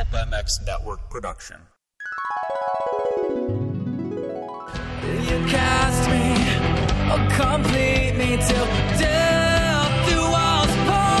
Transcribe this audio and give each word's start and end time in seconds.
Pulp 0.00 0.28
MX 0.28 0.66
Network 0.66 1.10
production. 1.10 1.58
You 5.04 5.44
cast 5.46 6.08
me, 6.08 6.32
oh, 7.10 7.20
complete 7.36 8.14
me 8.16 8.38
till 8.38 8.64
death 8.98 10.08
do 10.08 10.22
us 10.22 10.74
part. 10.88 11.20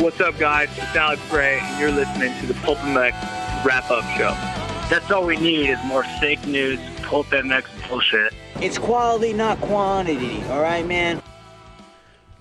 What's 0.00 0.20
up, 0.20 0.38
guys? 0.38 0.68
It's 0.76 0.94
Alex 0.94 1.20
Gray, 1.30 1.58
and 1.60 1.80
you're 1.80 1.90
listening 1.90 2.32
to 2.42 2.46
the 2.46 2.54
Pulp 2.60 2.78
MX 2.78 3.64
Wrap 3.64 3.90
Up 3.90 4.04
Show. 4.16 4.36
That's 4.88 5.10
all 5.10 5.26
we 5.26 5.36
need 5.36 5.68
is 5.68 5.82
more 5.86 6.04
fake 6.20 6.46
news, 6.46 6.78
Pulp 7.02 7.26
MX 7.26 7.88
bullshit. 7.88 8.32
It's 8.60 8.78
quality, 8.78 9.32
not 9.32 9.60
quantity. 9.60 10.44
All 10.44 10.62
right, 10.62 10.86
man. 10.86 11.20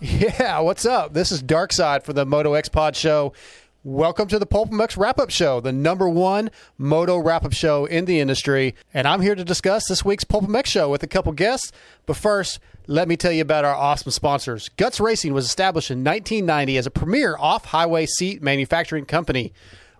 Yeah, 0.03 0.59
what's 0.59 0.85
up? 0.85 1.13
This 1.13 1.31
is 1.31 1.41
Dark 1.41 1.71
Side 1.71 2.03
for 2.03 2.11
the 2.11 2.25
Moto 2.25 2.55
X 2.55 2.67
Pod 2.67 2.93
Show. 2.93 3.31
Welcome 3.85 4.27
to 4.27 4.37
the 4.37 4.45
Pulp 4.45 4.69
MX 4.69 4.97
Wrap 4.97 5.17
Up 5.17 5.29
Show, 5.29 5.61
the 5.61 5.71
number 5.71 6.09
one 6.09 6.51
moto 6.77 7.17
wrap 7.17 7.45
up 7.45 7.53
show 7.53 7.85
in 7.85 8.03
the 8.03 8.19
industry. 8.19 8.75
And 8.93 9.07
I'm 9.07 9.21
here 9.21 9.33
to 9.33 9.45
discuss 9.45 9.87
this 9.87 10.03
week's 10.03 10.25
Pulp 10.25 10.43
MX 10.43 10.65
show 10.65 10.89
with 10.89 11.03
a 11.03 11.07
couple 11.07 11.31
guests. 11.31 11.71
But 12.05 12.17
first, 12.17 12.59
let 12.85 13.07
me 13.07 13.15
tell 13.15 13.31
you 13.31 13.43
about 13.43 13.63
our 13.63 13.73
awesome 13.73 14.11
sponsors. 14.11 14.67
Guts 14.75 14.99
Racing 14.99 15.33
was 15.33 15.45
established 15.45 15.89
in 15.89 16.03
1990 16.03 16.77
as 16.77 16.85
a 16.85 16.91
premier 16.91 17.37
off 17.39 17.63
highway 17.63 18.05
seat 18.05 18.43
manufacturing 18.43 19.05
company, 19.05 19.53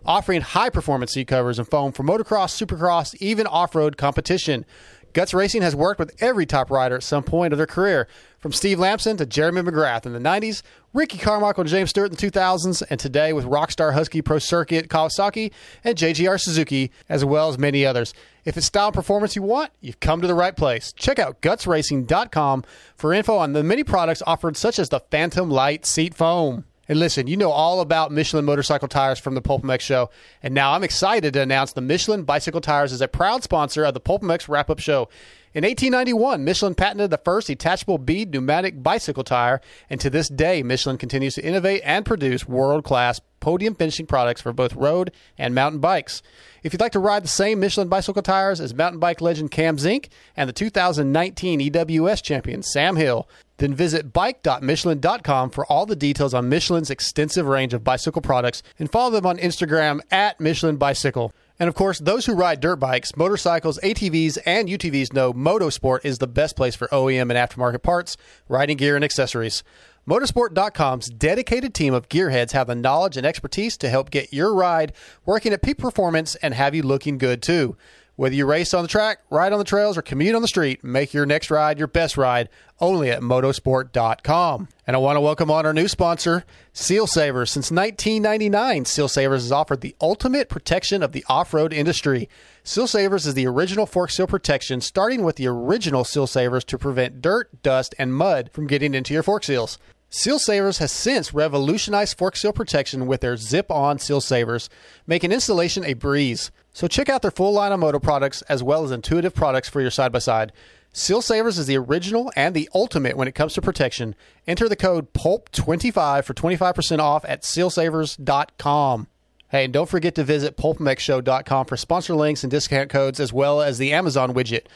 offering 0.06 0.42
high 0.42 0.70
performance 0.70 1.14
seat 1.14 1.30
covers 1.30 1.60
and 1.60 1.68
foam 1.70 1.94
for 1.94 2.04
motocross, 2.04 2.62
supercross, 2.62 3.16
even 3.22 3.48
off 3.48 3.74
road 3.74 3.96
competition. 3.96 4.66
Guts 5.14 5.34
Racing 5.34 5.62
has 5.62 5.76
worked 5.76 6.00
with 6.00 6.16
every 6.22 6.46
top 6.46 6.72
rider 6.72 6.96
at 6.96 7.04
some 7.04 7.24
point 7.24 7.54
of 7.54 7.58
their 7.58 7.68
career, 7.68 8.08
from 8.40 8.52
Steve 8.52 8.80
Lamson 8.80 9.16
to 9.18 9.26
Jeremy 9.26 9.62
McGrath 9.62 10.06
in 10.06 10.14
the 10.14 10.20
90s, 10.20 10.64
Ricky 10.92 11.18
Carmichael 11.18 11.62
and 11.62 11.70
James 11.70 11.92
Stewart 11.92 12.12
in 12.12 12.16
the 12.18 12.32
2000s, 12.32 12.84
and 12.90 13.00
today 13.00 13.32
with 13.32 13.46
Rockstar 13.46 13.94
Husky 13.94 14.22
Pro 14.22 14.40
Circuit 14.40 14.90
Kawasaki 14.90 15.52
and 15.84 15.98
JGR 15.98 16.40
Suzuki, 16.40 16.92
as 17.08 17.24
well 17.24 17.48
as 17.50 17.58
many 17.58 17.86
others. 17.86 18.14
If 18.44 18.58
it's 18.58 18.66
style 18.66 18.88
and 18.88 18.96
performance 18.96 19.36
you 19.36 19.44
want, 19.44 19.72
you've 19.80 20.00
come 20.00 20.20
to 20.22 20.28
the 20.28 20.34
right 20.34 20.56
place. 20.56 20.92
Check 20.94 21.20
out 21.20 21.42
gutsracing.com 21.42 22.64
for 22.96 23.14
info 23.14 23.38
on 23.38 23.54
the 23.54 23.64
many 23.64 23.84
products 23.84 24.24
offered, 24.28 24.58
such 24.58 24.80
as 24.80 24.90
the 24.90 25.00
Phantom 25.00 25.50
Light 25.50 25.86
Seat 25.86 26.14
Foam. 26.14 26.66
And 26.90 27.00
listen, 27.00 27.28
you 27.28 27.38
know 27.38 27.52
all 27.52 27.80
about 27.80 28.12
Michelin 28.12 28.44
motorcycle 28.44 28.90
tires 28.90 29.18
from 29.18 29.36
the 29.36 29.42
Pulp 29.42 29.64
MX 29.64 29.80
show. 29.80 30.10
And 30.42 30.54
now 30.54 30.74
I'm 30.74 30.84
excited 30.84 31.34
to 31.34 31.42
announce 31.42 31.72
the 31.72 31.82
Michelin 31.82 32.24
bicycle 32.24 32.60
tires 32.60 32.92
is 32.92 33.00
a 33.00 33.08
proud 33.08 33.42
sponsor 33.42 33.86
of 33.86 33.94
the 33.94 34.02
Pulp 34.02 34.22
MX 34.22 34.50
wrap 34.50 34.70
up 34.70 34.80
show. 34.80 35.08
In 35.54 35.64
1891, 35.64 36.44
Michelin 36.44 36.74
patented 36.74 37.12
the 37.12 37.20
first 37.20 37.46
detachable 37.46 38.00
bead 38.00 38.32
pneumatic 38.32 38.82
bicycle 38.82 39.24
tire, 39.24 39.62
and 39.88 40.02
to 40.02 40.10
this 40.10 40.28
day, 40.28 40.64
Michelin 40.64 40.98
continues 40.98 41.36
to 41.36 41.46
innovate 41.46 41.84
and 41.86 42.04
produce 42.04 42.48
world 42.48 42.84
class 42.84 43.22
podium 43.40 43.76
finishing 43.76 44.08
products 44.08 44.42
for 44.42 44.52
both 44.52 44.74
road 44.74 45.12
and 45.38 45.54
mountain 45.54 45.80
bikes. 45.80 46.24
If 46.64 46.74
you'd 46.74 46.82
like 46.82 46.94
to 46.94 47.00
ride 47.00 47.24
the 47.24 47.28
same 47.28 47.60
Michelin 47.60 47.88
bicycle 47.88 48.24
tires 48.24 48.60
as 48.60 48.74
mountain 48.74 49.00
bike 49.00 49.22
legend 49.22 49.52
Cam 49.52 49.78
Zink 49.78 50.10
and 50.36 50.50
the 50.50 50.54
2019 50.54 51.60
EWS 51.60 52.24
champion 52.24 52.64
Sam 52.64 52.96
Hill, 52.96 53.30
then 53.64 53.74
visit 53.74 54.12
bike.michelin.com 54.12 55.50
for 55.50 55.66
all 55.68 55.86
the 55.86 55.96
details 55.96 56.34
on 56.34 56.50
Michelin's 56.50 56.90
extensive 56.90 57.46
range 57.46 57.74
of 57.74 57.82
bicycle 57.82 58.22
products 58.22 58.62
and 58.78 58.92
follow 58.92 59.10
them 59.10 59.26
on 59.26 59.38
Instagram 59.38 60.02
at 60.12 60.38
Michelin 60.42 60.76
Bicycle. 60.76 61.32
And 61.58 61.70
of 61.70 61.74
course, 61.74 62.00
those 62.00 62.26
who 62.26 62.34
ride 62.34 62.60
dirt 62.60 62.76
bikes, 62.76 63.16
motorcycles, 63.16 63.80
ATVs, 63.82 64.38
and 64.46 64.68
UTVs 64.68 65.14
know 65.14 65.32
Motosport 65.32 66.04
is 66.04 66.18
the 66.18 66.28
best 66.28 66.58
place 66.58 66.76
for 66.76 66.90
OEM 66.90 67.22
and 67.22 67.32
aftermarket 67.32 67.84
parts, 67.84 68.18
riding 68.50 68.76
gear, 68.76 68.98
and 68.98 69.06
accessories. 69.06 69.64
Motosport.com's 70.06 71.08
dedicated 71.08 71.74
team 71.74 71.94
of 71.94 72.10
gearheads 72.10 72.52
have 72.52 72.68
the 72.68 72.76
knowledge 72.76 73.16
and 73.16 73.26
expertise 73.26 73.78
to 73.78 73.88
help 73.88 74.12
get 74.12 74.34
your 74.34 74.54
ride 74.54 74.92
working 75.26 75.54
at 75.54 75.62
peak 75.62 75.78
performance 75.78 76.36
and 76.36 76.54
have 76.54 76.76
you 76.76 76.84
looking 76.84 77.18
good 77.18 77.42
too. 77.42 77.78
Whether 78.16 78.36
you 78.36 78.46
race 78.46 78.76
on 78.76 78.84
the 78.84 78.88
track, 78.88 79.20
ride 79.32 79.54
on 79.54 79.58
the 79.58 79.66
trails, 79.66 79.98
or 79.98 80.04
commute 80.04 80.36
on 80.36 80.44
the 80.44 80.48
street, 80.48 80.84
make 80.84 81.16
your 81.16 81.26
next 81.26 81.50
ride 81.50 81.80
your 81.80 81.88
best 81.88 82.16
ride 82.16 82.48
only 82.80 83.10
at 83.10 83.22
motosport.com. 83.22 84.68
And 84.86 84.96
I 84.96 85.00
want 85.00 85.16
to 85.16 85.22
welcome 85.22 85.50
on 85.50 85.66
our 85.66 85.74
new 85.74 85.88
sponsor, 85.88 86.44
Seal 86.74 87.08
Savers. 87.08 87.50
Since 87.50 87.72
1999, 87.72 88.86
Seal 88.86 89.08
Savers 89.08 89.44
has 89.44 89.52
offered 89.52 89.82
the 89.82 89.96
ultimate 90.00 90.48
protection 90.48 91.02
of 91.02 91.12
the 91.12 91.26
off 91.28 91.56
road 91.56 91.74
industry. 91.74 92.30
Seal 92.64 92.86
Savers 92.86 93.26
is 93.26 93.34
the 93.34 93.48
original 93.48 93.86
fork 93.88 94.12
seal 94.12 94.28
protection, 94.28 94.80
starting 94.82 95.24
with 95.24 95.38
the 95.38 95.48
original 95.48 96.04
Seal 96.04 96.28
Savers 96.28 96.64
to 96.66 96.78
prevent 96.78 97.22
dirt, 97.22 97.64
dust, 97.64 97.96
and 97.98 98.14
mud 98.14 98.52
from 98.54 98.68
getting 98.68 98.94
into 98.94 99.14
your 99.14 99.24
fork 99.24 99.44
seals. 99.44 99.80
Seal 100.16 100.38
Savers 100.38 100.78
has 100.78 100.92
since 100.92 101.34
revolutionized 101.34 102.20
fork 102.20 102.36
seal 102.36 102.54
protection 102.54 103.08
with 103.08 103.22
their 103.22 103.36
zip 103.36 103.72
on 103.72 103.98
seal 103.98 104.22
savers, 104.22 104.70
making 105.08 105.32
installation 105.32 105.84
a 105.84 105.96
breeze. 105.96 106.52
So 106.72 106.88
check 106.88 107.10
out 107.10 107.24
their 107.24 107.32
full 107.32 107.52
line 107.52 107.72
of 107.72 107.80
moto 107.80 107.98
products 107.98 108.44
as 108.44 108.62
well 108.62 108.84
as 108.84 108.92
intuitive 108.92 109.34
products 109.34 109.70
for 109.70 109.82
your 109.82 109.90
side 109.90 110.12
by 110.12 110.20
side. 110.20 110.52
Seal 110.92 111.24
Savers 111.24 111.58
is 111.58 111.66
the 111.66 111.80
original 111.80 112.32
and 112.36 112.54
the 112.54 112.70
ultimate 112.76 113.18
when 113.18 113.28
it 113.28 113.34
comes 113.34 113.56
to 113.56 113.62
protection. 113.64 114.14
Enter 114.46 114.70
the 114.70 114.76
code 114.76 115.14
PULP25 115.14 116.26
for 116.26 116.36
25% 116.36 117.00
off 117.00 117.26
at 117.28 117.42
sealsavers.com. 117.42 119.08
Hey, 119.50 119.64
and 119.64 119.74
don't 119.74 119.90
forget 119.90 120.14
to 120.14 120.24
visit 120.24 120.58
pulpmxshow.com 120.58 121.66
for 121.66 121.76
sponsor 121.76 122.14
links 122.14 122.44
and 122.44 122.52
discount 122.52 122.92
codes 122.92 123.20
as 123.20 123.34
well 123.34 123.64
as 123.64 123.80
the 123.80 123.92
Amazon 123.92 124.36
widget. 124.36 124.68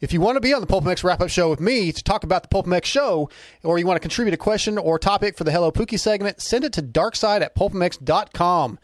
If 0.00 0.12
you 0.12 0.20
want 0.20 0.36
to 0.36 0.40
be 0.40 0.52
on 0.52 0.60
the 0.60 0.66
Pulp 0.66 0.84
MX 0.84 1.04
wrap 1.04 1.20
up 1.20 1.30
show 1.30 1.48
with 1.48 1.60
me 1.60 1.92
to 1.92 2.02
talk 2.02 2.24
about 2.24 2.42
the 2.42 2.48
Pulp 2.48 2.66
MX 2.66 2.84
show, 2.84 3.30
or 3.62 3.78
you 3.78 3.86
want 3.86 3.96
to 3.96 4.00
contribute 4.00 4.34
a 4.34 4.38
question 4.38 4.76
or 4.76 4.98
topic 4.98 5.36
for 5.36 5.44
the 5.44 5.52
Hello 5.52 5.70
Pookie 5.70 5.98
segment, 5.98 6.40
send 6.40 6.64
it 6.64 6.72
to 6.74 6.82
darkside 6.82 7.40
at 7.42 7.54
pulpmx.com. 7.54 8.78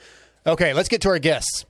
Okay, 0.46 0.72
let's 0.72 0.88
get 0.88 1.00
to 1.02 1.08
our 1.08 1.18
guests. 1.18 1.66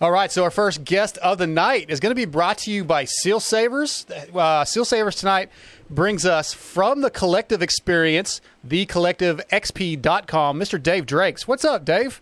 All 0.00 0.10
right, 0.10 0.32
so 0.32 0.42
our 0.42 0.50
first 0.50 0.82
guest 0.84 1.16
of 1.18 1.38
the 1.38 1.46
night 1.46 1.88
is 1.88 2.00
going 2.00 2.10
to 2.10 2.16
be 2.16 2.24
brought 2.24 2.58
to 2.58 2.72
you 2.72 2.82
by 2.84 3.04
Seal 3.04 3.38
Savers. 3.38 4.04
Uh, 4.34 4.64
Seal 4.64 4.84
Savers 4.84 5.14
tonight 5.14 5.48
brings 5.88 6.26
us 6.26 6.52
from 6.52 7.02
the 7.02 7.10
collective 7.10 7.62
experience, 7.62 8.40
thecollectivexp.com, 8.66 10.58
Mr. 10.58 10.82
Dave 10.82 11.06
Drakes. 11.06 11.46
What's 11.46 11.64
up, 11.64 11.84
Dave? 11.84 12.20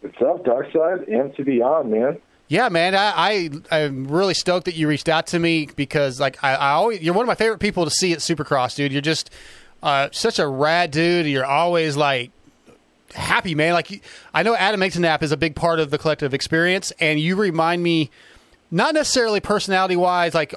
What's 0.00 0.22
up, 0.22 0.44
Darkside? 0.44 1.12
And 1.12 1.34
to 1.34 1.44
beyond, 1.44 1.90
man. 1.90 2.18
Yeah, 2.48 2.68
man, 2.68 2.94
I, 2.94 3.12
I 3.16 3.50
I'm 3.70 4.06
really 4.06 4.34
stoked 4.34 4.66
that 4.66 4.76
you 4.76 4.86
reached 4.86 5.08
out 5.08 5.26
to 5.28 5.38
me 5.38 5.68
because 5.74 6.20
like 6.20 6.42
I, 6.44 6.54
I 6.54 6.70
always 6.72 7.02
you're 7.02 7.14
one 7.14 7.24
of 7.24 7.28
my 7.28 7.34
favorite 7.34 7.58
people 7.58 7.84
to 7.84 7.90
see 7.90 8.12
at 8.12 8.20
Supercross, 8.20 8.76
dude. 8.76 8.92
You're 8.92 9.02
just 9.02 9.30
uh, 9.82 10.08
such 10.12 10.38
a 10.38 10.46
rad 10.46 10.92
dude. 10.92 11.26
You're 11.26 11.44
always 11.44 11.96
like 11.96 12.30
happy, 13.14 13.54
man. 13.56 13.72
Like 13.72 14.02
I 14.32 14.44
know 14.44 14.54
Adam 14.54 14.80
Nap 14.80 15.22
is 15.24 15.32
a 15.32 15.36
big 15.36 15.56
part 15.56 15.80
of 15.80 15.90
the 15.90 15.98
collective 15.98 16.34
experience, 16.34 16.92
and 17.00 17.18
you 17.18 17.34
remind 17.34 17.82
me 17.82 18.10
not 18.70 18.94
necessarily 18.94 19.40
personality 19.40 19.96
wise, 19.96 20.32
like 20.34 20.54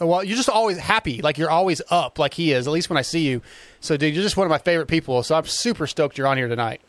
well, 0.00 0.22
you're 0.22 0.36
just 0.36 0.48
always 0.48 0.78
happy, 0.78 1.22
like 1.22 1.38
you're 1.38 1.50
always 1.50 1.80
up, 1.90 2.18
like 2.18 2.34
he 2.34 2.52
is. 2.52 2.66
At 2.66 2.72
least 2.72 2.90
when 2.90 2.96
I 2.96 3.02
see 3.02 3.26
you. 3.28 3.42
So, 3.80 3.96
dude, 3.96 4.14
you're 4.14 4.22
just 4.22 4.36
one 4.36 4.46
of 4.46 4.50
my 4.50 4.58
favorite 4.58 4.86
people. 4.86 5.22
So 5.22 5.34
I'm 5.34 5.46
super 5.46 5.86
stoked 5.86 6.18
you're 6.18 6.26
on 6.26 6.36
here 6.36 6.48
tonight. 6.48 6.80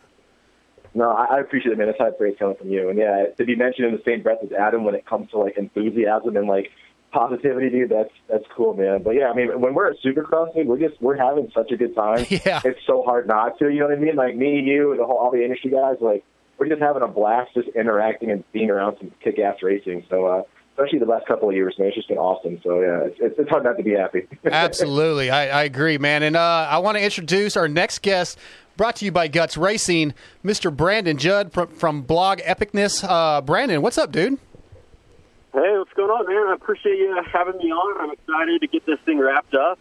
No, 0.97 1.11
I, 1.11 1.35
I 1.35 1.39
appreciate 1.41 1.73
it, 1.73 1.77
man. 1.77 1.85
That's 1.85 1.99
high 1.99 2.09
praise 2.09 2.35
coming 2.39 2.55
from 2.55 2.71
you. 2.71 2.89
And 2.89 2.97
yeah, 2.97 3.27
to 3.37 3.45
be 3.45 3.55
mentioned 3.55 3.87
in 3.87 3.93
the 3.93 4.01
same 4.03 4.23
breath 4.23 4.39
as 4.43 4.51
Adam 4.51 4.83
when 4.83 4.95
it 4.95 5.05
comes 5.05 5.29
to 5.29 5.37
like 5.37 5.55
enthusiasm 5.55 6.35
and 6.35 6.47
like 6.47 6.71
positivity, 7.11 7.69
dude, 7.69 7.91
that's 7.91 8.09
that's 8.27 8.45
cool, 8.55 8.73
man. 8.73 9.03
But 9.03 9.11
yeah, 9.11 9.29
I 9.29 9.35
mean, 9.35 9.61
when 9.61 9.75
we're 9.75 9.91
at 9.91 9.97
Supercross, 10.03 10.55
dude, 10.55 10.67
we're 10.67 10.79
just 10.79 10.99
we're 10.99 11.15
having 11.15 11.51
such 11.53 11.71
a 11.71 11.77
good 11.77 11.95
time. 11.95 12.25
Yeah. 12.31 12.61
It's 12.65 12.79
so 12.87 13.03
hard 13.03 13.27
not 13.27 13.59
to. 13.59 13.69
You 13.69 13.81
know 13.81 13.89
what 13.89 13.97
I 13.97 14.01
mean? 14.01 14.15
Like 14.15 14.35
me, 14.35 14.57
and 14.57 14.67
you, 14.67 14.95
the 14.97 15.05
whole 15.05 15.17
all 15.17 15.31
the 15.31 15.43
industry 15.43 15.69
guys, 15.69 15.97
like 16.01 16.23
we're 16.57 16.67
just 16.67 16.81
having 16.81 17.03
a 17.03 17.07
blast, 17.07 17.53
just 17.53 17.67
interacting 17.69 18.31
and 18.31 18.43
being 18.51 18.71
around 18.71 18.97
some 18.99 19.11
kick-ass 19.23 19.57
racing. 19.61 20.03
So. 20.09 20.25
uh 20.25 20.43
especially 20.79 20.99
the 20.99 21.05
last 21.05 21.25
couple 21.25 21.49
of 21.49 21.55
years, 21.55 21.73
man. 21.79 21.87
It's 21.87 21.95
just 21.95 22.07
been 22.07 22.19
awesome. 22.19 22.59
So 22.63 22.81
yeah, 22.81 23.05
it's 23.05 23.17
it's, 23.19 23.39
it's 23.39 23.49
hard 23.49 23.63
not 23.63 23.77
to 23.77 23.83
be 23.83 23.93
happy. 23.93 24.27
Absolutely, 24.45 25.31
I, 25.31 25.61
I 25.61 25.63
agree, 25.63 25.97
man. 25.97 26.21
And 26.21 26.35
uh, 26.35 26.67
I 26.69 26.77
want 26.77 26.97
to 26.99 27.03
introduce 27.03 27.57
our 27.57 27.67
next 27.67 28.03
guest. 28.03 28.37
Brought 28.77 28.97
to 28.97 29.05
you 29.05 29.11
by 29.11 29.27
Guts 29.27 29.57
Racing, 29.57 30.13
Mr. 30.45 30.73
Brandon 30.73 31.17
Judd 31.17 31.51
from, 31.51 31.67
from 31.69 32.03
Blog 32.03 32.37
Epicness. 32.41 33.03
Uh, 33.03 33.41
Brandon, 33.41 33.81
what's 33.81 33.97
up, 33.97 34.11
dude? 34.11 34.33
Hey, 35.51 35.77
what's 35.79 35.91
going 35.93 36.11
on, 36.11 36.27
man? 36.27 36.47
I 36.47 36.53
appreciate 36.53 36.99
you 36.99 37.19
having 37.33 37.57
me 37.57 37.71
on. 37.71 37.99
I'm 37.99 38.11
excited 38.11 38.61
to 38.61 38.67
get 38.67 38.85
this 38.85 38.99
thing 38.99 39.17
wrapped 39.17 39.55
up. 39.55 39.79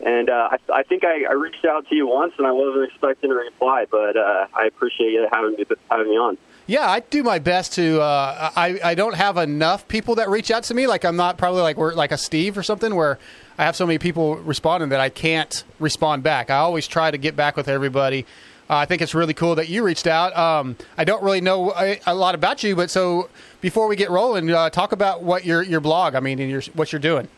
And 0.00 0.30
uh, 0.30 0.48
I, 0.50 0.78
I 0.78 0.82
think 0.82 1.04
I, 1.04 1.24
I 1.28 1.34
reached 1.34 1.66
out 1.66 1.86
to 1.88 1.94
you 1.94 2.06
once, 2.06 2.32
and 2.38 2.46
I 2.46 2.52
wasn't 2.52 2.90
expecting 2.90 3.30
a 3.30 3.34
reply, 3.34 3.84
but 3.90 4.16
uh, 4.16 4.46
I 4.54 4.64
appreciate 4.66 5.12
you 5.12 5.28
having 5.30 5.52
me 5.52 5.66
having 5.90 6.08
me 6.08 6.16
on. 6.16 6.38
Yeah, 6.66 6.88
I 6.88 7.00
do 7.00 7.22
my 7.22 7.38
best 7.38 7.74
to. 7.74 8.00
Uh, 8.00 8.50
I 8.56 8.80
I 8.82 8.94
don't 8.94 9.14
have 9.14 9.36
enough 9.36 9.86
people 9.86 10.16
that 10.16 10.28
reach 10.28 10.50
out 10.50 10.64
to 10.64 10.74
me. 10.74 10.86
Like 10.86 11.04
I'm 11.04 11.16
not 11.16 11.36
probably 11.36 11.60
like 11.60 11.76
we're 11.76 11.92
like 11.92 12.10
a 12.10 12.18
Steve 12.18 12.56
or 12.58 12.62
something 12.62 12.96
where 12.96 13.18
I 13.62 13.66
have 13.66 13.76
so 13.76 13.86
many 13.86 14.00
people 14.00 14.38
responding 14.38 14.88
that 14.88 14.98
I 14.98 15.08
can't 15.08 15.62
respond 15.78 16.24
back. 16.24 16.50
I 16.50 16.56
always 16.56 16.88
try 16.88 17.12
to 17.12 17.16
get 17.16 17.36
back 17.36 17.56
with 17.56 17.68
everybody. 17.68 18.26
Uh, 18.68 18.78
I 18.78 18.86
think 18.86 19.02
it's 19.02 19.14
really 19.14 19.34
cool 19.34 19.54
that 19.54 19.68
you 19.68 19.84
reached 19.84 20.08
out. 20.08 20.36
Um, 20.36 20.74
I 20.98 21.04
don't 21.04 21.22
really 21.22 21.40
know 21.40 21.72
a, 21.72 22.00
a, 22.04 22.12
lot 22.12 22.34
about 22.34 22.64
you, 22.64 22.74
but 22.74 22.90
so 22.90 23.30
before 23.60 23.86
we 23.86 23.94
get 23.94 24.10
rolling, 24.10 24.50
uh, 24.50 24.68
talk 24.70 24.90
about 24.90 25.22
what 25.22 25.44
your 25.44 25.62
your 25.62 25.78
blog. 25.78 26.16
I 26.16 26.20
mean, 26.20 26.40
and 26.40 26.50
your 26.50 26.62
what 26.74 26.92
you're 26.92 26.98
doing. 26.98 27.28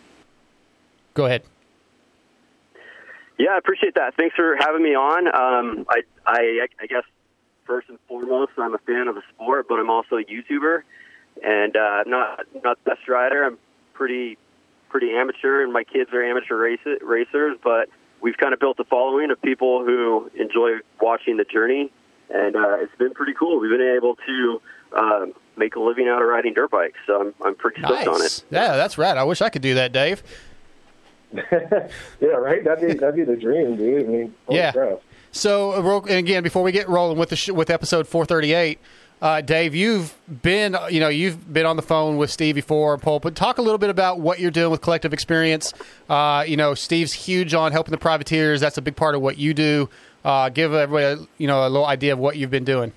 Go 1.12 1.26
ahead. 1.26 1.42
Yeah, 3.38 3.50
I 3.50 3.58
appreciate 3.58 3.94
that. 3.96 4.14
Thanks 4.16 4.34
for 4.34 4.56
having 4.58 4.82
me 4.82 4.94
on. 4.94 5.26
Um, 5.26 5.84
I, 5.90 6.04
I, 6.24 6.66
I 6.80 6.86
guess 6.86 7.02
first 7.66 7.90
and 7.90 7.98
foremost, 8.08 8.52
I'm 8.56 8.74
a 8.74 8.78
fan 8.78 9.08
of 9.08 9.14
the 9.14 9.22
sport, 9.34 9.66
but 9.68 9.78
I'm 9.78 9.90
also 9.90 10.16
a 10.16 10.24
YouTuber, 10.24 10.84
and 11.42 11.76
uh, 11.76 12.04
not 12.06 12.46
not 12.64 12.82
the 12.82 12.92
best 12.92 13.08
rider. 13.08 13.44
I'm 13.44 13.58
pretty 13.92 14.38
pretty 14.94 15.10
amateur, 15.12 15.64
and 15.64 15.72
my 15.72 15.82
kids 15.82 16.12
are 16.12 16.22
amateur 16.22 16.56
race, 16.56 16.78
racers. 17.02 17.56
But 17.64 17.88
we've 18.20 18.36
kind 18.36 18.54
of 18.54 18.60
built 18.60 18.78
a 18.78 18.84
following 18.84 19.32
of 19.32 19.42
people 19.42 19.84
who 19.84 20.30
enjoy 20.38 20.74
watching 21.00 21.36
the 21.36 21.42
journey, 21.44 21.90
and 22.30 22.54
uh, 22.54 22.76
it's 22.78 22.94
been 22.96 23.12
pretty 23.12 23.32
cool. 23.34 23.58
We've 23.58 23.72
been 23.76 23.94
able 23.96 24.14
to 24.24 24.62
uh, 24.96 25.26
make 25.56 25.74
a 25.74 25.80
living 25.80 26.06
out 26.06 26.22
of 26.22 26.28
riding 26.28 26.54
dirt 26.54 26.70
bikes, 26.70 26.98
so 27.08 27.20
I'm 27.20 27.34
I'm 27.44 27.54
pretty 27.56 27.80
stoked 27.82 28.06
on 28.06 28.22
it. 28.22 28.44
Yeah, 28.52 28.76
that's 28.76 28.96
right. 28.96 29.16
I 29.16 29.24
wish 29.24 29.42
I 29.42 29.48
could 29.48 29.62
do 29.62 29.74
that, 29.74 29.90
Dave. 29.90 30.22
yeah, 31.32 32.28
right. 32.28 32.62
That'd 32.64 32.86
be 32.88 32.94
that'd 32.94 33.16
be 33.16 33.24
the 33.24 33.36
dream, 33.36 33.76
dude. 33.76 34.04
I 34.04 34.06
mean, 34.08 34.34
Yeah. 34.48 34.70
crap. 34.70 35.00
So, 35.32 35.72
and 36.02 36.10
again, 36.18 36.44
before 36.44 36.62
we 36.62 36.70
get 36.70 36.88
rolling 36.88 37.18
with 37.18 37.30
the 37.30 37.34
sh- 37.36 37.50
with 37.50 37.68
episode 37.68 38.06
438, 38.06 38.78
uh, 39.22 39.40
Dave, 39.40 39.74
you've 39.74 40.14
been 40.42 40.76
you 40.90 41.00
know 41.00 41.08
you've 41.08 41.52
been 41.52 41.66
on 41.66 41.76
the 41.76 41.82
phone 41.82 42.16
with 42.16 42.30
Steve 42.30 42.54
before, 42.54 42.98
Paul. 42.98 43.20
But 43.20 43.34
talk 43.34 43.58
a 43.58 43.62
little 43.62 43.78
bit 43.78 43.90
about 43.90 44.20
what 44.20 44.38
you're 44.38 44.50
doing 44.50 44.70
with 44.70 44.80
Collective 44.80 45.12
Experience. 45.12 45.72
Uh, 46.08 46.44
you 46.46 46.56
know, 46.56 46.74
Steve's 46.74 47.12
huge 47.12 47.54
on 47.54 47.72
helping 47.72 47.92
the 47.92 47.98
privateers. 47.98 48.60
That's 48.60 48.78
a 48.78 48.82
big 48.82 48.96
part 48.96 49.14
of 49.14 49.22
what 49.22 49.38
you 49.38 49.54
do. 49.54 49.88
Uh, 50.24 50.48
give 50.48 50.72
everybody 50.72 51.22
a, 51.22 51.26
you 51.38 51.46
know 51.46 51.66
a 51.66 51.68
little 51.68 51.86
idea 51.86 52.12
of 52.12 52.18
what 52.18 52.36
you've 52.36 52.50
been 52.50 52.64
doing. 52.64 52.92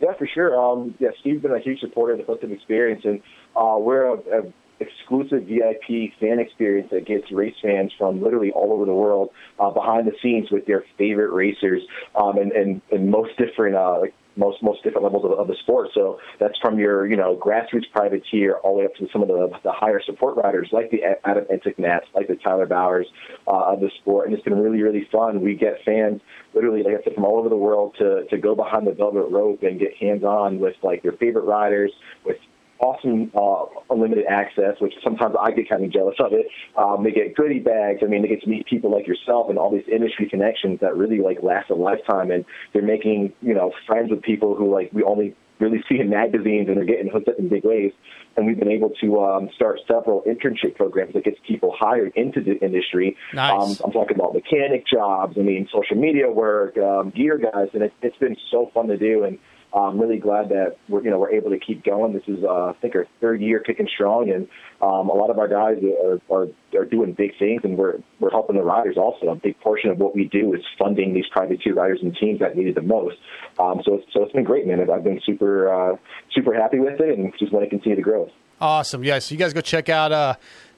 Yeah, 0.00 0.14
for 0.18 0.26
sure. 0.26 0.60
Um, 0.60 0.94
yeah, 0.98 1.10
Steve's 1.20 1.42
been 1.42 1.52
a 1.52 1.60
huge 1.60 1.78
supporter 1.80 2.12
of 2.12 2.18
the 2.18 2.24
Collective 2.24 2.50
Experience, 2.50 3.02
and 3.04 3.22
uh, 3.56 3.76
we're 3.78 4.14
a, 4.14 4.52
exclusive 4.82 5.44
VIP 5.44 6.12
fan 6.18 6.38
experience 6.38 6.88
that 6.90 7.06
gets 7.06 7.30
race 7.30 7.54
fans 7.62 7.92
from 7.96 8.22
literally 8.22 8.50
all 8.50 8.72
over 8.72 8.84
the 8.84 8.92
world 8.92 9.30
uh, 9.58 9.70
behind 9.70 10.06
the 10.06 10.12
scenes 10.22 10.50
with 10.50 10.66
their 10.66 10.84
favorite 10.98 11.30
racers 11.30 11.82
um, 12.20 12.36
and, 12.36 12.52
and, 12.52 12.82
and 12.90 13.10
most 13.10 13.30
different 13.38 13.76
uh, 13.76 14.00
like 14.00 14.14
most 14.36 14.62
most 14.62 14.82
different 14.82 15.04
levels 15.04 15.24
of, 15.24 15.32
of 15.32 15.48
the 15.48 15.56
sport. 15.62 15.90
So 15.94 16.18
that's 16.38 16.58
from 16.58 16.78
your 16.78 17.06
you 17.06 17.16
know 17.16 17.36
grassroots 17.36 17.90
privateer 17.92 18.56
all 18.58 18.74
the 18.74 18.80
way 18.80 18.84
up 18.86 18.94
to 18.96 19.08
some 19.12 19.22
of 19.22 19.28
the, 19.28 19.50
the 19.62 19.72
higher 19.72 20.00
support 20.04 20.36
riders 20.36 20.68
like 20.72 20.90
the 20.90 21.02
Adam 21.24 21.44
Enticknaps, 21.44 22.06
like 22.14 22.28
the 22.28 22.36
Tyler 22.36 22.66
Bowers 22.66 23.06
uh, 23.46 23.72
of 23.72 23.80
the 23.80 23.90
sport, 24.00 24.26
and 24.26 24.34
it's 24.34 24.44
been 24.44 24.58
really 24.58 24.82
really 24.82 25.08
fun. 25.10 25.40
We 25.40 25.54
get 25.54 25.78
fans 25.84 26.20
literally 26.54 26.82
like 26.82 26.94
I 27.00 27.04
said 27.04 27.14
from 27.14 27.24
all 27.24 27.38
over 27.38 27.48
the 27.48 27.56
world 27.56 27.94
to 27.98 28.24
to 28.30 28.38
go 28.38 28.54
behind 28.54 28.86
the 28.86 28.92
velvet 28.92 29.26
rope 29.30 29.62
and 29.62 29.78
get 29.78 29.96
hands 29.96 30.24
on 30.24 30.58
with 30.58 30.76
like 30.82 31.04
your 31.04 31.14
favorite 31.14 31.44
riders 31.44 31.92
with 32.24 32.36
awesome 32.82 33.30
uh, 33.34 33.64
unlimited 33.90 34.26
access, 34.28 34.74
which 34.80 34.92
sometimes 35.02 35.34
I 35.40 35.52
get 35.52 35.68
kind 35.68 35.84
of 35.84 35.92
jealous 35.92 36.16
of 36.18 36.32
it. 36.32 36.46
Um, 36.76 37.04
they 37.04 37.12
get 37.12 37.34
goodie 37.34 37.60
bags. 37.60 38.00
I 38.02 38.06
mean, 38.06 38.22
they 38.22 38.28
get 38.28 38.42
to 38.42 38.48
meet 38.48 38.66
people 38.66 38.90
like 38.90 39.06
yourself 39.06 39.48
and 39.48 39.58
all 39.58 39.70
these 39.70 39.86
industry 39.90 40.28
connections 40.28 40.80
that 40.80 40.96
really 40.96 41.20
like 41.20 41.38
last 41.42 41.70
a 41.70 41.74
lifetime. 41.74 42.30
And 42.30 42.44
they're 42.72 42.82
making 42.82 43.32
you 43.40 43.54
know 43.54 43.72
friends 43.86 44.10
with 44.10 44.22
people 44.22 44.56
who 44.56 44.72
like 44.74 44.92
we 44.92 45.02
only 45.04 45.34
really 45.60 45.82
see 45.88 46.00
in 46.00 46.10
magazines, 46.10 46.68
and 46.68 46.76
they're 46.76 46.84
getting 46.84 47.08
hooked 47.10 47.28
up 47.28 47.38
in 47.38 47.48
big 47.48 47.64
ways. 47.64 47.92
And 48.36 48.46
we've 48.46 48.58
been 48.58 48.70
able 48.70 48.90
to 49.00 49.20
um, 49.20 49.50
start 49.54 49.78
several 49.86 50.22
internship 50.22 50.74
programs 50.74 51.12
that 51.14 51.24
gets 51.24 51.38
people 51.46 51.74
hired 51.78 52.12
into 52.16 52.42
the 52.42 52.58
industry. 52.58 53.16
Nice. 53.32 53.52
Um, 53.52 53.76
I'm 53.84 53.92
talking 53.92 54.16
about 54.16 54.34
mechanic 54.34 54.86
jobs. 54.86 55.36
I 55.38 55.42
mean, 55.42 55.68
social 55.72 55.96
media 55.96 56.30
work, 56.30 56.76
um, 56.78 57.10
gear 57.10 57.38
guys, 57.38 57.68
and 57.74 57.82
it, 57.84 57.92
it's 58.02 58.16
been 58.16 58.36
so 58.50 58.70
fun 58.74 58.88
to 58.88 58.96
do. 58.96 59.24
And 59.24 59.38
I'm 59.74 59.98
really 60.00 60.18
glad 60.18 60.48
that 60.50 60.76
we're 60.88 61.02
you 61.02 61.10
know 61.10 61.18
we're 61.18 61.30
able 61.32 61.50
to 61.50 61.58
keep 61.58 61.84
going. 61.84 62.12
This 62.12 62.22
is 62.26 62.44
uh, 62.44 62.66
I 62.66 62.72
think 62.80 62.94
our 62.94 63.06
third 63.20 63.40
year 63.40 63.60
kicking 63.60 63.88
strong, 63.94 64.30
and 64.30 64.46
um, 64.80 65.08
a 65.08 65.14
lot 65.14 65.30
of 65.30 65.38
our 65.38 65.48
guys 65.48 65.78
are, 66.04 66.20
are 66.30 66.48
are 66.76 66.84
doing 66.84 67.12
big 67.12 67.38
things, 67.38 67.62
and 67.64 67.78
we're 67.78 67.98
we're 68.20 68.30
helping 68.30 68.56
the 68.56 68.62
riders 68.62 68.96
also. 68.96 69.28
A 69.28 69.34
big 69.34 69.58
portion 69.60 69.90
of 69.90 69.98
what 69.98 70.14
we 70.14 70.24
do 70.28 70.52
is 70.54 70.60
funding 70.78 71.14
these 71.14 71.26
privateer 71.30 71.74
riders 71.74 72.00
and 72.02 72.14
teams 72.16 72.40
that 72.40 72.56
need 72.56 72.66
it 72.66 72.74
the 72.74 72.82
most. 72.82 73.16
Um, 73.58 73.80
so 73.84 73.94
it's, 73.94 74.12
so 74.12 74.22
it's 74.24 74.32
been 74.32 74.44
great, 74.44 74.66
man. 74.66 74.80
I've- 74.80 75.02
been 75.02 75.20
super 75.26 75.72
uh, 75.72 75.96
super 76.32 76.54
happy 76.54 76.78
with 76.78 77.00
it, 77.00 77.18
and 77.18 77.32
just 77.38 77.52
want 77.52 77.64
to 77.64 77.70
continue 77.70 77.96
to 77.96 78.02
grow. 78.02 78.30
Awesome. 78.60 79.02
Yeah, 79.02 79.18
so 79.18 79.32
you 79.34 79.38
guys 79.38 79.52
go 79.52 79.60
check 79.60 79.88
out 79.88 80.12
uh, 80.12 80.34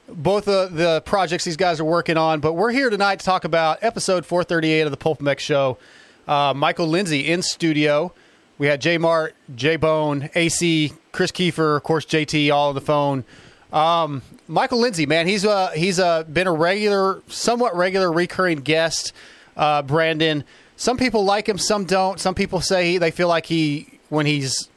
both 0.09 0.47
the, 0.47 0.69
the 0.71 1.03
projects 1.03 1.45
these 1.45 1.57
guys 1.59 1.81
are 1.81 1.85
working 1.85 2.17
on. 2.17 2.41
But 2.41 2.55
we're 2.55 2.71
here 2.71 2.89
tonight 2.89 3.19
to 3.19 3.25
talk 3.27 3.45
about 3.45 3.83
episode 3.83 4.25
438 4.25 4.83
of 4.83 4.91
the 4.91 4.97
Pulp 4.97 5.21
MX 5.21 5.39
Show. 5.41 5.79
Uh, 6.27 6.55
Michael 6.55 6.87
Lindsay 6.87 7.21
in 7.31 7.43
studio. 7.43 8.13
We 8.57 8.69
had 8.69 8.81
J 8.81 8.99
Mart, 8.99 9.35
J 9.55 9.77
Bone, 9.77 10.31
AC, 10.35 10.93
Chris 11.13 11.33
Kiefer, 11.33 11.77
of 11.77 11.83
course, 11.83 12.05
JT, 12.07 12.53
all 12.53 12.69
on 12.69 12.75
the 12.75 12.81
phone. 12.81 13.25
Um, 13.73 14.23
Michael 14.47 14.79
Lindsay, 14.79 15.07
man, 15.07 15.27
he's 15.27 15.45
uh, 15.45 15.71
he's 15.71 15.99
uh, 15.99 16.23
been 16.25 16.47
a 16.47 16.53
regular, 16.53 17.23
somewhat 17.29 17.77
regular, 17.77 18.13
recurring 18.13 18.59
guest. 18.59 19.13
Uh, 19.57 19.83
Brandon, 19.83 20.45
some 20.77 20.97
people 20.97 21.25
like 21.25 21.49
him, 21.49 21.59
some 21.59 21.85
don't. 21.85 22.21
Some 22.21 22.35
people 22.35 22.61
say 22.61 22.99
they 22.99 23.11
feel 23.11 23.29
like 23.29 23.47
he, 23.47 23.99
when 24.09 24.27
he's 24.27 24.69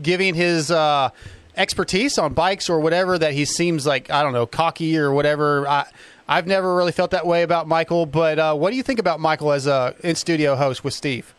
giving 0.00 0.34
his 0.34 0.70
uh, 0.70 1.10
expertise 1.56 2.18
on 2.18 2.34
bikes 2.34 2.68
or 2.68 2.80
whatever 2.80 3.18
that 3.18 3.32
he 3.32 3.44
seems 3.44 3.86
like 3.86 4.10
I 4.10 4.22
don't 4.22 4.32
know 4.32 4.46
cocky 4.46 4.96
or 4.96 5.12
whatever. 5.12 5.66
I 5.66 5.86
I've 6.28 6.46
never 6.46 6.74
really 6.74 6.92
felt 6.92 7.10
that 7.10 7.26
way 7.26 7.42
about 7.42 7.68
Michael, 7.68 8.06
but 8.06 8.38
uh, 8.38 8.54
what 8.54 8.70
do 8.70 8.76
you 8.76 8.82
think 8.82 8.98
about 8.98 9.20
Michael 9.20 9.52
as 9.52 9.66
a 9.66 9.94
in 10.02 10.14
studio 10.14 10.56
host 10.56 10.84
with 10.84 10.94
Steve? 10.94 11.34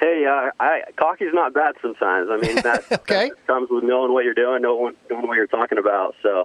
Hey, 0.00 0.24
uh, 0.26 0.50
I, 0.58 0.80
cocky's 0.96 1.34
not 1.34 1.52
bad 1.52 1.74
sometimes. 1.82 2.28
I 2.30 2.38
mean, 2.38 2.56
that, 2.62 2.90
Okay. 2.92 3.28
that 3.28 3.46
comes 3.46 3.68
with 3.70 3.84
knowing 3.84 4.12
what 4.12 4.24
you're 4.24 4.34
doing, 4.34 4.62
knowing, 4.62 4.94
knowing 5.10 5.28
what 5.28 5.34
you're 5.36 5.46
talking 5.46 5.76
about. 5.78 6.14
So 6.22 6.40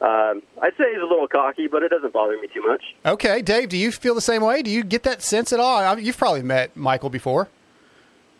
um, 0.00 0.42
I'd 0.60 0.72
say 0.76 0.92
he's 0.92 1.00
a 1.00 1.06
little 1.06 1.28
cocky, 1.28 1.68
but 1.68 1.82
it 1.84 1.88
doesn't 1.90 2.12
bother 2.12 2.36
me 2.40 2.48
too 2.52 2.66
much. 2.66 2.82
Okay, 3.06 3.42
Dave, 3.42 3.68
do 3.68 3.76
you 3.76 3.92
feel 3.92 4.14
the 4.16 4.20
same 4.20 4.42
way? 4.42 4.60
Do 4.62 4.70
you 4.70 4.82
get 4.82 5.04
that 5.04 5.22
sense 5.22 5.52
at 5.52 5.60
all? 5.60 5.78
I 5.78 5.94
mean, 5.94 6.04
you've 6.04 6.18
probably 6.18 6.42
met 6.42 6.76
Michael 6.76 7.08
before. 7.10 7.48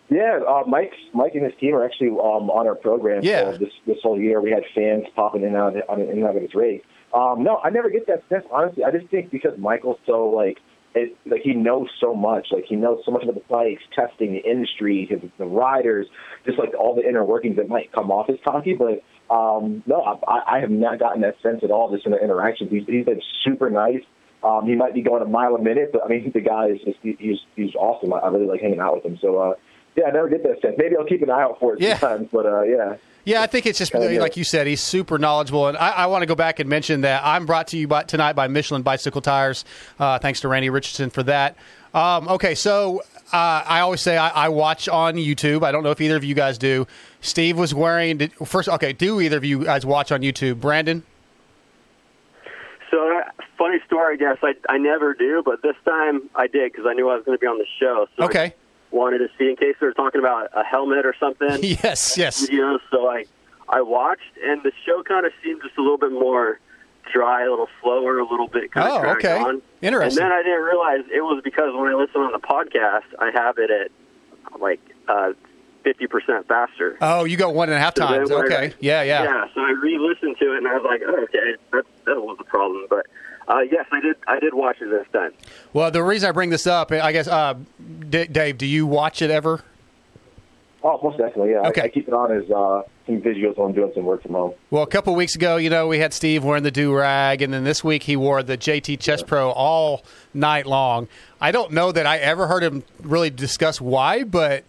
Yeah, 0.08 0.40
uh, 0.46 0.62
Mike, 0.66 0.92
Mike 1.12 1.34
and 1.34 1.44
his 1.44 1.54
team 1.58 1.74
are 1.74 1.84
actually 1.84 2.10
um, 2.10 2.48
on 2.50 2.66
our 2.68 2.76
program. 2.76 3.22
Yeah. 3.24 3.52
So 3.52 3.58
this 3.58 3.72
this 3.86 3.96
whole 4.02 4.20
year, 4.20 4.40
we 4.40 4.52
had 4.52 4.62
fans 4.72 5.04
popping 5.16 5.42
in 5.42 5.48
and 5.48 5.56
out, 5.56 5.76
of- 5.76 5.98
in 5.98 6.08
and 6.10 6.24
out 6.24 6.36
of 6.36 6.42
his 6.42 6.54
race. 6.54 6.82
Um, 7.12 7.42
no, 7.42 7.58
I 7.64 7.70
never 7.70 7.90
get 7.90 8.06
that 8.06 8.22
sense. 8.28 8.44
Honestly, 8.52 8.84
I 8.84 8.90
just 8.92 9.08
think 9.08 9.30
because 9.32 9.58
Michael's 9.58 9.98
so 10.06 10.28
like, 10.28 10.58
it, 10.96 11.16
like 11.26 11.42
he 11.42 11.52
knows 11.52 11.88
so 12.00 12.14
much. 12.14 12.48
Like 12.50 12.64
he 12.64 12.74
knows 12.74 13.02
so 13.04 13.12
much 13.12 13.22
about 13.22 13.34
the 13.34 13.44
bikes, 13.48 13.82
testing, 13.94 14.32
the 14.32 14.50
industry, 14.50 15.06
his, 15.08 15.20
the 15.38 15.44
riders, 15.44 16.06
just 16.44 16.58
like 16.58 16.74
all 16.74 16.94
the 16.94 17.06
inner 17.06 17.24
workings 17.24 17.56
that 17.56 17.68
might 17.68 17.92
come 17.92 18.10
off 18.10 18.30
as 18.30 18.36
cocky. 18.44 18.74
But 18.74 19.02
um, 19.32 19.82
no, 19.86 20.00
I, 20.26 20.56
I 20.56 20.60
have 20.60 20.70
not 20.70 20.98
gotten 20.98 21.20
that 21.22 21.36
sense 21.42 21.60
at 21.62 21.70
all. 21.70 21.92
Just 21.92 22.06
in 22.06 22.12
the 22.12 22.18
interactions, 22.18 22.70
he's, 22.70 22.84
he's 22.86 23.04
been 23.04 23.20
super 23.44 23.68
nice. 23.70 24.02
Um, 24.42 24.66
he 24.66 24.74
might 24.74 24.94
be 24.94 25.02
going 25.02 25.22
a 25.22 25.26
mile 25.26 25.54
a 25.54 25.62
minute, 25.62 25.90
but 25.92 26.04
I 26.04 26.08
mean, 26.08 26.30
the 26.32 26.40
guy 26.40 26.68
is 26.68 26.78
just 26.84 26.98
he- 27.02 27.16
he's 27.18 27.38
he's 27.56 27.74
awesome. 27.74 28.12
I, 28.12 28.18
I 28.18 28.28
really 28.28 28.46
like 28.46 28.60
hanging 28.60 28.80
out 28.80 28.94
with 28.94 29.04
him. 29.04 29.18
So 29.20 29.38
uh, 29.38 29.54
yeah, 29.96 30.06
I 30.06 30.10
never 30.10 30.28
get 30.28 30.42
that 30.42 30.60
sense. 30.60 30.74
Maybe 30.78 30.96
I'll 30.96 31.06
keep 31.06 31.22
an 31.22 31.30
eye 31.30 31.42
out 31.42 31.58
for 31.58 31.74
it 31.74 31.80
Yeah. 31.80 31.98
sometimes. 31.98 32.28
But 32.32 32.46
uh, 32.46 32.62
yeah, 32.62 32.96
Yeah, 33.24 33.42
I 33.42 33.46
think 33.46 33.66
it's 33.66 33.78
just 33.78 33.92
Kinda, 33.92 34.20
like 34.20 34.36
you 34.36 34.44
said. 34.44 34.66
He's 34.66 34.82
super 34.82 35.18
knowledgeable, 35.18 35.66
and 35.68 35.76
I, 35.76 35.90
I 35.90 36.06
want 36.06 36.22
to 36.22 36.26
go 36.26 36.34
back 36.34 36.60
and 36.60 36.68
mention 36.68 37.00
that 37.02 37.22
I'm 37.24 37.46
brought 37.46 37.68
to 37.68 37.76
you 37.76 37.88
by, 37.88 38.02
tonight 38.04 38.34
by 38.34 38.46
Michelin 38.48 38.82
Bicycle 38.82 39.20
Tires. 39.20 39.64
Uh, 39.98 40.18
thanks 40.18 40.40
to 40.40 40.48
Randy 40.48 40.70
Richardson 40.70 41.10
for 41.10 41.22
that. 41.24 41.56
Um, 41.94 42.28
okay, 42.28 42.54
so 42.54 43.00
uh, 43.32 43.62
I 43.66 43.80
always 43.80 44.02
say 44.02 44.18
I, 44.18 44.28
I 44.28 44.48
watch 44.50 44.86
on 44.88 45.14
YouTube. 45.14 45.62
I 45.64 45.72
don't 45.72 45.82
know 45.82 45.90
if 45.92 46.00
either 46.00 46.16
of 46.16 46.24
you 46.24 46.34
guys 46.34 46.58
do. 46.58 46.86
Steve 47.22 47.58
was 47.58 47.72
wearing 47.74 48.18
did, 48.18 48.32
first. 48.34 48.68
Okay, 48.68 48.92
do 48.92 49.20
either 49.20 49.38
of 49.38 49.44
you 49.44 49.64
guys 49.64 49.86
watch 49.86 50.12
on 50.12 50.20
YouTube? 50.20 50.60
Brandon. 50.60 51.02
So, 52.90 53.18
uh, 53.18 53.22
funny 53.58 53.78
story, 53.86 54.14
I 54.14 54.16
guess. 54.16 54.38
I, 54.42 54.54
I 54.72 54.78
never 54.78 55.14
do, 55.14 55.42
but 55.44 55.62
this 55.62 55.74
time 55.84 56.28
I 56.34 56.46
did 56.46 56.70
because 56.72 56.86
I 56.88 56.92
knew 56.94 57.08
I 57.10 57.16
was 57.16 57.24
going 57.24 57.36
to 57.36 57.40
be 57.40 57.46
on 57.46 57.58
the 57.58 57.66
show. 57.80 58.06
So 58.16 58.22
I 58.22 58.26
Okay. 58.26 58.54
Wanted 58.96 59.18
to 59.18 59.28
see 59.38 59.48
in 59.50 59.56
case 59.56 59.76
they 59.80 59.86
were 59.86 59.92
talking 59.92 60.18
about 60.20 60.48
a 60.54 60.64
helmet 60.64 61.04
or 61.06 61.14
something. 61.20 61.58
Yes. 61.62 62.16
Yes. 62.18 62.48
You 62.48 62.60
know, 62.60 62.78
so 62.90 63.08
I 63.08 63.24
I 63.68 63.82
watched, 63.82 64.32
and 64.44 64.62
the 64.62 64.72
show 64.84 65.02
kind 65.02 65.26
of 65.26 65.32
seemed 65.42 65.60
just 65.62 65.76
a 65.76 65.82
little 65.82 65.98
bit 65.98 66.12
more 66.12 66.58
dry, 67.12 67.44
a 67.44 67.50
little 67.50 67.68
slower, 67.82 68.18
a 68.18 68.24
little 68.28 68.48
bit 68.48 68.72
kind 68.72 68.88
of 68.88 68.94
Oh, 68.98 69.00
dragged 69.02 69.24
okay. 69.24 69.38
on. 69.38 69.62
Interesting. 69.82 70.22
And 70.22 70.32
then 70.32 70.32
I 70.38 70.42
didn't 70.42 70.62
realize 70.62 71.00
it 71.12 71.20
was 71.22 71.40
because 71.44 71.74
when 71.74 71.88
I 71.88 71.94
listen 71.94 72.20
on 72.20 72.32
the 72.32 72.38
podcast, 72.38 73.04
I 73.20 73.30
have 73.32 73.58
it 73.58 73.70
at 73.70 73.90
like 74.60 74.80
uh, 75.08 75.32
fifty 75.84 76.06
percent 76.06 76.46
faster. 76.48 76.96
Oh, 77.00 77.24
you 77.24 77.36
go 77.36 77.50
one 77.50 77.68
and 77.68 77.76
a 77.76 77.80
half 77.80 77.94
So 77.96 78.06
times. 78.06 78.30
when 78.30 78.40
I- 78.40 78.44
Okay. 78.46 78.74
Yeah. 78.80 79.02
Yeah. 79.02 79.24
Yeah, 79.24 79.44
so 79.54 79.60
I 79.60 79.70
re-listened 79.70 80.36
to 80.38 80.54
it, 80.54 80.58
and 80.58 80.66
I 80.68 80.74
was 80.78 80.84
like, 80.84 81.02
oh, 81.06 81.22
okay, 81.24 81.54
that 81.72 81.84
that 82.06 82.20
was 82.22 82.38
the 82.38 82.44
problem. 82.44 82.86
But 82.90 83.06
uh, 83.48 83.60
yes, 83.70 83.86
I 83.92 84.00
did. 84.00 84.16
I 84.26 84.38
did 84.40 84.54
watch 84.54 84.76
it 84.80 84.90
this 84.90 85.06
time. 85.12 85.32
Well, 85.72 85.90
the 85.90 86.02
reason 86.02 86.28
I 86.28 86.32
bring 86.32 86.50
this 86.50 86.66
up, 86.66 86.90
I 86.92 87.12
guess, 87.12 87.28
uh, 87.28 87.54
D- 88.08 88.26
Dave, 88.26 88.58
do 88.58 88.66
you 88.66 88.86
watch 88.86 89.22
it 89.22 89.30
ever? 89.30 89.62
oh, 90.82 91.00
most 91.02 91.18
definitely. 91.18 91.50
Yeah, 91.50 91.66
Okay. 91.68 91.80
I, 91.82 91.84
I 91.84 91.88
keep 91.88 92.06
it 92.06 92.14
on 92.14 92.30
as 92.30 92.48
uh, 92.48 92.82
some 93.06 93.20
videos 93.20 93.56
when 93.56 93.68
I'm 93.70 93.72
doing 93.74 93.90
some 93.94 94.04
work 94.04 94.22
from 94.22 94.32
home. 94.32 94.52
Well, 94.70 94.84
a 94.84 94.86
couple 94.86 95.14
weeks 95.16 95.34
ago, 95.34 95.56
you 95.56 95.68
know, 95.68 95.88
we 95.88 95.98
had 95.98 96.12
Steve 96.14 96.44
wearing 96.44 96.62
the 96.62 96.70
do 96.70 96.94
rag, 96.94 97.42
and 97.42 97.52
then 97.52 97.64
this 97.64 97.82
week 97.82 98.04
he 98.04 98.14
wore 98.14 98.42
the 98.44 98.56
JT 98.56 99.00
Chest 99.00 99.26
Pro 99.26 99.50
all 99.50 100.04
night 100.32 100.64
long. 100.66 101.08
I 101.40 101.50
don't 101.50 101.72
know 101.72 101.90
that 101.90 102.06
I 102.06 102.18
ever 102.18 102.46
heard 102.46 102.62
him 102.62 102.84
really 103.02 103.30
discuss 103.30 103.80
why, 103.80 104.22
but 104.22 104.62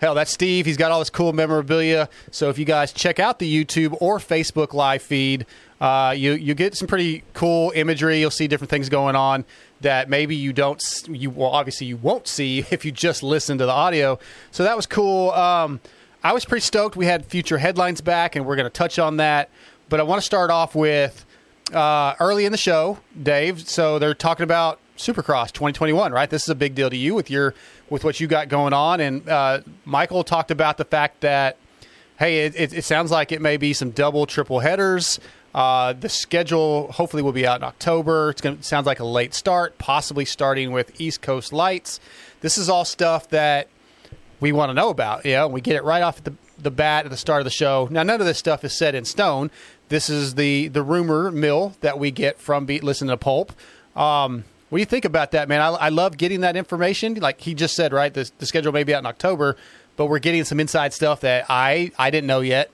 hell, 0.00 0.14
that's 0.14 0.30
Steve. 0.32 0.64
He's 0.64 0.76
got 0.76 0.92
all 0.92 1.00
this 1.00 1.10
cool 1.10 1.32
memorabilia. 1.32 2.08
So 2.30 2.50
if 2.50 2.58
you 2.58 2.64
guys 2.64 2.92
check 2.92 3.18
out 3.18 3.40
the 3.40 3.64
YouTube 3.64 3.96
or 4.00 4.18
Facebook 4.18 4.74
live 4.74 5.02
feed, 5.02 5.44
Uh, 5.84 6.12
you 6.12 6.32
you 6.32 6.54
get 6.54 6.74
some 6.74 6.88
pretty 6.88 7.22
cool 7.34 7.70
imagery. 7.74 8.18
You'll 8.18 8.30
see 8.30 8.48
different 8.48 8.70
things 8.70 8.88
going 8.88 9.16
on 9.16 9.44
that 9.82 10.08
maybe 10.08 10.34
you 10.34 10.54
don't. 10.54 10.82
You 11.06 11.28
well, 11.28 11.50
obviously 11.50 11.86
you 11.86 11.98
won't 11.98 12.26
see 12.26 12.64
if 12.70 12.86
you 12.86 12.90
just 12.90 13.22
listen 13.22 13.58
to 13.58 13.66
the 13.66 13.72
audio. 13.72 14.18
So 14.50 14.64
that 14.64 14.76
was 14.76 14.86
cool. 14.86 15.30
Um, 15.32 15.80
I 16.22 16.32
was 16.32 16.46
pretty 16.46 16.62
stoked. 16.62 16.96
We 16.96 17.04
had 17.04 17.26
future 17.26 17.58
headlines 17.58 18.00
back, 18.00 18.34
and 18.34 18.46
we're 18.46 18.56
going 18.56 18.64
to 18.64 18.70
touch 18.70 18.98
on 18.98 19.18
that. 19.18 19.50
But 19.90 20.00
I 20.00 20.04
want 20.04 20.22
to 20.22 20.24
start 20.24 20.50
off 20.50 20.74
with 20.74 21.26
uh, 21.74 22.14
early 22.18 22.46
in 22.46 22.52
the 22.52 22.56
show, 22.56 22.96
Dave. 23.22 23.68
So 23.68 23.98
they're 23.98 24.14
talking 24.14 24.44
about 24.44 24.80
Supercross 24.96 25.52
2021, 25.52 26.12
right? 26.12 26.30
This 26.30 26.44
is 26.44 26.48
a 26.48 26.54
big 26.54 26.74
deal 26.74 26.88
to 26.88 26.96
you 26.96 27.14
with 27.14 27.28
your 27.28 27.52
with 27.90 28.04
what 28.04 28.20
you 28.20 28.26
got 28.26 28.48
going 28.48 28.72
on. 28.72 29.00
And 29.00 29.28
uh, 29.28 29.60
Michael 29.84 30.24
talked 30.24 30.50
about 30.50 30.78
the 30.78 30.86
fact 30.86 31.20
that 31.20 31.58
hey, 32.18 32.46
it, 32.46 32.54
it, 32.56 32.72
it, 32.72 32.84
sounds 32.84 33.10
like 33.10 33.32
it 33.32 33.42
may 33.42 33.58
be 33.58 33.74
some 33.74 33.90
double, 33.90 34.24
triple 34.24 34.60
headers. 34.60 35.20
Uh, 35.54 35.92
the 35.92 36.08
schedule 36.08 36.90
hopefully 36.90 37.22
will 37.22 37.32
be 37.32 37.46
out 37.46 37.60
in 37.60 37.64
October. 37.64 38.30
It's 38.30 38.40
going 38.40 38.60
sounds 38.62 38.86
like 38.86 38.98
a 38.98 39.04
late 39.04 39.34
start, 39.34 39.78
possibly 39.78 40.24
starting 40.24 40.72
with 40.72 41.00
East 41.00 41.22
Coast 41.22 41.52
lights. 41.52 42.00
This 42.40 42.58
is 42.58 42.68
all 42.68 42.84
stuff 42.84 43.28
that 43.28 43.68
we 44.40 44.50
want 44.50 44.70
to 44.70 44.74
know 44.74 44.90
about. 44.90 45.24
Yeah, 45.24 45.46
we 45.46 45.60
get 45.60 45.76
it 45.76 45.84
right 45.84 46.02
off 46.02 46.22
the 46.24 46.34
the 46.58 46.70
bat 46.70 47.04
at 47.04 47.10
the 47.10 47.16
start 47.16 47.40
of 47.40 47.44
the 47.44 47.50
show. 47.50 47.88
Now, 47.90 48.02
none 48.02 48.20
of 48.20 48.26
this 48.26 48.38
stuff 48.38 48.64
is 48.64 48.76
set 48.76 48.94
in 48.94 49.04
stone. 49.04 49.50
This 49.88 50.10
is 50.10 50.34
the 50.34 50.68
the 50.68 50.82
rumor 50.82 51.30
mill 51.30 51.74
that 51.80 51.98
we 51.98 52.10
get 52.10 52.40
from 52.40 52.66
Beat 52.66 52.82
Listen 52.82 53.08
to 53.08 53.16
Pulp. 53.16 53.52
Um, 53.94 54.44
what 54.70 54.78
do 54.78 54.80
you 54.80 54.86
think 54.86 55.04
about 55.04 55.30
that, 55.32 55.48
man? 55.48 55.60
I, 55.60 55.68
I, 55.68 55.88
love 55.90 56.16
getting 56.16 56.40
that 56.40 56.56
information. 56.56 57.14
Like 57.14 57.40
he 57.40 57.54
just 57.54 57.76
said, 57.76 57.92
right? 57.92 58.12
The, 58.12 58.28
the 58.38 58.46
schedule 58.46 58.72
may 58.72 58.82
be 58.82 58.92
out 58.92 58.98
in 58.98 59.06
October, 59.06 59.56
but 59.96 60.06
we're 60.06 60.18
getting 60.18 60.42
some 60.42 60.58
inside 60.58 60.92
stuff 60.92 61.20
that 61.20 61.46
I 61.48 61.92
I 61.96 62.10
didn't 62.10 62.26
know 62.26 62.40
yet. 62.40 62.70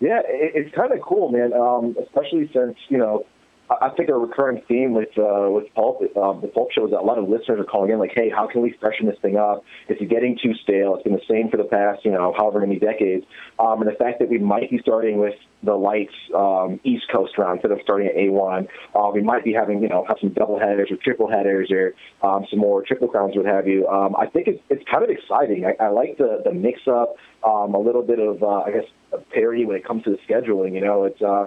Yeah, 0.00 0.20
it, 0.24 0.52
it's 0.54 0.74
kind 0.74 0.92
of 0.92 1.00
cool, 1.00 1.30
man. 1.30 1.52
Um, 1.52 1.96
especially 2.02 2.50
since 2.52 2.76
you 2.88 2.98
know, 2.98 3.24
I, 3.70 3.90
think 3.90 4.08
a 4.08 4.14
recurring 4.14 4.62
theme 4.66 4.94
with 4.94 5.10
uh, 5.18 5.48
with 5.50 5.72
Pulp, 5.74 6.00
um, 6.16 6.40
the 6.40 6.48
Pulp 6.48 6.72
show 6.72 6.86
is 6.86 6.90
that 6.92 7.00
a 7.00 7.04
lot 7.04 7.18
of 7.18 7.28
listeners 7.28 7.60
are 7.60 7.64
calling 7.64 7.90
in 7.90 7.98
like, 7.98 8.12
"Hey, 8.14 8.30
how 8.30 8.46
can 8.46 8.62
we 8.62 8.74
freshen 8.80 9.06
this 9.06 9.18
thing 9.20 9.36
up? 9.36 9.62
It's 9.88 10.00
getting 10.10 10.38
too 10.42 10.54
stale. 10.62 10.94
It's 10.94 11.04
been 11.04 11.12
the 11.12 11.28
same 11.28 11.50
for 11.50 11.56
the 11.56 11.64
past, 11.64 12.04
you 12.04 12.10
know, 12.10 12.34
however 12.36 12.60
many 12.60 12.78
decades." 12.78 13.24
Um, 13.58 13.82
and 13.82 13.90
the 13.90 13.96
fact 13.96 14.20
that 14.20 14.28
we 14.28 14.38
might 14.38 14.70
be 14.70 14.78
starting 14.78 15.18
with 15.18 15.34
the 15.62 15.74
lights 15.74 16.14
um, 16.34 16.78
East 16.84 17.04
Coast 17.12 17.36
round 17.36 17.58
instead 17.58 17.72
of 17.72 17.78
starting 17.82 18.06
at 18.06 18.14
A1. 18.14 18.68
Uh, 18.94 19.10
we 19.12 19.22
might 19.22 19.44
be 19.44 19.52
having, 19.52 19.82
you 19.82 19.88
know, 19.88 20.04
have 20.06 20.16
some 20.20 20.30
double 20.30 20.58
headers 20.58 20.88
or 20.90 20.96
triple 21.02 21.28
headers 21.28 21.70
or 21.70 21.94
um, 22.26 22.46
some 22.48 22.60
more 22.60 22.82
triple 22.86 23.08
crowns, 23.08 23.34
what 23.36 23.46
have 23.46 23.66
you. 23.66 23.86
Um, 23.88 24.14
I 24.16 24.26
think 24.26 24.46
it's, 24.46 24.62
it's 24.70 24.84
kind 24.90 25.02
of 25.02 25.10
exciting. 25.10 25.64
I, 25.66 25.84
I 25.84 25.88
like 25.88 26.16
the, 26.18 26.42
the 26.44 26.52
mix 26.52 26.80
up, 26.86 27.16
um, 27.44 27.74
a 27.74 27.80
little 27.80 28.02
bit 28.02 28.20
of, 28.20 28.42
uh, 28.42 28.62
I 28.62 28.70
guess, 28.70 29.20
parity 29.32 29.64
when 29.64 29.76
it 29.76 29.84
comes 29.84 30.04
to 30.04 30.10
the 30.10 30.18
scheduling. 30.28 30.74
You 30.74 30.82
know, 30.82 31.04
it's 31.04 31.20
uh, 31.20 31.46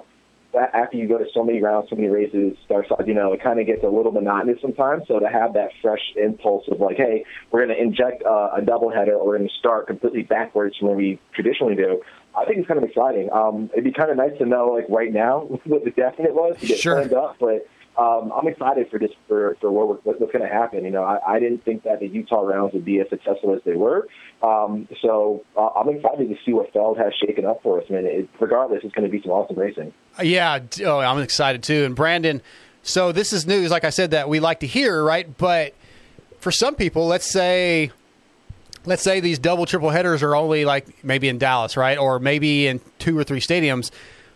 after 0.55 0.97
you 0.97 1.07
go 1.07 1.17
to 1.17 1.25
so 1.33 1.43
many 1.43 1.61
rounds, 1.61 1.89
so 1.89 1.95
many 1.95 2.07
races, 2.07 2.57
start, 2.65 2.87
you 3.05 3.13
know, 3.13 3.33
it 3.33 3.41
kind 3.41 3.59
of 3.59 3.65
gets 3.65 3.83
a 3.83 3.87
little 3.87 4.11
monotonous 4.11 4.59
sometimes. 4.61 5.03
So 5.07 5.19
to 5.19 5.27
have 5.27 5.53
that 5.53 5.69
fresh 5.81 6.01
impulse 6.15 6.65
of 6.69 6.79
like, 6.79 6.97
hey, 6.97 7.23
we're 7.51 7.65
going 7.65 7.75
to 7.75 7.81
inject 7.81 8.23
uh, 8.23 8.49
a 8.55 8.61
double 8.61 8.91
header 8.91 9.15
or 9.15 9.27
we're 9.27 9.37
going 9.37 9.49
to 9.49 9.55
start 9.55 9.87
completely 9.87 10.23
backwards 10.23 10.77
from 10.77 10.89
where 10.89 10.97
we 10.97 11.19
traditionally 11.33 11.75
do. 11.75 12.01
I 12.37 12.45
think 12.45 12.59
it's 12.59 12.67
kind 12.67 12.81
of 12.81 12.87
exciting. 12.87 13.29
Um, 13.31 13.69
it'd 13.73 13.83
be 13.83 13.91
kind 13.91 14.09
of 14.09 14.17
nice 14.17 14.37
to 14.37 14.45
know, 14.45 14.67
like 14.67 14.85
right 14.89 15.11
now, 15.11 15.41
what 15.65 15.83
the 15.83 15.91
definite 15.91 16.33
was 16.33 16.57
to 16.59 16.67
get 16.67 16.79
sure. 16.79 16.99
up. 17.17 17.37
But 17.39 17.67
um, 17.97 18.31
I'm 18.35 18.47
excited 18.47 18.89
for 18.89 18.99
this 18.99 19.11
for 19.27 19.55
for 19.59 19.71
what, 19.71 20.05
what's 20.05 20.19
going 20.19 20.41
to 20.41 20.47
happen. 20.47 20.85
You 20.85 20.91
know, 20.91 21.03
I, 21.03 21.19
I 21.35 21.39
didn't 21.39 21.65
think 21.65 21.83
that 21.83 21.99
the 21.99 22.07
Utah 22.07 22.41
rounds 22.41 22.73
would 22.73 22.85
be 22.85 22.99
as 22.99 23.09
successful 23.09 23.53
as 23.53 23.61
they 23.65 23.75
were. 23.75 24.07
Um, 24.41 24.87
so 25.01 25.43
uh, 25.57 25.67
I'm 25.75 25.89
excited 25.89 26.29
to 26.29 26.35
see 26.45 26.53
what 26.53 26.71
Feld 26.71 26.97
has 26.97 27.13
shaken 27.25 27.45
up 27.45 27.61
for 27.61 27.79
us. 27.79 27.85
I 27.89 27.93
mean, 27.93 28.05
it, 28.05 28.29
regardless, 28.39 28.81
it's 28.83 28.95
going 28.95 29.09
to 29.09 29.11
be 29.11 29.21
some 29.21 29.31
awesome 29.31 29.57
racing. 29.57 29.93
Yeah, 30.23 30.59
oh, 30.85 30.99
I'm 30.99 31.19
excited 31.19 31.63
too. 31.63 31.83
And 31.83 31.95
Brandon, 31.95 32.41
so 32.81 33.11
this 33.11 33.33
is 33.33 33.45
news, 33.45 33.71
like 33.71 33.83
I 33.83 33.89
said, 33.89 34.11
that 34.11 34.29
we 34.29 34.39
like 34.39 34.61
to 34.61 34.67
hear, 34.67 35.03
right? 35.03 35.37
But 35.37 35.75
for 36.39 36.51
some 36.51 36.75
people, 36.75 37.07
let's 37.07 37.29
say 37.29 37.91
let's 38.85 39.03
say 39.03 39.19
these 39.19 39.39
double 39.39 39.65
triple 39.65 39.89
headers 39.89 40.23
are 40.23 40.35
only 40.35 40.65
like 40.65 41.03
maybe 41.03 41.27
in 41.29 41.37
Dallas, 41.37 41.77
right? 41.77 41.97
Or 41.97 42.19
maybe 42.19 42.67
in 42.67 42.79
two 42.99 43.17
or 43.17 43.23
three 43.23 43.39
stadiums. 43.39 43.91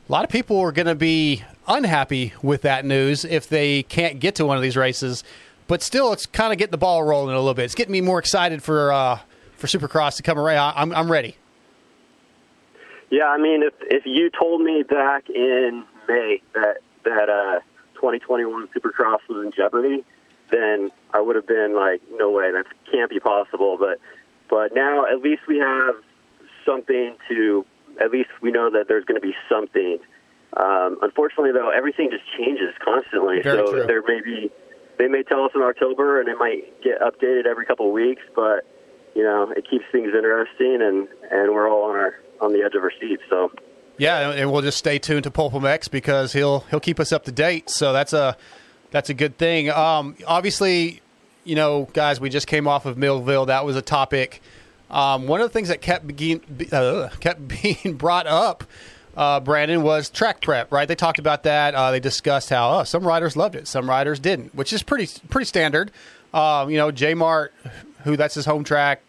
A 0.08 0.12
lot 0.12 0.24
of 0.24 0.30
people 0.30 0.60
are 0.60 0.72
going 0.72 0.86
to 0.88 0.96
be 0.96 1.44
unhappy 1.68 2.34
with 2.42 2.62
that 2.64 2.86
news 2.86 3.26
if 3.26 3.48
they 3.48 3.84
can't 3.84 4.20
get 4.20 4.36
to 4.36 4.46
one 4.46 4.58
of 4.58 4.64
these 4.64 4.78
races. 4.78 5.24
But 5.68 5.82
still, 5.82 6.14
it's 6.14 6.26
kind 6.26 6.54
of 6.54 6.60
getting 6.60 6.72
the 6.72 6.78
ball 6.78 7.04
rolling 7.04 7.34
a 7.34 7.40
little 7.40 7.54
bit. 7.54 7.66
It's 7.66 7.76
getting 7.76 7.92
me 7.92 8.02
more 8.02 8.20
excited 8.20 8.62
for 8.62 8.92
uh, 8.92 9.20
for 9.58 9.68
Supercross 9.68 10.18
to 10.18 10.24
come 10.24 10.38
around. 10.38 10.74
I'm, 10.76 10.94
I'm 10.94 11.12
ready. 11.12 11.38
Yeah, 13.10 13.26
I 13.26 13.38
mean, 13.38 13.64
if 13.64 13.74
if 13.82 14.06
you 14.06 14.30
told 14.30 14.62
me 14.62 14.84
back 14.84 15.30
in 15.30 15.84
May 16.08 16.42
that 16.54 16.78
that 17.04 17.30
uh, 17.30 17.60
2021 17.96 18.68
Supercross 18.76 19.20
was 19.30 19.46
in 19.46 19.52
jeopardy, 19.56 20.04
then 20.52 20.92
I 21.14 21.22
would 21.22 21.36
have 21.36 21.48
been 21.48 21.76
like, 21.76 22.02
no 22.12 22.30
way, 22.30 22.52
that 22.52 22.66
can't 22.92 23.10
be 23.10 23.20
possible. 23.20 23.78
But 23.80 24.00
but 24.50 24.76
now 24.76 25.06
at 25.06 25.22
least 25.22 25.44
we 25.48 25.58
have 25.58 25.96
something 26.66 27.16
to, 27.30 27.66
at 28.02 28.12
least 28.12 28.30
we 28.42 28.52
know 28.52 28.70
that 28.72 28.88
there's 28.88 29.06
going 29.06 29.20
to 29.20 29.26
be 29.26 29.36
something. 29.50 30.00
Um, 30.58 30.98
unfortunately, 31.02 31.52
though, 31.52 31.70
everything 31.70 32.10
just 32.12 32.24
changes 32.38 32.74
constantly. 32.84 33.42
Very 33.42 33.58
so 33.58 33.72
true. 33.72 33.86
there 33.88 34.02
may 34.02 34.22
be, 34.22 34.52
they 34.98 35.08
may 35.08 35.24
tell 35.24 35.44
us 35.44 35.52
in 35.54 35.62
October, 35.62 36.20
and 36.20 36.30
it 36.30 36.38
might 36.38 36.82
get 36.82 37.02
updated 37.02 37.46
every 37.46 37.66
couple 37.66 37.88
of 37.88 37.94
weeks. 37.94 38.22
But 38.36 38.66
you 39.16 39.24
know, 39.24 39.52
it 39.52 39.68
keeps 39.70 39.86
things 39.92 40.14
interesting, 40.14 40.80
and 40.82 41.08
and 41.32 41.54
we're 41.54 41.70
all 41.70 41.90
on 41.90 41.96
our 41.96 42.20
on 42.42 42.54
the 42.54 42.64
edge 42.64 42.76
of 42.76 42.84
our 42.84 42.92
seats. 43.00 43.24
So. 43.30 43.52
Yeah, 43.98 44.32
and 44.32 44.52
we'll 44.52 44.62
just 44.62 44.78
stay 44.78 45.00
tuned 45.00 45.24
to 45.24 45.32
PulpMX 45.32 45.90
because 45.90 46.34
he'll 46.34 46.62
he'll 46.70 46.82
keep 46.82 47.00
us 47.00 47.14
up 47.14 47.24
to 47.26 47.32
date. 47.32 47.70
So 47.70 47.94
that's 47.94 48.12
a 48.12 48.36
that's 48.92 49.10
a 49.10 49.14
good 49.14 49.38
thing. 49.38 49.70
Um, 49.70 50.18
obviously, 50.28 51.02
you 51.46 51.56
know, 51.56 51.88
guys, 51.94 52.20
we 52.20 52.30
just 52.30 52.48
came 52.48 52.68
off 52.68 52.86
of 52.86 52.98
Millville. 52.98 53.46
That 53.46 53.66
was 53.66 53.78
a 53.78 53.82
topic. 53.82 54.42
Um, 54.90 55.28
one 55.28 55.42
of 55.42 55.48
the 55.48 55.54
things 55.54 55.70
that 55.70 55.82
kept 55.82 56.08
being, 56.08 56.42
uh, 56.72 57.10
kept 57.20 57.48
being 57.64 57.96
brought 57.96 58.28
up, 58.28 58.64
uh, 59.16 59.40
Brandon, 59.40 59.82
was 59.84 60.10
track 60.10 60.42
prep. 60.42 60.72
Right? 60.72 60.88
They 60.88 60.96
talked 60.96 61.20
about 61.20 61.44
that. 61.44 61.76
Uh, 61.76 61.92
they 61.92 62.00
discussed 62.00 62.50
how 62.50 62.80
oh, 62.80 62.84
some 62.84 63.06
riders 63.06 63.36
loved 63.36 63.56
it, 63.56 63.68
some 63.68 63.90
riders 63.90 64.20
didn't, 64.20 64.56
which 64.56 64.74
is 64.74 64.84
pretty 64.84 65.08
pretty 65.30 65.46
standard. 65.46 65.92
Um, 66.34 66.70
you 66.70 66.78
know, 66.78 66.92
J 66.92 67.14
Mart, 67.14 67.54
who 68.04 68.18
that's 68.18 68.36
his 68.36 68.46
home 68.46 68.64
track, 68.64 69.02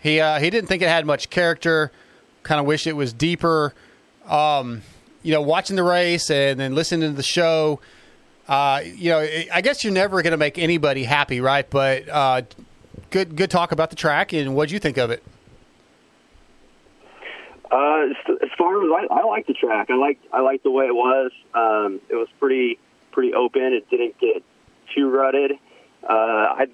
he 0.00 0.20
uh, 0.20 0.38
he 0.38 0.50
didn't 0.50 0.68
think 0.68 0.82
it 0.82 0.88
had 0.88 1.06
much 1.06 1.30
character. 1.30 1.90
Kind 2.42 2.60
of 2.60 2.66
wish 2.66 2.86
it 2.86 2.96
was 2.96 3.12
deeper. 3.12 3.74
Um, 4.26 4.82
you 5.22 5.32
know, 5.34 5.42
watching 5.42 5.76
the 5.76 5.82
race 5.82 6.30
and 6.30 6.58
then 6.58 6.74
listening 6.74 7.10
to 7.10 7.16
the 7.16 7.22
show 7.22 7.80
uh, 8.50 8.82
you 8.84 9.10
know, 9.10 9.20
I 9.52 9.60
guess 9.60 9.84
you're 9.84 9.92
never 9.92 10.22
going 10.22 10.32
to 10.32 10.36
make 10.36 10.58
anybody 10.58 11.04
happy, 11.04 11.40
right? 11.40 11.70
But 11.70 12.08
uh, 12.08 12.42
good, 13.10 13.36
good 13.36 13.48
talk 13.48 13.70
about 13.70 13.90
the 13.90 13.96
track, 13.96 14.32
and 14.32 14.56
what 14.56 14.68
do 14.68 14.74
you 14.74 14.80
think 14.80 14.98
of 14.98 15.12
it? 15.12 15.22
Uh, 17.70 18.06
as 18.42 18.50
far 18.58 18.82
as 18.82 19.08
I, 19.10 19.14
I 19.14 19.24
like 19.26 19.46
the 19.46 19.54
track, 19.54 19.90
I 19.90 19.94
like 19.94 20.18
I 20.32 20.40
like 20.40 20.62
the 20.62 20.70
way 20.70 20.86
it 20.86 20.94
was. 20.94 21.30
Um, 21.54 22.00
it 22.08 22.16
was 22.16 22.28
pretty 22.38 22.78
pretty 23.12 23.32
open. 23.34 23.62
It 23.62 23.88
didn't 23.90 24.18
get 24.18 24.42
too 24.94 25.08
rutted. 25.08 25.52
Uh, 26.02 26.12
I, 26.12 26.66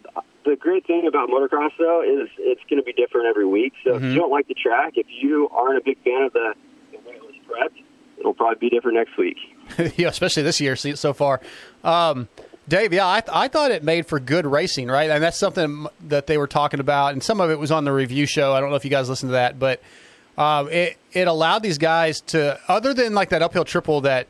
the 0.46 0.56
great 0.56 0.86
thing 0.86 1.06
about 1.06 1.28
motocross 1.28 1.72
though 1.78 2.02
is 2.02 2.28
it's 2.38 2.62
going 2.70 2.80
to 2.80 2.84
be 2.84 2.92
different 2.92 3.26
every 3.26 3.46
week. 3.46 3.74
So 3.84 3.90
mm-hmm. 3.90 4.04
if 4.04 4.12
you 4.12 4.18
don't 4.18 4.30
like 4.30 4.48
the 4.48 4.54
track, 4.54 4.94
if 4.96 5.06
you 5.08 5.48
aren't 5.50 5.78
a 5.78 5.84
big 5.84 6.02
fan 6.02 6.22
of 6.22 6.32
the, 6.32 6.54
the 6.92 6.98
way 6.98 7.16
it 7.16 7.22
was 7.22 7.34
prepped, 7.46 7.82
it'll 8.18 8.34
probably 8.34 8.68
be 8.68 8.74
different 8.74 8.96
next 8.96 9.18
week. 9.18 9.36
yeah, 9.98 10.08
especially 10.08 10.44
this 10.44 10.60
year 10.60 10.76
so 10.76 11.12
far. 11.12 11.40
Um, 11.84 12.28
Dave, 12.68 12.92
yeah, 12.92 13.08
I, 13.08 13.20
th- 13.20 13.30
I 13.32 13.48
thought 13.48 13.70
it 13.70 13.84
made 13.84 14.06
for 14.06 14.18
good 14.18 14.46
racing, 14.46 14.88
right? 14.88 15.10
And 15.10 15.22
that's 15.22 15.38
something 15.38 15.86
that 16.08 16.26
they 16.26 16.36
were 16.36 16.48
talking 16.48 16.80
about, 16.80 17.12
and 17.12 17.22
some 17.22 17.40
of 17.40 17.50
it 17.50 17.58
was 17.58 17.70
on 17.70 17.84
the 17.84 17.92
review 17.92 18.26
show. 18.26 18.54
I 18.54 18.60
don't 18.60 18.70
know 18.70 18.76
if 18.76 18.84
you 18.84 18.90
guys 18.90 19.08
listened 19.08 19.28
to 19.28 19.34
that, 19.34 19.58
but 19.58 19.80
um, 20.38 20.68
it 20.68 20.96
it 21.12 21.28
allowed 21.28 21.62
these 21.62 21.78
guys 21.78 22.20
to, 22.20 22.60
other 22.68 22.92
than 22.92 23.14
like 23.14 23.30
that 23.30 23.42
uphill 23.42 23.64
triple 23.64 24.02
that 24.02 24.28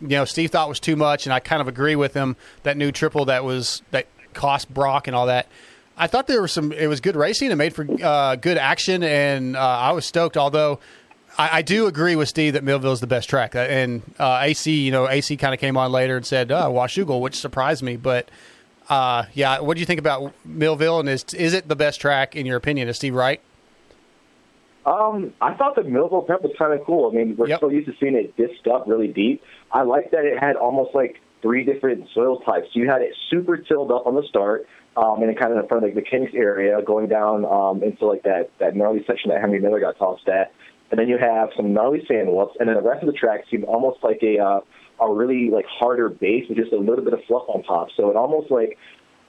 you 0.00 0.08
know 0.08 0.24
Steve 0.24 0.50
thought 0.50 0.68
was 0.68 0.80
too 0.80 0.96
much, 0.96 1.26
and 1.26 1.32
I 1.32 1.40
kind 1.40 1.60
of 1.60 1.68
agree 1.68 1.96
with 1.96 2.14
him. 2.14 2.36
That 2.62 2.76
new 2.76 2.92
triple 2.92 3.24
that 3.26 3.44
was 3.44 3.82
that 3.90 4.06
cost 4.34 4.72
Brock 4.72 5.06
and 5.06 5.16
all 5.16 5.26
that. 5.26 5.46
I 5.96 6.06
thought 6.06 6.26
there 6.26 6.40
was 6.40 6.52
some. 6.52 6.72
It 6.72 6.86
was 6.86 7.00
good 7.00 7.16
racing. 7.16 7.50
It 7.50 7.56
made 7.56 7.74
for 7.74 7.86
uh, 8.02 8.36
good 8.36 8.58
action, 8.58 9.02
and 9.02 9.56
uh, 9.56 9.60
I 9.60 9.92
was 9.92 10.04
stoked. 10.04 10.36
Although 10.36 10.78
I, 11.36 11.58
I, 11.58 11.62
do 11.62 11.86
agree 11.86 12.14
with 12.14 12.28
Steve 12.28 12.52
that 12.52 12.62
Millville 12.62 12.92
is 12.92 13.00
the 13.00 13.08
best 13.08 13.28
track, 13.28 13.56
uh, 13.56 13.60
and 13.60 14.02
uh, 14.18 14.40
AC, 14.42 14.70
you 14.70 14.92
know, 14.92 15.08
AC 15.08 15.36
kind 15.36 15.54
of 15.54 15.58
came 15.58 15.76
on 15.76 15.90
later 15.90 16.16
and 16.16 16.24
said 16.24 16.52
uh, 16.52 16.68
Washougal, 16.68 17.20
which 17.20 17.36
surprised 17.36 17.82
me. 17.82 17.96
But 17.96 18.30
uh, 18.88 19.24
yeah, 19.34 19.60
what 19.60 19.74
do 19.74 19.80
you 19.80 19.86
think 19.86 19.98
about 19.98 20.32
Millville, 20.44 21.00
and 21.00 21.08
is 21.08 21.24
is 21.34 21.52
it 21.52 21.66
the 21.66 21.76
best 21.76 22.00
track 22.00 22.36
in 22.36 22.46
your 22.46 22.56
opinion? 22.56 22.88
Is 22.88 22.96
Steve 22.96 23.14
right? 23.14 23.40
Um, 24.88 25.34
I 25.40 25.54
thought 25.54 25.76
the 25.76 25.84
Millville 25.84 26.22
prep 26.22 26.42
was 26.42 26.52
kind 26.58 26.72
of 26.72 26.84
cool. 26.86 27.10
I 27.10 27.14
mean, 27.14 27.36
we're 27.36 27.48
yep. 27.48 27.60
so 27.60 27.68
used 27.68 27.88
to 27.88 27.94
seeing 28.00 28.14
it 28.14 28.34
disc 28.36 28.66
up 28.72 28.84
really 28.86 29.08
deep. 29.08 29.42
I 29.70 29.82
like 29.82 30.10
that 30.12 30.24
it 30.24 30.38
had 30.38 30.56
almost 30.56 30.94
like 30.94 31.16
three 31.42 31.62
different 31.62 32.08
soil 32.14 32.40
types. 32.40 32.68
You 32.72 32.88
had 32.88 33.02
it 33.02 33.14
super 33.30 33.58
tilled 33.58 33.92
up 33.92 34.06
on 34.06 34.14
the 34.14 34.22
start, 34.28 34.66
um, 34.96 35.20
and 35.20 35.30
it 35.30 35.38
kind 35.38 35.52
of 35.52 35.58
in 35.58 35.68
front 35.68 35.84
of 35.84 35.88
like 35.88 35.94
the 35.94 36.08
Kinks 36.08 36.32
area, 36.34 36.80
going 36.80 37.08
down 37.08 37.44
um, 37.44 37.82
into 37.82 38.06
like 38.06 38.22
that 38.22 38.50
that 38.60 38.74
gnarly 38.74 39.04
section 39.06 39.30
that 39.30 39.40
Henry 39.42 39.60
Miller 39.60 39.80
got 39.80 39.98
tossed 39.98 40.26
at 40.28 40.52
and 40.90 40.98
then 40.98 41.08
you 41.08 41.18
have 41.18 41.50
some 41.56 41.72
gnarly 41.72 42.00
sand 42.08 42.28
whoops, 42.28 42.56
and 42.58 42.68
then 42.68 42.76
the 42.76 42.82
rest 42.82 43.02
of 43.02 43.06
the 43.06 43.18
track 43.18 43.40
seemed 43.50 43.64
almost 43.64 43.98
like 44.02 44.20
a 44.22 44.38
uh, 44.38 44.60
a 45.00 45.12
really 45.12 45.50
like 45.50 45.66
harder 45.66 46.08
base 46.08 46.44
with 46.48 46.58
just 46.58 46.72
a 46.72 46.78
little 46.78 47.04
bit 47.04 47.12
of 47.12 47.20
fluff 47.28 47.44
on 47.48 47.62
top. 47.62 47.88
So 47.96 48.10
it 48.10 48.16
almost 48.16 48.50
like 48.50 48.78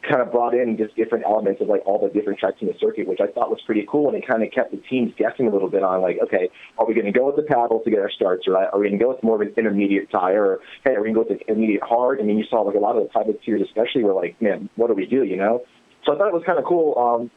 kind 0.08 0.22
of 0.22 0.32
brought 0.32 0.54
in 0.54 0.78
just 0.78 0.96
different 0.96 1.26
elements 1.26 1.62
of 1.62 1.68
like 1.68 1.82
all 1.86 2.00
the 2.00 2.14
different 2.14 2.40
tracks 2.40 2.58
in 2.62 2.68
the 2.68 2.74
circuit, 2.80 3.08
which 3.08 3.20
I 3.22 3.28
thought 3.28 3.50
was 3.50 3.60
pretty 3.66 3.86
cool, 3.90 4.08
and 4.08 4.18
it 4.18 4.28
kind 4.28 4.44
of 4.44 4.52
kept 4.52 4.72
the 4.72 4.82
teams 4.90 5.14
guessing 5.18 5.48
a 5.48 5.52
little 5.52 5.70
bit 5.70 5.84
on 5.84 6.02
like, 6.02 6.18
okay, 6.24 6.50
are 6.78 6.86
we 6.86 6.94
going 6.94 7.06
to 7.06 7.12
go 7.12 7.28
with 7.28 7.36
the 7.36 7.44
paddle 7.44 7.82
to 7.84 7.90
get 7.90 8.00
our 8.00 8.12
starts, 8.12 8.48
or 8.48 8.58
are 8.58 8.80
we 8.80 8.88
going 8.88 8.98
to 8.98 9.04
go 9.04 9.10
with 9.10 9.24
more 9.24 9.36
of 9.36 9.42
an 9.42 9.54
intermediate 9.58 10.10
tire, 10.12 10.46
or 10.46 10.60
hey, 10.86 10.92
are 10.92 11.02
we 11.02 11.12
going 11.12 11.16
to 11.16 11.24
go 11.24 11.30
with 11.30 11.40
the 11.40 11.48
intermediate 11.48 11.84
hard? 11.84 12.20
I 12.20 12.24
mean, 12.24 12.38
you 12.38 12.46
saw 12.50 12.62
like 12.62 12.76
a 12.76 12.80
lot 12.80 12.96
of 12.96 13.04
the 13.04 13.10
private 13.10 13.42
tiers, 13.44 13.62
especially, 13.62 14.04
were 14.04 14.14
like, 14.14 14.42
man, 14.42 14.70
what 14.76 14.88
do 14.88 14.94
we 14.94 15.06
do, 15.06 15.24
you 15.24 15.38
know? 15.38 15.62
So 16.06 16.14
I 16.14 16.18
thought 16.18 16.28
it 16.28 16.34
was 16.34 16.44
kind 16.46 16.60
of 16.60 16.66
cool. 16.66 16.96
Um, 16.98 17.32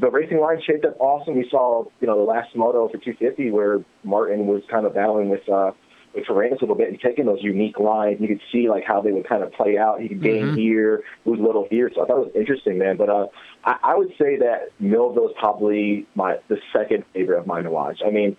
the 0.00 0.10
racing 0.10 0.40
line 0.40 0.60
shaped 0.66 0.84
up 0.84 0.98
awesome. 1.00 1.36
We 1.36 1.46
saw, 1.50 1.84
you 2.00 2.06
know, 2.06 2.16
the 2.16 2.24
last 2.24 2.54
moto 2.56 2.88
for 2.88 2.98
250 2.98 3.50
where 3.50 3.84
Martin 4.02 4.46
was 4.46 4.62
kind 4.70 4.86
of 4.86 4.94
battling 4.94 5.28
with 5.28 5.48
uh, 5.48 5.70
with 6.14 6.24
Ferrandis 6.26 6.58
a 6.58 6.64
little 6.64 6.74
bit 6.74 6.88
and 6.88 7.00
taking 7.00 7.26
those 7.26 7.42
unique 7.42 7.78
lines. 7.78 8.20
You 8.20 8.28
could 8.28 8.40
see 8.50 8.68
like 8.68 8.84
how 8.84 9.00
they 9.00 9.12
would 9.12 9.26
kind 9.28 9.42
of 9.42 9.52
play 9.52 9.78
out. 9.78 10.00
He 10.00 10.08
could 10.08 10.22
gain 10.22 10.48
Mhm. 10.48 10.56
here, 10.56 11.02
lose 11.24 11.38
a 11.40 11.42
little 11.42 11.66
here. 11.70 11.90
So 11.94 12.02
I 12.02 12.06
thought 12.06 12.18
it 12.18 12.26
was 12.26 12.36
interesting, 12.36 12.78
man. 12.78 12.96
But 12.96 13.08
uh, 13.08 13.26
I, 13.64 13.76
I 13.82 13.96
would 13.96 14.12
say 14.18 14.36
that 14.36 14.68
Millville 14.80 15.28
is 15.28 15.34
probably 15.38 16.06
my 16.14 16.38
the 16.48 16.58
second 16.72 17.04
favorite 17.14 17.38
of 17.38 17.46
mine 17.46 17.64
to 17.64 17.70
watch. 17.70 18.00
I 18.04 18.10
mean, 18.10 18.36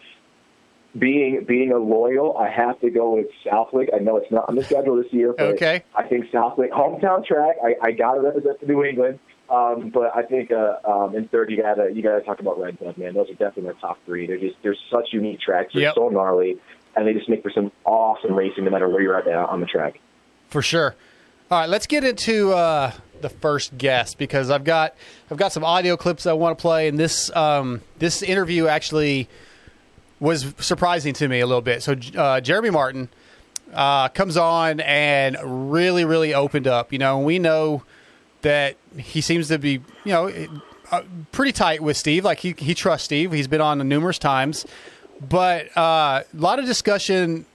being 0.97 1.43
being 1.47 1.71
a 1.71 1.77
loyal, 1.77 2.37
I 2.37 2.49
have 2.49 2.79
to 2.81 2.89
go 2.91 3.15
with 3.15 3.27
Southwick. 3.43 3.89
I 3.93 3.97
know 3.99 4.17
it's 4.17 4.31
not 4.31 4.45
on 4.47 4.55
the 4.55 4.63
schedule 4.63 4.95
this 5.01 5.11
year, 5.11 5.33
but 5.35 5.47
Okay. 5.55 5.83
I 5.95 6.03
think 6.03 6.25
Southwick 6.31 6.71
hometown 6.71 7.25
track. 7.25 7.55
I, 7.63 7.75
I 7.81 7.91
got 7.91 8.13
to 8.13 8.21
represent 8.21 8.59
the 8.59 8.67
New 8.67 8.83
England. 8.83 9.19
Um, 9.49 9.89
but 9.93 10.15
I 10.15 10.23
think 10.23 10.51
uh, 10.51 10.77
um, 10.89 11.15
in 11.15 11.27
third 11.27 11.51
you 11.51 11.61
gotta 11.61 11.91
you 11.93 12.01
gotta 12.01 12.21
talk 12.21 12.39
about 12.39 12.59
Red 12.59 12.79
Bud, 12.79 12.97
man. 12.97 13.13
Those 13.13 13.29
are 13.29 13.33
definitely 13.33 13.73
my 13.73 13.79
top 13.81 13.97
three. 14.05 14.25
They're 14.25 14.37
just 14.39 14.55
they're 14.63 14.75
such 14.91 15.09
unique 15.11 15.41
tracks. 15.41 15.73
They're 15.73 15.83
Yep. 15.83 15.95
so 15.95 16.09
gnarly, 16.09 16.57
and 16.95 17.07
they 17.07 17.13
just 17.13 17.29
make 17.29 17.41
for 17.41 17.51
some 17.51 17.71
awesome 17.85 18.35
racing 18.35 18.65
no 18.65 18.71
matter 18.71 18.87
where 18.87 19.01
you're 19.01 19.17
at 19.17 19.27
uh, 19.27 19.47
on 19.49 19.59
the 19.59 19.65
track. 19.65 19.99
For 20.49 20.61
sure. 20.61 20.95
All 21.51 21.59
right, 21.59 21.69
let's 21.69 21.87
get 21.87 22.03
into 22.03 22.51
uh, 22.51 22.91
the 23.21 23.29
first 23.29 23.77
guest 23.77 24.17
because 24.17 24.49
I've 24.49 24.63
got 24.63 24.95
I've 25.29 25.37
got 25.37 25.51
some 25.51 25.63
audio 25.63 25.97
clips 25.97 26.25
I 26.25 26.33
want 26.33 26.57
to 26.57 26.61
play, 26.61 26.87
and 26.87 26.99
this 26.99 27.35
um, 27.35 27.81
this 27.99 28.21
interview 28.21 28.67
actually 28.67 29.27
was 30.19 30.53
surprising 30.59 31.13
to 31.15 31.27
me 31.27 31.39
a 31.39 31.45
little 31.45 31.61
bit. 31.61 31.83
So 31.83 31.95
uh, 32.15 32.41
Jeremy 32.41 32.69
Martin 32.69 33.09
uh, 33.73 34.09
comes 34.09 34.37
on 34.37 34.79
and 34.79 35.37
really 35.73 36.05
really 36.05 36.33
opened 36.33 36.67
up. 36.67 36.93
You 36.93 36.99
know, 36.99 37.17
and 37.17 37.25
we 37.25 37.39
know 37.39 37.83
that 38.41 38.75
he 38.97 39.21
seems 39.21 39.47
to 39.49 39.57
be 39.57 39.81
you 40.05 40.11
know 40.11 40.31
uh, 40.91 41.01
pretty 41.31 41.51
tight 41.51 41.81
with 41.81 41.97
Steve. 41.97 42.23
Like 42.25 42.39
he 42.39 42.55
he 42.57 42.73
trusts 42.73 43.05
Steve. 43.05 43.31
He's 43.31 43.47
been 43.47 43.61
on 43.61 43.85
numerous 43.87 44.19
times, 44.19 44.65
but 45.29 45.75
uh, 45.77 46.23
a 46.23 46.37
lot 46.37 46.59
of 46.59 46.65
discussion 46.65 47.45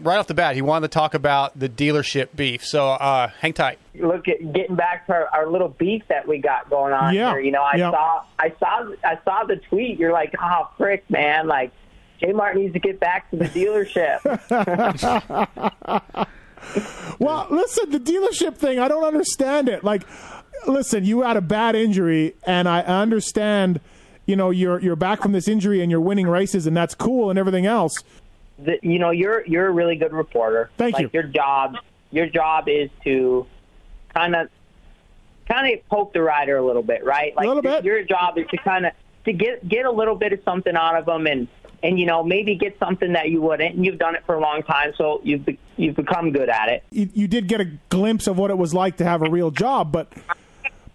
right 0.00 0.16
off 0.18 0.26
the 0.28 0.34
bat. 0.34 0.54
He 0.54 0.62
wanted 0.62 0.88
to 0.88 0.94
talk 0.94 1.14
about 1.14 1.58
the 1.58 1.68
dealership 1.68 2.28
beef. 2.36 2.64
So 2.64 2.86
uh, 2.90 3.28
hang 3.40 3.52
tight. 3.52 3.78
look 3.94 4.28
at 4.28 4.52
getting 4.52 4.76
back 4.76 5.06
to 5.06 5.12
our, 5.12 5.28
our 5.32 5.46
little 5.48 5.68
beef 5.70 6.02
that 6.08 6.28
we 6.28 6.38
got 6.38 6.70
going 6.70 6.92
on 6.92 7.14
Yeah. 7.14 7.32
here. 7.32 7.40
You 7.40 7.50
know, 7.50 7.62
I 7.62 7.76
Yeah. 7.76 7.90
saw 7.90 8.22
I 8.38 8.52
saw 8.60 8.90
I 9.04 9.18
saw 9.24 9.44
the 9.44 9.56
tweet. 9.56 9.98
You're 9.98 10.12
like, 10.12 10.34
oh 10.40 10.68
frick, 10.76 11.08
man, 11.10 11.46
like 11.48 11.72
J 12.20 12.32
Martin 12.32 12.62
needs 12.62 12.74
to 12.74 12.80
get 12.80 13.00
back 13.00 13.30
to 13.30 13.36
the 13.36 13.46
dealership. 13.46 14.18
Well, 17.20 17.46
listen, 17.50 17.90
the 17.90 17.98
dealership 18.00 18.56
thing, 18.56 18.78
I 18.78 18.88
don't 18.88 19.04
understand 19.04 19.68
it. 19.68 19.82
Like, 19.84 20.02
listen, 20.66 21.04
you 21.04 21.22
had 21.22 21.36
a 21.36 21.40
bad 21.40 21.74
injury, 21.74 22.34
and 22.44 22.68
I 22.68 22.80
understand, 22.80 23.80
you 24.28 24.36
know, 24.36 24.50
you're 24.50 24.78
you're 24.78 24.94
back 24.94 25.22
from 25.22 25.32
this 25.32 25.48
injury 25.48 25.80
and 25.80 25.90
you're 25.90 26.00
winning 26.00 26.28
races, 26.28 26.66
and 26.66 26.76
that's 26.76 26.94
cool 26.94 27.30
and 27.30 27.38
everything 27.38 27.66
else. 27.66 28.04
the, 28.58 28.78
you 28.82 28.98
know, 28.98 29.10
you're 29.10 29.44
you're 29.46 29.66
a 29.66 29.72
really 29.72 29.96
good 29.96 30.12
reporter. 30.12 30.70
Thank 30.76 30.94
like, 30.94 31.02
you. 31.02 31.10
Your 31.14 31.24
job 31.24 31.76
your 32.10 32.26
job 32.26 32.68
is 32.68 32.90
to 33.04 33.46
kind 34.14 34.34
of 34.36 34.48
kind 35.48 35.72
of 35.72 35.86
poke 35.88 36.12
the 36.12 36.22
rider 36.22 36.56
a 36.56 36.64
little 36.64 36.82
bit, 36.82 37.04
right? 37.04 37.34
Like 37.34 37.46
little 37.46 37.62
bit. 37.62 37.84
your 37.84 38.04
job 38.04 38.38
is 38.38 38.46
to 38.50 38.58
kind 38.58 38.86
of 38.86 38.92
to 39.24 39.32
get 39.32 39.66
get 39.66 39.86
a 39.86 39.90
little 39.90 40.14
bit 40.14 40.32
of 40.32 40.40
something 40.44 40.76
out 40.76 40.96
of 40.96 41.06
them 41.06 41.26
and 41.26 41.48
and 41.82 41.98
you 41.98 42.06
know 42.06 42.22
maybe 42.22 42.54
get 42.54 42.78
something 42.78 43.14
that 43.14 43.30
you 43.30 43.40
wouldn't. 43.40 43.76
And 43.76 43.84
you've 43.86 43.98
done 43.98 44.14
it 44.14 44.24
for 44.26 44.34
a 44.34 44.40
long 44.40 44.62
time, 44.62 44.92
so 44.96 45.20
you've 45.24 45.46
be, 45.46 45.58
you've 45.76 45.96
become 45.96 46.32
good 46.32 46.48
at 46.48 46.68
it. 46.68 46.84
You, 46.90 47.08
you 47.14 47.28
did 47.28 47.48
get 47.48 47.60
a 47.60 47.66
glimpse 47.88 48.26
of 48.26 48.38
what 48.38 48.50
it 48.50 48.58
was 48.58 48.74
like 48.74 48.98
to 48.98 49.04
have 49.04 49.22
a 49.22 49.30
real 49.30 49.50
job, 49.50 49.92
but 49.92 50.12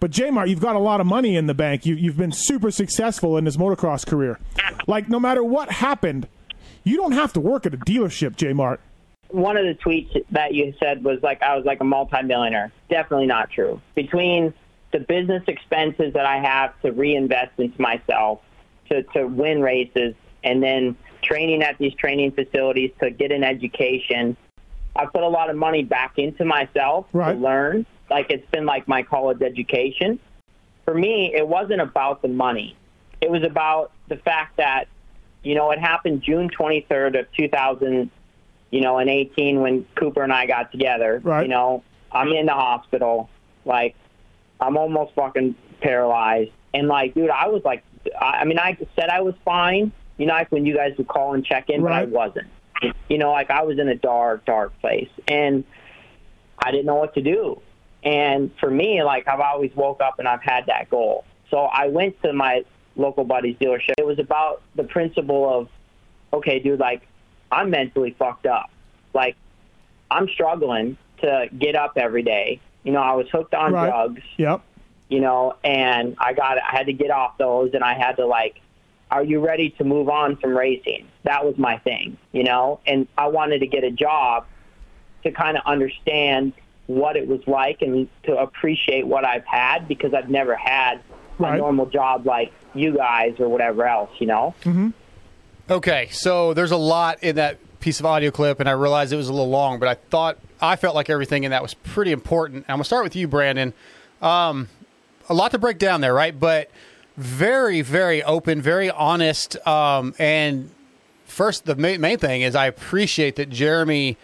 but 0.04 0.10
Jmar, 0.10 0.46
you've 0.46 0.60
got 0.60 0.76
a 0.76 0.80
lot 0.80 1.00
of 1.00 1.06
money 1.06 1.34
in 1.34 1.46
the 1.46 1.54
bank. 1.54 1.86
You, 1.86 1.94
you've 1.94 2.18
been 2.18 2.30
super 2.30 2.70
successful 2.70 3.38
in 3.38 3.44
this 3.44 3.56
motocross 3.56 4.06
career. 4.06 4.38
Like, 4.86 5.08
no 5.08 5.18
matter 5.18 5.42
what 5.42 5.70
happened, 5.70 6.28
you 6.82 6.98
don't 6.98 7.12
have 7.12 7.32
to 7.32 7.40
work 7.40 7.64
at 7.64 7.72
a 7.72 7.78
dealership, 7.78 8.36
Jmart. 8.36 8.80
one 9.28 9.56
of 9.56 9.64
the 9.64 9.72
tweets 9.82 10.22
that 10.32 10.52
you 10.52 10.74
said 10.78 11.02
was 11.02 11.22
like 11.22 11.42
I 11.42 11.56
was 11.56 11.64
like 11.64 11.80
a 11.80 11.84
multimillionaire. 11.84 12.70
Definitely 12.90 13.28
not 13.28 13.48
true. 13.50 13.80
Between 13.94 14.52
the 14.92 14.98
business 15.00 15.42
expenses 15.48 16.12
that 16.12 16.26
I 16.26 16.36
have 16.38 16.78
to 16.82 16.92
reinvest 16.92 17.52
into 17.56 17.80
myself 17.80 18.40
to, 18.90 19.04
to 19.14 19.24
win 19.24 19.62
races 19.62 20.14
and 20.44 20.62
then 20.62 20.96
training 21.22 21.62
at 21.62 21.78
these 21.78 21.94
training 21.94 22.32
facilities 22.32 22.90
to 23.00 23.10
get 23.10 23.32
an 23.32 23.42
education, 23.42 24.36
I 24.94 25.06
put 25.06 25.22
a 25.22 25.28
lot 25.28 25.48
of 25.48 25.56
money 25.56 25.82
back 25.82 26.18
into 26.18 26.44
myself 26.44 27.06
Right. 27.14 27.32
to 27.32 27.38
learn. 27.38 27.86
Like 28.10 28.30
it's 28.30 28.48
been 28.50 28.66
like 28.66 28.86
my 28.88 29.02
college 29.02 29.42
education. 29.42 30.18
For 30.84 30.94
me, 30.94 31.34
it 31.34 31.46
wasn't 31.46 31.80
about 31.80 32.22
the 32.22 32.28
money. 32.28 32.76
It 33.20 33.30
was 33.30 33.42
about 33.42 33.92
the 34.08 34.16
fact 34.16 34.58
that, 34.58 34.88
you 35.42 35.54
know, 35.54 35.70
it 35.70 35.78
happened 35.78 36.22
June 36.22 36.50
23rd 36.50 37.20
of 37.20 37.32
2000, 37.32 38.10
you 38.70 38.80
know, 38.80 38.98
in 38.98 39.08
18 39.08 39.60
when 39.60 39.86
Cooper 39.94 40.22
and 40.22 40.32
I 40.32 40.46
got 40.46 40.72
together. 40.72 41.20
Right. 41.24 41.42
You 41.42 41.48
know, 41.48 41.82
I'm 42.12 42.28
in 42.28 42.46
the 42.46 42.52
hospital. 42.52 43.30
Like, 43.64 43.94
I'm 44.60 44.76
almost 44.76 45.14
fucking 45.14 45.54
paralyzed. 45.80 46.50
And, 46.74 46.88
like, 46.88 47.14
dude, 47.14 47.30
I 47.30 47.48
was 47.48 47.62
like, 47.64 47.82
I, 48.20 48.40
I 48.40 48.44
mean, 48.44 48.58
I 48.58 48.76
said 48.94 49.08
I 49.08 49.22
was 49.22 49.34
fine, 49.44 49.92
you 50.18 50.26
know, 50.26 50.34
like 50.34 50.52
when 50.52 50.66
you 50.66 50.74
guys 50.74 50.92
would 50.98 51.08
call 51.08 51.34
and 51.34 51.44
check 51.44 51.70
in, 51.70 51.82
but 51.82 51.92
I 51.92 52.04
wasn't. 52.04 52.48
You 53.08 53.18
know, 53.18 53.32
like 53.32 53.50
I 53.50 53.62
was 53.62 53.78
in 53.78 53.88
a 53.88 53.94
dark, 53.94 54.44
dark 54.44 54.78
place. 54.80 55.08
And 55.28 55.64
I 56.58 56.70
didn't 56.70 56.86
know 56.86 56.96
what 56.96 57.14
to 57.14 57.22
do. 57.22 57.60
And 58.04 58.50
for 58.60 58.70
me, 58.70 59.02
like 59.02 59.26
I've 59.28 59.40
always 59.40 59.74
woke 59.74 60.00
up 60.00 60.18
and 60.18 60.28
I've 60.28 60.42
had 60.42 60.66
that 60.66 60.90
goal. 60.90 61.24
So 61.50 61.58
I 61.60 61.88
went 61.88 62.20
to 62.22 62.32
my 62.32 62.64
local 62.96 63.24
buddy's 63.24 63.56
dealership. 63.56 63.94
It 63.98 64.06
was 64.06 64.18
about 64.18 64.62
the 64.74 64.84
principle 64.84 65.48
of, 65.48 65.68
okay, 66.32 66.58
dude, 66.58 66.80
like 66.80 67.02
I'm 67.50 67.70
mentally 67.70 68.14
fucked 68.18 68.46
up. 68.46 68.70
Like 69.14 69.36
I'm 70.10 70.28
struggling 70.28 70.96
to 71.22 71.48
get 71.58 71.76
up 71.76 71.92
every 71.96 72.22
day. 72.22 72.60
You 72.82 72.92
know, 72.92 73.00
I 73.00 73.14
was 73.14 73.26
hooked 73.30 73.54
on 73.54 73.72
Right. 73.72 73.88
drugs 73.88 74.22
Yep. 74.36 74.60
you 75.08 75.20
know, 75.20 75.54
and 75.64 76.16
I 76.18 76.34
got 76.34 76.58
I 76.58 76.76
had 76.76 76.86
to 76.86 76.92
get 76.92 77.10
off 77.10 77.38
those 77.38 77.70
and 77.74 77.82
I 77.82 77.94
had 77.94 78.16
to 78.16 78.26
like 78.26 78.60
are 79.10 79.22
you 79.22 79.38
ready 79.38 79.70
to 79.70 79.84
move 79.84 80.08
on 80.08 80.36
from 80.36 80.56
racing? 80.56 81.06
That 81.22 81.44
was 81.44 81.56
my 81.56 81.78
thing, 81.78 82.16
you 82.32 82.42
know, 82.42 82.80
and 82.86 83.06
I 83.16 83.28
wanted 83.28 83.60
to 83.60 83.66
get 83.66 83.84
a 83.84 83.90
job 83.90 84.44
to 85.22 85.30
kind 85.30 85.56
of 85.56 85.62
understand 85.66 86.52
what 86.86 87.16
it 87.16 87.26
was 87.26 87.40
like 87.46 87.80
and 87.82 88.08
to 88.24 88.36
appreciate 88.36 89.06
what 89.06 89.24
I've 89.24 89.44
had 89.46 89.88
because 89.88 90.12
I've 90.14 90.28
never 90.30 90.54
had 90.54 91.00
Right. 91.38 91.54
a 91.54 91.58
normal 91.58 91.86
job 91.86 92.26
like 92.26 92.52
you 92.74 92.94
guys 92.96 93.34
or 93.40 93.48
whatever 93.48 93.86
else, 93.88 94.10
you 94.20 94.26
know. 94.26 94.54
Okay, 95.70 96.08
so 96.12 96.54
there's 96.54 96.70
a 96.70 96.76
lot 96.76 97.22
in 97.22 97.36
that 97.36 97.58
piece 97.80 97.98
of 98.00 98.06
audio 98.06 98.30
clip, 98.30 98.60
and 98.60 98.68
I 98.68 98.72
realized 98.72 99.12
it 99.12 99.16
was 99.16 99.28
a 99.28 99.32
little 99.32 99.48
long, 99.50 99.78
but 99.78 99.88
I 99.88 99.94
thought 99.94 100.38
I 100.60 100.76
felt 100.76 100.94
like 100.94 101.10
everything 101.10 101.44
in 101.44 101.50
that 101.50 101.60
was 101.62 101.74
pretty 101.74 102.12
important. 102.12 102.64
I'm 102.68 102.74
gonna 102.74 102.84
start 102.84 103.02
with 103.04 103.16
you, 103.16 103.26
Brandon. 103.26 103.72
Um, 104.22 104.68
a 105.28 105.34
lot 105.34 105.50
to 105.52 105.58
break 105.58 105.78
down 105.78 106.00
there, 106.02 106.14
right? 106.14 106.38
But 106.38 106.70
very, 107.16 107.80
very 107.80 108.22
open, 108.22 108.60
very 108.62 108.90
honest. 108.90 109.56
Um, 109.66 110.14
and 110.18 110.70
first, 111.24 111.64
the 111.64 111.74
main, 111.76 112.00
main 112.00 112.18
thing 112.18 112.42
is 112.42 112.54
I 112.54 112.66
appreciate 112.66 113.36
that 113.36 113.50
Jeremy 113.50 114.16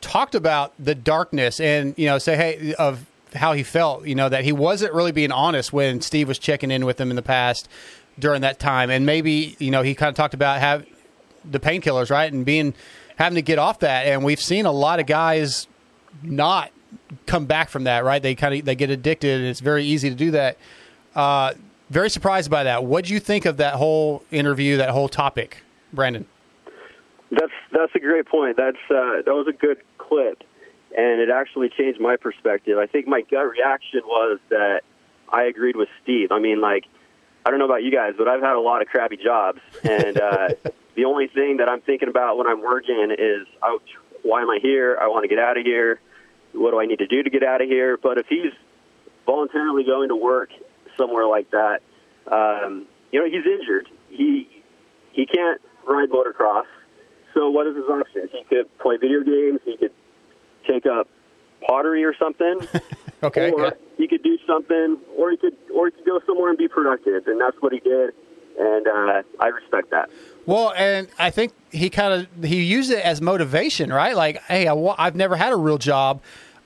talked 0.00 0.34
about 0.34 0.72
the 0.78 0.94
darkness 0.94 1.60
and 1.60 1.94
you 1.96 2.06
know 2.06 2.18
say 2.18 2.36
hey 2.36 2.74
of 2.74 3.06
how 3.34 3.52
he 3.52 3.62
felt 3.62 4.06
you 4.06 4.14
know 4.14 4.28
that 4.28 4.44
he 4.44 4.52
wasn't 4.52 4.92
really 4.92 5.12
being 5.12 5.30
honest 5.30 5.72
when 5.72 6.00
steve 6.00 6.26
was 6.26 6.38
checking 6.38 6.70
in 6.70 6.84
with 6.84 7.00
him 7.00 7.10
in 7.10 7.16
the 7.16 7.22
past 7.22 7.68
during 8.20 8.42
that 8.42 8.58
time. 8.58 8.90
And 8.90 9.04
maybe 9.04 9.56
you 9.58 9.70
know 9.70 9.82
he 9.82 9.94
kind 9.94 10.08
of 10.08 10.14
talked 10.14 10.34
about 10.34 10.60
have 10.60 10.86
the 11.44 11.58
painkillers 11.58 12.10
right 12.10 12.30
and 12.32 12.44
being 12.44 12.74
having 13.16 13.36
to 13.36 13.42
get 13.42 13.58
off 13.58 13.80
that. 13.80 14.06
And 14.06 14.22
we've 14.22 14.40
seen 14.40 14.66
a 14.66 14.72
lot 14.72 15.00
of 15.00 15.06
guys 15.06 15.66
not 16.22 16.70
come 17.26 17.46
back 17.46 17.68
from 17.68 17.84
that 17.84 18.04
right? 18.04 18.22
They 18.22 18.34
kind 18.34 18.54
of 18.54 18.64
they 18.64 18.74
get 18.74 18.90
addicted 18.90 19.40
and 19.40 19.48
it's 19.48 19.60
very 19.60 19.84
easy 19.84 20.10
to 20.10 20.16
do 20.16 20.30
that. 20.32 20.58
Uh, 21.14 21.54
very 21.88 22.10
surprised 22.10 22.50
by 22.50 22.64
that. 22.64 22.84
What 22.84 23.06
do 23.06 23.14
you 23.14 23.20
think 23.20 23.46
of 23.46 23.56
that 23.56 23.74
whole 23.74 24.22
interview 24.30 24.76
that 24.76 24.90
whole 24.90 25.08
topic 25.08 25.58
brandon? 25.92 26.26
That's 27.30 27.52
that's 27.72 27.94
a 27.94 28.00
great 28.00 28.26
point. 28.26 28.56
That's 28.56 28.78
uh, 28.90 29.22
that 29.24 29.34
was 29.34 29.46
a 29.48 29.52
good 29.52 29.78
clip, 30.10 30.42
and 30.96 31.20
it 31.20 31.30
actually 31.30 31.70
changed 31.70 32.00
my 32.00 32.16
perspective. 32.16 32.76
I 32.76 32.86
think 32.86 33.06
my 33.06 33.22
gut 33.22 33.48
reaction 33.48 34.00
was 34.04 34.40
that 34.50 34.82
I 35.32 35.44
agreed 35.44 35.76
with 35.76 35.88
Steve. 36.02 36.32
I 36.32 36.40
mean, 36.40 36.60
like 36.60 36.84
I 37.46 37.50
don't 37.50 37.58
know 37.58 37.64
about 37.64 37.82
you 37.82 37.92
guys, 37.92 38.14
but 38.18 38.28
I've 38.28 38.42
had 38.42 38.56
a 38.56 38.60
lot 38.60 38.82
of 38.82 38.88
crappy 38.88 39.16
jobs, 39.16 39.60
and 39.82 40.20
uh, 40.20 40.48
the 40.96 41.04
only 41.04 41.28
thing 41.28 41.58
that 41.58 41.68
I'm 41.68 41.80
thinking 41.80 42.08
about 42.08 42.36
when 42.36 42.46
I'm 42.46 42.60
working 42.60 43.14
is, 43.16 43.46
oh, 43.62 43.80
why 44.22 44.42
am 44.42 44.50
I 44.50 44.58
here? 44.60 44.98
I 45.00 45.06
want 45.08 45.24
to 45.24 45.28
get 45.28 45.38
out 45.38 45.56
of 45.56 45.64
here. 45.64 46.00
What 46.52 46.72
do 46.72 46.80
I 46.80 46.86
need 46.86 46.98
to 46.98 47.06
do 47.06 47.22
to 47.22 47.30
get 47.30 47.42
out 47.42 47.62
of 47.62 47.68
here? 47.68 47.96
But 47.96 48.18
if 48.18 48.26
he's 48.26 48.52
voluntarily 49.24 49.84
going 49.84 50.08
to 50.08 50.16
work 50.16 50.50
somewhere 50.98 51.26
like 51.26 51.50
that, 51.52 51.80
um, 52.30 52.86
you 53.12 53.20
know, 53.20 53.26
he's 53.26 53.46
injured. 53.46 53.88
He 54.10 54.48
he 55.12 55.26
can't 55.26 55.60
ride 55.88 56.10
motocross. 56.10 56.66
So 57.34 57.50
what 57.50 57.66
is 57.66 57.76
his 57.76 57.84
options? 57.84 58.30
He 58.32 58.44
could 58.44 58.78
play 58.78 58.96
video 58.96 59.22
games. 59.22 59.60
He 59.64 59.76
could 59.76 59.92
take 60.66 60.86
up 60.86 61.08
pottery 61.66 62.04
or 62.04 62.14
something. 62.14 62.60
Okay. 63.22 63.50
Or 63.50 63.64
yeah. 63.64 63.70
he 63.98 64.08
could 64.08 64.22
do 64.22 64.38
something, 64.46 64.96
or 65.16 65.30
he 65.30 65.36
could, 65.36 65.54
or 65.74 65.86
he 65.86 65.92
could 65.92 66.06
go 66.06 66.20
somewhere 66.26 66.48
and 66.48 66.56
be 66.56 66.68
productive, 66.68 67.26
and 67.26 67.40
that's 67.40 67.56
what 67.60 67.72
he 67.72 67.80
did. 67.80 68.14
And 68.58 68.86
uh, 68.86 69.22
I 69.38 69.46
respect 69.48 69.90
that. 69.90 70.10
Well, 70.46 70.72
and 70.74 71.08
I 71.18 71.30
think 71.30 71.52
he 71.70 71.90
kind 71.90 72.14
of 72.14 72.44
he 72.44 72.62
used 72.62 72.90
it 72.90 73.04
as 73.04 73.20
motivation, 73.20 73.92
right? 73.92 74.16
Like, 74.16 74.42
hey, 74.44 74.66
I 74.66 74.72
wa- 74.72 74.96
I've 74.98 75.16
never 75.16 75.36
had 75.36 75.52
a 75.52 75.56
real 75.56 75.78
job. 75.78 76.22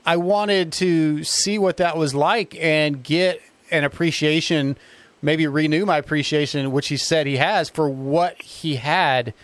I 0.07 0.17
wanted 0.17 0.73
to 0.75 1.25
see 1.25 1.59
what 1.59 1.79
that 1.79 1.97
was 1.97 2.15
like 2.15 2.55
and 2.57 3.03
get 3.03 3.41
an 3.71 3.85
appreciation, 3.85 4.77
maybe 5.23 5.47
renew 5.47 5.85
my 5.85 5.99
appreciation, 5.99 6.71
which 6.73 6.89
he 6.89 6.97
said 6.97 7.27
he 7.27 7.37
has 7.39 7.69
for 7.69 7.89
what 7.89 8.41
he 8.43 8.77
had. 8.77 9.35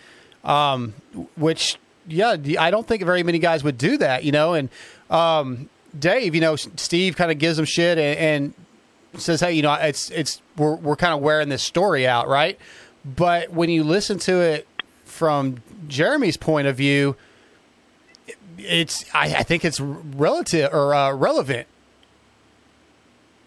Um, 0.43 0.93
which, 1.35 1.77
yeah, 2.11 2.35
I 2.59 2.71
don't 2.71 2.87
think 2.87 3.03
very 3.03 3.23
many 3.23 3.39
guys 3.39 3.63
would 3.63 3.77
do 3.77 3.97
that, 3.97 4.23
you 4.23 4.31
know. 4.31 4.53
And 4.53 4.69
um, 5.09 5.69
Dave, 5.97 6.35
you 6.35 6.41
know, 6.41 6.55
Steve 6.55 7.15
kind 7.15 7.31
of 7.31 7.39
gives 7.39 7.57
him 7.57 7.65
shit 7.65 7.97
and, 7.97 8.53
and 9.15 9.21
says, 9.21 9.41
"Hey, 9.41 9.53
you 9.53 9.61
know, 9.61 9.73
it's 9.73 10.09
it's 10.11 10.41
we're 10.57 10.75
we're 10.75 10.95
kind 10.95 11.13
of 11.13 11.21
wearing 11.21 11.49
this 11.49 11.63
story 11.63 12.07
out, 12.07 12.27
right?" 12.27 12.59
But 13.03 13.51
when 13.51 13.69
you 13.69 13.83
listen 13.83 14.19
to 14.19 14.41
it 14.41 14.67
from 15.05 15.57
Jeremy's 15.87 16.37
point 16.37 16.67
of 16.67 16.77
view, 16.77 17.15
it's 18.57 19.05
I, 19.13 19.35
I 19.35 19.43
think 19.43 19.65
it's 19.65 19.79
relative 19.79 20.73
or 20.73 20.93
uh, 20.93 21.13
relevant. 21.13 21.67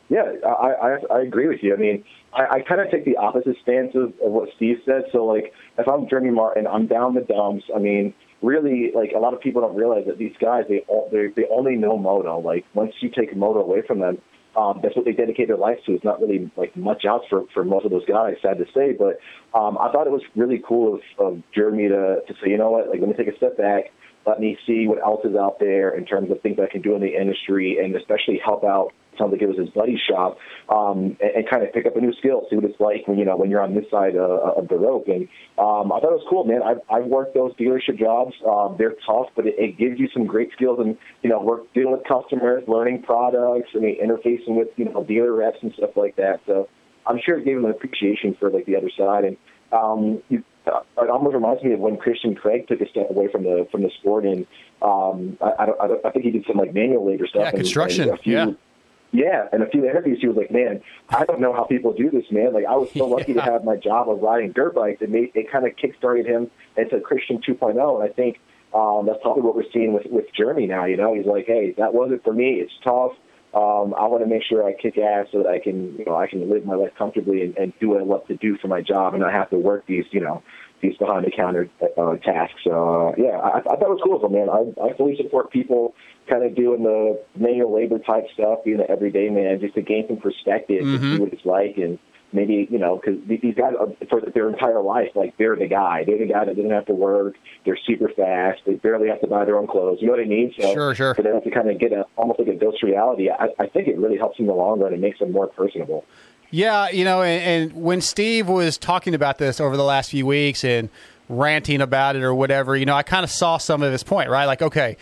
Yeah, 0.09 0.33
I, 0.45 0.49
I 0.49 0.99
I 1.11 1.21
agree 1.23 1.49
with 1.49 1.63
you. 1.63 1.75
I 1.75 1.77
mean, 1.77 2.05
I, 2.35 2.57
I 2.57 2.61
kind 2.61 2.81
of 2.81 2.91
take 2.91 3.05
the 3.05 3.17
opposite 3.17 3.57
stance 3.63 3.95
of, 3.95 4.13
of 4.25 4.33
what 4.33 4.49
Steve 4.57 4.79
said. 4.85 5.05
So, 5.13 5.25
like, 5.25 5.53
if 5.79 5.89
I'm 5.89 6.09
Jeremy 6.09 6.31
Martin, 6.31 6.67
I'm 6.67 6.87
down 6.87 7.15
the 7.15 7.23
dumps. 7.23 7.65
I 7.75 7.79
mean, 7.79 8.13
really, 8.43 8.91
like, 8.95 9.13
a 9.17 9.19
lot 9.19 9.35
of 9.35 9.41
people 9.41 9.63
don't 9.63 9.77
realize 9.77 10.05
that 10.07 10.19
these 10.19 10.35
guys 10.41 10.65
they 10.69 10.81
all, 10.89 11.09
they 11.13 11.29
they 11.35 11.47
only 11.51 11.77
know 11.77 11.97
moto. 11.97 12.39
Like, 12.41 12.65
once 12.75 12.93
you 13.01 13.11
take 13.11 13.37
moto 13.37 13.61
away 13.61 13.83
from 13.87 14.01
them, 14.01 14.19
um, 14.57 14.81
that's 14.83 14.95
what 14.95 15.05
they 15.05 15.13
dedicate 15.13 15.49
their 15.49 15.57
life 15.57 15.79
to. 15.87 15.93
It's 15.93 16.05
not 16.05 16.21
really 16.21 16.51
like 16.57 16.77
much 16.77 17.05
else 17.05 17.25
for 17.29 17.45
for 17.53 17.65
most 17.65 17.85
of 17.85 17.91
those 17.91 18.07
guys. 18.07 18.35
Sad 18.43 18.59
to 18.59 18.67
say, 18.75 18.93
but 18.93 19.19
um, 19.59 19.79
I 19.79 19.91
thought 19.91 20.07
it 20.07 20.13
was 20.13 20.23
really 20.37 20.63
cool 20.67 20.95
of, 20.95 21.01
of 21.19 21.43
Jeremy 21.55 21.89
to 21.89 22.21
to 22.27 22.35
say, 22.43 22.51
you 22.51 22.59
know 22.59 22.71
what, 22.71 22.89
like, 22.89 23.01
let 23.01 23.09
me 23.09 23.15
take 23.15 23.33
a 23.33 23.37
step 23.37 23.57
back. 23.57 23.85
Let 24.27 24.41
me 24.41 24.57
see 24.67 24.89
what 24.89 25.03
else 25.03 25.25
is 25.25 25.37
out 25.37 25.59
there 25.61 25.95
in 25.95 26.07
terms 26.07 26.31
of 26.31 26.41
things 26.41 26.59
I 26.59 26.71
can 26.71 26.81
do 26.81 26.95
in 26.95 27.03
the 27.03 27.15
industry, 27.15 27.79
and 27.83 27.95
especially 27.95 28.41
help 28.43 28.65
out 28.65 28.93
sounds 29.19 29.33
like 29.33 29.43
it 29.43 29.49
was 29.49 29.59
his 29.59 29.71
buddy's 29.71 30.01
shop, 30.01 30.39
um, 30.69 31.17
and, 31.21 31.31
and 31.37 31.49
kind 31.49 31.63
of 31.63 31.73
pick 31.73 31.87
up 31.87 31.97
a 31.97 32.01
new 32.01 32.13
skill, 32.15 32.47
see 32.51 32.57
what 32.57 32.65
it's 32.65 32.81
like 32.81 33.07
when 33.07 33.19
you 33.19 33.25
know 33.25 33.37
when 33.37 33.51
you're 33.51 33.63
on 33.63 33.75
this 33.75 33.85
side 33.91 34.17
uh, 34.17 34.59
of 34.59 34.69
the 34.69 34.77
rope. 34.77 35.09
And 35.09 35.29
um, 35.59 35.93
I 35.93 36.01
thought 36.01 36.13
it 36.13 36.21
was 36.21 36.27
cool, 36.29 36.45
man. 36.45 36.63
I've, 36.63 36.81
I've 36.91 37.07
worked 37.07 37.35
those 37.35 37.55
dealership 37.57 37.99
jobs. 37.99 38.35
Um, 38.47 38.77
they're 38.79 38.95
tough, 39.07 39.29
but 39.37 39.47
it, 39.47 39.55
it 39.59 39.79
gives 39.79 39.99
you 39.99 40.09
some 40.13 40.27
great 40.27 40.51
skills, 40.53 40.79
and 40.81 40.97
you 41.23 41.31
know, 41.31 41.41
work 41.41 41.73
dealing 41.75 41.93
with 41.93 42.05
customers, 42.05 42.65
learning 42.67 43.03
products, 43.03 43.71
I 43.75 43.79
mean, 43.79 43.99
interfacing 44.03 44.57
with 44.57 44.69
you 44.77 44.87
know 44.87 45.05
dealer 45.05 45.33
reps 45.33 45.59
and 45.63 45.73
stuff 45.75 45.91
like 45.97 46.17
that. 46.17 46.41
So 46.47 46.69
I'm 47.07 47.19
sure 47.25 47.39
it 47.39 47.45
gave 47.45 47.57
him 47.57 47.65
an 47.65 47.71
appreciation 47.71 48.37
for 48.39 48.51
like 48.51 48.67
the 48.67 48.77
other 48.77 48.91
side, 48.97 49.25
and 49.25 49.37
um, 49.73 50.23
you, 50.29 50.43
uh, 50.67 50.81
it 51.03 51.11
almost 51.11 51.35
reminds 51.35 51.63
me 51.63 51.73
of 51.73 51.81
when 51.81 51.97
Christian 51.97 52.35
Craig 52.35 52.67
took 52.69 52.81
a 52.81 52.89
step 52.89 53.11
away 53.11 53.29
from 53.31 53.43
the 53.45 53.67
from 53.71 53.83
the 53.83 53.91
sport, 54.01 54.25
and 54.25 54.47
um, 54.83 55.37
I, 55.41 55.63
I, 55.63 55.67
don't, 55.67 55.81
I, 55.81 55.87
don't, 55.89 56.07
I 56.07 56.11
think 56.11 56.25
he 56.25 56.31
did 56.31 56.45
some 56.47 56.57
like 56.57 56.73
manual 56.73 57.07
labor 57.07 57.27
stuff. 57.27 57.43
Yeah, 57.43 57.49
and, 57.49 57.59
construction. 57.59 58.09
And 58.09 58.19
a 58.19 58.23
few, 58.23 58.33
yeah. 58.33 58.47
Yeah, 59.15 59.47
and 59.53 59.63
a 59.63 59.69
few 59.69 59.89
interviews, 59.89 60.19
he 60.21 60.27
was 60.27 60.37
like, 60.37 60.51
"Man, 60.51 60.83
I 61.09 61.25
don't 61.25 61.41
know 61.41 61.53
how 61.53 61.63
people 61.63 61.93
do 61.93 62.11
this, 62.11 62.25
man. 62.33 62.53
Like, 62.53 62.65
I 62.67 62.75
was 62.75 62.91
so 62.91 63.07
lucky 63.07 63.33
to 63.35 63.41
have 63.41 63.63
my 63.63 63.77
job 63.77 64.11
of 64.11 64.21
riding 64.21 64.51
dirt 64.51 64.75
bikes. 64.75 65.03
It 65.03 65.09
made 65.09 65.31
it 65.35 65.49
kind 65.53 65.65
of 65.65 65.77
kickstarted 65.77 66.27
him 66.27 66.51
into 66.77 66.99
Christian 66.99 67.41
2.0, 67.41 67.95
and 67.95 68.11
I 68.11 68.13
think 68.13 68.41
um, 68.75 69.07
that's 69.07 69.21
probably 69.23 69.43
what 69.43 69.55
we're 69.55 69.71
seeing 69.73 69.93
with 69.93 70.07
with 70.11 70.25
Jeremy 70.37 70.67
now. 70.67 70.85
You 70.87 70.97
know, 70.97 71.15
he's 71.15 71.27
like, 71.27 71.47
"Hey, 71.47 71.77
that 71.79 71.95
wasn't 71.95 72.25
for 72.25 72.33
me. 72.33 72.55
It's 72.55 72.73
tough. 72.83 73.13
Um, 73.55 73.95
I 73.95 74.09
want 74.09 74.25
to 74.25 74.29
make 74.29 74.43
sure 74.43 74.67
I 74.67 74.73
kick 74.73 74.99
ass 74.99 75.29
so 75.31 75.45
that 75.45 75.47
I 75.47 75.61
can, 75.61 75.97
you 75.97 76.05
know, 76.05 76.17
I 76.17 76.27
can 76.27 76.51
live 76.51 76.67
my 76.67 76.75
life 76.75 76.91
comfortably 76.99 77.43
and, 77.43 77.57
and 77.57 77.73
do 77.79 77.91
what 77.91 78.01
I 78.01 78.05
love 78.05 78.27
to 78.27 78.37
do 78.37 78.59
for 78.59 78.67
my 78.67 78.81
job, 78.81 79.15
and 79.15 79.23
not 79.23 79.33
have 79.33 79.49
to 79.51 79.59
work 79.59 79.87
these, 79.87 80.07
you 80.11 80.21
know, 80.21 80.43
these 80.85 80.97
behind 80.99 81.25
the 81.25 81.31
counter 81.31 81.69
uh, 81.97 82.17
tasks. 82.17 82.61
Uh, 82.67 83.13
yeah, 83.17 83.39
I, 83.39 83.59
I 83.59 83.63
thought 83.63 83.83
it 83.83 83.97
was 83.97 84.01
cool. 84.05 84.21
So 84.21 84.29
man, 84.29 84.49
I, 84.49 84.91
I 84.91 84.97
fully 84.97 85.17
support 85.17 85.51
people 85.51 85.95
kind 86.29 86.45
of 86.45 86.55
doing 86.55 86.83
the 86.83 87.21
manual 87.37 87.75
labor 87.75 87.99
type 87.99 88.25
stuff, 88.35 88.61
being 88.65 88.81
an 88.81 88.87
everyday 88.89 89.29
man, 89.31 89.61
just 89.61 89.75
to 89.75 89.83
gain 89.83 90.07
some 90.09 90.19
perspective 90.19 90.85
Mhm. 90.85 90.95
and 90.95 91.01
see 91.17 91.21
what 91.21 91.33
it's 91.33 91.45
like, 91.47 91.77
and 91.79 91.99
maybe 92.33 92.67
you 92.71 92.79
know, 92.79 92.97
because 92.97 93.21
these 93.27 93.55
guys 93.55 93.75
are, 93.79 93.89
for 94.11 94.21
their 94.21 94.49
entire 94.49 94.83
life, 94.83 95.11
like 95.15 95.37
they're 95.39 95.57
the 95.57 95.67
guy. 95.69 96.05
They're 96.05 96.19
the 96.19 96.27
guy 96.27 96.45
that 96.45 96.57
doesn't 96.57 96.71
have 96.71 96.87
to 96.87 96.95
work. 96.95 97.35
They're 97.65 97.79
super 97.87 98.09
fast. 98.09 98.61
They 98.67 98.75
barely 98.75 99.09
have 99.09 99.21
to 99.21 99.27
buy 99.27 99.45
their 99.45 99.57
own 99.57 99.67
clothes. 99.67 99.99
You 100.01 100.09
know 100.09 100.15
what 100.15 100.21
I 100.21 100.27
mean? 100.27 100.53
So 100.59 100.73
Sure, 100.75 100.95
sure. 100.95 101.15
For 101.15 101.23
them 101.23 101.41
to 101.43 101.51
kind 101.51 101.71
of 101.71 101.79
get 101.79 101.93
a 101.93 102.05
almost 102.17 102.39
like 102.41 102.49
a 102.49 102.55
ghost 102.57 102.83
reality, 102.83 103.31
I, 103.31 103.49
I 103.59 103.67
think 103.69 103.89
it 103.89 103.97
really 103.99 104.19
helps 104.19 104.39
in 104.39 104.47
the 104.47 104.53
long 104.55 104.81
run 104.81 104.93
and 104.93 105.01
makes 105.01 105.19
them 105.19 105.33
more 105.33 105.47
personable. 105.47 106.05
Yeah, 106.55 106.89
you 106.91 107.05
know, 107.05 107.21
and, 107.21 107.73
and 107.73 107.83
when 107.83 108.01
Steve 108.01 108.47
was 108.47 108.79
talking 108.79 109.13
about 109.13 109.39
this 109.39 109.61
over 109.61 109.77
the 109.77 109.83
last 109.83 110.13
few 110.13 110.25
weeks 110.25 110.63
and 110.63 110.89
ranting 111.29 111.81
about 111.81 112.15
it 112.15 112.23
or 112.23 112.33
whatever, 112.33 112.77
you 112.77 112.87
know, 112.87 112.95
I 112.95 113.03
kind 113.03 113.25
of 113.25 113.31
saw 113.31 113.59
some 113.59 113.83
of 113.83 113.91
his 113.91 114.05
point, 114.05 114.31
right? 114.31 114.45
Like, 114.45 114.63
okay, 114.63 114.97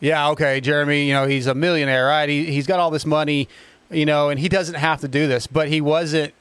yeah, 0.00 0.28
okay, 0.32 0.60
Jeremy, 0.60 1.06
you 1.06 1.14
know, 1.14 1.26
he's 1.26 1.46
a 1.46 1.54
millionaire, 1.54 2.04
right? 2.04 2.28
He, 2.28 2.44
he's 2.44 2.66
got 2.66 2.78
all 2.78 2.90
this 2.90 3.06
money, 3.06 3.48
you 3.90 4.04
know, 4.04 4.28
and 4.28 4.38
he 4.38 4.50
doesn't 4.50 4.74
have 4.74 5.00
to 5.00 5.08
do 5.08 5.26
this, 5.26 5.46
but 5.46 5.68
he 5.68 5.80
wasn't 5.80 6.34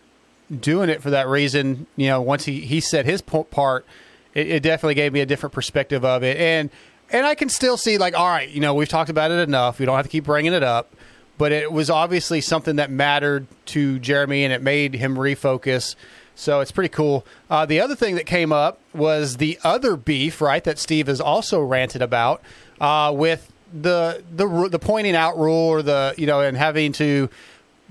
doing 0.60 0.90
it 0.90 1.02
for 1.02 1.12
that 1.12 1.30
reason. 1.30 1.88
You 1.96 2.08
know, 2.08 2.22
once 2.22 2.44
he, 2.44 2.60
he 2.60 2.82
said 2.82 3.06
his 3.06 3.22
part, 3.22 3.86
it, 4.34 4.48
it 4.48 4.64
definitely 4.64 4.96
gave 4.96 5.14
me 5.14 5.22
a 5.22 5.26
different 5.26 5.54
perspective 5.54 6.04
of 6.04 6.24
it. 6.24 6.36
And, 6.36 6.70
and 7.10 7.26
I 7.26 7.36
can 7.36 7.48
still 7.48 7.78
see, 7.78 7.98
like, 7.98 8.20
all 8.20 8.28
right, 8.28 8.50
you 8.50 8.60
know, 8.60 8.74
we've 8.74 8.90
talked 8.90 9.10
about 9.10 9.32
it 9.32 9.48
enough. 9.48 9.80
We 9.80 9.86
don't 9.86 9.96
have 9.96 10.06
to 10.06 10.12
keep 10.12 10.26
bringing 10.26 10.52
it 10.52 10.62
up. 10.62 10.94
But 11.42 11.52
it 11.52 11.72
was 11.72 11.90
obviously 11.90 12.40
something 12.40 12.76
that 12.76 12.92
mattered 12.92 13.48
to 13.74 13.98
Jeremy 13.98 14.44
and 14.44 14.54
it 14.54 14.62
made 14.62 14.94
him 14.94 15.16
refocus. 15.16 15.96
So 16.36 16.60
it's 16.60 16.72
pretty 16.72 16.90
cool. 16.90 17.26
Uh, 17.50 17.66
the 17.66 17.82
other 17.82 17.96
thing 17.96 18.14
that 18.14 18.28
came 18.28 18.54
up 18.54 18.78
was 18.94 19.38
the 19.38 19.58
other 19.64 19.96
beef, 19.96 20.40
right, 20.40 20.64
that 20.64 20.78
Steve 20.78 21.08
has 21.08 21.20
also 21.20 21.60
ranted 21.60 22.04
about 22.04 22.44
uh, 22.80 23.12
with 23.16 23.52
the, 23.74 24.24
the 24.36 24.70
the 24.70 24.78
pointing 24.78 25.16
out 25.16 25.36
rule 25.36 25.68
or 25.70 25.82
the, 25.82 26.14
you 26.16 26.28
know, 26.28 26.42
and 26.42 26.56
having 26.56 26.92
to 26.94 27.28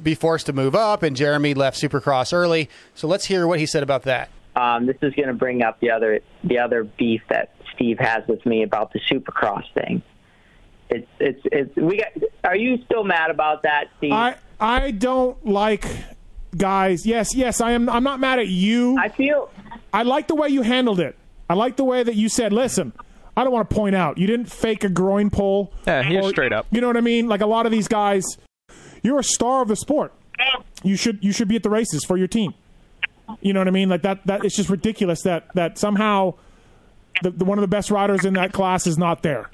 be 0.01 0.15
forced 0.15 0.47
to 0.47 0.53
move 0.53 0.77
up. 0.77 1.03
And 1.03 1.17
Jeremy 1.17 1.53
left 1.55 1.77
Supercross 1.83 2.33
early. 2.33 2.71
So 2.95 3.09
let's 3.09 3.25
hear 3.25 3.49
what 3.49 3.59
he 3.59 3.67
said 3.67 3.83
about 3.83 4.05
that. 4.05 4.31
um, 4.55 4.87
this 4.87 4.97
is 5.03 5.13
going 5.15 5.29
to 5.29 5.35
bring 5.35 5.63
up 5.63 5.81
the 5.81 5.91
other 5.91 6.21
the 6.45 6.59
other 6.59 6.85
beef 6.85 7.23
that 7.31 7.53
Steve 7.75 7.99
has 7.99 8.27
with 8.29 8.45
me 8.47 8.63
about 8.63 8.93
the 8.93 9.01
Supercross 9.01 9.65
thing. 9.75 10.03
It's 10.91 11.07
it's 11.19 11.41
it's 11.53 11.77
we 11.77 11.99
got. 11.99 12.09
Are 12.45 12.57
you 12.57 12.79
still 12.85 13.05
mad 13.05 13.31
about 13.31 13.63
that, 13.63 13.85
Steve? 13.99 14.13
I 14.13 14.37
I 14.59 14.91
don't 14.91 15.45
like 15.47 15.87
guys. 16.57 17.07
Yes, 17.07 17.35
yes, 17.35 17.61
I 17.61 17.73
am. 17.73 17.89
I'm 17.89 18.03
not 18.03 18.21
mad 18.21 18.39
at 18.39 18.49
you. 18.49 18.99
I 18.99 19.09
feel 19.09 19.51
I 19.93 20.03
like 20.03 20.27
the 20.29 20.35
way 20.35 20.49
you 20.49 20.63
handled 20.63 21.01
it. 21.01 21.17
I 21.49 21.55
like 21.55 21.77
the 21.77 21.85
way 21.85 22.03
that 22.03 22.17
you 22.17 22.29
said, 22.29 22.53
"Listen, 22.53 22.93
I 23.37 23.45
don't 23.45 23.53
want 23.53 23.71
to 23.71 23.75
point 23.75 23.95
out 23.95 24.19
you 24.19 24.27
didn't 24.27 24.51
fake 24.51 24.83
a 24.83 24.89
groin 24.89 25.31
pull." 25.31 25.73
Yeah, 25.87 26.03
he 26.03 26.17
is 26.17 26.27
or- 26.27 26.31
straight 26.31 26.53
up. 26.53 26.67
You 26.71 26.81
know 26.81 26.89
what 26.89 26.97
I 26.97 27.03
mean? 27.03 27.29
Like 27.29 27.41
a 27.41 27.47
lot 27.47 27.67
of 27.67 27.73
these 27.73 27.89
guys, 27.89 28.25
you're 29.03 29.19
a 29.21 29.25
star 29.25 29.63
of 29.63 29.69
the 29.69 29.77
sport. 29.77 30.13
You 30.83 30.97
should 30.97 31.23
you 31.23 31.33
should 31.33 31.49
be 31.49 31.57
at 31.57 31.63
the 31.63 31.71
races 31.71 32.05
for 32.05 32.17
your 32.17 32.29
team. 32.29 32.55
You 33.41 33.53
know 33.53 33.61
what 33.61 33.69
I 33.69 33.73
mean? 33.73 33.89
Like 33.89 34.03
that 34.03 34.27
that 34.27 34.45
it's 34.45 34.57
just 34.57 34.71
ridiculous 34.71 35.23
that 35.23 35.49
that 35.55 35.79
somehow 35.79 36.35
the, 37.23 37.31
the 37.31 37.45
one 37.45 37.59
of 37.59 37.63
the 37.63 37.69
best 37.69 37.91
riders 37.91 38.25
in 38.25 38.35
that 38.35 38.53
class 38.53 38.87
is 38.87 38.99
not 38.99 39.23
there. 39.23 39.51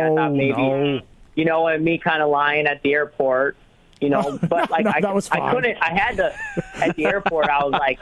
I 0.00 0.08
Oh, 0.08 0.16
thought 0.16 0.32
maybe 0.32 0.52
no. 0.52 1.00
you 1.34 1.44
know, 1.44 1.66
and 1.68 1.84
me 1.84 1.98
kind 1.98 2.22
of 2.22 2.28
lying 2.30 2.66
at 2.66 2.82
the 2.82 2.92
airport, 2.94 3.56
you 4.00 4.08
know. 4.10 4.38
But 4.48 4.70
like 4.70 4.84
No, 4.84 4.92
I, 4.94 5.00
that 5.00 5.14
was 5.14 5.30
I 5.30 5.52
couldn't. 5.52 5.76
I 5.80 5.92
had 5.94 6.16
to 6.16 6.34
at 6.76 6.96
the 6.96 7.06
airport. 7.06 7.48
I 7.48 7.64
was 7.64 7.72
like, 7.72 7.98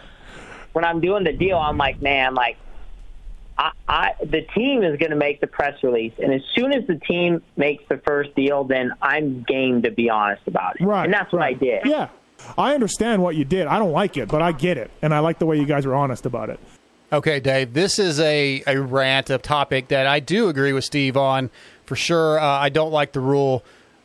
when 0.72 0.84
I'm 0.84 1.00
doing 1.00 1.24
the 1.24 1.32
deal, 1.32 1.58
I'm 1.58 1.76
like, 1.78 2.00
man, 2.02 2.34
like. 2.34 2.56
I, 3.58 3.72
I 3.86 4.10
the 4.22 4.40
team 4.54 4.82
is 4.82 4.96
going 4.98 5.10
to 5.10 5.16
make 5.16 5.42
the 5.42 5.46
press 5.46 5.74
release, 5.82 6.14
and 6.18 6.32
as 6.32 6.40
soon 6.54 6.72
as 6.72 6.86
the 6.86 6.94
team 6.94 7.42
makes 7.58 7.84
the 7.90 7.98
first 7.98 8.34
deal, 8.34 8.64
then 8.64 8.92
I'm 9.02 9.42
game 9.42 9.82
to 9.82 9.90
be 9.90 10.08
honest 10.08 10.40
about 10.46 10.80
it. 10.80 10.84
Right. 10.84 11.04
and 11.04 11.12
that's 11.12 11.30
what 11.30 11.42
I 11.42 11.52
did. 11.52 11.82
Yeah. 11.84 12.08
I 12.56 12.72
understand 12.72 13.22
what 13.22 13.36
you 13.36 13.44
did. 13.44 13.66
I 13.66 13.78
don't 13.78 13.92
like 13.92 14.16
it, 14.16 14.28
but 14.30 14.40
I 14.40 14.52
get 14.52 14.78
it. 14.78 14.90
And 15.02 15.12
I 15.12 15.18
like 15.18 15.38
the 15.38 15.44
way 15.44 15.58
you 15.58 15.66
guys 15.66 15.84
were 15.84 15.94
honest 15.94 16.24
about 16.24 16.48
it. 16.48 16.58
Okay, 17.12 17.38
Dave, 17.38 17.74
this 17.74 17.98
is 17.98 18.18
a, 18.18 18.62
a 18.66 18.80
rant, 18.80 19.28
a 19.28 19.36
topic 19.36 19.88
that 19.88 20.06
I 20.06 20.20
do 20.20 20.48
agree 20.48 20.72
with 20.72 20.84
Steve 20.84 21.18
on 21.18 21.50
for 21.90 21.96
sure. 21.96 22.38
Uh, 22.38 22.44
I 22.46 22.68
don't 22.68 22.92
like 22.92 23.10
the 23.10 23.18
rule. 23.18 23.64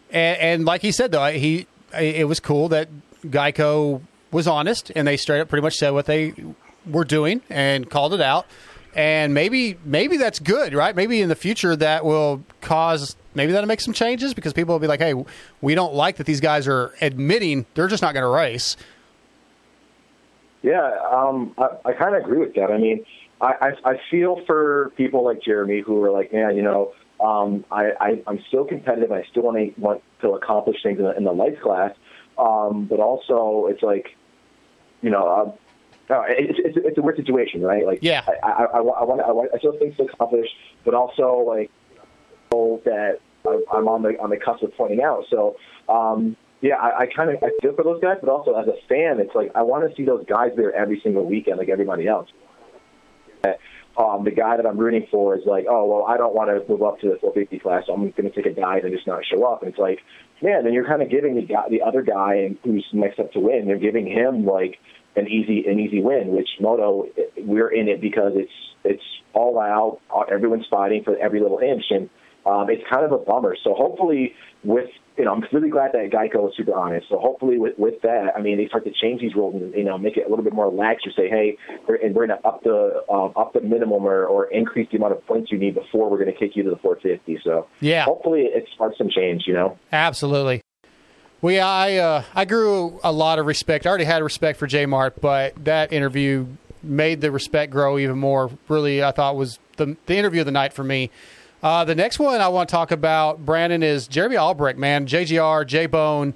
And, 0.10 0.39
and 0.39 0.65
like 0.65 0.82
he 0.82 0.91
said, 0.91 1.12
though, 1.12 1.32
he 1.32 1.67
it 1.93 2.28
was 2.28 2.39
cool 2.39 2.69
that 2.69 2.89
Geico 3.24 4.02
was 4.32 4.48
honest 4.48 4.91
and 4.95 5.08
they 5.08 5.17
straight 5.17 5.39
up 5.39 5.50
pretty 5.50 5.62
much 5.62 5.76
said 5.76 5.91
what 5.91 6.08
they 6.08 6.34
were 6.88 7.04
doing 7.06 7.41
and 7.48 7.88
called 7.88 8.15
it 8.15 8.21
out. 8.21 8.48
and 8.95 9.36
maybe 9.36 9.78
maybe 9.86 10.17
that's 10.17 10.39
good, 10.39 10.74
right? 10.74 10.95
Maybe 10.95 11.21
in 11.21 11.30
the 11.30 11.36
future 11.36 11.76
that 11.76 12.04
will 12.06 12.43
cause 12.62 13.15
maybe 13.36 13.52
that'll 13.52 13.67
make 13.67 13.82
some 13.82 13.93
changes 13.93 14.34
because 14.34 14.52
people 14.54 14.74
will 14.74 14.80
be 14.80 14.88
like, 14.88 15.02
hey, 15.02 15.13
we 15.62 15.76
don't 15.76 15.93
like 15.93 16.15
that 16.15 16.26
these 16.26 16.39
guys 16.41 16.67
are 16.67 16.93
admitting 17.02 17.67
they're 17.76 17.88
just 17.88 18.02
not 18.02 18.13
going 18.13 18.24
to 18.24 18.30
race. 18.30 18.78
Yeah, 20.63 20.91
um, 21.12 21.54
I, 21.60 21.89
I 21.89 21.93
kind 21.93 22.15
of 22.15 22.24
agree 22.24 22.39
with 22.39 22.56
that. 22.56 22.71
I 22.71 22.78
mean, 22.80 23.06
I, 23.39 23.54
I, 23.62 23.91
I 23.91 24.00
feel 24.10 24.41
for 24.48 24.91
people 24.98 25.24
like 25.24 25.41
Jeremy 25.43 25.82
who 25.82 26.02
are 26.04 26.10
like, 26.12 26.34
man, 26.34 26.56
you 26.56 26.63
know, 26.63 26.93
um, 27.19 27.65
I, 27.71 27.91
I, 27.99 28.23
I'm 28.28 28.39
still 28.47 28.65
competitive. 28.65 29.12
I 29.12 29.23
still 29.32 29.43
want 29.43 29.58
to 29.58 29.82
want 29.82 30.04
to 30.21 30.32
accomplish 30.32 30.78
things 30.84 30.99
in 30.99 31.06
the, 31.06 31.15
in 31.15 31.23
the 31.23 31.32
lights 31.32 31.62
class, 31.62 31.91
um, 32.38 32.86
but 32.86 32.99
also 32.99 33.67
it's 33.69 33.84
like, 33.84 34.15
you 35.01 35.10
know, 35.10 35.28
uh, 35.28 35.51
no, 36.10 36.23
it's, 36.28 36.60
it's 36.63 36.78
it's 36.78 36.97
a 36.97 37.01
weird 37.01 37.17
situation, 37.17 37.62
right? 37.62 37.86
Like, 37.86 37.99
Yeah. 38.01 38.23
I 38.28 38.47
I, 38.47 38.63
I, 38.63 38.78
I 38.78 38.82
want 38.82 39.21
I, 39.21 39.32
want 39.32 39.49
I 39.54 39.58
still 39.58 39.71
have 39.71 39.80
things 39.80 39.95
to 39.97 40.04
accomplish, 40.04 40.49
but 40.84 40.93
also 40.93 41.38
like 41.47 41.71
that 42.51 43.19
I'm 43.73 43.88
on 43.88 44.01
the 44.01 44.19
on 44.19 44.30
the 44.30 44.38
cusp 44.38 44.63
of 44.63 44.75
pointing 44.75 45.01
out. 45.01 45.25
So, 45.30 45.56
um, 45.89 46.36
yeah, 46.62 46.75
I, 46.75 47.01
I 47.01 47.06
kind 47.08 47.30
of 47.30 47.43
I 47.43 47.49
feel 47.62 47.75
for 47.75 47.84
those 47.84 48.01
guys, 48.01 48.17
but 48.21 48.30
also 48.30 48.54
as 48.56 48.67
a 48.67 48.75
fan, 48.88 49.19
it's 49.19 49.36
like 49.36 49.51
I 49.56 49.62
want 49.62 49.89
to 49.89 49.95
see 49.95 50.06
those 50.06 50.25
guys 50.28 50.51
there 50.56 50.73
every 50.73 50.99
single 51.01 51.25
weekend, 51.25 51.58
like 51.58 51.69
everybody 51.69 52.08
else. 52.08 52.30
Um, 53.97 54.25
the 54.25 54.31
guy 54.31 54.58
that 54.58 54.65
I'm 54.65 54.77
rooting 54.77 55.08
for 55.10 55.38
is 55.38 55.43
like, 55.45 55.65
oh 55.69 55.86
well, 55.86 56.05
I 56.05 56.17
don't 56.17 56.36
want 56.36 56.49
to 56.49 56.69
move 56.69 56.84
up 56.84 56.99
to 56.99 57.08
the 57.08 57.17
450 57.19 57.60
class, 57.60 57.84
so 57.88 57.93
I'm 57.93 58.12
going 58.12 58.29
to 58.29 58.36
take 58.36 58.45
a 58.45 58.53
dive 58.53 58.84
and 58.84 58.93
just 58.93 59.08
not 59.08 59.23
show 59.25 59.45
up. 59.45 59.62
And 59.62 59.71
it's 59.71 59.79
like, 59.79 59.99
man, 60.41 60.65
then 60.65 60.73
you're 60.73 60.88
kind 60.88 61.01
of 61.01 61.10
giving 61.10 61.36
the 61.36 61.43
guy, 61.43 61.63
the 61.69 61.81
other 61.81 62.01
guy 62.01 62.49
who's 62.63 62.86
next 62.91 63.19
up 63.19 63.31
to 63.34 63.39
win, 63.39 63.67
you're 63.67 63.79
giving 63.79 64.05
him 64.05 64.45
like 64.45 64.77
an 65.15 65.27
easy 65.27 65.65
an 65.67 65.79
easy 65.79 66.01
win. 66.01 66.36
Which 66.36 66.49
Moto, 66.60 67.08
we're 67.38 67.69
in 67.69 67.88
it 67.88 68.01
because 68.01 68.34
it's 68.36 68.51
it's 68.84 69.03
all 69.34 69.60
out. 69.60 69.99
Everyone's 70.31 70.67
fighting 70.69 71.03
for 71.03 71.17
every 71.17 71.39
little 71.39 71.60
inch, 71.60 71.86
and 71.89 72.10
um, 72.45 72.69
it's 72.69 72.84
kind 72.91 73.05
of 73.05 73.12
a 73.12 73.17
bummer. 73.17 73.55
So 73.63 73.73
hopefully, 73.73 74.34
with 74.63 74.89
you 75.17 75.23
know, 75.23 75.32
I'm 75.34 75.43
really 75.54 75.69
glad 75.69 75.91
that 75.93 76.10
Geico 76.12 76.43
was 76.43 76.54
super 76.58 76.73
honest. 76.73 77.08
So 77.10 77.17
hopefully, 77.17 77.58
with 77.58 77.78
with 77.78 78.01
that, 78.01 78.34
I 78.36 78.41
mean, 78.41 78.58
they 78.58 78.67
start 78.67 78.84
to 78.86 78.91
change 78.91 79.21
these 79.21 79.34
rules 79.36 79.56
and 79.62 79.73
you 79.73 79.84
know 79.84 79.97
make 79.97 80.17
it 80.17 80.25
a 80.25 80.30
little 80.30 80.43
bit 80.43 80.54
more 80.54 80.69
lax. 80.71 81.04
Or 81.06 81.12
say, 81.12 81.30
hey, 81.30 81.58
we're, 81.88 81.95
and 81.95 82.13
we're 82.13 82.28
going 82.28 82.39
to 82.39 82.47
up 82.47 82.63
the 82.63 83.01
um, 83.10 83.34
up 83.36 83.54
the 83.54 83.62
minimum 83.62 84.06
or, 84.06 84.25
or 84.25 84.45
increase 84.51 84.88
the 84.91 84.97
amount 84.97 85.13
of 85.13 85.25
points 85.25 85.51
you 85.51 85.58
need 85.58 85.75
before 85.75 86.10
we're 86.10 86.17
going 86.17 86.32
to 86.32 86.38
kick 86.38 86.56
you 86.56 86.63
to 86.63 86.69
the 86.69 86.78
450. 86.78 87.39
So 87.43 87.67
Yeah. 87.80 88.06
hopefully, 88.06 88.41
it 88.41 88.67
sparks 88.73 88.97
some 88.97 89.10
change. 89.10 89.43
You 89.47 89.54
know. 89.54 89.78
Absolutely. 89.91 90.62
Well, 91.41 91.54
yeah, 91.54 91.67
I 91.67 91.95
uh, 91.97 92.23
I 92.34 92.45
grew 92.45 92.99
a 93.04 93.12
lot 93.12 93.39
of 93.39 93.45
respect. 93.45 93.86
I 93.86 93.89
already 93.89 94.06
had 94.06 94.21
respect 94.23 94.60
for 94.60 94.67
J 94.67 94.86
Mart, 94.86 95.21
but 95.21 95.54
that 95.63 95.93
interview 95.93 96.47
made 96.82 97.21
the 97.21 97.32
respect 97.32 97.71
grow 97.71 97.97
even 97.97 98.17
more. 98.17 98.51
Really, 98.67 99.04
I 99.04 99.12
thought 99.12 99.36
was 99.36 99.60
the 99.78 99.95
the 100.08 100.17
interview 100.17 100.41
of 100.41 100.45
the 100.45 100.51
night 100.51 100.73
for 100.73 100.84
me. 100.84 101.10
Uh, 101.65 101.84
the 101.84 101.95
next 101.95 102.19
one 102.19 102.41
I 102.41 102.47
want 102.49 102.69
to 102.69 102.71
talk 102.71 102.91
about, 102.91 103.43
Brandon, 103.43 103.82
is 103.82 104.08
Jeremy 104.08 104.36
Albrecht, 104.36 104.78
man, 104.78 105.08
JGR, 105.08 105.65
J 105.65 105.88
Bone, 105.88 106.36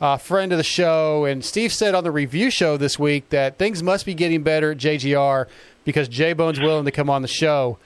uh, 0.00 0.16
friend 0.16 0.52
of 0.52 0.56
the 0.56 0.64
show, 0.64 1.26
and 1.26 1.44
Steve 1.44 1.70
said 1.70 1.94
on 1.94 2.02
the 2.02 2.10
review 2.10 2.48
show 2.48 2.78
this 2.78 2.98
week 2.98 3.28
that 3.28 3.58
things 3.58 3.82
must 3.82 4.06
be 4.06 4.14
getting 4.14 4.42
better 4.42 4.70
at 4.70 4.78
JGR 4.78 5.48
because 5.84 6.08
J 6.08 6.32
Bone's 6.32 6.58
willing 6.58 6.86
to 6.86 6.90
come 6.90 7.10
on 7.10 7.20
the 7.20 7.28
show. 7.28 7.76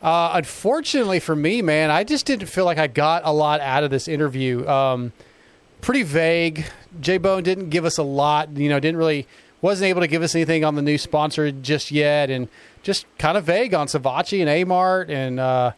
Uh, 0.00 0.30
unfortunately 0.34 1.18
for 1.18 1.34
me, 1.34 1.62
man, 1.62 1.90
I 1.90 2.04
just 2.04 2.26
didn't 2.26 2.46
feel 2.46 2.64
like 2.64 2.78
I 2.78 2.86
got 2.86 3.22
a 3.24 3.32
lot 3.32 3.60
out 3.60 3.82
of 3.82 3.90
this 3.90 4.06
interview. 4.06 4.64
Um, 4.68 5.12
pretty 5.80 6.04
vague. 6.04 6.64
J 7.00 7.18
Bone 7.18 7.42
didn't 7.42 7.70
give 7.70 7.84
us 7.84 7.98
a 7.98 8.04
lot. 8.04 8.56
You 8.56 8.68
know, 8.68 8.78
didn't 8.78 8.98
really 8.98 9.26
wasn't 9.62 9.88
able 9.88 10.02
to 10.02 10.06
give 10.06 10.22
us 10.22 10.36
anything 10.36 10.64
on 10.64 10.76
the 10.76 10.82
new 10.82 10.96
sponsor 10.96 11.50
just 11.50 11.90
yet, 11.90 12.30
and 12.30 12.46
just 12.84 13.04
kind 13.18 13.36
of 13.36 13.42
vague 13.42 13.74
on 13.74 13.88
Savatgy 13.88 14.46
and 14.46 14.48
Amart. 14.48 15.10
And 15.10 15.40
uh, 15.40 15.72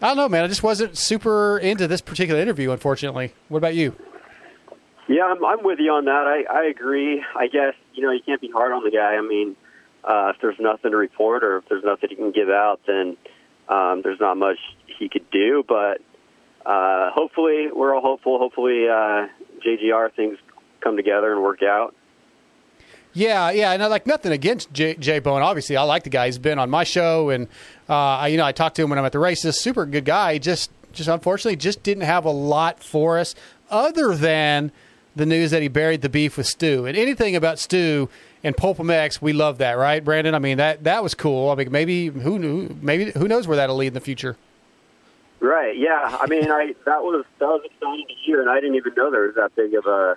I 0.00 0.08
don't 0.08 0.16
know, 0.16 0.28
man. 0.28 0.44
I 0.44 0.48
just 0.48 0.62
wasn't 0.62 0.96
super 0.96 1.58
into 1.58 1.88
this 1.88 2.00
particular 2.00 2.40
interview. 2.40 2.70
Unfortunately, 2.70 3.34
what 3.48 3.58
about 3.58 3.74
you? 3.74 3.96
Yeah, 5.08 5.24
I'm, 5.24 5.44
I'm 5.44 5.64
with 5.64 5.80
you 5.80 5.90
on 5.92 6.04
that. 6.04 6.26
I, 6.26 6.44
I 6.52 6.64
agree. 6.66 7.24
I 7.36 7.48
guess 7.48 7.74
you 7.94 8.02
know 8.02 8.12
you 8.12 8.20
can't 8.24 8.40
be 8.40 8.50
hard 8.50 8.72
on 8.72 8.84
the 8.84 8.90
guy. 8.90 9.14
I 9.16 9.22
mean, 9.22 9.56
uh, 10.04 10.32
if 10.34 10.40
there's 10.40 10.58
nothing 10.60 10.92
to 10.92 10.96
report 10.96 11.42
or 11.42 11.56
if 11.58 11.68
there's 11.68 11.82
nothing 11.82 12.10
he 12.10 12.16
can 12.16 12.30
give 12.30 12.48
out, 12.48 12.80
then 12.86 13.16
um, 13.68 14.02
there's 14.02 14.20
not 14.20 14.36
much 14.36 14.58
he 14.98 15.08
could 15.08 15.28
do. 15.30 15.64
But 15.66 16.00
uh, 16.64 17.10
hopefully, 17.10 17.68
we're 17.74 17.94
all 17.94 18.02
hopeful. 18.02 18.38
Hopefully, 18.38 18.86
uh, 18.88 19.26
JGR 19.66 20.12
things 20.14 20.38
come 20.80 20.96
together 20.96 21.32
and 21.32 21.42
work 21.42 21.62
out. 21.62 21.94
Yeah, 23.18 23.50
yeah, 23.50 23.72
and 23.72 23.82
I 23.82 23.88
like 23.88 24.06
nothing 24.06 24.30
against 24.30 24.72
Jay, 24.72 24.94
J 24.94 25.18
Bone. 25.18 25.42
Obviously, 25.42 25.76
I 25.76 25.82
like 25.82 26.04
the 26.04 26.10
guy. 26.10 26.26
He's 26.26 26.38
been 26.38 26.60
on 26.60 26.70
my 26.70 26.84
show, 26.84 27.30
and 27.30 27.48
uh, 27.88 27.94
I, 27.94 28.28
you 28.28 28.36
know, 28.36 28.44
I 28.44 28.52
talked 28.52 28.76
to 28.76 28.82
him 28.82 28.90
when 28.90 28.98
I'm 28.98 29.04
at 29.04 29.10
the 29.10 29.18
races. 29.18 29.58
Super 29.58 29.86
good 29.86 30.04
guy. 30.04 30.38
Just, 30.38 30.70
just 30.92 31.08
unfortunately, 31.08 31.56
just 31.56 31.82
didn't 31.82 32.04
have 32.04 32.24
a 32.24 32.30
lot 32.30 32.80
for 32.80 33.18
us 33.18 33.34
other 33.70 34.14
than 34.14 34.70
the 35.16 35.26
news 35.26 35.50
that 35.50 35.62
he 35.62 35.66
buried 35.66 36.02
the 36.02 36.08
beef 36.08 36.36
with 36.36 36.46
Stu. 36.46 36.86
And 36.86 36.96
anything 36.96 37.34
about 37.34 37.58
Stu 37.58 38.08
and 38.44 38.56
Pulpamex, 38.56 39.20
we 39.20 39.32
love 39.32 39.58
that, 39.58 39.72
right, 39.72 40.04
Brandon? 40.04 40.36
I 40.36 40.38
mean, 40.38 40.58
that 40.58 40.84
that 40.84 41.02
was 41.02 41.14
cool. 41.14 41.50
I 41.50 41.56
mean, 41.56 41.72
maybe 41.72 42.06
who 42.06 42.38
knew? 42.38 42.76
Maybe 42.80 43.10
who 43.10 43.26
knows 43.26 43.48
where 43.48 43.56
that'll 43.56 43.74
lead 43.74 43.88
in 43.88 43.94
the 43.94 44.00
future. 44.00 44.36
Right. 45.40 45.76
Yeah. 45.76 46.16
I 46.20 46.26
mean, 46.28 46.52
I 46.52 46.76
that 46.84 47.02
was 47.02 47.24
that 47.40 47.46
was 47.46 47.62
exciting 47.64 48.06
to 48.06 48.14
hear, 48.14 48.40
and 48.40 48.48
I 48.48 48.60
didn't 48.60 48.76
even 48.76 48.94
know 48.94 49.10
there 49.10 49.22
was 49.22 49.34
that 49.34 49.56
big 49.56 49.74
of 49.74 49.86
a. 49.86 50.16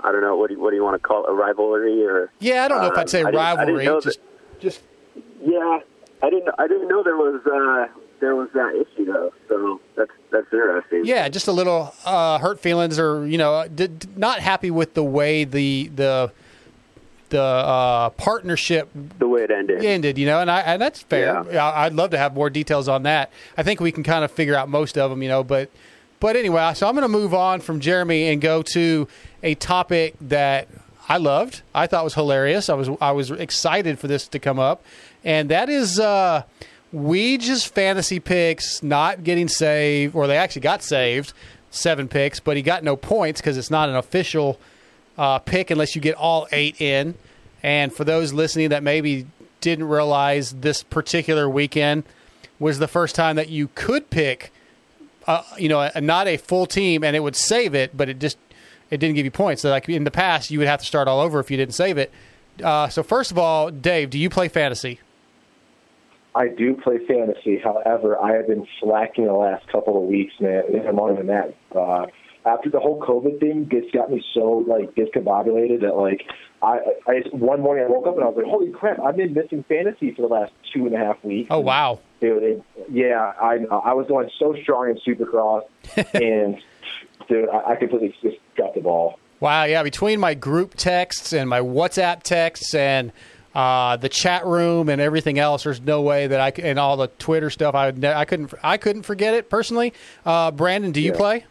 I 0.00 0.12
don't 0.12 0.20
know 0.20 0.36
what 0.36 0.48
do 0.48 0.54
you, 0.54 0.60
what 0.60 0.70
do 0.70 0.76
you 0.76 0.84
want 0.84 0.94
to 1.00 1.06
call 1.06 1.24
it, 1.26 1.30
a 1.30 1.34
rivalry 1.34 2.04
or? 2.04 2.30
Yeah, 2.38 2.64
I 2.64 2.68
don't 2.68 2.80
know 2.80 2.86
if 2.88 2.92
um, 2.94 2.98
I'd 3.00 3.10
say 3.10 3.20
I 3.22 3.30
didn't- 3.30 3.36
I 3.40 3.50
didn't 3.64 3.76
rivalry. 3.76 3.84
know 3.86 4.00
just, 4.00 4.20
just 4.60 4.80
Yeah, 5.44 5.80
I 6.22 6.30
didn't. 6.30 6.54
I 6.58 6.66
didn't 6.68 6.88
know 6.88 7.02
there 7.02 7.16
was 7.16 7.40
uh, 7.46 7.92
there 8.20 8.34
was 8.36 8.48
that 8.54 8.74
issue 8.74 9.04
though. 9.12 9.32
So 9.48 9.80
that's 9.96 10.10
that's 10.30 10.52
interesting. 10.52 11.02
Yeah, 11.04 11.28
just 11.28 11.46
a 11.48 11.52
little 11.52 11.94
uh, 12.04 12.38
hurt 12.38 12.58
feelings, 12.60 12.98
or 12.98 13.26
you 13.26 13.38
know, 13.38 13.66
d- 13.72 13.86
d- 13.88 14.08
not 14.16 14.40
happy 14.40 14.70
with 14.70 14.94
the 14.94 15.04
way 15.04 15.44
the 15.44 15.88
the 15.94 16.32
the 17.30 17.40
uh, 17.42 18.10
partnership 18.10 18.88
the 19.18 19.28
way 19.28 19.42
it 19.42 19.50
ended. 19.50 19.84
ended. 19.84 20.18
You 20.18 20.26
know, 20.26 20.40
and 20.40 20.50
I 20.50 20.60
and 20.62 20.80
that's 20.82 21.02
fair. 21.02 21.38
I, 21.58 21.84
I'd 21.86 21.92
love 21.92 22.10
to 22.10 22.18
have 22.18 22.34
more 22.34 22.50
details 22.50 22.88
on 22.88 23.02
that. 23.04 23.30
I 23.56 23.62
think 23.62 23.80
we 23.80 23.92
can 23.92 24.02
kind 24.02 24.24
of 24.24 24.30
figure 24.30 24.54
out 24.54 24.68
most 24.68 24.96
of 24.98 25.10
them. 25.10 25.22
You 25.22 25.28
know, 25.28 25.44
but 25.44 25.70
but 26.20 26.36
anyway, 26.36 26.72
so 26.74 26.88
I'm 26.88 26.94
going 26.94 27.02
to 27.02 27.08
move 27.08 27.34
on 27.34 27.60
from 27.60 27.80
Jeremy 27.80 28.28
and 28.28 28.40
go 28.40 28.62
to 28.62 29.08
a 29.42 29.54
topic 29.54 30.14
that 30.20 30.68
I 31.08 31.16
loved. 31.16 31.62
I 31.74 31.86
thought 31.86 32.04
was 32.04 32.14
hilarious. 32.14 32.68
I 32.68 32.74
was 32.74 32.90
I 33.00 33.12
was 33.12 33.30
excited 33.30 33.98
for 33.98 34.08
this 34.08 34.28
to 34.28 34.38
come 34.38 34.58
up, 34.58 34.84
and 35.24 35.48
that 35.50 35.68
is. 35.68 35.98
Uh, 35.98 36.42
Weege's 36.92 37.66
fantasy 37.66 38.18
picks 38.18 38.82
not 38.82 39.22
getting 39.22 39.48
saved, 39.48 40.14
or 40.14 40.26
they 40.26 40.38
actually 40.38 40.62
got 40.62 40.82
saved, 40.82 41.34
seven 41.70 42.08
picks, 42.08 42.40
but 42.40 42.56
he 42.56 42.62
got 42.62 42.82
no 42.82 42.96
points 42.96 43.40
because 43.40 43.58
it's 43.58 43.70
not 43.70 43.88
an 43.90 43.96
official 43.96 44.58
uh, 45.18 45.38
pick 45.38 45.70
unless 45.70 45.94
you 45.94 46.00
get 46.00 46.14
all 46.14 46.48
eight 46.50 46.80
in. 46.80 47.14
And 47.62 47.92
for 47.92 48.04
those 48.04 48.32
listening 48.32 48.70
that 48.70 48.82
maybe 48.82 49.26
didn't 49.60 49.88
realize 49.88 50.52
this 50.52 50.82
particular 50.82 51.48
weekend 51.48 52.04
was 52.58 52.78
the 52.78 52.88
first 52.88 53.14
time 53.14 53.36
that 53.36 53.50
you 53.50 53.68
could 53.74 54.08
pick, 54.08 54.50
uh, 55.28 55.42
you 55.58 55.68
know, 55.68 55.88
a, 55.94 56.00
not 56.00 56.26
a 56.26 56.38
full 56.38 56.66
team 56.66 57.04
and 57.04 57.14
it 57.14 57.20
would 57.20 57.36
save 57.36 57.74
it, 57.74 57.94
but 57.96 58.08
it 58.08 58.18
just 58.18 58.38
it 58.90 58.96
didn't 58.96 59.14
give 59.14 59.26
you 59.26 59.30
points. 59.30 59.62
So 59.62 59.68
like 59.68 59.88
in 59.88 60.04
the 60.04 60.10
past, 60.10 60.50
you 60.50 60.58
would 60.58 60.66
have 60.66 60.80
to 60.80 60.86
start 60.86 61.06
all 61.06 61.20
over 61.20 61.38
if 61.38 61.50
you 61.50 61.56
didn't 61.58 61.74
save 61.74 61.98
it. 61.98 62.10
Uh, 62.64 62.88
so 62.88 63.02
first 63.02 63.30
of 63.30 63.38
all, 63.38 63.70
Dave, 63.70 64.08
do 64.10 64.18
you 64.18 64.30
play 64.30 64.48
fantasy? 64.48 65.00
I 66.34 66.48
do 66.48 66.74
play 66.74 66.98
fantasy. 67.06 67.58
However, 67.58 68.18
I 68.18 68.32
have 68.32 68.46
been 68.46 68.66
slacking 68.80 69.26
the 69.26 69.34
last 69.34 69.68
couple 69.68 70.02
of 70.02 70.08
weeks, 70.08 70.32
man. 70.40 70.62
More 70.94 71.14
than 71.14 71.26
that, 71.26 71.54
uh, 71.76 72.06
after 72.46 72.70
the 72.70 72.80
whole 72.80 72.98
COVID 73.00 73.38
thing, 73.38 73.68
it's 73.70 73.90
got 73.92 74.10
me 74.10 74.24
so 74.32 74.64
like 74.66 74.94
discombobulated 74.94 75.82
that 75.82 75.94
like 75.94 76.22
I, 76.62 76.78
I 77.06 77.22
one 77.32 77.60
morning 77.60 77.84
I 77.84 77.88
woke 77.88 78.06
up 78.06 78.14
and 78.14 78.24
I 78.24 78.28
was 78.28 78.36
like, 78.36 78.46
holy 78.46 78.70
crap, 78.70 78.98
I've 79.00 79.16
been 79.16 79.34
missing 79.34 79.64
fantasy 79.68 80.14
for 80.14 80.22
the 80.22 80.28
last 80.28 80.52
two 80.72 80.86
and 80.86 80.94
a 80.94 80.98
half 80.98 81.22
weeks. 81.22 81.48
Oh 81.50 81.60
wow! 81.60 82.00
Dude, 82.20 82.42
it, 82.42 82.62
yeah, 82.90 83.32
I 83.40 83.58
I 83.70 83.94
was 83.94 84.06
going 84.08 84.28
so 84.38 84.54
strong 84.62 84.90
in 84.90 84.98
Supercross, 85.06 85.62
and 86.14 86.56
dude, 87.28 87.48
I, 87.48 87.72
I 87.72 87.76
completely 87.76 88.14
just 88.22 88.38
got 88.56 88.74
the 88.74 88.80
ball. 88.80 89.18
Wow, 89.40 89.64
yeah. 89.64 89.82
Between 89.84 90.18
my 90.18 90.34
group 90.34 90.74
texts 90.74 91.32
and 91.32 91.48
my 91.48 91.60
WhatsApp 91.60 92.24
texts 92.24 92.74
and 92.74 93.12
uh, 93.54 93.96
the 93.96 94.08
chat 94.08 94.44
room 94.46 94.88
and 94.88 95.00
everything 95.00 95.38
else, 95.38 95.62
there's 95.62 95.80
no 95.80 96.02
way 96.02 96.26
that 96.26 96.40
I 96.40 96.60
and 96.60 96.78
all 96.78 96.96
the 96.96 97.06
Twitter 97.06 97.50
stuff. 97.50 97.74
I 97.74 97.86
would 97.86 97.98
ne- 97.98 98.12
I 98.14 98.24
couldn't 98.24 98.52
I 98.64 98.78
couldn't 98.78 99.02
forget 99.02 99.34
it 99.34 99.48
personally. 99.48 99.94
Uh, 100.24 100.50
Brandon, 100.50 100.90
do 100.90 101.00
you 101.00 101.12
play? 101.12 101.44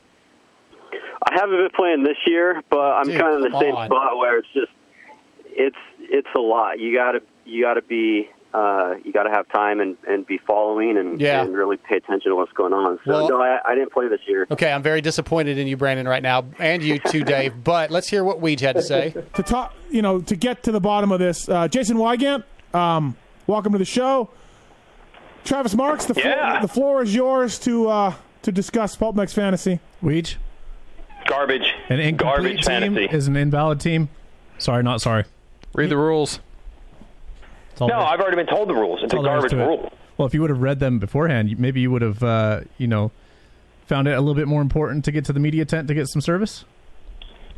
I 1.23 1.33
haven't 1.33 1.57
been 1.57 1.69
playing 1.75 2.03
this 2.03 2.17
year, 2.25 2.61
but 2.69 2.79
I'm 2.79 3.07
Dude, 3.07 3.19
kind 3.19 3.35
of 3.35 3.45
in 3.45 3.51
the 3.51 3.59
same 3.59 3.75
on. 3.75 3.87
spot 3.87 4.17
where 4.17 4.39
it's 4.39 4.47
just 4.53 4.71
it's 5.45 5.77
it's 5.99 6.27
a 6.35 6.39
lot. 6.39 6.79
You 6.79 6.93
gotta 6.95 7.21
you 7.45 7.63
gotta 7.63 7.81
be 7.81 8.29
uh, 8.57 8.95
you 9.03 9.11
gotta 9.13 9.29
have 9.29 9.47
time 9.49 9.79
and, 9.79 9.95
and 10.07 10.25
be 10.25 10.39
following 10.47 10.97
and, 10.97 11.21
Yeah. 11.21 11.43
and 11.43 11.53
really 11.55 11.77
pay 11.77 11.97
attention 11.97 12.31
to 12.31 12.35
what's 12.35 12.51
going 12.53 12.73
on. 12.73 12.97
So 13.05 13.11
Well- 13.11 13.29
no, 13.29 13.41
I, 13.41 13.59
I 13.65 13.75
didn't 13.75 13.91
play 13.93 14.07
this 14.07 14.21
year. 14.27 14.47
Okay, 14.49 14.71
I'm 14.71 14.81
very 14.81 15.01
disappointed 15.01 15.57
in 15.57 15.67
you, 15.67 15.77
Brandon, 15.77 16.07
right 16.07 16.23
now, 16.23 16.45
and 16.57 16.81
you 16.81 16.97
too, 16.99 17.23
Dave. 17.35 17.63
But 17.63 17.91
let's 17.91 18.07
hear 18.07 18.23
what 18.23 18.41
Weege 18.41 18.61
had 18.61 18.75
to 18.77 18.81
say. 18.81 19.13
to 19.35 19.43
talk, 19.43 19.73
you 19.91 20.01
know, 20.01 20.21
to 20.21 20.35
get 20.35 20.63
to 20.63 20.71
the 20.71 20.79
bottom 20.81 21.11
of 21.11 21.19
this, 21.19 21.47
uh, 21.47 21.67
Jason 21.67 21.97
Weigandt, 21.97 22.43
um, 22.73 23.15
welcome 23.45 23.73
to 23.73 23.77
the 23.77 23.85
show. 23.85 24.29
Travis 25.43 25.75
Marks, 25.75 26.05
the 26.05 26.13
floor, 26.13 26.57
the 26.61 26.67
floor 26.67 27.03
is 27.03 27.13
yours 27.15 27.57
to 27.59 27.87
uh, 27.87 28.13
to 28.41 28.51
discuss 28.51 28.95
Pulp 28.95 29.15
MX 29.15 29.33
Fantasy. 29.33 29.79
Weege. 30.03 30.35
Garbage. 31.25 31.73
An 31.89 31.99
incomplete 31.99 32.17
Garbage 32.17 32.65
team 32.65 32.93
fantasy. 32.95 33.15
is 33.15 33.27
an 33.27 33.35
invalid 33.37 33.79
team. 33.79 34.09
Sorry, 34.57 34.81
not 34.83 35.01
sorry. 35.01 35.25
Read 35.73 35.89
the 35.89 35.97
rules. 35.97 36.39
That's 37.77 37.81
all 37.83 37.87
No, 37.89 37.99
there- 37.99 38.07
I've 38.07 38.19
already 38.19 38.37
been 38.37 38.47
told 38.47 38.69
the 38.69 38.73
rules. 38.73 39.03
It's 39.03 39.13
that's 39.13 39.13
a 39.13 39.17
all 39.17 39.23
there 39.23 39.37
is 39.37 39.41
garbage 39.43 39.51
to 39.51 39.61
it. 39.63 39.67
rule. 39.67 39.93
Well, 40.17 40.27
if 40.27 40.33
you 40.33 40.41
would 40.41 40.49
have 40.49 40.61
read 40.61 40.79
them 40.79 40.97
beforehand, 40.97 41.59
maybe 41.59 41.79
you 41.79 41.91
would 41.91 42.01
have, 42.01 42.23
uh, 42.23 42.61
you 42.79 42.87
know, 42.87 43.11
found 43.85 44.07
it 44.07 44.13
a 44.17 44.19
little 44.19 44.33
bit 44.33 44.47
more 44.47 44.63
important 44.63 45.05
to 45.05 45.11
get 45.11 45.25
to 45.25 45.33
the 45.33 45.39
media 45.39 45.63
tent 45.63 45.87
to 45.89 45.93
get 45.93 46.07
some 46.07 46.21
service. 46.21 46.65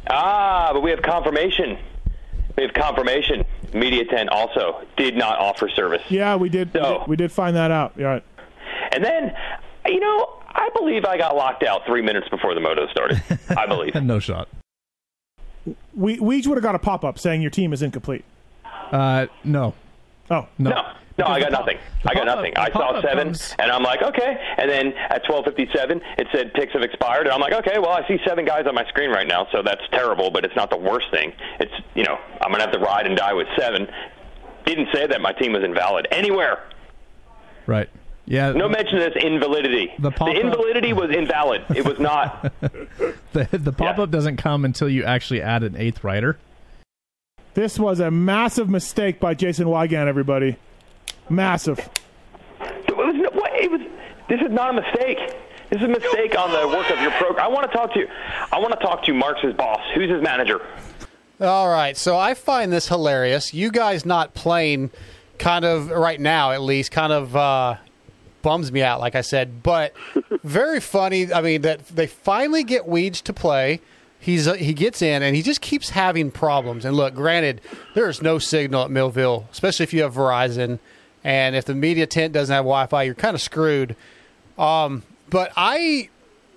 Ah, 0.09 0.71
but 0.73 0.81
we 0.81 0.89
have 0.89 1.01
confirmation. 1.01 1.77
We 2.57 2.63
have 2.63 2.73
confirmation. 2.73 3.45
Media 3.73 4.03
Tent 4.05 4.27
also 4.29 4.81
did 4.97 5.15
not 5.15 5.39
offer 5.39 5.69
service. 5.69 6.01
Yeah, 6.09 6.35
we 6.35 6.49
did. 6.49 6.73
we 6.73 6.79
did, 6.81 7.07
we 7.07 7.15
did 7.15 7.31
find 7.31 7.55
that 7.55 7.71
out. 7.71 7.93
Yeah. 7.95 8.07
Right. 8.07 8.23
And 8.91 9.05
then, 9.05 9.33
you 9.85 9.99
know, 9.99 10.27
I 10.47 10.69
believe 10.75 11.05
I 11.05 11.17
got 11.17 11.35
locked 11.35 11.63
out 11.63 11.85
three 11.85 12.01
minutes 12.01 12.27
before 12.29 12.55
the 12.55 12.59
moto 12.59 12.87
started. 12.89 13.21
I 13.55 13.65
believe. 13.67 13.95
no 14.03 14.19
shot. 14.19 14.49
We 15.95 16.19
we 16.19 16.37
each 16.37 16.47
would 16.47 16.57
have 16.57 16.63
got 16.63 16.75
a 16.75 16.79
pop 16.79 17.05
up 17.05 17.19
saying 17.19 17.41
your 17.41 17.51
team 17.51 17.71
is 17.71 17.81
incomplete. 17.81 18.25
Uh, 18.91 19.27
no. 19.43 19.75
Oh 20.31 20.47
no. 20.57 20.69
No, 20.69 20.85
no, 21.17 21.25
I 21.25 21.39
got 21.41 21.51
nothing. 21.51 21.77
I 22.05 22.13
got 22.13 22.25
pop-up- 22.27 22.35
nothing. 22.37 22.53
I 22.57 22.71
saw 22.71 23.01
seven, 23.01 23.27
comes- 23.29 23.53
and 23.59 23.69
I'm 23.71 23.83
like, 23.83 24.01
okay. 24.01 24.37
And 24.57 24.69
then 24.69 24.93
at 25.09 25.25
12:57, 25.25 26.01
it 26.17 26.27
said 26.31 26.53
picks 26.53 26.71
have 26.73 26.81
expired, 26.81 27.25
and 27.27 27.33
I'm 27.33 27.41
like, 27.41 27.51
okay. 27.53 27.77
Well, 27.79 27.89
I 27.91 28.07
see 28.07 28.19
seven 28.25 28.45
guys 28.45 28.65
on 28.67 28.73
my 28.75 28.85
screen 28.85 29.09
right 29.09 29.27
now, 29.27 29.47
so 29.51 29.61
that's 29.61 29.81
terrible, 29.91 30.31
but 30.31 30.45
it's 30.45 30.55
not 30.55 30.69
the 30.69 30.77
worst 30.77 31.07
thing. 31.11 31.33
It's 31.59 31.73
you 31.95 32.03
know, 32.03 32.17
I'm 32.41 32.51
gonna 32.51 32.63
have 32.63 32.71
to 32.73 32.79
ride 32.79 33.05
and 33.05 33.17
die 33.17 33.33
with 33.33 33.47
seven. 33.57 33.87
Didn't 34.65 34.89
say 34.93 35.07
that 35.07 35.19
my 35.19 35.33
team 35.33 35.51
was 35.53 35.63
invalid 35.63 36.07
anywhere. 36.11 36.63
Right. 37.65 37.89
Yeah. 38.25 38.51
No 38.51 38.69
mention 38.69 38.99
of 38.99 39.13
this 39.13 39.23
invalidity. 39.23 39.91
The 39.97 40.03
The, 40.03 40.11
pop-up- 40.11 40.35
invalidity 40.35 40.93
was 40.93 41.09
invalid. 41.09 41.63
It 41.75 41.83
was 41.85 41.99
not. 41.99 42.53
The 43.33 43.47
the 43.51 43.71
pop 43.71 43.99
up 43.99 44.09
doesn't 44.09 44.37
come 44.37 44.65
until 44.65 44.89
you 44.89 45.03
actually 45.03 45.41
add 45.41 45.61
an 45.63 45.75
eighth 45.77 46.03
rider. 46.03 46.37
This 47.53 47.79
was 47.79 47.99
a 47.99 48.11
massive 48.11 48.69
mistake 48.69 49.19
by 49.19 49.33
Jason 49.33 49.65
Weigandt. 49.67 50.07
Everybody, 50.07 50.55
massive. 51.29 51.79
It 52.59 52.95
was, 52.95 53.15
no- 53.15 53.29
what, 53.31 53.51
it 53.53 53.71
was. 53.71 53.81
This 54.29 54.41
is 54.41 54.51
not 54.51 54.69
a 54.71 54.81
mistake. 54.81 55.17
This 55.69 55.81
is 55.81 55.85
a 55.85 55.87
mistake 55.87 56.37
on 56.37 56.51
the 56.51 56.67
work 56.75 56.89
of 56.89 56.99
your 57.01 57.11
program. 57.11 57.45
I 57.45 57.47
want 57.47 57.69
to 57.69 57.77
talk 57.77 57.93
to 57.93 57.99
you. 57.99 58.07
I 58.51 58.59
want 58.59 58.71
to 58.73 58.79
talk 58.79 59.03
to 59.05 59.13
Mark's 59.13 59.41
boss. 59.57 59.81
Who's 59.93 60.09
his 60.09 60.21
manager? 60.21 60.61
All 61.41 61.69
right, 61.69 61.95
so 61.95 62.17
I 62.17 62.33
find 62.33 62.71
this 62.71 62.87
hilarious. 62.87 63.53
You 63.53 63.71
guys 63.71 64.05
not 64.05 64.33
playing, 64.33 64.91
kind 65.37 65.63
of 65.63 65.89
right 65.89 66.19
now 66.19 66.51
at 66.51 66.61
least, 66.61 66.91
kind 66.91 67.13
of 67.13 67.35
uh, 67.35 67.77
bums 68.41 68.71
me 68.71 68.81
out. 68.81 68.99
Like 68.99 69.15
I 69.15 69.21
said, 69.21 69.63
but 69.63 69.93
very 70.43 70.79
funny. 70.81 71.31
I 71.31 71.41
mean 71.41 71.61
that 71.61 71.87
they 71.87 72.07
finally 72.07 72.63
get 72.63 72.87
Weege 72.87 73.21
to 73.23 73.33
play. 73.33 73.79
He's 74.19 74.47
uh, 74.47 74.53
he 74.53 74.73
gets 74.73 75.01
in 75.01 75.23
and 75.23 75.35
he 75.35 75.41
just 75.41 75.61
keeps 75.61 75.91
having 75.91 76.29
problems. 76.29 76.83
And 76.83 76.95
look, 76.95 77.15
granted, 77.15 77.61
there's 77.95 78.21
no 78.21 78.37
signal 78.37 78.83
at 78.83 78.91
Millville, 78.91 79.47
especially 79.51 79.83
if 79.83 79.93
you 79.93 80.01
have 80.03 80.13
Verizon, 80.13 80.79
and 81.23 81.55
if 81.55 81.65
the 81.65 81.75
media 81.75 82.05
tent 82.05 82.33
doesn't 82.33 82.53
have 82.53 82.63
Wi-Fi, 82.63 83.03
you're 83.03 83.15
kind 83.15 83.35
of 83.35 83.41
screwed. 83.41 83.95
Um, 84.57 85.03
but 85.29 85.53
I 85.55 86.09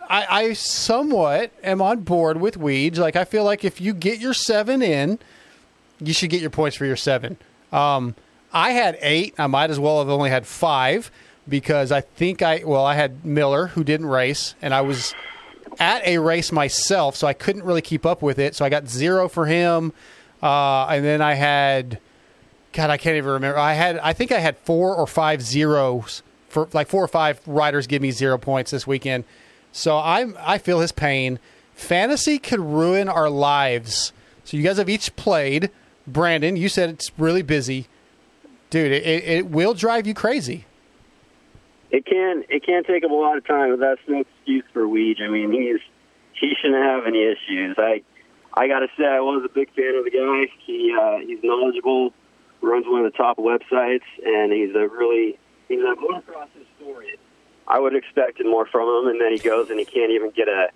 I, 0.08 0.26
I 0.28 0.52
somewhat 0.54 1.52
am 1.62 1.80
on 1.80 2.00
board 2.00 2.40
with 2.40 2.58
Weege. 2.58 2.98
Like 2.98 3.16
I 3.16 3.24
feel 3.24 3.44
like 3.44 3.64
if 3.64 3.80
you 3.80 3.94
get 3.94 4.18
your 4.18 4.34
seven 4.34 4.82
in, 4.82 5.18
you 6.00 6.12
should 6.12 6.30
get 6.30 6.40
your 6.40 6.50
points 6.50 6.76
for 6.76 6.84
your 6.84 6.96
seven. 6.96 7.36
Um, 7.72 8.16
I 8.52 8.70
had 8.72 8.98
eight. 9.00 9.34
I 9.38 9.46
might 9.46 9.70
as 9.70 9.78
well 9.78 10.00
have 10.00 10.08
only 10.08 10.30
had 10.30 10.46
five 10.46 11.10
because 11.48 11.92
I 11.92 12.00
think 12.00 12.42
I 12.42 12.62
well 12.64 12.84
I 12.84 12.94
had 12.94 13.24
Miller 13.24 13.68
who 13.68 13.84
didn't 13.84 14.06
race, 14.06 14.54
and 14.60 14.74
I 14.74 14.80
was 14.80 15.14
at 15.78 16.06
a 16.06 16.18
race 16.18 16.52
myself, 16.52 17.16
so 17.16 17.26
I 17.26 17.32
couldn't 17.32 17.64
really 17.64 17.82
keep 17.82 18.04
up 18.06 18.22
with 18.22 18.38
it. 18.38 18.54
So 18.54 18.64
I 18.64 18.68
got 18.68 18.88
zero 18.88 19.28
for 19.28 19.46
him, 19.46 19.92
uh, 20.42 20.86
and 20.86 21.04
then 21.04 21.20
I 21.20 21.34
had 21.34 21.98
God, 22.72 22.90
I 22.90 22.96
can't 22.96 23.16
even 23.16 23.30
remember. 23.30 23.58
I 23.58 23.74
had 23.74 23.98
I 23.98 24.12
think 24.12 24.32
I 24.32 24.38
had 24.38 24.56
four 24.58 24.96
or 24.96 25.06
five 25.06 25.42
zeros 25.42 26.22
for 26.48 26.68
like 26.72 26.88
four 26.88 27.02
or 27.02 27.08
five 27.08 27.40
riders 27.46 27.86
give 27.86 28.02
me 28.02 28.10
zero 28.10 28.38
points 28.38 28.70
this 28.70 28.86
weekend. 28.86 29.24
So 29.72 29.98
I'm 29.98 30.36
I 30.40 30.58
feel 30.58 30.80
his 30.80 30.92
pain. 30.92 31.38
Fantasy 31.74 32.38
could 32.38 32.60
ruin 32.60 33.08
our 33.08 33.30
lives. 33.30 34.12
So 34.44 34.56
you 34.56 34.62
guys 34.62 34.78
have 34.78 34.88
each 34.88 35.14
played. 35.16 35.70
Brandon, 36.06 36.56
you 36.56 36.68
said 36.68 36.90
it's 36.90 37.12
really 37.16 37.42
busy, 37.42 37.86
dude. 38.70 38.90
It, 38.90 39.06
it, 39.06 39.24
it 39.24 39.46
will 39.46 39.72
drive 39.72 40.06
you 40.06 40.14
crazy. 40.14 40.66
It 41.92 42.06
can 42.06 42.42
it 42.48 42.64
can 42.64 42.84
take 42.84 43.04
up 43.04 43.10
a 43.10 43.14
lot 43.14 43.36
of 43.36 43.46
time, 43.46 43.70
but 43.70 43.80
that's 43.80 44.00
no 44.08 44.20
excuse 44.20 44.64
for 44.72 44.82
Weege. 44.82 45.20
I 45.22 45.28
mean, 45.28 45.52
he's 45.52 45.80
he 46.40 46.54
shouldn't 46.60 46.82
have 46.82 47.06
any 47.06 47.22
issues. 47.22 47.76
I 47.78 48.02
I 48.54 48.66
got 48.66 48.80
to 48.80 48.88
say, 48.98 49.04
I 49.06 49.20
was 49.20 49.42
a 49.44 49.52
big 49.52 49.68
fan 49.74 49.94
of 49.96 50.04
the 50.04 50.10
guy. 50.10 50.50
He 50.66 50.94
uh, 50.98 51.18
he's 51.18 51.38
knowledgeable, 51.42 52.12
runs 52.62 52.86
one 52.88 53.04
of 53.04 53.12
the 53.12 53.16
top 53.16 53.36
websites, 53.36 54.08
and 54.24 54.50
he's 54.52 54.74
a 54.74 54.88
really 54.88 55.38
he's 55.68 55.80
a 55.80 55.94
motocross 56.00 56.48
historian. 56.58 57.16
I 57.68 57.78
would 57.78 57.92
have 57.92 58.02
expected 58.02 58.46
more 58.46 58.66
from 58.66 58.88
him, 58.88 59.10
and 59.12 59.20
then 59.20 59.30
he 59.32 59.38
goes 59.38 59.68
and 59.70 59.78
he 59.78 59.84
can't 59.84 60.10
even 60.12 60.30
get 60.30 60.48
a 60.48 60.68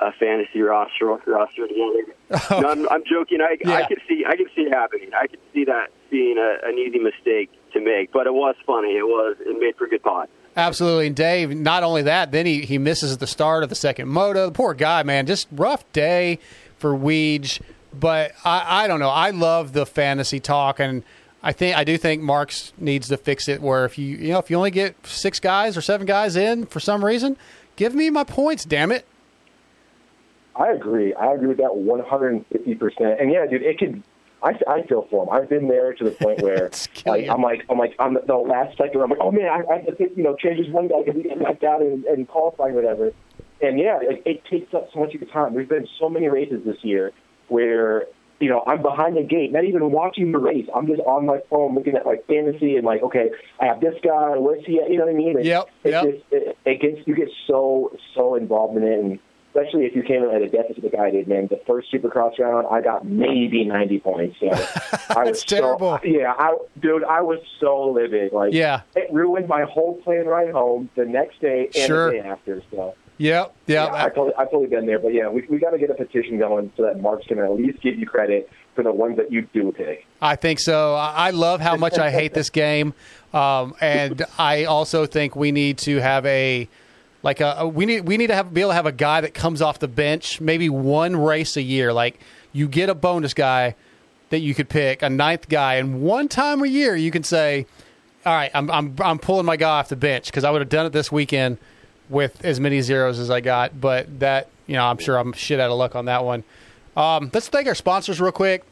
a 0.00 0.12
fantasy 0.12 0.60
roster 0.60 1.06
roster 1.26 1.66
together. 1.66 2.14
no, 2.62 2.70
I'm, 2.70 2.88
I'm 2.90 3.02
joking. 3.04 3.40
I 3.40 3.56
I 3.66 3.80
Yeah. 3.80 3.86
could 3.88 4.00
see 4.08 4.24
I 4.24 4.36
could 4.36 4.50
see 4.54 4.62
it 4.62 4.72
happening. 4.72 5.10
I 5.20 5.26
could 5.26 5.40
see 5.52 5.64
that 5.64 5.90
being 6.10 6.38
a, 6.38 6.58
an 6.68 6.78
easy 6.78 7.00
mistake 7.00 7.50
to 7.72 7.80
make, 7.80 8.12
but 8.12 8.28
it 8.28 8.34
was 8.34 8.54
funny. 8.64 8.96
It 8.96 9.02
was 9.06 9.36
it 9.40 9.58
made 9.60 9.76
for 9.76 9.88
good 9.88 10.02
pod. 10.02 10.28
Absolutely. 10.56 11.08
And 11.08 11.16
Dave, 11.16 11.56
not 11.56 11.82
only 11.82 12.02
that, 12.02 12.30
then 12.30 12.46
he, 12.46 12.62
he 12.62 12.78
misses 12.78 13.12
at 13.12 13.20
the 13.20 13.26
start 13.26 13.62
of 13.62 13.68
the 13.68 13.74
second 13.74 14.08
moto. 14.08 14.46
The 14.46 14.52
poor 14.52 14.74
guy, 14.74 15.02
man, 15.02 15.26
just 15.26 15.48
rough 15.50 15.90
day 15.92 16.38
for 16.78 16.94
Weege. 16.94 17.60
But 17.92 18.32
I, 18.44 18.84
I 18.84 18.88
don't 18.88 19.00
know. 19.00 19.10
I 19.10 19.30
love 19.30 19.72
the 19.72 19.86
fantasy 19.86 20.40
talk, 20.40 20.80
and 20.80 21.02
I 21.42 21.52
think 21.52 21.76
I 21.76 21.84
do 21.84 21.96
think 21.96 22.22
Marks 22.22 22.72
needs 22.78 23.08
to 23.08 23.16
fix 23.16 23.48
it. 23.48 23.62
Where 23.62 23.84
if 23.84 23.98
you 23.98 24.16
you 24.16 24.32
know 24.32 24.38
if 24.38 24.50
you 24.50 24.56
only 24.56 24.72
get 24.72 24.96
six 25.06 25.38
guys 25.38 25.76
or 25.76 25.80
seven 25.80 26.06
guys 26.06 26.34
in 26.34 26.66
for 26.66 26.80
some 26.80 27.04
reason, 27.04 27.36
give 27.76 27.94
me 27.94 28.10
my 28.10 28.24
points. 28.24 28.64
Damn 28.64 28.90
it. 28.90 29.06
I 30.56 30.70
agree. 30.70 31.12
I 31.14 31.32
agree 31.32 31.48
with 31.48 31.56
that 31.58 31.70
150%. 31.70 33.20
And 33.20 33.32
yeah, 33.32 33.46
dude, 33.46 33.62
it 33.62 33.78
could. 33.78 34.02
I, 34.44 34.52
I 34.68 34.82
feel 34.86 35.06
for 35.10 35.24
him. 35.24 35.30
I've 35.32 35.48
been 35.48 35.68
there 35.68 35.94
to 35.94 36.04
the 36.04 36.10
point 36.10 36.42
where 36.42 36.70
like, 37.06 37.28
I'm 37.28 37.42
like, 37.42 37.64
I'm 37.70 37.78
like, 37.78 37.94
on 37.98 38.14
the, 38.14 38.20
the 38.26 38.36
last 38.36 38.76
second, 38.76 39.00
I'm 39.00 39.10
like, 39.10 39.18
oh 39.20 39.32
man, 39.32 39.48
I, 39.48 39.72
I 39.72 39.76
have 39.78 39.96
to 39.96 40.10
you 40.14 40.22
know, 40.22 40.36
change 40.36 40.58
this 40.58 40.72
one 40.72 40.88
guy 40.88 41.02
because 41.04 41.16
we 41.16 41.22
get 41.22 41.40
knocked 41.40 41.64
out 41.64 41.80
and, 41.80 42.04
and 42.04 42.28
qualifying, 42.28 42.74
whatever. 42.74 43.12
And 43.60 43.78
yeah, 43.78 43.98
it, 44.02 44.22
it 44.26 44.44
takes 44.50 44.74
up 44.74 44.88
so 44.92 45.00
much 45.00 45.14
of 45.14 45.22
your 45.22 45.30
time. 45.30 45.54
There's 45.54 45.68
been 45.68 45.88
so 45.98 46.08
many 46.08 46.28
races 46.28 46.62
this 46.64 46.76
year 46.82 47.12
where 47.48 48.04
you 48.40 48.48
know 48.50 48.62
I'm 48.66 48.82
behind 48.82 49.16
the 49.16 49.22
gate, 49.22 49.52
not 49.52 49.64
even 49.64 49.90
watching 49.90 50.32
the 50.32 50.38
race. 50.38 50.66
I'm 50.74 50.86
just 50.86 51.00
on 51.02 51.24
my 51.24 51.38
phone 51.48 51.74
looking 51.74 51.94
at 51.96 52.04
like 52.04 52.26
fantasy 52.26 52.76
and 52.76 52.84
like, 52.84 53.02
okay, 53.02 53.30
I 53.60 53.66
have 53.66 53.80
this 53.80 53.94
guy. 54.02 54.36
Where's 54.36 54.64
he 54.66 54.80
at? 54.80 54.90
You 54.90 54.98
know 54.98 55.06
what 55.06 55.14
I 55.14 55.16
mean? 55.16 55.38
It, 55.38 55.46
Yep, 55.46 55.68
It, 55.84 55.90
yep. 55.90 56.04
Just, 56.04 56.24
it, 56.32 56.58
it 56.66 56.80
gets 56.80 57.06
you 57.06 57.14
get 57.14 57.28
so 57.46 57.96
so 58.14 58.34
involved 58.34 58.76
in 58.76 58.82
it 58.82 58.98
and 58.98 59.18
especially 59.54 59.84
if 59.84 59.94
you 59.94 60.02
came 60.02 60.22
in 60.24 60.30
at 60.34 60.42
a 60.42 60.48
deficit 60.48 60.82
like 60.82 60.98
I 60.98 61.10
did, 61.10 61.28
man. 61.28 61.46
The 61.48 61.60
first 61.66 61.92
Supercross 61.92 62.38
round, 62.38 62.66
I 62.70 62.80
got 62.80 63.06
maybe 63.06 63.64
90 63.64 64.00
points. 64.00 64.36
So 64.40 64.48
I 65.16 65.24
was 65.24 65.44
terrible. 65.44 65.98
So, 66.02 66.08
yeah, 66.08 66.34
I, 66.36 66.56
dude, 66.80 67.04
I 67.04 67.20
was 67.20 67.38
so 67.60 67.90
livid. 67.90 68.32
Like, 68.32 68.52
Yeah. 68.52 68.80
it 68.96 69.12
ruined 69.12 69.48
my 69.48 69.62
whole 69.64 69.94
plane 70.02 70.26
ride 70.26 70.50
home 70.50 70.90
the 70.96 71.04
next 71.04 71.40
day 71.40 71.66
and 71.66 71.86
Sure. 71.86 72.10
the 72.10 72.18
day 72.22 72.28
after. 72.28 72.62
So. 72.70 72.94
Yep. 73.18 73.54
Yep. 73.68 73.88
Yeah, 73.92 73.94
I 74.04 74.08
totally, 74.08 74.32
I 74.36 74.44
totally 74.44 74.66
been 74.66 74.86
there, 74.86 74.98
but 74.98 75.14
yeah, 75.14 75.28
we 75.28 75.46
we 75.48 75.58
got 75.60 75.70
to 75.70 75.78
get 75.78 75.88
a 75.88 75.94
petition 75.94 76.36
going 76.36 76.72
so 76.76 76.82
that 76.82 77.00
Marks 77.00 77.24
can 77.28 77.38
at 77.38 77.52
least 77.52 77.80
give 77.80 77.96
you 77.96 78.06
credit 78.06 78.50
for 78.74 78.82
the 78.82 78.90
ones 78.90 79.16
that 79.18 79.30
you 79.30 79.42
do 79.52 79.70
pick. 79.70 80.04
I 80.20 80.34
think 80.34 80.58
so. 80.58 80.94
I 80.96 81.28
I 81.28 81.30
love 81.30 81.60
how 81.60 81.76
much 81.76 81.96
I 81.96 82.10
hate 82.10 82.34
this 82.34 82.50
game, 82.64 82.92
um, 83.32 83.76
and 83.80 84.24
I 84.36 84.64
also 84.64 85.06
think 85.06 85.36
we 85.36 85.52
need 85.52 85.78
to 85.78 85.98
have 86.00 86.26
a 86.26 86.68
like 87.24 87.40
a, 87.40 87.56
a- 87.58 87.66
we 87.68 87.86
need 87.86 88.02
we 88.06 88.16
need 88.16 88.28
to 88.28 88.34
have 88.36 88.54
be 88.54 88.60
able 88.60 88.70
to 88.70 88.74
have 88.76 88.86
a 88.86 88.92
guy 88.92 89.20
that 89.22 89.34
comes 89.34 89.60
off 89.60 89.80
the 89.80 89.88
bench, 89.88 90.40
maybe 90.40 90.68
one 90.68 91.16
race 91.16 91.56
a 91.56 91.62
year. 91.62 91.92
Like 91.92 92.20
you 92.52 92.68
get 92.68 92.88
a 92.88 92.94
bonus 92.94 93.34
guy 93.34 93.74
that 94.30 94.38
you 94.38 94.54
could 94.54 94.68
pick, 94.68 95.02
a 95.02 95.10
ninth 95.10 95.48
guy, 95.48 95.74
and 95.74 96.02
one 96.02 96.28
time 96.28 96.62
a 96.62 96.66
year 96.66 96.94
you 96.94 97.10
can 97.10 97.24
say, 97.24 97.66
"All 98.24 98.32
right, 98.34 98.50
I'm 98.54 98.70
I'm 98.70 98.94
I'm 99.00 99.18
pulling 99.18 99.46
my 99.46 99.56
guy 99.56 99.80
off 99.80 99.88
the 99.88 99.96
bench 99.96 100.26
because 100.26 100.44
I 100.44 100.50
would 100.52 100.60
have 100.60 100.68
done 100.68 100.86
it 100.86 100.92
this 100.92 101.10
weekend 101.10 101.58
with 102.08 102.44
as 102.44 102.60
many 102.60 102.80
zeros 102.82 103.18
as 103.18 103.30
I 103.30 103.40
got." 103.40 103.80
But 103.80 104.20
that 104.20 104.48
you 104.66 104.74
know, 104.74 104.84
I'm 104.84 104.98
sure 104.98 105.16
I'm 105.16 105.32
shit 105.32 105.58
out 105.58 105.70
of 105.70 105.78
luck 105.78 105.96
on 105.96 106.04
that 106.04 106.24
one. 106.24 106.44
Um, 106.96 107.30
let's 107.34 107.48
thank 107.48 107.66
our 107.66 107.74
sponsors 107.74 108.20
real 108.20 108.32
quick. 108.32 108.64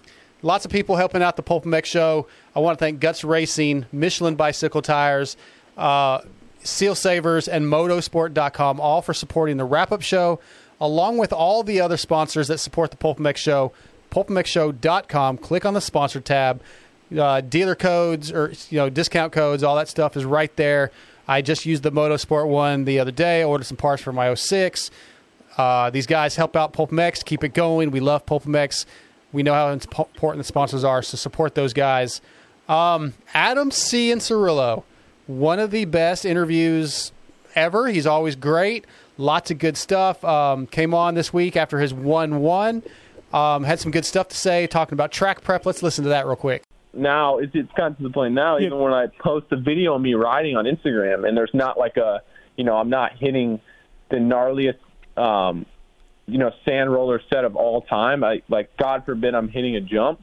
Lots 0.42 0.64
of 0.64 0.70
people 0.70 0.96
helping 0.96 1.22
out 1.22 1.36
the 1.36 1.42
Pulp 1.42 1.64
MX 1.64 1.84
show. 1.86 2.26
I 2.54 2.60
want 2.60 2.78
to 2.78 2.84
thank 2.84 2.98
Guts 3.00 3.22
Racing, 3.24 3.86
Michelin 3.92 4.34
Bicycle 4.34 4.82
Tires, 4.82 5.36
uh, 5.78 6.20
Seal 6.64 6.94
Savers, 6.94 7.48
and 7.48 7.66
Motosport.com, 7.66 8.80
all 8.80 9.02
for 9.02 9.14
supporting 9.14 9.56
the 9.56 9.64
wrap 9.64 9.92
up 9.92 10.02
show, 10.02 10.40
along 10.80 11.18
with 11.18 11.32
all 11.32 11.62
the 11.62 11.80
other 11.80 11.96
sponsors 11.96 12.48
that 12.48 12.58
support 12.58 12.90
the 12.90 12.96
Pulp 12.96 13.18
MX 13.18 13.36
show. 13.36 13.72
PulpMXShow.com. 14.10 15.38
Click 15.38 15.64
on 15.64 15.74
the 15.74 15.80
sponsor 15.80 16.20
tab. 16.20 16.60
Uh, 17.16 17.40
dealer 17.42 17.74
codes 17.74 18.32
or 18.32 18.52
you 18.70 18.78
know 18.78 18.88
discount 18.88 19.32
codes, 19.32 19.62
all 19.62 19.76
that 19.76 19.88
stuff 19.88 20.16
is 20.16 20.24
right 20.24 20.54
there. 20.56 20.90
I 21.28 21.42
just 21.42 21.66
used 21.66 21.82
the 21.82 21.92
Motosport 21.92 22.48
one 22.48 22.84
the 22.84 22.98
other 22.98 23.10
day. 23.10 23.44
Ordered 23.44 23.64
some 23.64 23.76
parts 23.76 24.02
for 24.02 24.12
my 24.12 24.32
06. 24.34 24.90
Uh, 25.56 25.90
these 25.90 26.06
guys 26.06 26.36
help 26.36 26.56
out 26.56 26.72
PulpMX, 26.72 27.24
keep 27.24 27.44
it 27.44 27.52
going. 27.52 27.90
We 27.90 28.00
love 28.00 28.24
PulpMX. 28.24 28.86
We 29.32 29.42
know 29.42 29.54
how 29.54 29.70
important 29.70 30.38
the 30.38 30.44
sponsors 30.44 30.84
are, 30.84 31.02
so 31.02 31.16
support 31.16 31.54
those 31.54 31.72
guys. 31.72 32.20
Um, 32.68 33.14
Adam 33.34 33.70
Cianciarulo, 33.70 34.84
one 35.26 35.58
of 35.58 35.70
the 35.70 35.84
best 35.84 36.24
interviews 36.24 37.12
ever. 37.54 37.88
He's 37.88 38.06
always 38.06 38.36
great. 38.36 38.86
Lots 39.18 39.50
of 39.50 39.58
good 39.58 39.76
stuff. 39.76 40.24
Um, 40.24 40.66
came 40.66 40.94
on 40.94 41.14
this 41.14 41.32
week 41.32 41.56
after 41.56 41.78
his 41.78 41.92
1 41.92 42.40
1. 42.40 42.82
Um, 43.32 43.64
had 43.64 43.80
some 43.80 43.90
good 43.90 44.04
stuff 44.04 44.28
to 44.28 44.36
say, 44.36 44.66
talking 44.66 44.94
about 44.94 45.10
track 45.10 45.42
prep. 45.42 45.64
Let's 45.64 45.82
listen 45.82 46.04
to 46.04 46.10
that 46.10 46.26
real 46.26 46.36
quick. 46.36 46.64
Now 46.94 47.38
it's 47.38 47.52
it's 47.54 47.72
gotten 47.72 47.94
to 47.96 48.02
the 48.02 48.10
point 48.10 48.34
now, 48.34 48.58
even 48.58 48.78
when 48.78 48.92
I 48.92 49.06
post 49.06 49.46
a 49.50 49.56
video 49.56 49.94
of 49.94 50.02
me 50.02 50.12
riding 50.12 50.56
on 50.56 50.66
Instagram, 50.66 51.26
and 51.26 51.34
there's 51.34 51.54
not 51.54 51.78
like 51.78 51.96
a, 51.96 52.20
you 52.56 52.64
know, 52.64 52.76
I'm 52.76 52.90
not 52.90 53.16
hitting 53.16 53.60
the 54.10 54.16
gnarliest, 54.16 54.76
um, 55.16 55.64
you 56.26 56.36
know, 56.36 56.52
sand 56.66 56.92
roller 56.92 57.22
set 57.32 57.46
of 57.46 57.56
all 57.56 57.80
time. 57.80 58.22
I 58.22 58.42
like, 58.50 58.76
God 58.76 59.06
forbid, 59.06 59.34
I'm 59.34 59.48
hitting 59.48 59.74
a 59.76 59.80
jump. 59.80 60.22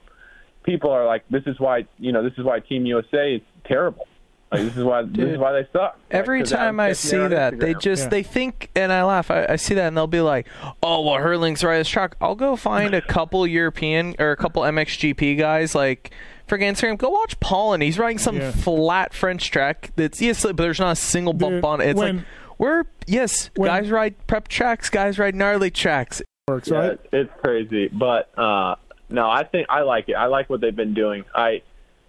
People 0.63 0.91
are 0.91 1.07
like, 1.07 1.27
this 1.29 1.43
is 1.47 1.59
why, 1.59 1.87
you 1.97 2.11
know, 2.11 2.21
this 2.21 2.33
is 2.37 2.43
why 2.43 2.59
Team 2.59 2.85
USA 2.85 3.33
is 3.33 3.41
terrible. 3.65 4.05
Like, 4.51 4.61
this 4.61 4.77
is 4.77 4.83
why 4.83 5.03
this 5.03 5.29
is 5.29 5.37
why 5.37 5.51
they 5.53 5.67
suck. 5.71 5.99
Every 6.09 6.39
Like, 6.39 6.45
'cause 6.45 6.51
time 6.57 6.79
I'm 6.79 6.89
I 6.89 6.93
sitting 6.93 7.09
see 7.09 7.15
there 7.17 7.23
on 7.25 7.29
that, 7.51 7.59
they 7.59 7.73
Instagram. 7.75 7.81
just 7.81 8.09
they 8.09 8.23
think, 8.23 8.69
and 8.75 8.91
I 8.91 9.03
laugh. 9.03 9.29
I, 9.29 9.45
I 9.49 9.55
see 9.57 9.75
that, 9.75 9.87
and 9.89 9.95
they'll 9.95 10.07
be 10.07 10.21
like, 10.21 10.47
"Oh, 10.81 11.01
well, 11.05 11.17
Hurling's 11.21 11.63
right 11.63 11.77
this 11.77 11.87
track." 11.87 12.15
I'll 12.19 12.33
go 12.35 12.55
find 12.55 12.93
a 12.95 13.01
couple 13.01 13.45
European 13.45 14.15
or 14.17 14.31
a 14.31 14.35
couple 14.37 14.63
MXGP 14.63 15.37
guys 15.37 15.75
like. 15.75 16.11
For 16.47 16.57
Instagram, 16.57 16.97
go 16.97 17.09
watch 17.09 17.39
Paulin. 17.39 17.79
He's 17.81 17.99
riding 17.99 18.17
some 18.17 18.37
Yeah. 18.37 18.49
flat 18.49 19.13
French 19.13 19.51
track 19.51 19.91
that's 19.95 20.19
yes, 20.19 20.41
but 20.41 20.57
there's 20.57 20.79
not 20.79 20.93
a 20.93 20.95
single 20.95 21.33
bump 21.33 21.57
Dude, 21.57 21.63
on 21.65 21.79
it. 21.79 21.89
It's 21.89 21.99
when- 21.99 22.15
like 22.17 22.25
we're 22.57 22.83
yes, 23.05 23.51
when- 23.55 23.67
guys 23.69 23.91
ride 23.91 24.15
prep 24.25 24.47
tracks, 24.47 24.89
guys 24.89 25.19
ride 25.19 25.35
gnarly 25.35 25.69
tracks. 25.69 26.23
Works 26.47 26.69
yeah, 26.69 26.77
right. 26.79 26.91
it's- 26.93 27.07
it's 27.11 27.31
crazy, 27.43 27.87
but 27.89 28.31
uh, 28.35 28.73
no, 29.11 29.29
I 29.29 29.43
think 29.43 29.67
I 29.69 29.81
like 29.81 30.09
it. 30.09 30.13
I 30.15 30.25
like 30.25 30.49
what 30.49 30.59
they've 30.59 30.75
been 30.75 30.95
doing. 30.95 31.23
I 31.35 31.61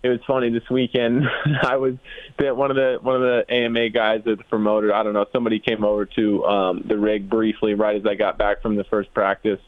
it 0.02 0.08
was 0.08 0.20
funny 0.26 0.50
this 0.50 0.68
weekend. 0.70 1.24
I 1.62 1.76
was 1.76 1.94
one 2.38 2.70
of 2.70 2.76
the 2.76 2.98
one 3.02 3.16
of 3.16 3.22
the 3.22 3.44
AMA 3.48 3.90
guys 3.90 4.22
at 4.26 4.38
the 4.38 4.44
promoter. 4.44 4.94
I 4.94 5.02
don't 5.02 5.12
know. 5.12 5.26
Somebody 5.32 5.58
came 5.58 5.84
over 5.84 6.06
to 6.06 6.44
um, 6.44 6.84
the 6.86 6.98
rig 6.98 7.28
briefly 7.28 7.74
right 7.74 7.96
as 7.96 8.06
I 8.06 8.14
got 8.14 8.38
back 8.38 8.62
from 8.62 8.76
the 8.76 8.84
first 8.84 9.12
practice, 9.12 9.60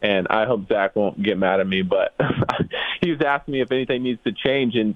and 0.00 0.28
I 0.28 0.46
hope 0.46 0.68
Zach 0.68 0.94
won't 0.94 1.20
get 1.22 1.36
mad 1.36 1.60
at 1.60 1.66
me, 1.66 1.82
but 1.82 2.14
he 3.00 3.10
was 3.10 3.20
asking 3.20 3.52
me 3.52 3.60
if 3.60 3.72
anything 3.72 4.04
needs 4.04 4.22
to 4.24 4.32
change, 4.32 4.76
and 4.76 4.94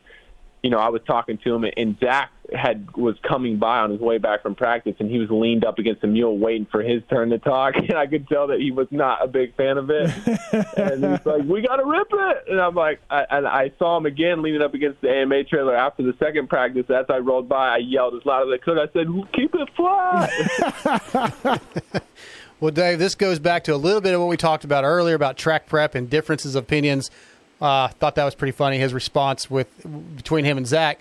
you 0.62 0.70
know 0.70 0.78
I 0.78 0.90
was 0.90 1.02
talking 1.06 1.38
to 1.38 1.54
him, 1.54 1.64
and 1.76 1.98
Zach 1.98 2.30
had 2.54 2.94
was 2.96 3.16
coming 3.26 3.58
by 3.58 3.78
on 3.78 3.90
his 3.90 4.00
way 4.00 4.18
back 4.18 4.42
from 4.42 4.54
practice, 4.54 4.94
and 4.98 5.10
he 5.10 5.18
was 5.18 5.30
leaned 5.30 5.64
up 5.64 5.78
against 5.78 6.00
the 6.00 6.06
mule 6.06 6.38
waiting 6.38 6.66
for 6.70 6.82
his 6.82 7.02
turn 7.10 7.30
to 7.30 7.38
talk, 7.38 7.74
and 7.88 7.94
I 7.94 8.06
could 8.06 8.28
tell 8.28 8.48
that 8.48 8.60
he 8.60 8.70
was 8.70 8.86
not 8.90 9.24
a 9.24 9.28
big 9.28 9.54
fan 9.56 9.78
of 9.78 9.90
it. 9.90 10.10
and 10.76 11.04
he's 11.04 11.26
like, 11.26 11.42
"We 11.44 11.62
got 11.62 11.76
to 11.76 11.84
rip 11.84 12.08
it," 12.10 12.44
and 12.48 12.60
I'm 12.60 12.74
like, 12.74 13.00
I, 13.10 13.24
and 13.30 13.46
I 13.46 13.72
saw 13.78 13.96
him 13.96 14.06
again 14.06 14.42
leaning 14.42 14.62
up 14.62 14.74
against 14.74 15.00
the 15.00 15.10
AMA 15.10 15.44
trailer 15.44 15.76
after 15.76 16.02
the 16.02 16.14
second 16.18 16.48
practice. 16.48 16.86
As 16.88 17.06
I 17.08 17.18
rolled 17.18 17.48
by, 17.48 17.74
I 17.74 17.78
yelled 17.78 18.14
as 18.14 18.24
loud 18.24 18.48
as 18.48 18.54
I 18.54 18.64
could. 18.64 18.78
I 18.78 18.86
said, 18.92 19.06
"Keep 19.32 19.54
it 19.54 19.68
flat." 19.76 21.62
Well, 22.58 22.70
Dave, 22.70 22.98
this 22.98 23.14
goes 23.14 23.38
back 23.38 23.64
to 23.64 23.74
a 23.74 23.76
little 23.76 24.00
bit 24.00 24.14
of 24.14 24.20
what 24.20 24.30
we 24.30 24.38
talked 24.38 24.64
about 24.64 24.82
earlier 24.82 25.14
about 25.14 25.36
track 25.36 25.66
prep 25.66 25.94
and 25.94 26.08
differences 26.08 26.54
of 26.54 26.64
opinions. 26.64 27.10
Uh, 27.60 27.88
thought 27.88 28.14
that 28.14 28.24
was 28.24 28.34
pretty 28.34 28.52
funny 28.52 28.78
his 28.78 28.94
response 28.94 29.50
with 29.50 29.68
between 30.16 30.46
him 30.46 30.56
and 30.56 30.66
Zach. 30.66 30.98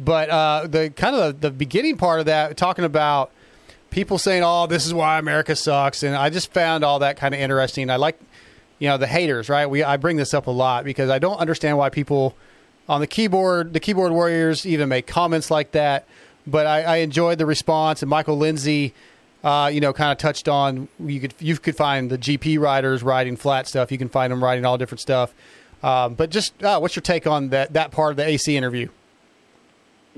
But 0.00 0.30
uh, 0.30 0.66
the 0.68 0.90
kind 0.90 1.16
of 1.16 1.40
the, 1.40 1.48
the 1.48 1.50
beginning 1.50 1.96
part 1.96 2.20
of 2.20 2.26
that, 2.26 2.56
talking 2.56 2.84
about 2.84 3.32
people 3.90 4.18
saying, 4.18 4.42
"Oh, 4.44 4.66
this 4.66 4.86
is 4.86 4.94
why 4.94 5.18
America 5.18 5.56
sucks," 5.56 6.02
and 6.02 6.14
I 6.14 6.30
just 6.30 6.52
found 6.52 6.84
all 6.84 7.00
that 7.00 7.16
kind 7.16 7.34
of 7.34 7.40
interesting. 7.40 7.90
I 7.90 7.96
like, 7.96 8.18
you 8.78 8.88
know, 8.88 8.96
the 8.96 9.06
haters, 9.06 9.48
right? 9.48 9.66
We 9.66 9.82
I 9.82 9.96
bring 9.96 10.16
this 10.16 10.34
up 10.34 10.46
a 10.46 10.52
lot 10.52 10.84
because 10.84 11.10
I 11.10 11.18
don't 11.18 11.38
understand 11.38 11.78
why 11.78 11.90
people 11.90 12.36
on 12.88 13.00
the 13.00 13.06
keyboard, 13.06 13.72
the 13.72 13.80
keyboard 13.80 14.12
warriors, 14.12 14.64
even 14.64 14.88
make 14.88 15.06
comments 15.06 15.50
like 15.50 15.72
that. 15.72 16.06
But 16.46 16.66
I, 16.66 16.82
I 16.82 16.96
enjoyed 16.98 17.38
the 17.38 17.46
response, 17.46 18.00
and 18.02 18.08
Michael 18.08 18.38
Lindsay, 18.38 18.94
uh, 19.44 19.70
you 19.72 19.80
know, 19.80 19.92
kind 19.92 20.12
of 20.12 20.18
touched 20.18 20.48
on 20.48 20.88
you 21.00 21.20
could 21.20 21.34
you 21.40 21.56
could 21.56 21.76
find 21.76 22.08
the 22.08 22.18
GP 22.18 22.58
riders 22.60 23.02
riding 23.02 23.36
flat 23.36 23.66
stuff. 23.66 23.90
You 23.90 23.98
can 23.98 24.08
find 24.08 24.32
them 24.32 24.42
riding 24.42 24.64
all 24.64 24.78
different 24.78 25.00
stuff. 25.00 25.34
Um, 25.82 26.14
but 26.14 26.30
just 26.30 26.62
uh, 26.62 26.78
what's 26.78 26.96
your 26.96 27.02
take 27.02 27.26
on 27.26 27.48
that 27.50 27.72
that 27.72 27.90
part 27.90 28.12
of 28.12 28.16
the 28.16 28.26
AC 28.26 28.56
interview? 28.56 28.88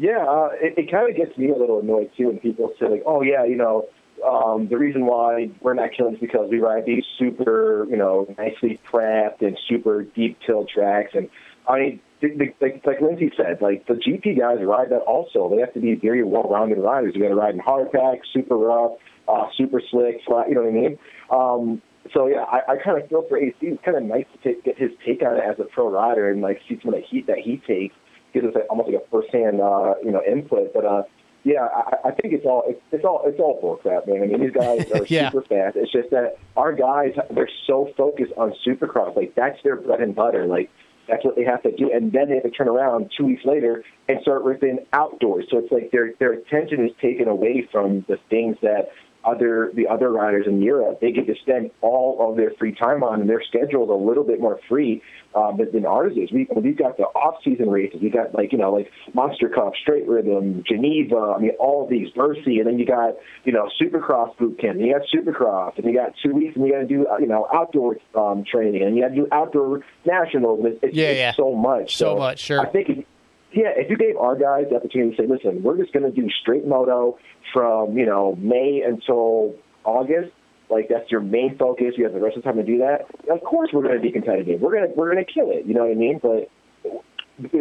Yeah, 0.01 0.25
uh, 0.27 0.49
it, 0.55 0.79
it 0.79 0.91
kind 0.91 1.11
of 1.11 1.15
gets 1.15 1.37
me 1.37 1.51
a 1.51 1.55
little 1.55 1.81
annoyed 1.81 2.11
too 2.17 2.29
when 2.29 2.39
people 2.39 2.73
say 2.81 2.89
like, 2.89 3.03
"Oh 3.05 3.21
yeah, 3.21 3.45
you 3.45 3.57
know, 3.57 3.85
um, 4.27 4.67
the 4.71 4.79
reason 4.79 5.05
why 5.05 5.51
we're 5.61 5.75
not 5.75 5.91
killing 5.95 6.15
is 6.15 6.21
because 6.21 6.49
we 6.51 6.59
ride 6.59 6.87
these 6.87 7.05
super, 7.19 7.87
you 7.91 7.99
know, 7.99 8.27
nicely 8.39 8.81
prepped 8.91 9.43
and 9.43 9.59
super 9.69 10.05
deep 10.05 10.39
tilt 10.47 10.71
tracks." 10.75 11.11
And 11.13 11.29
I 11.69 11.79
mean, 11.79 12.01
the, 12.23 12.29
the, 12.29 12.47
like, 12.63 12.81
like 12.87 13.03
Lindsay 13.03 13.31
said, 13.37 13.61
like 13.61 13.87
the 13.89 13.93
GP 13.93 14.39
guys 14.39 14.65
ride 14.65 14.89
that 14.89 15.03
also. 15.03 15.51
They 15.55 15.61
have 15.61 15.75
to 15.75 15.81
be 15.81 15.95
very 15.97 16.25
well-rounded 16.25 16.79
riders. 16.79 17.13
You 17.15 17.21
got 17.21 17.29
to 17.29 17.35
ride 17.35 17.53
in 17.53 17.61
hard 17.61 17.93
pack, 17.93 18.21
super 18.33 18.57
rough, 18.57 18.93
uh, 19.29 19.49
super 19.55 19.83
slick, 19.91 20.23
flat. 20.27 20.49
You 20.49 20.55
know 20.55 20.63
what 20.63 20.71
I 20.71 20.81
mean? 20.81 20.99
Um, 21.31 21.83
so 22.15 22.27
yeah, 22.27 22.45
I, 22.45 22.73
I 22.73 22.77
kind 22.83 22.97
of 22.97 23.07
feel 23.11 23.27
for 23.29 23.37
AC. 23.37 23.55
It's 23.61 23.85
kind 23.85 23.99
of 23.99 24.05
nice 24.05 24.25
to 24.33 24.39
take, 24.49 24.65
get 24.65 24.79
his 24.79 24.93
take 25.05 25.21
on 25.21 25.37
it 25.37 25.45
as 25.47 25.61
a 25.61 25.65
pro 25.65 25.91
rider 25.91 26.31
and 26.31 26.41
like 26.41 26.63
see 26.67 26.79
some 26.83 26.95
of 26.95 26.99
the 26.99 27.07
heat 27.07 27.27
that 27.27 27.37
he 27.37 27.59
takes. 27.67 27.95
Gives 28.33 28.47
us 28.47 28.55
like, 28.55 28.65
almost 28.71 28.89
like 28.91 29.03
a 29.03 29.11
first-hand, 29.11 29.61
uh, 29.61 29.95
you 30.05 30.11
know, 30.13 30.23
input. 30.27 30.73
But 30.73 30.85
uh, 30.85 31.03
yeah, 31.45 31.67
I, 31.75 32.09
I 32.09 32.11
think 32.13 32.35
it's 32.35 32.45
all 32.47 32.63
it's, 32.67 32.81
it's 32.93 33.05
all 33.05 33.23
it's 33.25 33.41
all 33.41 33.59
bull 33.61 33.77
crap, 33.77 34.07
man. 34.07 34.23
I 34.23 34.27
mean, 34.27 34.41
these 34.41 34.53
guys 34.53 34.91
are 34.95 35.05
Yeah. 35.09 35.31
super 35.31 35.43
fast. 35.47 35.77
It's 35.77 35.91
just 35.93 36.11
that 36.11 36.37
our 36.57 36.73
guys 36.73 37.13
they're 37.35 37.49
so 37.67 37.91
focused 37.97 38.33
on 38.37 38.55
Supercross, 38.67 39.17
like 39.17 39.35
that's 39.35 39.59
their 39.65 39.77
bread 39.77 40.01
and 40.01 40.15
butter. 40.15 40.47
Like 40.47 40.71
that's 41.09 41.25
what 41.25 41.35
they 41.35 41.45
have 41.45 41.63
to 41.65 41.73
do, 41.75 41.91
and 41.93 42.13
then 42.13 42.29
they 42.29 42.35
have 42.37 42.45
to 42.45 42.51
turn 42.51 42.69
around 42.69 43.11
two 43.17 43.27
weeks 43.27 43.45
later 43.45 43.83
and 44.09 44.21
start 44.23 44.45
ripping 44.45 44.79
outdoors. 44.93 45.47
So 45.51 45.59
it's 45.59 45.73
like 45.73 45.91
their 45.91 46.13
their 46.21 46.33
attention 46.35 46.85
is 46.85 46.93
taken 47.01 47.27
away 47.27 47.67
from 47.73 48.05
the 48.09 48.17
things 48.29 48.57
that 48.63 48.91
other 49.25 49.71
the 49.75 49.87
other 49.87 50.11
riders 50.11 50.47
in 50.47 50.63
Europe 50.63 51.01
they 51.01 51.13
get 51.13 51.27
to 51.27 51.35
spend 51.43 51.71
all 51.81 52.31
of 52.31 52.37
their 52.37 52.53
free 52.59 52.75
time 52.75 53.03
on, 53.03 53.21
and 53.21 53.29
their 53.29 53.43
schedule 53.43 53.85
is 53.85 53.91
a 53.91 54.09
little 54.09 54.25
bit 54.25 54.41
more 54.41 54.59
free 54.69 55.03
um, 55.35 55.59
than 55.73 55.87
ours 55.87 56.13
is. 56.17 56.31
We 56.33 56.49
we've 56.55 56.77
got 56.77 56.97
the 56.97 57.05
off 57.05 57.43
season 57.45 57.71
races. 57.71 58.01
We 58.03 58.11
got 58.11 58.35
like 58.35 58.53
you 58.53 58.59
know 58.59 58.73
like 58.73 58.91
Monster 59.15 59.49
Cup, 59.49 59.75
Straight 59.81 60.07
Rhythm, 60.09 60.65
Geneva. 60.67 61.35
I 61.37 61.41
mean 61.41 61.53
all 61.59 61.87
these 61.89 62.11
Bercy, 62.11 62.59
and 62.59 62.67
then 62.67 62.79
you 62.79 62.87
got 62.87 63.15
you 63.45 63.53
know 63.53 63.69
Supercross 63.81 64.37
boot 64.39 64.59
camp. 64.59 64.79
And 64.79 64.87
you 64.87 64.93
got 64.93 65.07
Supercross, 65.15 65.77
and 65.77 65.87
you 65.87 65.95
got 65.95 66.15
two 66.25 66.33
weeks, 66.35 66.57
and 66.57 66.67
you 66.67 66.73
got 66.73 66.81
to 66.81 66.87
do 66.87 67.07
uh, 67.07 67.19
you 67.19 67.27
know 67.27 67.47
outdoor 67.53 67.97
um, 68.15 68.45
training, 68.45 68.83
and 68.83 68.97
you 68.97 69.03
got 69.03 69.09
to 69.09 69.15
do 69.15 69.29
outdoor 69.33 69.85
nationals. 70.05 70.61
It's, 70.65 70.79
it's, 70.83 70.97
Yeah, 70.97 71.07
it's 71.09 71.19
yeah. 71.19 71.33
so 71.37 71.55
much. 71.55 71.97
So 71.97 72.17
much, 72.17 72.41
sure. 72.41 72.61
I 72.61 72.67
think. 72.67 73.07
Yeah, 73.53 73.71
if 73.77 73.91
you 73.91 73.97
gave 73.97 74.17
our 74.17 74.37
guys 74.37 74.67
the 74.71 74.77
opportunity 74.77 75.17
to 75.17 75.23
say, 75.23 75.29
listen, 75.29 75.63
we're 75.63 75.77
just 75.77 75.93
going 75.93 76.05
to 76.05 76.13
do 76.13 76.29
straight 76.43 76.67
moto 76.67 77.19
from, 77.53 77.97
you 77.97 78.07
know, 78.07 78.37
May 78.37 78.83
until 78.87 79.55
August, 79.85 80.31
like 80.69 80.89
that's 80.89 81.11
your 81.11 81.21
main 81.21 81.57
focus, 81.59 81.95
you 81.97 82.05
have 82.05 82.13
the 82.13 82.21
rest 82.21 82.37
of 82.37 82.43
the 82.43 82.49
time 82.49 82.59
to 82.59 82.65
do 82.65 82.79
that, 82.79 83.07
of 83.31 83.43
course 83.43 83.71
we're 83.73 83.83
going 83.83 83.97
to 83.97 84.03
be 84.03 84.13
competitive. 84.13 84.61
We're 84.61 84.73
going 84.73 84.89
to 84.89 84.95
we're 84.95 85.13
going 85.13 85.25
to 85.25 85.33
kill 85.33 85.51
it, 85.51 85.67
you 85.67 85.75
know 85.75 85.83
what 85.83 85.91
I 85.91 85.95
mean? 85.95 86.21
But 86.23 86.51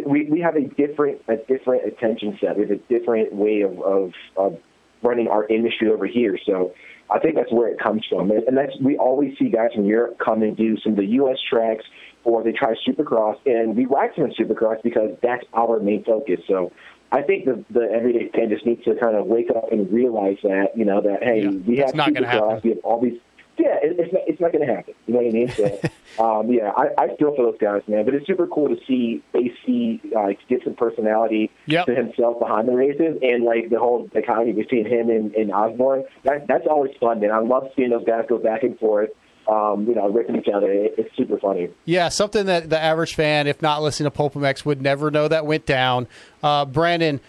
we 0.06 0.28
we 0.30 0.40
have 0.40 0.56
a 0.56 0.68
different 0.68 1.22
a 1.28 1.36
different 1.36 1.86
attention 1.86 2.38
set. 2.40 2.56
We 2.56 2.62
have 2.62 2.70
a 2.70 2.76
different 2.88 3.34
way 3.34 3.62
of 3.62 3.80
of, 3.80 4.12
of 4.36 4.58
running 5.02 5.28
our 5.28 5.46
industry 5.48 5.90
over 5.90 6.06
here. 6.06 6.38
So 6.46 6.72
I 7.10 7.18
think 7.18 7.34
that's 7.34 7.52
where 7.52 7.68
it 7.68 7.78
comes 7.80 8.04
from. 8.08 8.30
And 8.30 8.42
and 8.44 8.56
that's 8.56 8.72
we 8.82 8.96
always 8.96 9.36
see 9.38 9.48
guys 9.48 9.70
from 9.74 9.84
Europe 9.84 10.18
come 10.24 10.42
and 10.42 10.56
do 10.56 10.76
some 10.82 10.92
of 10.92 10.98
the 10.98 11.06
US 11.06 11.38
tracks 11.48 11.84
or 12.24 12.42
they 12.42 12.52
try 12.52 12.74
to 12.74 12.90
Supercross, 12.90 13.38
and 13.46 13.76
we 13.76 13.86
wax 13.86 14.16
them 14.16 14.26
in 14.26 14.32
Supercross 14.32 14.82
because 14.82 15.16
that's 15.22 15.44
our 15.54 15.80
main 15.80 16.04
focus. 16.04 16.40
So 16.46 16.72
I 17.12 17.22
think 17.22 17.44
the 17.44 17.64
the 17.70 17.90
everyday 17.90 18.28
fan 18.28 18.48
just 18.50 18.64
needs 18.66 18.84
to 18.84 18.94
kind 18.96 19.16
of 19.16 19.26
wake 19.26 19.50
up 19.50 19.72
and 19.72 19.90
realize 19.92 20.38
that 20.42 20.76
you 20.76 20.84
know 20.84 21.00
that 21.00 21.22
hey, 21.22 21.46
we 21.46 21.78
have 21.78 21.94
not 21.94 22.10
Supercross, 22.10 22.62
we 22.62 22.70
have 22.70 22.78
all 22.84 23.00
these. 23.00 23.18
Yeah, 23.58 23.76
it, 23.82 23.96
it's 23.98 24.12
not, 24.12 24.22
it's 24.26 24.40
not 24.40 24.52
going 24.52 24.66
to 24.66 24.74
happen. 24.74 24.94
You 25.06 25.12
know 25.12 25.20
what 25.20 25.28
I 25.28 25.32
mean? 25.32 25.48
So, 25.50 25.80
um, 26.40 26.50
yeah, 26.50 26.70
I, 26.74 26.86
I 26.96 27.16
feel 27.16 27.34
for 27.36 27.44
those 27.44 27.58
guys, 27.60 27.82
man. 27.88 28.06
But 28.06 28.14
it's 28.14 28.26
super 28.26 28.46
cool 28.46 28.68
to 28.68 28.76
see 28.86 29.22
AC 29.34 30.00
uh, 30.16 30.28
get 30.48 30.64
some 30.64 30.74
personality 30.74 31.50
Yep. 31.66 31.86
to 31.86 31.94
himself 31.94 32.38
behind 32.38 32.68
the 32.68 32.72
races, 32.72 33.18
and 33.22 33.44
like 33.44 33.68
the 33.68 33.78
whole 33.78 34.06
dichotomy 34.14 34.52
between 34.52 34.86
him 34.86 35.10
and, 35.10 35.34
and 35.34 35.52
Osborne. 35.52 36.04
That, 36.24 36.46
that's 36.46 36.66
always 36.66 36.92
fun, 36.98 37.20
man. 37.20 37.32
I 37.32 37.40
love 37.40 37.68
seeing 37.76 37.90
those 37.90 38.06
guys 38.06 38.24
go 38.28 38.38
back 38.38 38.62
and 38.62 38.78
forth. 38.78 39.10
Um, 39.50 39.86
you 39.88 39.96
know, 39.96 40.08
ripping 40.08 40.36
each 40.36 40.46
other. 40.46 40.70
It, 40.70 40.94
it's 40.96 41.16
super 41.16 41.36
funny. 41.36 41.70
Yeah, 41.84 42.08
something 42.08 42.46
that 42.46 42.70
the 42.70 42.78
average 42.78 43.16
fan, 43.16 43.48
if 43.48 43.60
not 43.60 43.82
listening 43.82 44.06
to 44.06 44.10
Pulp 44.12 44.34
MX, 44.34 44.64
would 44.64 44.80
never 44.80 45.10
know 45.10 45.26
that 45.26 45.44
went 45.44 45.66
down. 45.66 46.06
Uh, 46.40 46.64
Brandon, 46.64 47.20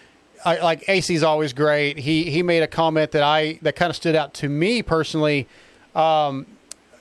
I, 0.44 0.58
like 0.58 0.88
AC's 0.88 1.24
always 1.24 1.52
great. 1.52 1.98
He 1.98 2.30
he 2.30 2.42
made 2.44 2.62
a 2.62 2.68
comment 2.68 3.10
that 3.12 3.24
I 3.24 3.58
that 3.62 3.74
kind 3.74 3.90
of 3.90 3.96
stood 3.96 4.14
out 4.14 4.34
to 4.34 4.48
me 4.48 4.82
personally. 4.82 5.48
Um, 5.96 6.46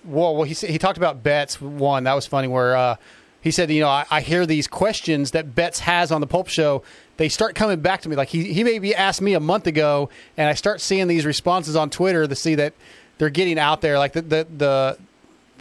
well, 0.03 0.35
well, 0.35 0.43
he 0.43 0.53
he 0.53 0.79
talked 0.79 0.97
about 0.97 1.21
bets 1.21 1.61
one 1.61 2.03
that 2.05 2.13
was 2.13 2.25
funny 2.25 2.47
where 2.47 2.75
uh, 2.75 2.95
he 3.41 3.51
said, 3.51 3.71
you 3.71 3.81
know, 3.81 3.89
I, 3.89 4.05
I 4.09 4.21
hear 4.21 4.45
these 4.45 4.67
questions 4.67 5.31
that 5.31 5.55
Betts 5.55 5.79
has 5.79 6.11
on 6.11 6.21
the 6.21 6.27
Pulp 6.27 6.47
Show. 6.47 6.83
They 7.17 7.29
start 7.29 7.55
coming 7.55 7.79
back 7.79 8.01
to 8.01 8.09
me. 8.09 8.15
Like 8.15 8.29
he 8.29 8.53
he 8.53 8.63
maybe 8.63 8.95
asked 8.95 9.21
me 9.21 9.33
a 9.33 9.39
month 9.39 9.67
ago, 9.67 10.09
and 10.37 10.47
I 10.49 10.53
start 10.53 10.81
seeing 10.81 11.07
these 11.07 11.25
responses 11.25 11.75
on 11.75 11.89
Twitter 11.89 12.27
to 12.27 12.35
see 12.35 12.55
that 12.55 12.73
they're 13.17 13.29
getting 13.29 13.59
out 13.59 13.81
there. 13.81 13.97
Like 13.97 14.13
the 14.13 14.21
the 14.21 14.47
the, 14.57 14.97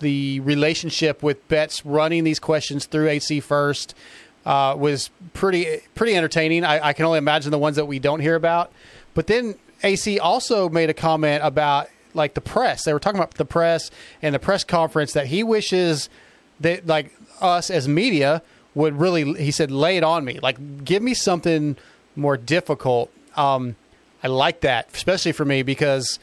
the 0.00 0.40
relationship 0.40 1.22
with 1.22 1.46
Betts 1.48 1.84
running 1.86 2.24
these 2.24 2.38
questions 2.38 2.86
through 2.86 3.08
AC 3.08 3.40
first 3.40 3.94
uh, 4.44 4.74
was 4.76 5.10
pretty 5.32 5.80
pretty 5.94 6.16
entertaining. 6.16 6.64
I, 6.64 6.88
I 6.88 6.92
can 6.92 7.04
only 7.04 7.18
imagine 7.18 7.50
the 7.50 7.58
ones 7.58 7.76
that 7.76 7.86
we 7.86 7.98
don't 7.98 8.20
hear 8.20 8.34
about. 8.34 8.72
But 9.14 9.26
then 9.26 9.56
AC 9.82 10.18
also 10.18 10.68
made 10.68 10.90
a 10.90 10.94
comment 10.94 11.44
about 11.44 11.88
like 12.14 12.34
the 12.34 12.40
press. 12.40 12.84
They 12.84 12.92
were 12.92 13.00
talking 13.00 13.18
about 13.18 13.34
the 13.34 13.44
press 13.44 13.90
and 14.22 14.34
the 14.34 14.38
press 14.38 14.64
conference 14.64 15.12
that 15.12 15.26
he 15.26 15.42
wishes 15.42 16.08
that 16.60 16.86
like 16.86 17.14
us 17.40 17.70
as 17.70 17.88
media 17.88 18.42
would 18.74 18.98
really. 18.98 19.34
He 19.34 19.50
said, 19.50 19.70
"Lay 19.70 19.96
it 19.96 20.04
on 20.04 20.24
me. 20.24 20.38
Like, 20.40 20.84
give 20.84 21.02
me 21.02 21.14
something 21.14 21.76
more 22.16 22.36
difficult." 22.36 23.10
Um, 23.36 23.76
I 24.22 24.28
like 24.28 24.60
that, 24.60 24.88
especially 24.94 25.32
for 25.32 25.44
me 25.44 25.62
because. 25.62 26.18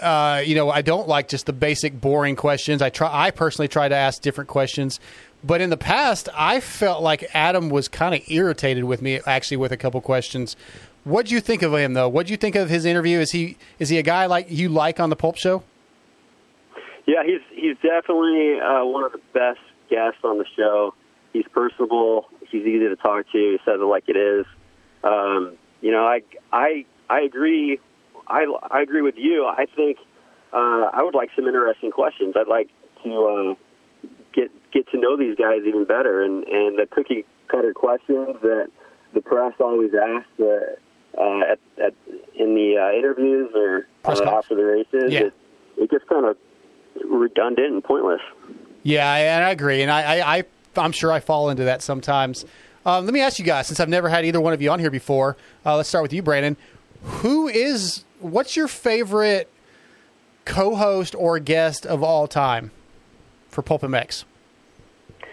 Uh, 0.00 0.42
you 0.44 0.54
know, 0.54 0.70
I 0.70 0.82
don't 0.82 1.08
like 1.08 1.28
just 1.28 1.46
the 1.46 1.52
basic 1.52 2.00
boring 2.00 2.36
questions. 2.36 2.80
I 2.80 2.90
try. 2.90 3.10
I 3.12 3.30
personally 3.30 3.68
try 3.68 3.88
to 3.88 3.94
ask 3.94 4.22
different 4.22 4.48
questions, 4.48 5.00
but 5.42 5.60
in 5.60 5.70
the 5.70 5.76
past, 5.76 6.28
I 6.34 6.60
felt 6.60 7.02
like 7.02 7.24
Adam 7.34 7.70
was 7.70 7.88
kind 7.88 8.14
of 8.14 8.22
irritated 8.28 8.84
with 8.84 9.02
me 9.02 9.20
actually 9.26 9.56
with 9.56 9.72
a 9.72 9.76
couple 9.76 10.00
questions. 10.00 10.56
What 11.04 11.26
do 11.26 11.34
you 11.34 11.40
think 11.40 11.62
of 11.62 11.74
him 11.74 11.94
though? 11.94 12.08
What 12.08 12.26
do 12.26 12.32
you 12.32 12.36
think 12.36 12.54
of 12.56 12.68
his 12.68 12.84
interview? 12.84 13.18
Is 13.18 13.32
he 13.32 13.56
is 13.78 13.88
he 13.88 13.98
a 13.98 14.02
guy 14.02 14.26
like 14.26 14.46
you 14.50 14.68
like 14.68 15.00
on 15.00 15.10
the 15.10 15.16
Pulp 15.16 15.36
Show? 15.36 15.62
Yeah, 17.06 17.24
he's 17.24 17.40
he's 17.50 17.76
definitely 17.76 18.60
uh, 18.60 18.84
one 18.84 19.04
of 19.04 19.12
the 19.12 19.20
best 19.32 19.60
guests 19.88 20.20
on 20.22 20.38
the 20.38 20.44
show. 20.56 20.94
He's 21.32 21.46
personable. 21.52 22.26
He's 22.48 22.62
easy 22.62 22.88
to 22.88 22.96
talk 22.96 23.26
to. 23.32 23.38
He 23.38 23.58
says 23.64 23.80
it 23.80 23.84
like 23.84 24.04
it 24.08 24.16
is. 24.16 24.46
Um, 25.02 25.56
you 25.80 25.90
know, 25.90 26.04
I 26.04 26.22
I 26.52 26.84
I 27.08 27.22
agree. 27.22 27.80
I 28.30 28.46
I 28.70 28.80
agree 28.82 29.02
with 29.02 29.16
you. 29.16 29.46
I 29.46 29.66
think 29.76 29.98
uh, 30.52 30.90
I 30.92 31.02
would 31.02 31.14
like 31.14 31.30
some 31.36 31.46
interesting 31.46 31.90
questions. 31.90 32.34
I'd 32.36 32.48
like 32.48 32.70
to 33.04 33.56
uh, 34.04 34.08
get 34.32 34.50
get 34.72 34.88
to 34.90 34.98
know 34.98 35.16
these 35.16 35.36
guys 35.36 35.60
even 35.66 35.84
better, 35.84 36.22
and 36.22 36.44
and 36.44 36.78
the 36.78 36.86
cookie 36.90 37.24
cutter 37.48 37.74
questions 37.74 38.36
that 38.42 38.68
the 39.12 39.20
press 39.20 39.54
always 39.60 39.90
asks 39.94 40.28
uh, 40.40 41.20
uh, 41.20 41.40
at, 41.52 41.58
at 41.82 41.94
in 42.34 42.54
the 42.54 42.76
uh, 42.78 42.96
interviews 42.96 43.50
or 43.54 43.86
uh, 44.04 44.36
after 44.36 44.54
the 44.54 44.64
races. 44.64 45.12
Yeah. 45.12 45.20
It, 45.20 45.34
it 45.76 45.90
gets 45.90 46.04
kind 46.08 46.26
of 46.26 46.36
redundant 47.04 47.72
and 47.72 47.84
pointless. 47.84 48.20
Yeah, 48.82 49.14
and 49.14 49.44
I 49.44 49.50
agree, 49.50 49.82
and 49.82 49.90
I, 49.90 50.18
I, 50.18 50.36
I 50.38 50.44
I'm 50.76 50.92
sure 50.92 51.12
I 51.12 51.20
fall 51.20 51.50
into 51.50 51.64
that 51.64 51.82
sometimes. 51.82 52.44
Um, 52.86 53.04
let 53.04 53.12
me 53.12 53.20
ask 53.20 53.38
you 53.38 53.44
guys, 53.44 53.66
since 53.66 53.78
I've 53.78 53.88
never 53.88 54.08
had 54.08 54.24
either 54.24 54.40
one 54.40 54.54
of 54.54 54.62
you 54.62 54.70
on 54.70 54.78
here 54.78 54.90
before. 54.90 55.36
Uh, 55.66 55.76
let's 55.76 55.88
start 55.88 56.02
with 56.02 56.12
you, 56.12 56.22
Brandon. 56.22 56.56
Who 57.02 57.48
is? 57.48 58.04
What's 58.20 58.56
your 58.56 58.68
favorite 58.68 59.50
co-host 60.44 61.14
or 61.14 61.38
guest 61.38 61.86
of 61.86 62.02
all 62.02 62.26
time 62.26 62.70
for 63.48 63.62
Pulp 63.62 63.82
MX? 63.82 64.24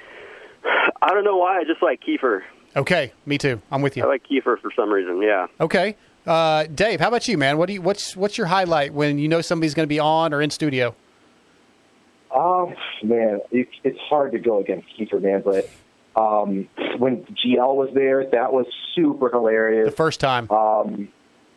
I 1.02 1.14
don't 1.14 1.24
know 1.24 1.38
why. 1.38 1.60
I 1.60 1.64
just 1.64 1.82
like 1.82 2.02
Keefer. 2.02 2.44
Okay, 2.76 3.12
me 3.26 3.38
too. 3.38 3.62
I'm 3.72 3.82
with 3.82 3.98
you. 3.98 4.04
I 4.04 4.08
like 4.08 4.24
Keefer 4.28 4.58
for 4.62 4.72
some 4.76 4.92
reason. 4.92 5.22
Yeah. 5.22 5.48
Okay, 5.60 5.96
uh, 6.28 6.66
Dave, 6.66 7.00
how 7.00 7.08
about 7.08 7.28
you, 7.28 7.38
man? 7.38 7.58
What 7.58 7.68
do 7.68 7.74
you? 7.74 7.82
What's 7.82 8.16
what's 8.16 8.38
your 8.38 8.48
highlight 8.48 8.94
when 8.94 9.18
you 9.18 9.30
know 9.30 9.42
somebody's 9.42 9.74
going 9.74 9.86
to 9.86 9.90
be 9.90 10.00
on 10.00 10.34
or 10.34 10.42
in 10.42 10.50
studio? 10.50 10.94
Um, 12.36 12.76
man, 13.02 13.40
it, 13.52 13.70
it's 13.86 14.00
hard 14.10 14.34
to 14.34 14.40
go 14.40 14.60
against 14.60 14.88
Keefer, 14.98 15.22
man. 15.22 15.42
But 15.44 15.70
um, 16.18 16.68
when 16.98 17.24
GL 17.24 17.76
was 17.76 17.90
there, 17.94 18.30
that 18.30 18.52
was 18.52 18.66
super 18.94 19.30
hilarious. 19.30 19.90
The 19.90 19.96
first 19.96 20.20
time. 20.20 20.52
Um, 20.52 21.08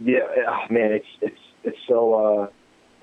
yeah, 0.05 0.19
oh, 0.49 0.73
man, 0.73 0.93
it's 0.93 1.07
it's 1.21 1.41
it's 1.65 1.79
so 1.89 2.15
uh, 2.15 2.47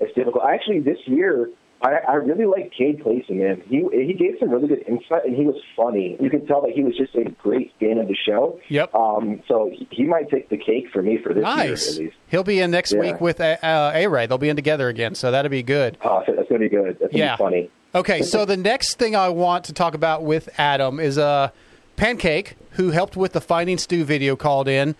it's 0.00 0.14
difficult. 0.14 0.44
Actually, 0.44 0.80
this 0.80 0.98
year, 1.06 1.50
I, 1.82 1.96
I 2.08 2.14
really 2.14 2.44
like 2.46 2.72
Cade 2.76 3.02
Clason, 3.02 3.38
man. 3.38 3.62
He 3.68 3.84
he 3.92 4.12
gave 4.14 4.34
some 4.40 4.50
really 4.50 4.68
good 4.68 4.84
insight, 4.88 5.24
and 5.24 5.36
he 5.36 5.44
was 5.44 5.56
funny. 5.76 6.16
You 6.20 6.28
can 6.30 6.46
tell 6.46 6.60
that 6.62 6.72
he 6.72 6.82
was 6.82 6.96
just 6.96 7.14
a 7.14 7.30
great 7.42 7.72
fan 7.78 7.98
of 7.98 8.08
the 8.08 8.16
show. 8.26 8.58
Yep. 8.68 8.94
Um, 8.94 9.42
so 9.46 9.70
he, 9.72 9.86
he 9.90 10.04
might 10.04 10.28
take 10.30 10.48
the 10.48 10.56
cake 10.56 10.86
for 10.92 11.02
me 11.02 11.18
for 11.22 11.32
this 11.34 11.42
Nice. 11.44 11.86
year 11.86 11.94
at 11.94 11.98
least. 12.10 12.16
He'll 12.28 12.44
be 12.44 12.60
in 12.60 12.70
next 12.72 12.92
Yeah. 12.92 13.00
week 13.00 13.20
with 13.20 13.40
uh, 13.40 13.56
A 13.62 14.06
Ray. 14.08 14.26
They'll 14.26 14.38
be 14.38 14.48
in 14.48 14.56
together 14.56 14.88
again, 14.88 15.14
so 15.14 15.30
that'll 15.30 15.50
be 15.50 15.62
good. 15.62 15.98
Oh, 16.02 16.22
so 16.26 16.32
that's 16.34 16.48
gonna 16.48 16.58
be 16.60 16.68
good. 16.68 16.98
That's 17.00 17.12
gonna 17.12 17.24
Yeah. 17.24 17.36
be 17.36 17.42
funny. 17.42 17.70
Okay, 17.94 18.22
so 18.22 18.44
the 18.44 18.56
next 18.56 18.96
thing 18.98 19.16
I 19.16 19.28
want 19.30 19.64
to 19.64 19.72
talk 19.72 19.94
about 19.94 20.22
with 20.22 20.48
Adam 20.58 21.00
is 21.00 21.16
uh, 21.16 21.50
Pancake, 21.96 22.56
who 22.72 22.90
helped 22.90 23.16
with 23.16 23.32
the 23.32 23.40
Finding 23.40 23.78
Stew 23.78 24.04
video 24.04 24.36
called 24.36 24.68
in. 24.68 24.94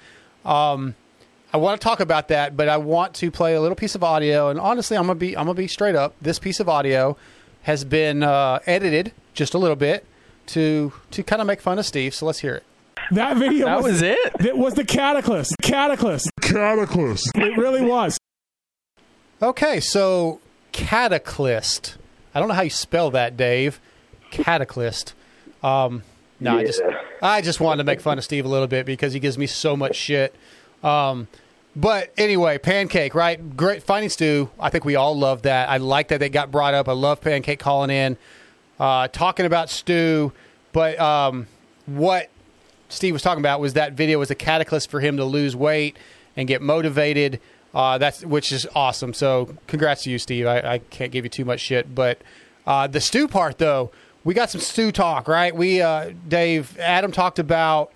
Um, 0.44 0.94
I 1.53 1.57
want 1.57 1.80
to 1.80 1.84
talk 1.84 2.01
about 2.01 2.28
that, 2.28 2.57
but 2.57 2.68
I 2.68 2.76
want 2.76 3.14
to 3.14 3.30
play 3.30 3.55
a 3.55 3.61
little 3.61 3.76
piece 3.76 3.94
of 3.94 4.05
audio. 4.05 4.51
And 4.51 4.61
honestly, 4.61 4.96
I'm 4.96 5.07
gonna 5.07 5.18
be 5.18 5.36
I'm 5.36 5.46
gonna 5.46 5.55
be 5.55 5.68
straight 5.68 5.94
up. 5.94 6.14
This 6.20 6.38
piece 6.38 6.61
of 6.61 6.68
audio 6.68 7.16
has 7.62 7.84
been 7.84 8.22
uh, 8.22 8.59
edited 8.66 9.12
just 9.34 9.55
a 9.55 9.59
little 9.59 9.76
bit 9.76 10.05
to 10.49 10.92
to 11.12 11.22
kind 11.22 11.40
of 11.40 11.46
make 11.46 11.61
fun 11.61 11.78
of 11.78 11.86
Steve. 11.86 12.14
So 12.14 12.26
let's 12.26 12.40
hear 12.40 12.57
it. 12.57 12.64
That 13.12 13.38
video 13.38 13.66
That 13.66 13.82
was 13.82 14.03
it? 14.03 14.18
It 14.40 14.57
was 14.57 14.74
the 14.74 14.84
cataclysm. 14.84 15.57
Cataclysm. 15.62 16.30
Cataclysm. 16.42 17.40
It 17.40 17.57
really 17.57 17.82
was. 17.82 18.18
Okay, 19.40 19.80
so 19.80 20.40
cataclysm. 20.72 21.99
I 22.34 22.40
don't 22.40 22.49
know 22.49 22.55
how 22.55 22.62
you 22.62 22.70
spell 22.70 23.11
that, 23.12 23.36
Dave. 23.36 23.80
Cataclysm. 24.30 25.14
Um, 25.62 26.03
no, 26.40 26.59
I 26.59 26.64
just 26.64 26.82
I 27.22 27.40
just 27.40 27.59
wanted 27.61 27.78
to 27.78 27.84
make 27.84 28.01
fun 28.01 28.18
of 28.18 28.24
Steve 28.24 28.44
a 28.44 28.49
little 28.49 28.66
bit 28.66 28.84
because 28.84 29.14
he 29.14 29.20
gives 29.20 29.38
me 29.38 29.46
so 29.46 29.76
much 29.76 29.96
shit. 29.96 30.34
Um, 30.83 31.29
but 31.76 32.12
anyway, 32.18 32.59
pancake, 32.59 33.14
right? 33.14 33.57
Great 33.57 33.83
finding 33.83 34.11
stew. 34.11 34.51
I 34.59 34.70
think 34.70 34.85
we 34.85 34.97
all 34.97 35.16
love 35.16 35.43
that. 35.43 35.68
I 35.68 35.76
like 35.76 36.09
that 36.09 36.18
they 36.18 36.29
got 36.29 36.51
brought 36.51 36.74
up. 36.74 36.89
I 36.89 36.93
love 36.93 37.20
pancake 37.20 37.61
calling 37.61 37.91
in, 37.91 38.16
uh, 38.81 39.09
talking 39.09 39.47
about 39.47 39.70
stew. 39.70 40.33
But 40.72 40.99
um, 40.99 41.47
what 41.87 42.31
Steve 42.89 43.12
was 43.12 43.22
talking 43.22 43.43
about 43.43 43.61
was 43.61 43.74
that 43.74 43.93
video 43.93 44.18
was 44.18 44.31
a 44.31 44.35
cataclysm 44.35 44.91
for 44.91 45.01
him 45.01 45.16
to 45.18 45.24
lose 45.24 45.55
weight 45.55 45.97
and 46.37 46.49
get 46.49 46.62
motivated. 46.62 47.41
Uh, 47.74 47.99
that's 47.99 48.24
which 48.24 48.51
is 48.51 48.66
awesome. 48.74 49.12
So 49.12 49.55
congrats 49.66 50.03
to 50.05 50.11
you, 50.11 50.18
Steve. 50.18 50.47
I, 50.47 50.59
I 50.59 50.79
can't 50.79 51.12
give 51.12 51.24
you 51.24 51.29
too 51.29 51.45
much 51.45 51.61
shit, 51.61 51.95
but 51.95 52.20
uh, 52.66 52.87
the 52.87 53.01
stew 53.01 53.29
part 53.29 53.59
though, 53.59 53.91
we 54.24 54.35
got 54.35 54.51
some 54.51 54.61
stew 54.61 54.91
talk, 54.91 55.29
right? 55.29 55.55
We 55.55 55.81
uh, 55.81 56.12
Dave 56.26 56.79
Adam 56.79 57.12
talked 57.12 57.39
about 57.39 57.93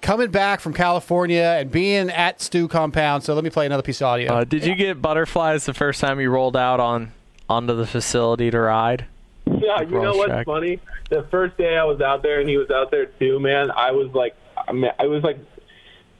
coming 0.00 0.30
back 0.30 0.60
from 0.60 0.72
California 0.72 1.56
and 1.58 1.70
being 1.70 2.10
at 2.10 2.40
stew 2.40 2.68
compound. 2.68 3.22
So 3.24 3.34
let 3.34 3.44
me 3.44 3.50
play 3.50 3.66
another 3.66 3.82
piece 3.82 4.00
of 4.00 4.06
audio. 4.06 4.32
Uh, 4.32 4.44
did 4.44 4.64
you 4.64 4.74
get 4.74 5.00
butterflies 5.00 5.66
the 5.66 5.74
first 5.74 6.00
time 6.00 6.20
you 6.20 6.30
rolled 6.30 6.56
out 6.56 6.80
on 6.80 7.12
onto 7.48 7.74
the 7.74 7.86
facility 7.86 8.50
to 8.50 8.60
ride? 8.60 9.06
Yeah, 9.46 9.82
you 9.82 10.00
know 10.00 10.14
what's 10.14 10.28
track. 10.28 10.46
funny? 10.46 10.80
The 11.10 11.26
first 11.30 11.56
day 11.56 11.76
I 11.76 11.84
was 11.84 12.00
out 12.00 12.22
there 12.22 12.40
and 12.40 12.48
he 12.48 12.56
was 12.56 12.70
out 12.70 12.90
there 12.90 13.06
too, 13.06 13.40
man. 13.40 13.70
I 13.70 13.90
was 13.90 14.12
like, 14.14 14.36
I 14.56 14.72
mean, 14.72 14.90
I 14.98 15.06
was 15.06 15.22
like, 15.22 15.38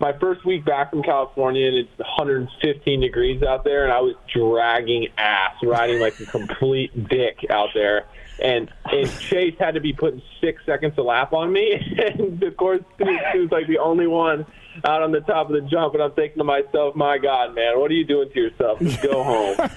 my 0.00 0.12
first 0.18 0.44
week 0.44 0.64
back 0.64 0.90
from 0.90 1.02
California 1.02 1.66
and 1.66 1.76
it's 1.76 1.98
115 1.98 3.00
degrees 3.00 3.42
out 3.42 3.64
there, 3.64 3.84
and 3.84 3.92
I 3.92 4.00
was 4.00 4.16
dragging 4.34 5.08
ass, 5.18 5.54
riding 5.62 6.00
like 6.00 6.18
a 6.20 6.26
complete 6.26 7.08
dick 7.08 7.44
out 7.50 7.68
there. 7.74 8.06
And 8.42 8.70
and 8.86 9.10
Chase 9.20 9.54
had 9.58 9.74
to 9.74 9.80
be 9.80 9.92
putting 9.92 10.22
six 10.40 10.64
seconds 10.64 10.94
a 10.96 11.02
lap 11.02 11.32
on 11.32 11.52
me, 11.52 11.72
and 12.18 12.42
of 12.42 12.56
course 12.56 12.80
he 12.98 13.38
was 13.38 13.50
like 13.50 13.66
the 13.66 13.78
only 13.78 14.06
one 14.06 14.46
out 14.84 15.02
on 15.02 15.12
the 15.12 15.20
top 15.20 15.48
of 15.50 15.52
the 15.52 15.60
jump, 15.68 15.94
and 15.94 16.02
I'm 16.02 16.12
thinking 16.12 16.38
to 16.38 16.44
myself, 16.44 16.94
my 16.94 17.18
God, 17.18 17.54
man, 17.54 17.78
what 17.78 17.90
are 17.90 17.94
you 17.94 18.04
doing 18.06 18.30
to 18.30 18.40
yourself? 18.40 18.78
Just 18.78 19.02
go 19.02 19.22
home. 19.24 19.56
like, 19.58 19.76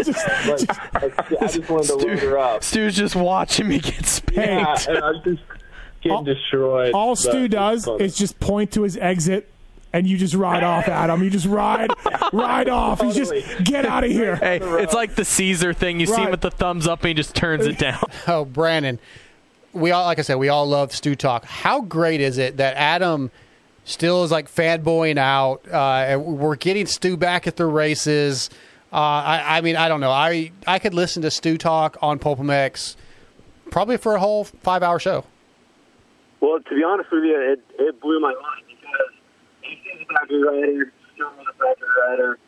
I, 0.95 1.11
I 1.41 1.47
just 1.47 1.69
wanted 1.69 1.87
to 1.87 1.95
load 1.95 2.19
her 2.19 2.37
up. 2.37 2.63
Stu's 2.63 2.95
just 2.95 3.15
watching 3.15 3.67
me 3.67 3.79
get 3.79 3.95
Yeah, 4.31 4.75
spanked. 4.75 4.87
and 4.87 4.97
I 4.99 5.09
was 5.11 5.21
just 5.25 5.41
getting 6.01 6.23
destroyed. 6.23 6.93
All 6.93 7.15
Stu 7.15 7.47
does 7.47 7.87
is 7.99 8.15
just 8.15 8.39
point 8.39 8.71
to 8.73 8.83
his 8.83 8.95
exit, 8.97 9.49
and 9.93 10.07
you 10.07 10.17
just 10.17 10.33
ride 10.33 10.63
off 10.63 10.87
at 10.89 11.09
him. 11.09 11.23
You 11.23 11.29
just 11.29 11.45
ride, 11.45 11.91
ride 12.33 12.67
off. 12.67 13.01
You 13.01 13.13
just 13.13 13.33
get 13.63 13.85
out 13.85 14.03
of 14.03 14.11
here. 14.11 14.35
Hey, 14.35 14.59
it's 14.61 14.93
like 14.93 15.15
the 15.15 15.23
Caesar 15.23 15.73
thing. 15.73 15.99
You 15.99 16.07
see 16.07 16.21
him 16.21 16.31
with 16.31 16.41
the 16.41 16.51
thumbs 16.51 16.87
up 16.87 17.01
and 17.01 17.09
he 17.09 17.13
just 17.13 17.35
turns 17.35 17.65
it 17.65 17.77
down. 17.77 18.03
Oh, 18.25 18.45
Brandon, 18.45 18.99
we 19.73 19.91
all 19.91 20.05
like 20.05 20.17
I 20.17 20.21
said, 20.21 20.35
we 20.35 20.49
all 20.49 20.65
love 20.65 20.93
Stew 20.93 21.15
Talk. 21.15 21.45
How 21.45 21.81
great 21.81 22.21
is 22.21 22.37
it 22.37 22.57
that 22.57 22.75
Adam 22.77 23.31
still 23.83 24.23
is 24.23 24.31
like 24.31 24.49
fanboying 24.49 25.17
out? 25.17 25.61
Uh, 25.69 26.05
and 26.07 26.25
we're 26.25 26.55
getting 26.55 26.85
Stu 26.85 27.17
back 27.17 27.47
at 27.47 27.57
the 27.57 27.65
races. 27.65 28.49
Uh, 28.91 28.95
I, 28.95 29.57
I 29.57 29.61
mean, 29.61 29.75
I 29.75 29.89
don't 29.89 29.99
know. 29.99 30.11
I 30.11 30.51
I 30.65 30.79
could 30.79 30.93
listen 30.93 31.21
to 31.23 31.31
Stu 31.31 31.57
Talk 31.57 31.97
on 32.01 32.17
Pulp 32.17 32.39
MX 32.39 32.95
probably 33.71 33.97
for 33.97 34.15
a 34.15 34.19
whole 34.19 34.45
five 34.45 34.83
hour 34.83 34.99
show. 34.99 35.25
Well, 36.39 36.59
to 36.59 36.75
be 36.75 36.83
honest 36.83 37.11
with 37.11 37.23
you, 37.23 37.35
it, 37.53 37.59
it 37.79 37.99
blew 38.01 38.19
my 38.19 38.33
mind 38.33 38.72
factory 40.13 40.43
rider, 40.43 40.93
still 41.13 41.27
a 41.27 41.53
factory 41.53 41.89
rider. 42.07 42.39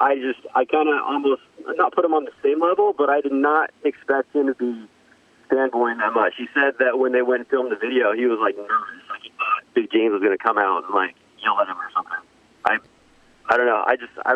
I 0.00 0.16
just, 0.16 0.40
I 0.54 0.64
kind 0.64 0.88
of 0.88 0.96
almost 1.06 1.42
not 1.76 1.94
put 1.94 2.04
him 2.04 2.14
on 2.14 2.24
the 2.24 2.34
same 2.42 2.60
level, 2.60 2.94
but 2.96 3.08
I 3.08 3.20
did 3.20 3.32
not 3.32 3.70
expect 3.84 4.34
him 4.34 4.46
to 4.46 4.54
be 4.54 4.88
fanboying 5.50 5.98
that 5.98 6.12
much. 6.14 6.34
He 6.36 6.46
said 6.54 6.74
that 6.80 6.98
when 6.98 7.12
they 7.12 7.22
went 7.22 7.40
and 7.40 7.48
filmed 7.48 7.70
the 7.70 7.76
video, 7.76 8.12
he 8.12 8.26
was 8.26 8.38
like 8.42 8.56
nervous, 8.56 9.04
like 9.08 9.22
he 9.22 9.30
uh, 9.30 9.38
thought 9.38 9.74
Big 9.74 9.90
James 9.92 10.12
was 10.12 10.20
going 10.20 10.36
to 10.36 10.42
come 10.42 10.58
out 10.58 10.84
and 10.84 10.94
like 10.94 11.14
yell 11.42 11.58
at 11.60 11.68
him 11.68 11.76
or 11.76 11.90
something. 11.94 12.20
I, 12.64 12.78
I 13.48 13.56
don't 13.56 13.66
know. 13.66 13.82
I 13.86 13.96
just 13.96 14.12
I, 14.24 14.34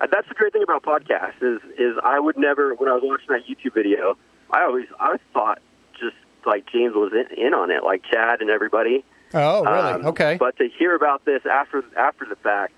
I 0.00 0.06
that's 0.10 0.28
the 0.28 0.34
great 0.34 0.52
thing 0.52 0.62
about 0.62 0.82
podcasts 0.82 1.42
is 1.42 1.60
is 1.78 1.96
I 2.02 2.18
would 2.18 2.36
never 2.36 2.74
when 2.74 2.88
I 2.88 2.94
was 2.94 3.02
watching 3.04 3.28
that 3.28 3.46
YouTube 3.46 3.74
video, 3.74 4.16
I 4.50 4.62
always 4.62 4.86
I 4.98 5.16
thought 5.32 5.60
just 5.92 6.16
like 6.46 6.66
James 6.72 6.94
was 6.94 7.12
in, 7.12 7.38
in 7.38 7.54
on 7.54 7.70
it, 7.70 7.84
like 7.84 8.02
Chad 8.10 8.40
and 8.40 8.50
everybody. 8.50 9.04
Oh, 9.34 9.64
really? 9.64 9.78
Um, 9.78 10.06
okay. 10.06 10.36
But 10.38 10.56
to 10.58 10.68
hear 10.68 10.94
about 10.94 11.24
this 11.24 11.42
after 11.46 11.84
after 11.96 12.26
the 12.26 12.36
fact 12.36 12.74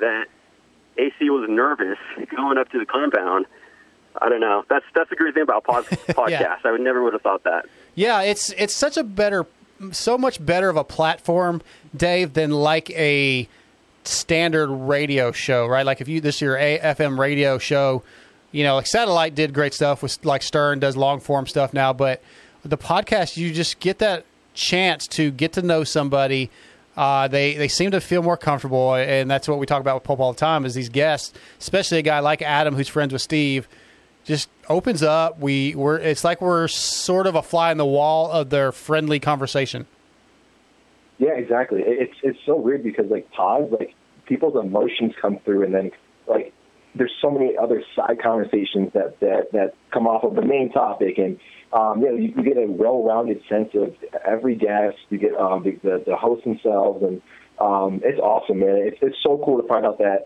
that 0.00 0.26
AC 0.98 1.30
was 1.30 1.48
nervous 1.48 1.98
going 2.36 2.58
up 2.58 2.70
to 2.70 2.78
the 2.78 2.86
compound, 2.86 3.46
I 4.20 4.28
don't 4.28 4.40
know. 4.40 4.64
That's 4.68 4.84
that's 4.94 5.10
the 5.10 5.16
great 5.16 5.34
thing 5.34 5.42
about 5.42 5.64
pod, 5.64 5.84
podcasts. 6.08 6.64
I 6.64 6.72
would 6.72 6.80
never 6.80 7.02
would 7.02 7.12
have 7.12 7.22
thought 7.22 7.44
that. 7.44 7.66
Yeah, 7.94 8.22
it's 8.22 8.50
it's 8.50 8.74
such 8.74 8.96
a 8.96 9.04
better, 9.04 9.46
so 9.92 10.18
much 10.18 10.44
better 10.44 10.68
of 10.68 10.76
a 10.76 10.84
platform, 10.84 11.62
Dave, 11.96 12.34
than 12.34 12.50
like 12.50 12.90
a 12.90 13.48
standard 14.04 14.68
radio 14.68 15.32
show, 15.32 15.66
right? 15.66 15.84
Like 15.84 16.00
if 16.00 16.08
you 16.08 16.20
this 16.20 16.36
is 16.36 16.40
your 16.42 16.56
AFM 16.56 17.18
radio 17.18 17.58
show, 17.58 18.02
you 18.52 18.64
know, 18.64 18.76
like 18.76 18.86
satellite 18.86 19.34
did 19.34 19.52
great 19.52 19.74
stuff 19.74 20.02
with 20.02 20.24
like 20.24 20.42
Stern 20.42 20.78
does 20.78 20.96
long 20.96 21.20
form 21.20 21.46
stuff 21.46 21.72
now, 21.72 21.92
but 21.92 22.22
the 22.64 22.78
podcast 22.78 23.36
you 23.36 23.52
just 23.52 23.78
get 23.80 23.98
that 23.98 24.24
chance 24.56 25.06
to 25.08 25.30
get 25.30 25.52
to 25.52 25.62
know 25.62 25.84
somebody. 25.84 26.50
Uh, 26.96 27.28
they 27.28 27.54
they 27.54 27.68
seem 27.68 27.90
to 27.90 28.00
feel 28.00 28.22
more 28.22 28.36
comfortable, 28.36 28.94
and 28.94 29.30
that's 29.30 29.46
what 29.46 29.58
we 29.58 29.66
talk 29.66 29.80
about 29.80 29.96
with 29.96 30.04
Pope 30.04 30.18
all 30.18 30.32
the 30.32 30.38
time. 30.38 30.64
Is 30.64 30.74
these 30.74 30.88
guests, 30.88 31.32
especially 31.60 31.98
a 31.98 32.02
guy 32.02 32.20
like 32.20 32.42
Adam 32.42 32.74
who's 32.74 32.88
friends 32.88 33.12
with 33.12 33.22
Steve, 33.22 33.68
just 34.24 34.48
opens 34.68 35.02
up. 35.02 35.38
We 35.38 35.74
we're 35.74 35.98
it's 35.98 36.24
like 36.24 36.40
we're 36.40 36.68
sort 36.68 37.26
of 37.26 37.34
a 37.34 37.42
fly 37.42 37.70
in 37.70 37.78
the 37.78 37.86
wall 37.86 38.30
of 38.30 38.50
their 38.50 38.72
friendly 38.72 39.20
conversation. 39.20 39.86
Yeah, 41.18 41.34
exactly. 41.34 41.82
It's 41.84 42.14
it's 42.22 42.38
so 42.46 42.56
weird 42.56 42.82
because 42.82 43.10
like 43.10 43.30
pods, 43.30 43.70
like 43.70 43.94
people's 44.24 44.56
emotions 44.56 45.12
come 45.20 45.38
through, 45.44 45.64
and 45.64 45.74
then 45.74 45.90
like 46.26 46.54
there's 46.94 47.12
so 47.20 47.30
many 47.30 47.56
other 47.56 47.82
side 47.94 48.20
conversations 48.22 48.92
that 48.94 49.20
that 49.20 49.52
that 49.52 49.74
come 49.92 50.06
off 50.06 50.24
of 50.24 50.34
the 50.34 50.42
main 50.42 50.72
topic, 50.72 51.18
and 51.18 51.38
um, 51.78 52.00
you 52.00 52.08
know 52.10 52.16
you, 52.16 52.32
you 52.36 52.42
get 52.42 52.56
a 52.56 52.66
well-rounded 52.66 53.40
sense 53.48 53.70
of 53.74 53.94
every 54.24 54.54
guest. 54.54 54.96
You 55.10 55.18
get 55.18 55.34
um, 55.36 55.62
the, 55.64 55.72
the 55.82 56.02
the 56.06 56.16
hosts 56.16 56.44
themselves, 56.44 57.02
and 57.02 57.20
um, 57.60 58.00
it's 58.04 58.18
awesome, 58.20 58.60
man. 58.60 58.76
It's 58.88 58.98
it's 59.02 59.16
so 59.22 59.40
cool 59.44 59.60
to 59.60 59.68
find 59.68 59.84
out 59.84 59.98
that 59.98 60.24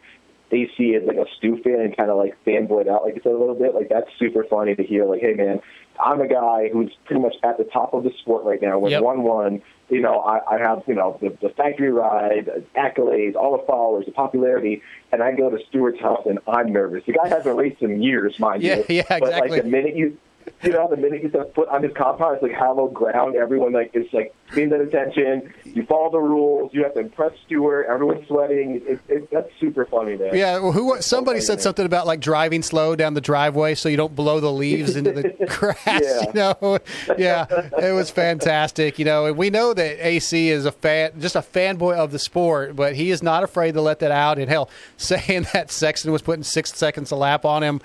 AC 0.53 0.83
is 0.83 1.07
like 1.07 1.17
a 1.17 1.27
Stu 1.39 1.61
fan 1.63 1.81
and 1.81 1.97
kind 1.97 2.11
of 2.11 2.17
like 2.19 2.37
fanboyed 2.47 2.89
out, 2.89 3.05
like 3.05 3.15
you 3.17 3.21
said 3.23 3.33
a 3.33 3.39
little 3.39 3.55
bit. 3.55 3.75
Like 3.75 3.89
that's 3.89 4.09
super 4.19 4.45
funny 4.45 4.75
to 4.75 4.83
hear. 4.83 5.05
Like, 5.07 5.21
hey 5.21 5.35
man, 5.35 5.61
I'm 6.01 6.21
a 6.21 6.27
guy 6.29 6.69
who's 6.73 6.93
pretty 7.05 7.23
much 7.23 7.35
at 7.45 7.57
the 7.59 7.65
top 7.65 7.95
of 7.95 8.03
the 8.05 8.11
sport 8.21 8.45
right 8.45 8.61
now. 8.61 8.79
With 8.79 8.93
Yep. 8.93 9.03
one 9.03 9.23
one, 9.23 9.63
you 9.91 10.01
know, 10.01 10.21
I, 10.21 10.57
I 10.57 10.59
have 10.59 10.83
you 10.89 10.95
know 10.95 11.19
the, 11.21 11.37
the 11.41 11.51
factory 11.51 11.93
ride, 11.93 12.49
accolades, 12.77 13.37
all 13.37 13.57
the 13.57 13.65
followers, 13.67 14.07
the 14.07 14.13
popularity, 14.13 14.83
and 15.13 15.23
I 15.23 15.33
go 15.33 15.51
to 15.51 15.59
Stewart's 15.69 16.01
house 16.01 16.23
and 16.27 16.39
I'm 16.49 16.73
nervous. 16.73 17.05
The 17.07 17.13
guy 17.13 17.29
hasn't 17.29 17.57
raced 17.57 17.81
in 17.83 18.03
years, 18.03 18.39
mind 18.41 18.63
Yeah, 18.63 18.77
you. 18.79 18.85
yeah, 18.97 19.03
But 19.09 19.23
exactly. 19.29 19.51
like 19.51 19.63
the 19.65 19.69
minute 19.69 19.97
you. 19.97 20.17
You 20.63 20.73
know, 20.73 20.89
the 20.91 20.97
minute 20.99 21.23
you 21.23 21.31
set 21.31 21.55
foot 21.55 21.69
on 21.71 21.83
his 21.83 21.93
compound, 21.95 22.35
it's 22.35 22.43
like 22.43 22.53
hallowed 22.53 22.93
ground. 22.93 23.35
Everyone 23.35 23.73
like 23.73 23.93
is 23.95 24.05
like 24.13 24.35
paying 24.53 24.69
that 24.69 24.83
attention. 24.83 25.55
You 25.65 25.87
follow 25.87 26.11
the 26.11 26.19
rules. 26.19 26.75
You 26.75 26.83
have 26.83 26.93
to 26.95 27.01
impress 27.01 27.33
Stewart. 27.47 27.87
Everyone's 27.89 28.27
sweating. 28.29 28.83
It, 28.87 29.01
it, 29.09 29.31
that's 29.31 29.49
super 29.59 29.87
funny, 29.87 30.19
man. 30.19 30.35
Yeah, 30.35 30.59
well, 30.59 30.73
who? 30.73 31.01
Somebody 31.01 31.41
said 31.41 31.63
something 31.63 31.87
about 31.87 32.07
like 32.07 32.21
driving 32.21 32.63
slow 32.63 32.95
down 32.95 33.15
the 33.15 33.23
driveway 33.23 33.75
so 33.75 33.89
you 33.89 33.97
don't 33.97 34.15
blow 34.15 34.39
the 34.39 34.53
leaves 34.53 34.97
into 34.97 35.13
the 35.13 35.47
grass. 35.49 35.79
Yeah. 35.87 36.27
You 36.27 36.33
know, 36.35 36.79
yeah, 37.19 37.47
it 37.79 37.95
was 37.95 38.11
fantastic. 38.11 38.99
You 38.99 39.07
know, 39.07 39.25
and 39.27 39.39
we 39.39 39.49
know 39.49 39.73
that 39.73 40.07
AC 40.07 40.51
is 40.51 40.67
a 40.67 40.73
fan, 40.73 41.13
just 41.21 41.37
a 41.37 41.41
fanboy 41.41 41.95
of 41.97 42.13
the 42.13 42.19
sport, 42.19 42.77
but 42.77 42.95
he 42.95 43.11
is 43.11 43.23
not 43.23 43.45
afraid 43.45 43.73
to 43.73 43.81
let 43.81 44.01
that 44.01 44.11
out. 44.11 44.39
And 44.39 44.51
hell, 44.51 44.69
saying 44.99 45.47
that 45.55 45.71
Sexton 45.71 46.13
was 46.13 46.21
putting 46.21 46.43
six 46.43 46.75
seconds 46.75 47.11
a 47.11 47.17
lap 47.17 47.47
on 47.47 47.63
him, 47.63 47.81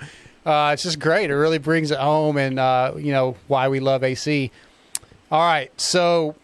uh, 0.46 0.70
it's 0.72 0.84
just 0.84 1.00
great. 1.00 1.28
It 1.28 1.34
really 1.34 1.58
brings 1.58 1.90
it 1.90 1.98
home, 1.98 2.36
and 2.38 2.58
uh, 2.58 2.92
you 2.96 3.12
know 3.12 3.36
why 3.48 3.68
we 3.68 3.80
love 3.80 4.04
AC. 4.04 4.52
All 5.30 5.40
right, 5.40 5.72
so 5.78 6.36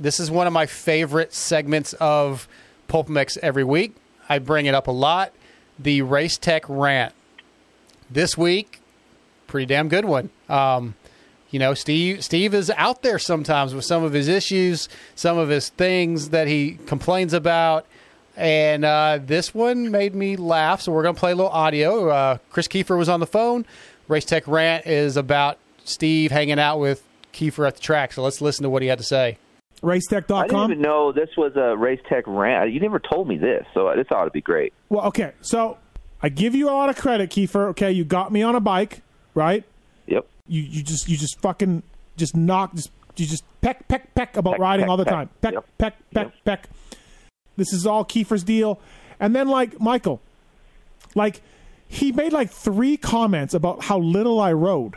this 0.00 0.18
is 0.18 0.30
one 0.30 0.46
of 0.46 0.54
my 0.54 0.64
favorite 0.64 1.34
segments 1.34 1.92
of 1.94 2.48
Pulp 2.88 3.08
MX 3.08 3.36
every 3.38 3.62
week. 3.62 3.94
I 4.26 4.38
bring 4.38 4.64
it 4.64 4.74
up 4.74 4.86
a 4.86 4.90
lot. 4.90 5.34
The 5.78 6.00
Race 6.00 6.38
Tech 6.38 6.64
rant. 6.66 7.12
This 8.10 8.36
week, 8.36 8.80
pretty 9.46 9.66
damn 9.66 9.88
good 9.88 10.06
one. 10.06 10.30
Um, 10.48 10.94
you 11.50 11.58
know, 11.58 11.74
Steve 11.74 12.24
Steve 12.24 12.54
is 12.54 12.70
out 12.70 13.02
there 13.02 13.18
sometimes 13.18 13.74
with 13.74 13.84
some 13.84 14.02
of 14.02 14.14
his 14.14 14.28
issues, 14.28 14.88
some 15.14 15.36
of 15.36 15.50
his 15.50 15.68
things 15.68 16.30
that 16.30 16.48
he 16.48 16.78
complains 16.86 17.34
about. 17.34 17.86
And 18.42 18.84
uh, 18.84 19.20
this 19.24 19.54
one 19.54 19.92
made 19.92 20.16
me 20.16 20.34
laugh, 20.34 20.80
so 20.80 20.90
we're 20.90 21.04
going 21.04 21.14
to 21.14 21.18
play 21.20 21.30
a 21.30 21.36
little 21.36 21.52
audio. 21.52 22.08
Uh, 22.08 22.38
Kris 22.50 22.66
Keefer 22.66 22.98
was 22.98 23.08
on 23.08 23.20
the 23.20 23.26
phone. 23.26 23.64
Race 24.08 24.24
Tech 24.24 24.48
Rant 24.48 24.84
is 24.84 25.16
about 25.16 25.58
Steve 25.84 26.32
hanging 26.32 26.58
out 26.58 26.78
with 26.80 27.04
Keefer 27.32 27.64
at 27.68 27.76
the 27.76 27.80
track, 27.80 28.12
so 28.12 28.20
let's 28.20 28.40
listen 28.40 28.64
to 28.64 28.68
what 28.70 28.82
he 28.82 28.88
had 28.88 28.98
to 28.98 29.04
say. 29.04 29.38
Race 29.80 30.08
Tech.com? 30.08 30.38
I 30.38 30.46
didn't 30.48 30.70
even 30.72 30.82
know 30.82 31.12
this 31.12 31.30
was 31.36 31.52
a 31.54 31.76
race 31.76 32.00
tech 32.08 32.24
rant. 32.26 32.72
You 32.72 32.80
never 32.80 32.98
told 32.98 33.28
me 33.28 33.36
this, 33.38 33.64
so 33.74 33.92
this 33.94 34.08
ought 34.10 34.24
to 34.24 34.30
be 34.32 34.40
great. 34.40 34.72
Well, 34.88 35.04
okay, 35.06 35.32
so 35.40 35.78
I 36.20 36.28
give 36.28 36.56
you 36.56 36.68
a 36.68 36.72
lot 36.72 36.88
of 36.90 36.96
credit, 36.96 37.30
Keefer. 37.30 37.68
Okay, 37.68 37.92
you 37.92 38.04
got 38.04 38.32
me 38.32 38.42
on 38.42 38.56
a 38.56 38.60
bike, 38.60 39.02
right? 39.34 39.62
Yep. 40.06 40.26
You 40.48 40.62
you 40.62 40.82
just 40.82 41.08
you 41.08 41.16
just 41.16 41.40
fucking 41.40 41.84
just 42.16 42.36
knock 42.36 42.74
just 42.74 42.90
you 43.16 43.26
just 43.26 43.44
peck 43.60 43.86
peck 43.88 44.12
peck 44.16 44.36
about 44.36 44.54
Peck, 44.54 44.60
riding 44.60 44.84
peck, 44.84 44.90
all 44.90 44.96
the 44.96 45.04
peck. 45.04 45.12
time. 45.14 45.28
Peck 45.40 45.52
Yep. 45.54 45.64
peck 45.78 45.94
peck 46.12 46.32
peck. 46.44 46.68
This 47.56 47.72
is 47.72 47.86
all 47.86 48.04
Keefer's 48.04 48.42
deal, 48.42 48.80
and 49.20 49.34
then 49.34 49.48
like 49.48 49.80
Michael, 49.80 50.20
like 51.14 51.42
he 51.86 52.10
made 52.12 52.32
like 52.32 52.50
three 52.50 52.96
comments 52.96 53.54
about 53.54 53.84
how 53.84 53.98
little 53.98 54.40
I 54.40 54.52
rode. 54.52 54.96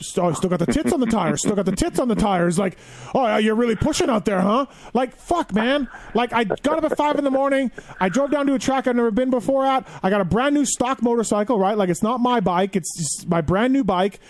Still, 0.00 0.26
oh, 0.26 0.32
still 0.32 0.50
got 0.50 0.58
the 0.60 0.66
tits 0.66 0.92
on 0.92 1.00
the 1.00 1.06
tires. 1.06 1.40
Still 1.40 1.56
got 1.56 1.64
the 1.64 1.74
tits 1.74 1.98
on 1.98 2.08
the 2.08 2.14
tires. 2.14 2.58
Like, 2.58 2.76
oh, 3.14 3.36
you're 3.38 3.54
really 3.54 3.74
pushing 3.74 4.08
out 4.10 4.26
there, 4.26 4.40
huh? 4.40 4.66
Like, 4.94 5.16
fuck, 5.16 5.52
man. 5.52 5.88
Like, 6.14 6.32
I 6.32 6.44
got 6.44 6.78
up 6.78 6.84
at 6.84 6.96
five 6.96 7.16
in 7.16 7.24
the 7.24 7.30
morning. 7.30 7.72
I 7.98 8.08
drove 8.08 8.30
down 8.30 8.46
to 8.46 8.54
a 8.54 8.58
track 8.58 8.86
I've 8.86 8.94
never 8.94 9.10
been 9.10 9.30
before 9.30 9.66
at. 9.66 9.88
I 10.02 10.10
got 10.10 10.20
a 10.20 10.24
brand 10.24 10.54
new 10.54 10.64
stock 10.66 11.02
motorcycle, 11.02 11.58
right? 11.58 11.76
Like, 11.76 11.88
it's 11.88 12.02
not 12.02 12.20
my 12.20 12.38
bike. 12.38 12.76
It's 12.76 13.26
my 13.26 13.40
brand 13.40 13.72
new 13.72 13.82
bike. 13.82 14.20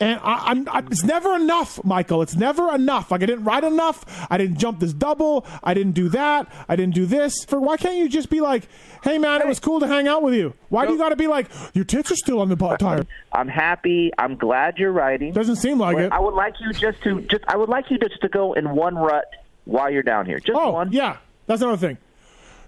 And 0.00 0.18
I, 0.22 0.50
I'm, 0.50 0.68
I, 0.68 0.82
it's 0.90 1.04
never 1.04 1.36
enough, 1.36 1.82
Michael. 1.84 2.20
It's 2.22 2.34
never 2.34 2.74
enough. 2.74 3.10
Like 3.10 3.22
I 3.22 3.26
didn't 3.26 3.44
ride 3.44 3.64
enough. 3.64 4.26
I 4.30 4.38
didn't 4.38 4.58
jump 4.58 4.80
this 4.80 4.92
double. 4.92 5.46
I 5.62 5.72
didn't 5.72 5.92
do 5.92 6.08
that. 6.10 6.52
I 6.68 6.76
didn't 6.76 6.94
do 6.94 7.06
this. 7.06 7.44
For 7.44 7.60
why 7.60 7.76
can't 7.76 7.96
you 7.96 8.08
just 8.08 8.28
be 8.28 8.40
like, 8.40 8.68
hey 9.04 9.18
man, 9.18 9.40
it 9.40 9.46
was 9.46 9.60
cool 9.60 9.80
to 9.80 9.86
hang 9.86 10.08
out 10.08 10.22
with 10.22 10.34
you? 10.34 10.54
Why 10.68 10.86
do 10.86 10.92
you 10.92 10.98
got 10.98 11.10
to 11.10 11.16
be 11.16 11.26
like, 11.28 11.48
your 11.74 11.84
tits 11.84 12.10
are 12.10 12.16
still 12.16 12.40
on 12.40 12.48
the 12.48 12.56
tire? 12.56 13.06
I'm 13.32 13.48
happy. 13.48 14.10
I'm 14.18 14.36
glad 14.36 14.78
you're 14.78 14.92
riding. 14.92 15.32
Doesn't 15.32 15.56
seem 15.56 15.78
like 15.78 15.96
But 15.96 16.04
it. 16.06 16.12
I 16.12 16.18
would 16.18 16.34
like 16.34 16.54
you 16.60 16.72
just 16.72 17.02
to 17.04 17.20
just 17.22 17.44
I 17.46 17.56
would 17.56 17.68
like 17.68 17.90
you 17.90 17.98
just 17.98 18.20
to 18.20 18.28
go 18.28 18.54
in 18.54 18.74
one 18.74 18.96
rut 18.96 19.26
while 19.64 19.90
you're 19.90 20.02
down 20.02 20.26
here. 20.26 20.40
Just 20.40 20.58
oh, 20.60 20.72
one. 20.72 20.92
yeah, 20.92 21.18
that's 21.46 21.62
another 21.62 21.78
thing. 21.78 21.98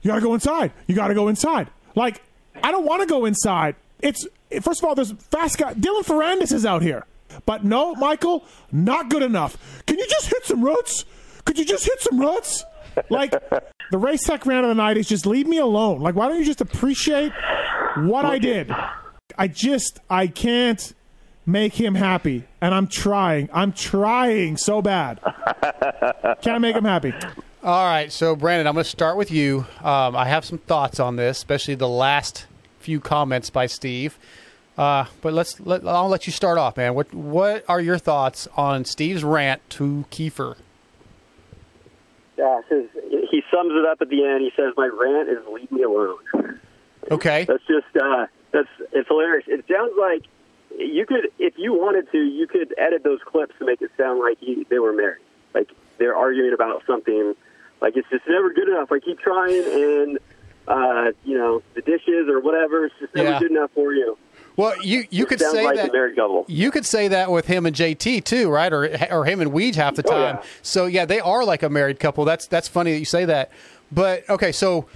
You 0.02 0.10
got 0.10 0.16
to 0.16 0.20
go 0.20 0.34
inside. 0.34 0.72
You 0.86 0.94
got 0.94 1.08
to 1.08 1.14
go 1.14 1.28
inside. 1.28 1.68
Like 1.96 2.22
I 2.62 2.70
don't 2.70 2.84
want 2.84 3.02
to 3.02 3.06
go 3.06 3.24
inside. 3.24 3.74
It's 4.00 4.26
first 4.60 4.80
of 4.80 4.88
all, 4.88 4.94
there's 4.94 5.12
fast 5.12 5.58
guy. 5.58 5.74
Dylan 5.74 6.04
Ferrandis 6.04 6.52
is 6.52 6.64
out 6.64 6.82
here, 6.82 7.04
but 7.44 7.64
no, 7.64 7.94
Michael, 7.94 8.44
not 8.72 9.10
good 9.10 9.22
enough. 9.22 9.84
Can 9.86 9.98
you 9.98 10.06
just 10.08 10.28
hit 10.28 10.44
some 10.46 10.64
ruts? 10.64 11.04
Could 11.44 11.58
you 11.58 11.64
just 11.64 11.84
hit 11.84 12.00
some 12.00 12.20
ruts? 12.20 12.64
Like 13.10 13.30
the 13.90 13.98
race 13.98 14.24
tech 14.24 14.46
rant 14.46 14.64
of 14.64 14.70
the 14.70 14.74
night 14.74 14.96
is 14.96 15.08
just 15.08 15.26
leave 15.26 15.46
me 15.46 15.58
alone. 15.58 16.00
Like 16.00 16.14
why 16.14 16.28
don't 16.28 16.38
you 16.38 16.44
just 16.44 16.60
appreciate 16.60 17.32
what 17.96 18.24
I 18.24 18.38
did? 18.38 18.74
I 19.36 19.48
just 19.48 20.00
I 20.08 20.26
can't 20.28 20.94
make 21.46 21.74
him 21.74 21.94
happy, 21.94 22.44
and 22.60 22.74
I'm 22.74 22.88
trying. 22.88 23.48
I'm 23.52 23.72
trying 23.72 24.56
so 24.56 24.82
bad. 24.82 25.20
Can't 26.42 26.60
make 26.60 26.74
him 26.74 26.84
happy. 26.84 27.14
All 27.62 27.84
right, 27.84 28.12
so 28.12 28.36
Brandon, 28.36 28.66
I'm 28.66 28.74
going 28.74 28.84
to 28.84 28.90
start 28.90 29.16
with 29.16 29.30
you. 29.30 29.66
Um, 29.82 30.14
I 30.14 30.26
have 30.26 30.44
some 30.44 30.58
thoughts 30.58 31.00
on 31.00 31.16
this, 31.16 31.36
especially 31.38 31.74
the 31.74 31.88
last 31.88 32.46
few 32.78 33.00
comments 33.00 33.50
by 33.50 33.66
Steve. 33.66 34.18
Uh, 34.76 35.06
but 35.22 35.32
let's 35.32 35.58
let 35.60 35.86
I'll 35.86 36.08
let 36.08 36.26
you 36.26 36.32
start 36.32 36.58
off, 36.58 36.76
man. 36.76 36.94
What 36.94 37.12
what 37.14 37.64
are 37.68 37.80
your 37.80 37.98
thoughts 37.98 38.46
on 38.56 38.84
Steve's 38.84 39.24
rant 39.24 39.62
to 39.70 40.04
Keefer? 40.10 40.56
Yeah, 42.36 42.60
his, 42.68 42.84
he 43.30 43.42
sums 43.50 43.72
it 43.72 43.86
up 43.86 44.02
at 44.02 44.10
the 44.10 44.22
end. 44.24 44.42
He 44.42 44.52
says, 44.56 44.74
"My 44.76 44.86
rant 44.88 45.28
is 45.30 45.38
leave 45.50 45.72
me 45.72 45.82
alone." 45.82 46.60
Okay, 47.10 47.44
That's 47.44 47.62
just 47.66 47.86
uh, 47.96 48.26
that's 48.50 48.68
it's 48.92 49.08
hilarious. 49.08 49.46
It 49.48 49.64
sounds 49.72 49.92
like 49.98 50.24
you 50.78 51.06
could, 51.06 51.28
if 51.38 51.54
you 51.56 51.72
wanted 51.72 52.10
to, 52.12 52.18
you 52.18 52.46
could 52.46 52.74
edit 52.76 53.02
those 53.04 53.20
clips 53.24 53.54
to 53.60 53.64
make 53.64 53.80
it 53.80 53.90
sound 53.96 54.20
like 54.20 54.38
he, 54.40 54.66
they 54.68 54.78
were 54.78 54.92
married. 54.92 55.22
Like 55.54 55.70
they're 55.98 56.16
arguing 56.16 56.52
about 56.52 56.82
something. 56.86 57.34
Like 57.80 57.96
it's 57.96 58.08
just 58.10 58.24
never 58.28 58.52
good 58.52 58.68
enough. 58.68 58.92
I 58.92 58.98
keep 58.98 59.18
trying, 59.20 59.64
and 59.64 60.18
uh, 60.68 61.12
you 61.24 61.38
know 61.38 61.62
the 61.74 61.80
dishes 61.80 62.28
or 62.28 62.40
whatever. 62.40 62.84
It's 62.86 62.94
just 63.00 63.14
never 63.14 63.30
Yeah. 63.30 63.38
good 63.38 63.50
enough 63.52 63.70
for 63.72 63.94
you. 63.94 64.18
Well, 64.56 64.74
you 64.82 65.04
you 65.10 65.26
could 65.26 65.40
say 65.40 65.64
like 65.64 65.76
that. 65.76 66.44
You 66.48 66.70
could 66.70 66.86
say 66.86 67.08
that 67.08 67.30
with 67.30 67.46
him 67.46 67.66
and 67.66 67.76
JT 67.76 68.24
too, 68.24 68.48
right? 68.48 68.72
Or 68.72 68.88
or 69.10 69.24
him 69.24 69.40
and 69.40 69.52
Weege 69.52 69.74
half 69.74 69.94
the 69.96 70.02
Oh, 70.06 70.10
time. 70.10 70.36
yeah. 70.36 70.42
So 70.62 70.86
yeah, 70.86 71.04
they 71.04 71.20
are 71.20 71.44
like 71.44 71.62
a 71.62 71.68
married 71.68 72.00
couple. 72.00 72.24
That's 72.24 72.46
that's 72.46 72.66
funny 72.68 72.92
that 72.92 72.98
you 72.98 73.04
say 73.04 73.24
that. 73.26 73.50
But 73.92 74.28
okay, 74.30 74.52
so 74.52 74.86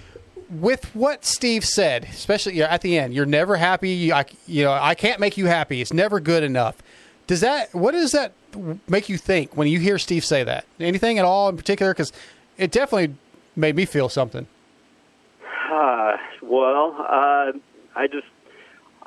with 0.48 0.86
what 0.96 1.24
Steve 1.24 1.64
said, 1.64 2.04
especially 2.04 2.60
at 2.62 2.80
the 2.80 2.98
end, 2.98 3.14
you're 3.14 3.26
never 3.26 3.56
happy. 3.56 3.90
You, 3.90 4.14
I, 4.14 4.24
you 4.48 4.64
know, 4.64 4.72
I 4.72 4.94
can't 4.96 5.20
make 5.20 5.36
you 5.36 5.46
happy. 5.46 5.80
It's 5.80 5.92
never 5.92 6.18
good 6.20 6.42
enough. 6.42 6.76
Does 7.26 7.40
that? 7.40 7.72
What 7.74 7.92
does 7.92 8.12
that 8.12 8.32
make 8.88 9.08
you 9.08 9.16
think 9.18 9.56
when 9.56 9.68
you 9.68 9.78
hear 9.78 9.98
Steve 9.98 10.24
say 10.24 10.42
that? 10.42 10.64
Anything 10.80 11.18
at 11.18 11.24
all 11.24 11.48
in 11.50 11.56
particular? 11.56 11.92
Because 11.92 12.12
it 12.58 12.72
definitely 12.72 13.14
made 13.54 13.76
me 13.76 13.84
feel 13.84 14.08
something. 14.08 14.46
Uh, 15.70 16.16
well, 16.42 16.96
uh, 16.98 17.52
I 17.94 18.06
just, 18.10 18.26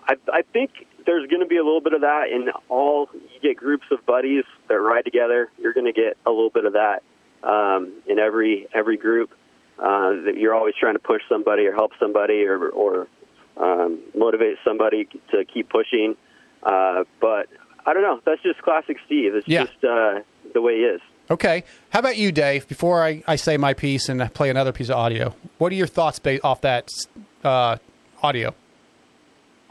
I, 0.07 0.15
I 0.31 0.41
think 0.53 0.71
there's 1.05 1.27
going 1.29 1.41
to 1.41 1.47
be 1.47 1.57
a 1.57 1.63
little 1.63 1.81
bit 1.81 1.93
of 1.93 2.01
that 2.01 2.25
in 2.31 2.49
all. 2.69 3.09
You 3.13 3.39
get 3.41 3.57
groups 3.57 3.85
of 3.91 4.05
buddies 4.05 4.43
that 4.69 4.75
ride 4.75 5.05
together. 5.05 5.49
You're 5.59 5.73
going 5.73 5.85
to 5.85 5.93
get 5.93 6.17
a 6.25 6.29
little 6.29 6.49
bit 6.49 6.65
of 6.65 6.73
that 6.73 7.03
um, 7.43 7.93
in 8.07 8.19
every 8.19 8.67
every 8.73 8.97
group. 8.97 9.31
Uh, 9.79 10.11
that 10.25 10.35
you're 10.37 10.53
always 10.53 10.75
trying 10.79 10.93
to 10.93 10.99
push 10.99 11.21
somebody 11.27 11.65
or 11.65 11.73
help 11.73 11.91
somebody 11.99 12.45
or 12.45 12.69
or 12.69 13.07
um, 13.57 13.99
motivate 14.15 14.57
somebody 14.65 15.07
to 15.31 15.43
keep 15.45 15.69
pushing. 15.69 16.15
Uh, 16.61 17.03
but 17.19 17.47
I 17.85 17.93
don't 17.93 18.03
know. 18.03 18.19
That's 18.25 18.41
just 18.43 18.61
classic 18.61 18.97
Steve. 19.05 19.35
It's 19.35 19.47
Yeah. 19.47 19.65
just 19.65 19.83
uh, 19.83 20.19
the 20.53 20.61
way 20.61 20.75
he 20.77 20.81
is. 20.83 21.01
Okay. 21.31 21.63
How 21.89 21.99
about 21.99 22.17
you, 22.17 22.31
Dave? 22.31 22.67
Before 22.67 23.03
I, 23.03 23.23
I 23.27 23.35
say 23.35 23.57
my 23.57 23.73
piece 23.73 24.09
and 24.09 24.21
I 24.21 24.27
play 24.27 24.49
another 24.49 24.71
piece 24.71 24.89
of 24.89 24.95
audio, 24.97 25.33
what 25.57 25.71
are 25.71 25.75
your 25.75 25.87
thoughts 25.87 26.19
based 26.19 26.43
off 26.45 26.61
that 26.61 26.87
uh, 27.43 27.77
audio? 28.21 28.53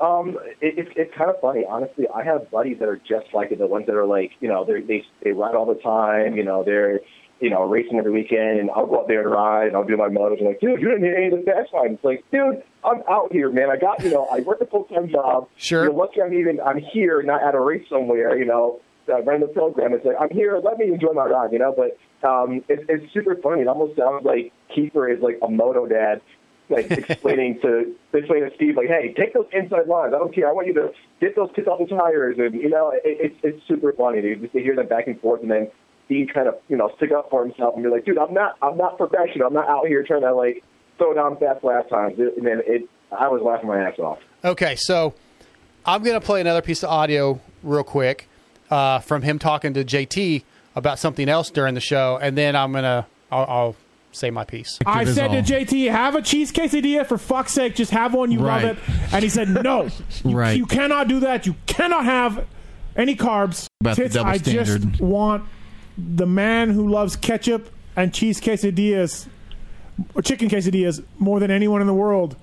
Um, 0.01 0.38
it, 0.61 0.78
it's 0.78 0.90
it's 0.97 1.14
kind 1.16 1.30
of 1.30 1.40
funny, 1.40 1.64
honestly. 1.68 2.07
I 2.14 2.24
have 2.24 2.51
buddies 2.51 2.78
that 2.80 2.88
are 2.88 2.97
just 2.97 3.32
like 3.32 3.53
it. 3.53 3.59
The 3.59 3.66
ones 3.66 3.86
that 3.86 3.95
are 3.95 4.07
like, 4.07 4.32
you 4.40 4.49
know, 4.49 4.64
they 4.64 4.80
they 4.80 5.05
they 5.22 5.32
ride 5.32 5.55
all 5.55 5.66
the 5.66 5.80
time. 5.80 6.36
You 6.36 6.45
know, 6.45 6.64
they're 6.64 7.01
you 7.40 7.51
know 7.51 7.62
racing 7.64 7.99
every 7.99 8.11
weekend, 8.11 8.61
and 8.61 8.70
I'll 8.70 8.86
go 8.86 9.01
up 9.01 9.09
there 9.09 9.22
and 9.22 9.30
ride, 9.30 9.68
and 9.68 9.76
I'll 9.76 9.84
do 9.84 9.97
my 9.97 10.09
motos. 10.09 10.38
And 10.38 10.49
like, 10.49 10.61
dude, 10.61 10.80
you 10.80 10.88
didn't 10.88 11.05
hit 11.05 11.14
any 11.16 11.26
of 11.26 11.32
the 11.32 11.66
lines. 11.72 11.95
It's 11.95 12.05
like, 12.05 12.24
dude, 12.32 12.62
I'm 12.84 13.03
out 13.09 13.32
here, 13.32 13.51
man. 13.51 13.70
I 13.70 13.76
got 13.76 14.03
you 14.03 14.11
know, 14.11 14.26
I 14.32 14.40
work 14.40 14.61
a 14.61 14.66
full 14.66 14.84
time 14.84 15.09
job. 15.09 15.49
Sure. 15.57 15.84
You're 15.84 15.93
lucky 15.93 16.22
I'm 16.22 16.32
even 16.34 16.61
I'm 16.61 16.78
here, 16.78 17.22
not 17.22 17.43
at 17.43 17.55
a 17.55 17.61
race 17.61 17.86
somewhere. 17.88 18.36
You 18.36 18.47
know, 18.47 18.80
uh, 19.09 19.22
running 19.22 19.43
the 19.43 19.53
program. 19.53 19.93
It's 19.93 20.05
like 20.05 20.16
I'm 20.18 20.30
here. 20.30 20.61
Let 20.62 20.78
me 20.78 20.86
enjoy 20.86 21.12
my 21.12 21.26
ride. 21.26 21.53
You 21.53 21.59
know, 21.59 21.74
but 21.76 21.99
um, 22.28 22.64
it's 22.68 22.82
it's 22.88 23.12
super 23.12 23.36
funny. 23.36 23.62
It 23.62 23.68
almost 23.68 23.97
sounds 23.97 24.24
like 24.24 24.53
Keefer 24.74 25.09
is 25.14 25.22
like 25.22 25.38
a 25.43 25.49
moto 25.49 25.86
dad 25.86 26.20
like 26.73 26.91
explaining 26.91 27.61
to 27.61 27.95
explaining 28.12 28.51
to 28.51 28.57
Steve 28.57 28.77
like, 28.77 28.89
hey, 28.89 29.14
take 29.16 29.35
those 29.35 29.47
inside 29.53 29.87
lines. 29.87 30.14
I 30.14 30.18
don't 30.18 30.35
care. 30.35 30.49
I 30.49 30.53
want 30.53 30.66
you 30.66 30.75
to 30.75 30.93
get 31.20 31.37
those 31.37 31.51
kids 31.55 31.68
off 31.68 31.79
the 31.79 31.87
tires, 31.87 32.37
and 32.39 32.55
you 32.55 32.68
know, 32.68 32.91
it, 32.91 33.01
it's 33.05 33.37
it's 33.43 33.68
super 33.68 33.93
funny, 33.93 34.20
dude. 34.20 34.41
Just 34.41 34.53
to 34.55 34.61
hear 34.61 34.75
them 34.75 34.89
back 34.89 35.07
and 35.07 35.20
forth, 35.20 35.43
and 35.43 35.51
then 35.51 35.70
Steve 36.07 36.31
kind 36.35 36.49
of 36.49 36.57
you 36.68 36.77
know 36.77 36.91
stick 36.97 37.12
up 37.12 37.31
for 37.31 37.45
himself, 37.45 37.75
and 37.75 37.83
you're 37.83 37.93
like, 37.93 38.05
dude, 38.05 38.18
I'm 38.18 38.35
not 38.35 38.57
I'm 38.62 38.77
not 38.77 38.97
professional. 38.97 39.47
I'm 39.47 39.55
not 39.55 39.68
out 39.68 39.87
here 39.87 40.03
trying 40.03 40.23
to 40.23 40.35
like 40.35 40.64
throw 40.99 41.14
down 41.14 41.37
fast 41.39 41.64
last 41.64 41.89
times. 41.89 42.18
And 42.18 42.47
then 42.47 42.62
it, 42.66 42.89
I 43.11 43.29
was 43.29 43.43
laughing 43.43 43.68
my 43.68 43.81
ass 43.81 43.99
off. 43.99 44.18
Okay, 44.45 44.77
so 44.77 45.14
I'm 45.85 46.03
going 46.03 46.18
to 46.18 46.25
play 46.25 46.41
another 46.41 46.62
piece 46.62 46.83
of 46.83 46.91
audio 46.91 47.41
real 47.62 47.85
quick 47.85 48.29
uh, 48.70 49.01
from 49.01 49.23
him 49.23 49.39
talking 49.39 49.75
to 49.75 49.85
JT 49.85 50.45
about 50.75 50.99
something 50.99 51.29
else 51.29 51.51
during 51.51 51.75
the 51.75 51.81
show, 51.81 52.18
and 52.20 52.37
then 52.37 52.57
I'm 52.57 52.73
going 52.73 52.85
to 52.85 53.07
I'll, 53.31 53.47
I'll 53.49 53.77
say 54.13 54.31
my 54.31 54.45
piece. 54.45 54.79
I 54.87 55.05
said 55.05 55.29
to 55.29 55.43
JT, 55.43 55.91
have 55.91 56.15
a 56.15 56.23
cheese 56.23 56.53
quesadilla 56.53 57.07
for 57.07 57.19
fuck's 57.19 57.53
sake. 57.53 57.75
Just 57.75 57.91
have 57.91 58.15
one. 58.15 58.31
You 58.31 58.41
love 58.41 58.63
it. 58.65 58.79
And 59.13 59.23
he 59.23 59.29
said, 59.29 59.49
no. 59.49 59.89
You, 60.25 60.37
Right. 60.37 60.57
you 60.57 60.67
cannot 60.67 61.09
do 61.09 61.21
that. 61.21 61.47
You 61.47 61.57
cannot 61.67 62.05
have 62.05 62.47
any 62.97 63.17
carbs. 63.17 63.67
About 63.81 63.97
the 63.97 64.03
Tits, 64.05 64.15
double 64.15 64.31
I 64.31 64.37
standard. 64.37 64.91
just 64.91 65.01
want 65.01 65.45
the 65.99 66.27
man 66.27 66.71
who 66.71 66.89
loves 66.89 67.17
ketchup 67.17 67.71
and 67.97 68.13
cheese 68.15 68.41
quesadillas 68.41 69.27
or 70.15 70.23
chicken 70.23 70.49
quesadillas 70.49 71.03
more 71.19 71.41
than 71.41 71.51
anyone 71.51 71.81
in 71.81 71.87
the 71.87 71.95
world 71.95 72.37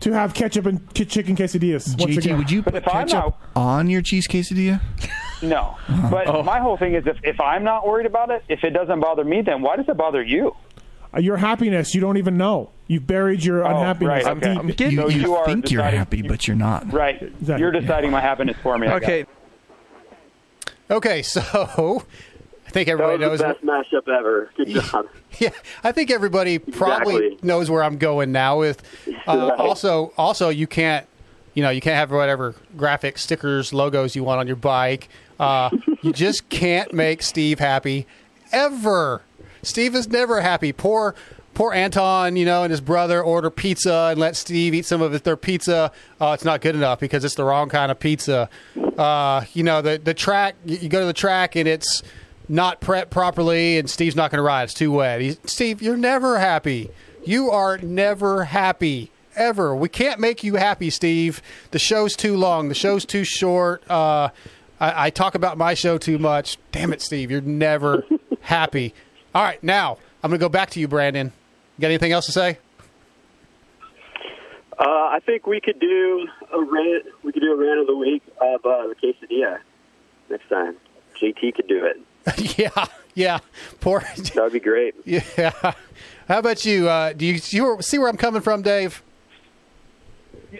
to 0.00 0.12
have 0.12 0.32
ketchup 0.32 0.66
and 0.66 0.92
ki- 0.94 1.04
chicken 1.04 1.36
quesadillas. 1.36 1.98
Once 2.00 2.14
JT, 2.14 2.18
again. 2.18 2.38
would 2.38 2.50
you 2.50 2.62
put 2.62 2.74
if 2.74 2.88
I'm 2.88 3.06
ketchup 3.06 3.36
on 3.54 3.88
your 3.90 4.00
cheese 4.02 4.26
quesadilla? 4.26 4.80
No. 5.42 5.76
But 6.10 6.26
oh. 6.26 6.42
my 6.42 6.58
whole 6.58 6.76
thing 6.76 6.94
is 6.94 7.06
if, 7.06 7.18
if 7.22 7.40
I'm 7.40 7.62
not 7.64 7.86
worried 7.86 8.06
about 8.06 8.30
it, 8.30 8.42
if 8.48 8.64
it 8.64 8.70
doesn't 8.70 9.00
bother 9.00 9.24
me, 9.24 9.42
then 9.42 9.60
why 9.62 9.76
does 9.76 9.88
it 9.88 9.96
bother 9.96 10.22
you? 10.22 10.56
Uh, 11.14 11.20
your 11.20 11.36
happiness, 11.38 11.94
you 11.94 12.00
don't 12.00 12.16
even 12.16 12.36
know. 12.36 12.70
You've 12.86 13.06
buried 13.06 13.44
your 13.44 13.64
Oh, 13.64 13.70
unhappiness 13.70 14.24
right, 14.24 14.36
okay. 14.36 14.72
deep. 14.74 14.98
So 14.98 15.08
you 15.08 15.20
you 15.22 15.34
are 15.34 15.44
think 15.46 15.70
you're 15.70 15.80
deciding- 15.82 15.98
happy, 15.98 16.22
but 16.22 16.46
you're 16.48 16.56
not. 16.56 16.92
Right. 16.92 17.32
You're 17.46 17.72
deciding 17.72 18.10
my 18.10 18.20
happiness 18.20 18.56
for 18.62 18.76
me. 18.78 18.88
Okay. 18.88 19.26
Okay, 20.90 21.22
so 21.22 21.40
I 22.66 22.70
think 22.70 22.86
That 22.86 22.92
everybody 22.92 23.24
was 23.24 23.40
knows. 23.40 23.56
the 23.60 23.66
best 23.66 23.84
mashup 23.94 24.08
ever. 24.08 24.50
Good 24.56 24.68
job. 24.68 25.06
Yeah, 25.38 25.50
I 25.84 25.92
think 25.92 26.10
everybody 26.10 26.58
probably 26.58 27.14
Exactly. 27.28 27.46
knows 27.48 27.70
where 27.70 27.84
I'm 27.84 27.98
going 27.98 28.32
now. 28.32 28.58
With 28.58 28.82
uh, 29.28 29.36
Right. 29.50 29.60
also, 29.60 30.12
also 30.18 30.48
you 30.48 30.66
can't, 30.66 31.06
you 31.54 31.62
know, 31.62 31.70
you 31.70 31.80
can't 31.80 31.94
have 31.94 32.10
whatever 32.10 32.56
graphic 32.76 33.16
stickers, 33.16 33.72
logos 33.72 34.16
you 34.16 34.24
want 34.24 34.40
on 34.40 34.48
your 34.48 34.56
bike. 34.56 35.08
Uh, 35.38 35.70
you 36.02 36.12
just 36.12 36.48
can't 36.48 36.92
make 36.92 37.22
Steve 37.22 37.60
happy 37.60 38.06
ever. 38.50 39.22
Steve 39.62 39.94
is 39.94 40.08
never 40.08 40.40
happy. 40.40 40.72
Poor, 40.72 41.14
poor 41.54 41.72
Anton, 41.72 42.36
you 42.36 42.44
know, 42.44 42.62
and 42.62 42.70
his 42.70 42.80
brother 42.80 43.22
order 43.22 43.50
pizza 43.50 44.08
and 44.10 44.20
let 44.20 44.36
Steve 44.36 44.74
eat 44.74 44.86
some 44.86 45.02
of 45.02 45.14
it, 45.14 45.24
their 45.24 45.36
pizza. 45.36 45.92
Uh, 46.20 46.32
it's 46.34 46.44
not 46.44 46.60
good 46.60 46.74
enough 46.74 47.00
because 47.00 47.24
it's 47.24 47.34
the 47.34 47.44
wrong 47.44 47.68
kind 47.68 47.90
of 47.90 47.98
pizza. 47.98 48.48
Uh, 48.98 49.44
you 49.52 49.62
know, 49.62 49.82
the 49.82 50.00
the 50.02 50.14
track. 50.14 50.56
You 50.64 50.76
you 50.78 50.88
go 50.88 51.00
to 51.00 51.06
the 51.06 51.12
track 51.12 51.56
and 51.56 51.68
it's 51.68 52.02
not 52.48 52.80
prepped 52.80 53.10
properly, 53.10 53.78
and 53.78 53.88
Steve's 53.88 54.16
not 54.16 54.30
going 54.30 54.38
to 54.38 54.42
ride. 54.42 54.64
It's 54.64 54.74
too 54.74 54.90
wet. 54.90 55.20
He's, 55.20 55.38
Steve, 55.44 55.80
you're 55.80 55.96
never 55.96 56.38
happy. 56.38 56.90
You 57.24 57.50
are 57.50 57.78
never 57.78 58.44
happy 58.44 59.12
ever. 59.36 59.74
We 59.74 59.88
can't 59.88 60.18
make 60.18 60.42
you 60.42 60.56
happy, 60.56 60.90
Steve. 60.90 61.42
The 61.70 61.78
show's 61.78 62.16
too 62.16 62.36
long. 62.36 62.68
The 62.68 62.74
show's 62.74 63.04
too 63.04 63.24
short. 63.24 63.88
Uh, 63.88 64.30
I, 64.80 65.06
I 65.06 65.10
talk 65.10 65.34
about 65.34 65.58
my 65.58 65.74
show 65.74 65.96
too 65.98 66.18
much. 66.18 66.58
Damn 66.72 66.92
it, 66.92 67.02
Steve. 67.02 67.30
You're 67.30 67.40
never 67.40 68.04
happy. 68.40 68.94
All 69.34 69.42
right, 69.42 69.62
now 69.62 69.98
I'm 70.22 70.30
going 70.30 70.38
to 70.40 70.44
go 70.44 70.48
back 70.48 70.70
to 70.70 70.80
you, 70.80 70.88
Brandon. 70.88 71.32
You 71.76 71.82
got 71.82 71.88
anything 71.88 72.12
else 72.12 72.26
to 72.26 72.32
say? 72.32 72.58
Uh, 74.78 74.82
I 74.84 75.20
think 75.24 75.46
we 75.46 75.60
could 75.60 75.78
do 75.78 76.26
a 76.52 76.60
rant. 76.60 77.04
We 77.22 77.32
could 77.32 77.42
do 77.42 77.52
a 77.52 77.56
rant 77.56 77.80
of 77.80 77.86
the 77.86 77.96
week 77.96 78.22
of 78.40 78.64
uh, 78.64 78.88
the 78.88 78.94
quesadilla 78.94 79.58
next 80.28 80.48
time. 80.48 80.76
JT 81.20 81.54
could 81.54 81.68
do 81.68 81.84
it. 81.84 82.58
yeah, 82.58 82.86
yeah. 83.14 83.38
Poor. 83.80 84.00
That 84.00 84.36
would 84.36 84.52
be 84.52 84.60
great. 84.60 84.94
Yeah. 85.04 85.74
How 86.28 86.38
about 86.38 86.64
you? 86.64 86.88
Uh, 86.88 87.12
do 87.12 87.26
you 87.26 87.40
you 87.50 87.78
see 87.80 87.98
where 87.98 88.08
I'm 88.08 88.16
coming 88.16 88.40
from, 88.40 88.62
Dave? 88.62 89.02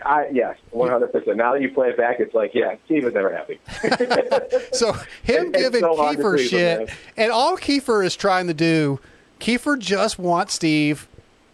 I, 0.04 0.28
yes, 0.32 0.56
one 0.70 0.90
hundred 0.90 1.12
percent. 1.12 1.36
Now 1.36 1.52
that 1.52 1.62
you 1.62 1.70
play 1.70 1.88
it 1.88 1.96
back, 1.96 2.20
it's 2.20 2.34
like, 2.34 2.54
yeah, 2.54 2.76
Steve 2.86 3.04
is 3.04 3.14
never 3.14 3.34
happy. 3.34 3.58
So 4.72 4.92
him 5.22 5.46
it's 5.52 5.58
giving 5.62 5.80
so 5.80 5.94
Keefer 5.96 6.36
him, 6.36 6.48
shit, 6.48 6.90
and 7.16 7.32
all 7.32 7.56
Keefer 7.56 8.04
is 8.04 8.16
trying 8.16 8.46
to 8.46 8.54
do, 8.54 9.00
Keefer 9.40 9.76
just 9.76 10.18
wants 10.18 10.54
Steve. 10.54 11.08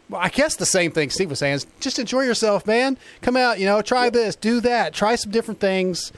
Well, 0.09 0.21
I 0.21 0.29
guess 0.29 0.57
the 0.57 0.67
same 0.67 0.93
thing 0.93 1.11
Steve 1.11 1.31
was 1.31 1.39
saying 1.39 1.55
is 1.55 1.67
just 1.81 1.99
enjoy 1.99 2.23
yourself, 2.23 2.67
man. 2.67 2.97
Come 3.23 3.37
out, 3.37 3.59
you 3.59 3.67
know, 3.67 3.83
try 3.83 4.11
this, 4.11 4.37
do 4.37 4.61
that, 4.61 4.93
try 4.95 5.17
some 5.17 5.33
different 5.33 5.61
things. 5.61 6.13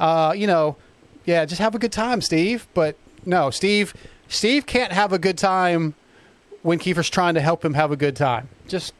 Uh, 0.00 0.32
you 0.36 0.46
know, 0.46 0.76
yeah, 1.24 1.44
just 1.44 1.60
have 1.60 1.74
a 1.74 1.78
good 1.78 1.92
time, 1.92 2.20
Steve. 2.20 2.66
But 2.74 2.96
no, 3.24 3.50
Steve, 3.50 3.94
Steve 4.28 4.66
can't 4.66 4.92
have 4.92 5.12
a 5.12 5.18
good 5.18 5.38
time 5.38 5.94
when 6.62 6.78
Keefer's 6.78 7.10
trying 7.10 7.34
to 7.34 7.40
help 7.40 7.64
him 7.64 7.74
have 7.74 7.92
a 7.92 7.96
good 7.96 8.16
time. 8.16 8.48
Just 8.66 8.94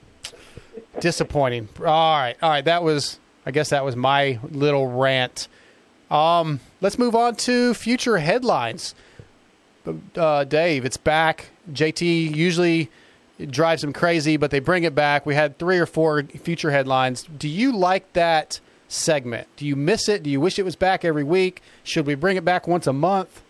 disappointing. 1.01 1.69
All 1.81 2.19
right, 2.19 2.37
all 2.43 2.51
right. 2.51 2.65
That 2.65 2.83
was, 2.83 3.19
I 3.47 3.51
guess, 3.51 3.71
that 3.71 3.85
was 3.85 3.97
my 3.97 4.39
little 4.51 4.87
rant. 4.87 5.49
Um, 6.11 6.61
let's 6.81 6.99
move 6.99 7.15
on 7.15 7.37
to 7.37 7.75
future 7.75 8.19
headlines. 8.19 8.95
Uh, 10.17 10.45
Dave, 10.45 10.85
it's 10.85 10.97
back. 10.97 11.51
JT 11.73 12.35
usually 12.35 12.91
drives 13.47 13.85
him 13.85 13.93
crazy, 13.93 14.37
but 14.37 14.51
they 14.51 14.59
bring 14.59 14.85
it 14.85 14.95
back. 14.95 15.25
We 15.25 15.35
had 15.35 15.59
three 15.59 15.79
or 15.79 15.87
four 15.87 16.23
future 16.25 16.71
headlines. 16.71 17.23
Do 17.23 17.49
you 17.49 17.75
like 17.77 18.13
that 18.15 18.61
segment? 18.89 19.49
Do 19.57 19.67
you 19.67 19.77
miss 19.77 20.09
it? 20.09 20.23
Do 20.23 20.31
you 20.31 20.41
wish 20.41 20.59
it 20.59 20.65
was 20.65 20.77
back 20.77 21.05
every 21.05 21.25
week? 21.25 21.63
Should 21.85 22.07
we 22.07 22.15
bring 22.15 22.37
it 22.37 22.45
back 22.45 22.67
once 22.67 22.87
a 22.87 22.93
month? 22.93 23.43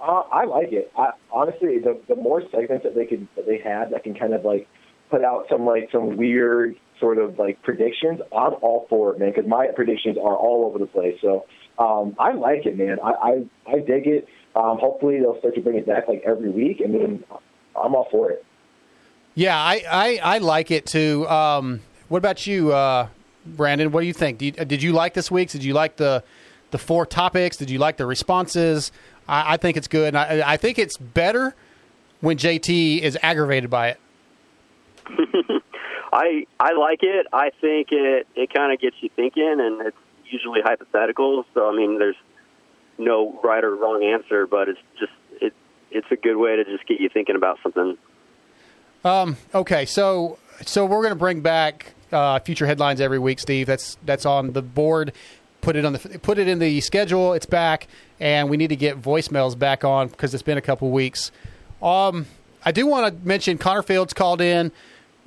Uh, 0.00 0.22
I 0.30 0.44
like 0.44 0.72
it. 0.72 0.92
I, 0.98 1.12
honestly, 1.32 1.78
the 1.78 1.98
the 2.08 2.16
more 2.16 2.42
segments 2.50 2.84
that 2.84 2.94
they 2.94 3.06
could 3.06 3.26
that 3.36 3.46
they 3.46 3.58
had 3.58 3.90
that 3.90 4.04
can 4.04 4.14
kind 4.14 4.34
of 4.34 4.44
like 4.44 4.68
put 5.14 5.24
out 5.24 5.46
some 5.48 5.64
like 5.64 5.88
some 5.92 6.16
weird 6.16 6.76
sort 6.98 7.18
of 7.18 7.38
like 7.38 7.62
predictions, 7.62 8.20
I'm 8.32 8.54
all 8.62 8.86
for 8.88 9.12
it, 9.12 9.20
man. 9.20 9.30
Because 9.30 9.48
my 9.48 9.68
predictions 9.68 10.16
are 10.18 10.36
all 10.36 10.64
over 10.64 10.78
the 10.78 10.86
place. 10.86 11.16
So 11.20 11.46
um, 11.78 12.16
I 12.18 12.32
like 12.32 12.66
it, 12.66 12.76
man. 12.76 12.98
I 13.02 13.10
I, 13.10 13.72
I 13.72 13.78
dig 13.78 14.06
it. 14.06 14.26
Um, 14.56 14.78
hopefully 14.78 15.20
they'll 15.20 15.38
start 15.38 15.54
to 15.54 15.60
bring 15.60 15.76
it 15.76 15.86
back 15.86 16.08
like 16.08 16.22
every 16.26 16.50
week. 16.50 16.80
and 16.80 16.94
then 16.94 17.24
I'm 17.76 17.94
all 17.94 18.08
for 18.10 18.30
it. 18.30 18.44
Yeah, 19.34 19.56
I, 19.56 19.82
I, 19.90 20.20
I 20.22 20.38
like 20.38 20.70
it 20.70 20.86
too. 20.86 21.26
Um, 21.28 21.80
what 22.08 22.18
about 22.18 22.46
you, 22.46 22.72
uh, 22.72 23.08
Brandon, 23.44 23.90
what 23.90 24.02
do 24.02 24.06
you 24.06 24.12
think? 24.12 24.38
Did 24.38 24.56
you, 24.56 24.64
did 24.64 24.82
you 24.82 24.92
like 24.92 25.14
this 25.14 25.28
week's? 25.28 25.52
Did 25.52 25.64
you 25.64 25.74
like 25.74 25.96
the 25.96 26.22
the 26.70 26.78
four 26.78 27.06
topics? 27.06 27.56
Did 27.56 27.70
you 27.70 27.78
like 27.78 27.96
the 27.96 28.06
responses? 28.06 28.92
I, 29.28 29.54
I 29.54 29.56
think 29.56 29.76
it's 29.76 29.88
good. 29.88 30.14
I, 30.14 30.52
I 30.52 30.56
think 30.56 30.78
it's 30.78 30.96
better 30.96 31.54
when 32.20 32.36
JT 32.36 33.00
is 33.00 33.18
aggravated 33.22 33.70
by 33.70 33.90
it. 33.90 34.00
I 36.12 36.46
I 36.60 36.72
like 36.72 37.02
it. 37.02 37.26
I 37.32 37.50
think 37.60 37.88
it 37.90 38.26
it 38.34 38.52
kind 38.52 38.72
of 38.72 38.80
gets 38.80 38.96
you 39.00 39.10
thinking, 39.14 39.56
and 39.60 39.86
it's 39.86 39.96
usually 40.26 40.60
hypothetical. 40.62 41.44
So 41.54 41.68
I 41.68 41.76
mean, 41.76 41.98
there's 41.98 42.16
no 42.98 43.38
right 43.42 43.64
or 43.64 43.74
wrong 43.74 44.02
answer, 44.02 44.46
but 44.46 44.68
it's 44.68 44.80
just 44.98 45.12
it 45.40 45.52
it's 45.90 46.06
a 46.10 46.16
good 46.16 46.36
way 46.36 46.56
to 46.56 46.64
just 46.64 46.86
get 46.86 47.00
you 47.00 47.08
thinking 47.08 47.36
about 47.36 47.58
something. 47.62 47.96
Um, 49.04 49.36
okay, 49.54 49.84
so 49.84 50.38
so 50.62 50.86
we're 50.86 51.02
going 51.02 51.10
to 51.10 51.18
bring 51.18 51.40
back 51.40 51.94
uh, 52.12 52.38
future 52.40 52.66
headlines 52.66 53.00
every 53.00 53.18
week, 53.18 53.38
Steve. 53.38 53.66
That's 53.66 53.96
that's 54.04 54.24
on 54.24 54.52
the 54.52 54.62
board. 54.62 55.12
Put 55.60 55.76
it 55.76 55.84
on 55.84 55.94
the 55.94 56.18
put 56.20 56.38
it 56.38 56.48
in 56.48 56.58
the 56.58 56.80
schedule. 56.80 57.32
It's 57.32 57.46
back, 57.46 57.88
and 58.20 58.48
we 58.48 58.56
need 58.56 58.68
to 58.68 58.76
get 58.76 59.00
voicemails 59.00 59.58
back 59.58 59.84
on 59.84 60.08
because 60.08 60.34
it's 60.34 60.42
been 60.42 60.58
a 60.58 60.62
couple 60.62 60.90
weeks. 60.90 61.32
Um, 61.82 62.26
I 62.64 62.72
do 62.72 62.86
want 62.86 63.14
to 63.14 63.26
mention 63.26 63.58
Connor 63.58 63.82
Fields 63.82 64.14
called 64.14 64.40
in, 64.40 64.72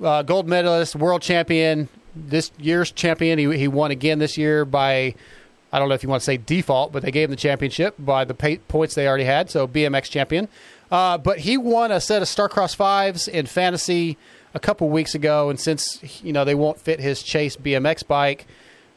uh, 0.02 0.22
gold 0.22 0.48
medalist, 0.48 0.96
world 0.96 1.22
champion, 1.22 1.88
this 2.14 2.50
year's 2.58 2.90
champion. 2.90 3.38
He, 3.38 3.56
he 3.56 3.68
won 3.68 3.90
again 3.90 4.18
this 4.18 4.36
year 4.36 4.64
by 4.64 5.14
I 5.70 5.78
don't 5.78 5.88
know 5.88 5.94
if 5.94 6.02
you 6.02 6.08
want 6.08 6.22
to 6.22 6.24
say 6.24 6.38
default, 6.38 6.92
but 6.92 7.02
they 7.02 7.10
gave 7.10 7.28
him 7.28 7.32
the 7.32 7.36
championship 7.36 7.94
by 7.98 8.24
the 8.24 8.34
pay, 8.34 8.56
points 8.56 8.94
they 8.94 9.06
already 9.06 9.24
had. 9.24 9.50
So 9.50 9.68
BMX 9.68 10.04
champion. 10.04 10.48
Uh, 10.90 11.18
but 11.18 11.40
he 11.40 11.58
won 11.58 11.92
a 11.92 12.00
set 12.00 12.22
of 12.22 12.28
Starcross 12.28 12.74
fives 12.74 13.28
in 13.28 13.44
fantasy 13.44 14.16
a 14.54 14.58
couple 14.58 14.88
weeks 14.88 15.14
ago, 15.14 15.50
and 15.50 15.60
since 15.60 16.22
you 16.24 16.32
know 16.32 16.44
they 16.44 16.54
won't 16.54 16.80
fit 16.80 17.00
his 17.00 17.22
Chase 17.22 17.56
BMX 17.56 18.06
bike, 18.06 18.46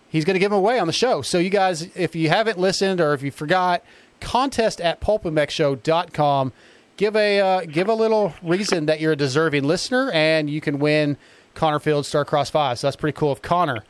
he's 0.08 0.24
going 0.24 0.36
to 0.36 0.40
give 0.40 0.52
them 0.52 0.60
away 0.60 0.80
on 0.80 0.88
the 0.88 0.94
show. 0.94 1.22
So 1.22 1.38
you 1.38 1.50
guys, 1.50 1.90
if 1.96 2.16
you 2.16 2.30
haven't 2.30 2.58
listened 2.58 3.02
or 3.02 3.14
if 3.14 3.22
you 3.22 3.32
forgot, 3.32 3.84
contest 4.22 4.80
at 4.80 5.02
pulpmxshow.com. 5.02 6.54
Give 7.02 7.16
a 7.16 7.40
uh, 7.40 7.62
give 7.62 7.90
a 7.90 7.96
little 7.96 8.36
reason 8.44 8.86
that 8.86 9.00
you're 9.00 9.14
a 9.14 9.16
deserving 9.16 9.64
listener, 9.64 10.12
and 10.12 10.48
you 10.48 10.62
can 10.62 10.78
win 10.78 11.18
Connor 11.56 11.80
Field 11.80 12.06
Starcross 12.06 12.52
five. 12.52 12.78
So 12.78 12.86
that's 12.86 12.96
pretty 12.96 13.18
cool 13.18 13.32
of 13.32 13.42
Connor. 13.42 13.84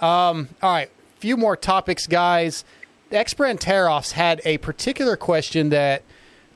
Um, 0.00 0.50
all 0.62 0.72
right, 0.72 0.88
few 1.18 1.36
more 1.36 1.56
topics, 1.56 2.06
guys. 2.06 2.64
X 3.10 3.34
Brand 3.34 3.60
Tear-Offs 3.60 4.12
had 4.12 4.40
a 4.44 4.58
particular 4.58 5.16
question 5.16 5.70
that 5.70 6.04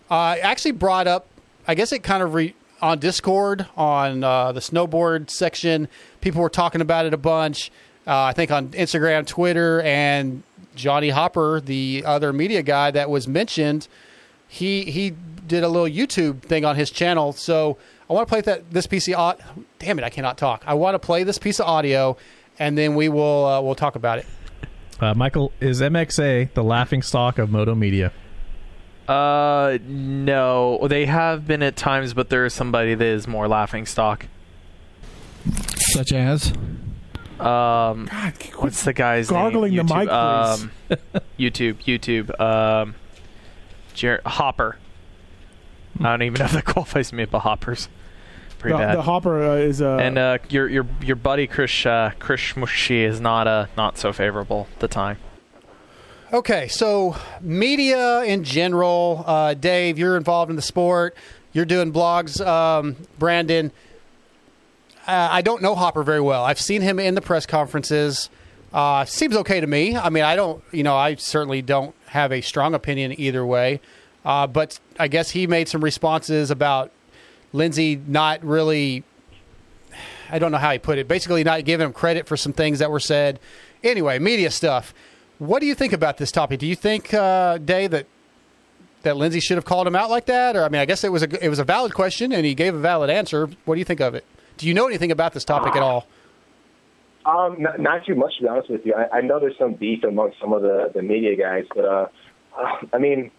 uh, 0.09 0.37
actually 0.41 0.71
brought 0.71 1.09
up. 1.09 1.27
I 1.67 1.75
guess 1.75 1.91
it 1.91 2.05
kind 2.05 2.23
of 2.23 2.35
re- 2.35 2.55
on 2.81 3.01
Discord 3.01 3.67
on 3.77 4.23
uh, 4.23 4.53
the 4.53 4.61
snowboard 4.61 5.29
section. 5.29 5.89
People 6.21 6.41
were 6.41 6.51
talking 6.51 6.81
about 6.81 7.05
it 7.05 7.15
a 7.15 7.19
bunch. 7.19 7.73
Uh, 8.07 8.27
I 8.27 8.33
think 8.33 8.53
on 8.53 8.69
Instagram, 8.69 9.27
Twitter, 9.27 9.81
and 9.81 10.45
Johnny 10.77 11.09
Hopper, 11.09 11.61
the 11.61 12.05
other 12.07 12.33
media 12.33 12.63
guy 12.63 12.93
that 12.93 13.11
was 13.11 13.27
mentioned, 13.27 13.89
he 14.47 14.85
he 14.85 15.15
did 15.51 15.63
a 15.65 15.69
little 15.69 15.87
YouTube 15.89 16.41
thing 16.43 16.65
on 16.65 16.77
his 16.77 16.91
channel. 16.91 17.33
So 17.33 17.77
I 18.09 18.15
want 18.15 18.27
to 18.27 18.31
play 18.33 18.41
that 18.41 18.71
this 18.71 18.87
piece 18.87 19.07
of 19.09 19.15
audio. 19.15 19.45
Damn 19.79 19.99
it, 19.99 20.05
I 20.05 20.09
cannot 20.11 20.39
talk. 20.39 20.63
I 20.67 20.73
want 20.75 20.95
to 20.95 20.99
play 20.99 21.25
this 21.25 21.37
piece 21.39 21.61
of 21.61 21.67
audio, 21.67 22.17
and 22.59 22.79
then 22.79 22.95
we 22.95 23.09
will 23.11 23.45
uh, 23.45 23.61
we'll 23.61 23.75
talk 23.75 23.97
about 23.97 24.19
it. 24.19 24.27
Uh, 25.01 25.13
Michael, 25.15 25.53
is 25.61 25.81
MXA 25.81 26.53
the 26.55 26.63
laughing 26.65 27.03
stock 27.03 27.39
of 27.39 27.51
Moto 27.51 27.75
Media? 27.75 28.13
Uh, 29.09 29.79
no. 29.87 30.87
They 30.89 31.07
have 31.07 31.47
been 31.47 31.63
at 31.63 31.75
times, 31.77 32.15
but 32.15 32.29
there 32.31 32.45
is 32.45 32.55
somebody 32.55 32.95
that 32.95 33.05
is 33.05 33.27
more 33.27 33.49
laughing 33.49 33.87
stock. 33.87 34.27
Such 35.77 36.13
as? 36.13 36.53
Um, 37.41 38.07
what's 38.59 38.85
the 38.85 38.93
guy's 38.93 39.29
gargling 39.31 39.75
name? 39.75 39.87
the 39.87 39.95
YouTube, 39.95 40.01
mic, 40.01 40.11
Um, 40.11 40.71
YouTube, 41.39 41.77
YouTube. 41.85 42.39
Um, 42.41 42.95
Jer- 43.95 44.21
Hopper. 44.27 44.77
I 46.01 46.11
don't 46.11 46.23
even 46.23 46.39
know 46.39 46.47
if 46.47 46.53
that 46.53 46.65
qualifies 46.65 47.13
me, 47.13 47.25
but 47.27 47.41
Hopper's 47.41 47.89
pretty 48.59 48.75
the, 48.75 48.79
bad. 48.79 48.99
the 48.99 49.03
Hopper 49.03 49.43
uh, 49.43 49.55
is 49.57 49.83
uh, 49.83 49.97
and 49.97 50.19
uh, 50.19 50.39
your 50.49 50.69
your 50.69 50.87
your 51.03 51.17
buddy 51.17 51.47
Chris 51.47 51.85
uh, 51.87 52.13
Chris 52.19 52.53
Mushi 52.53 53.03
is 53.05 53.21
not 53.21 53.47
uh, 53.47 53.67
not 53.77 53.99
so 53.99 54.13
favorable 54.13 54.67
at 54.75 54.81
the 54.81 54.89
time. 54.89 55.19
Okay, 56.33 56.69
so 56.69 57.17
media 57.41 58.23
in 58.23 58.45
general, 58.45 59.25
uh, 59.27 59.55
Dave, 59.55 59.99
you're 59.99 60.17
involved 60.17 60.49
in 60.49 60.55
the 60.55 60.63
sport. 60.63 61.17
You're 61.53 61.65
doing 61.65 61.93
blogs, 61.93 62.45
um, 62.47 62.95
Brandon. 63.19 63.73
Uh, 65.09 65.29
I 65.33 65.43
don't 65.43 65.61
know 65.61 65.75
Hopper 65.75 66.05
very 66.05 66.21
well. 66.21 66.45
I've 66.45 66.61
seen 66.61 66.83
him 66.83 67.01
in 67.01 67.17
the 67.17 67.21
press 67.21 67.47
conferences. 67.47 68.31
Uh, 68.73 69.05
seems 69.05 69.35
okay 69.39 69.59
to 69.59 69.67
me. 69.67 69.97
I 69.97 70.09
mean, 70.11 70.23
I 70.23 70.37
don't, 70.37 70.63
you 70.71 70.85
know, 70.85 70.97
I 70.97 71.17
certainly 71.17 71.63
don't 71.63 71.97
have 72.07 72.31
a 72.31 72.41
strong 72.41 72.75
opinion 72.75 73.19
either 73.19 73.45
way. 73.45 73.81
Uh, 74.25 74.47
but 74.47 74.79
I 74.99 75.09
guess 75.09 75.31
he 75.31 75.47
made 75.47 75.69
some 75.69 75.83
responses 75.83 76.51
about 76.51 76.91
Lindsay 77.53 78.01
not 78.07 78.45
really. 78.45 79.05
I 80.31 80.39
don't 80.39 80.53
know 80.53 80.59
how 80.59 80.71
he 80.71 80.79
put 80.79 80.99
it. 80.99 81.09
Basically, 81.09 81.43
not 81.43 81.65
giving 81.65 81.87
him 81.87 81.93
credit 81.93 82.27
for 82.27 82.37
some 82.37 82.53
things 82.53 82.79
that 82.79 82.91
were 82.91 83.01
said. 83.01 83.41
Anyway, 83.83 84.19
media 84.19 84.51
stuff. 84.51 84.95
What 85.39 85.61
do 85.61 85.67
you 85.67 85.75
think 85.75 85.93
about 85.93 86.19
this 86.19 86.31
topic? 86.31 86.61
Do 86.61 86.67
you 86.67 86.77
think, 86.77 87.13
uh, 87.15 87.59
Dave, 87.59 87.91
that 87.93 88.07
that 89.03 89.17
Lindsay 89.17 89.41
should 89.41 89.57
have 89.57 89.65
called 89.65 89.87
him 89.87 89.97
out 89.97 90.11
like 90.11 90.27
that? 90.27 90.57
Or 90.57 90.65
I 90.65 90.69
mean, 90.69 90.81
I 90.81 90.85
guess 90.85 91.03
it 91.05 91.11
was 91.11 91.23
a 91.23 91.45
it 91.45 91.49
was 91.49 91.59
a 91.59 91.65
valid 91.65 91.95
question, 91.95 92.33
and 92.33 92.45
he 92.45 92.55
gave 92.55 92.75
a 92.75 92.79
valid 92.79 93.11
answer. 93.11 93.49
What 93.65 93.75
do 93.75 93.79
you 93.79 93.85
think 93.85 94.01
of 94.01 94.15
it? 94.15 94.25
Do 94.59 94.69
you 94.69 94.75
know 94.75 94.87
anything 94.87 95.11
about 95.11 95.33
this 95.33 95.45
topic 95.45 95.75
at 95.75 95.83
all? 95.83 96.07
Um, 97.25 97.57
not, 97.59 97.81
not 97.81 98.07
too 98.07 98.15
much 98.15 98.37
to 98.37 98.43
be 98.43 98.49
honest 98.49 98.71
with 98.71 98.85
you. 98.85 98.95
I, 98.95 99.19
I 99.19 99.21
know 99.21 99.41
there's 99.41 99.57
some 99.59 99.75
beef 99.75 100.05
amongst 100.05 100.39
some 100.41 100.53
of 100.53 100.63
the 100.63 100.91
the 100.95 101.03
media 101.03 101.37
guys, 101.37 101.65
but 101.75 101.85
uh, 101.85 102.07
uh 102.57 102.77
I 102.93 102.99
mean, 102.99 103.31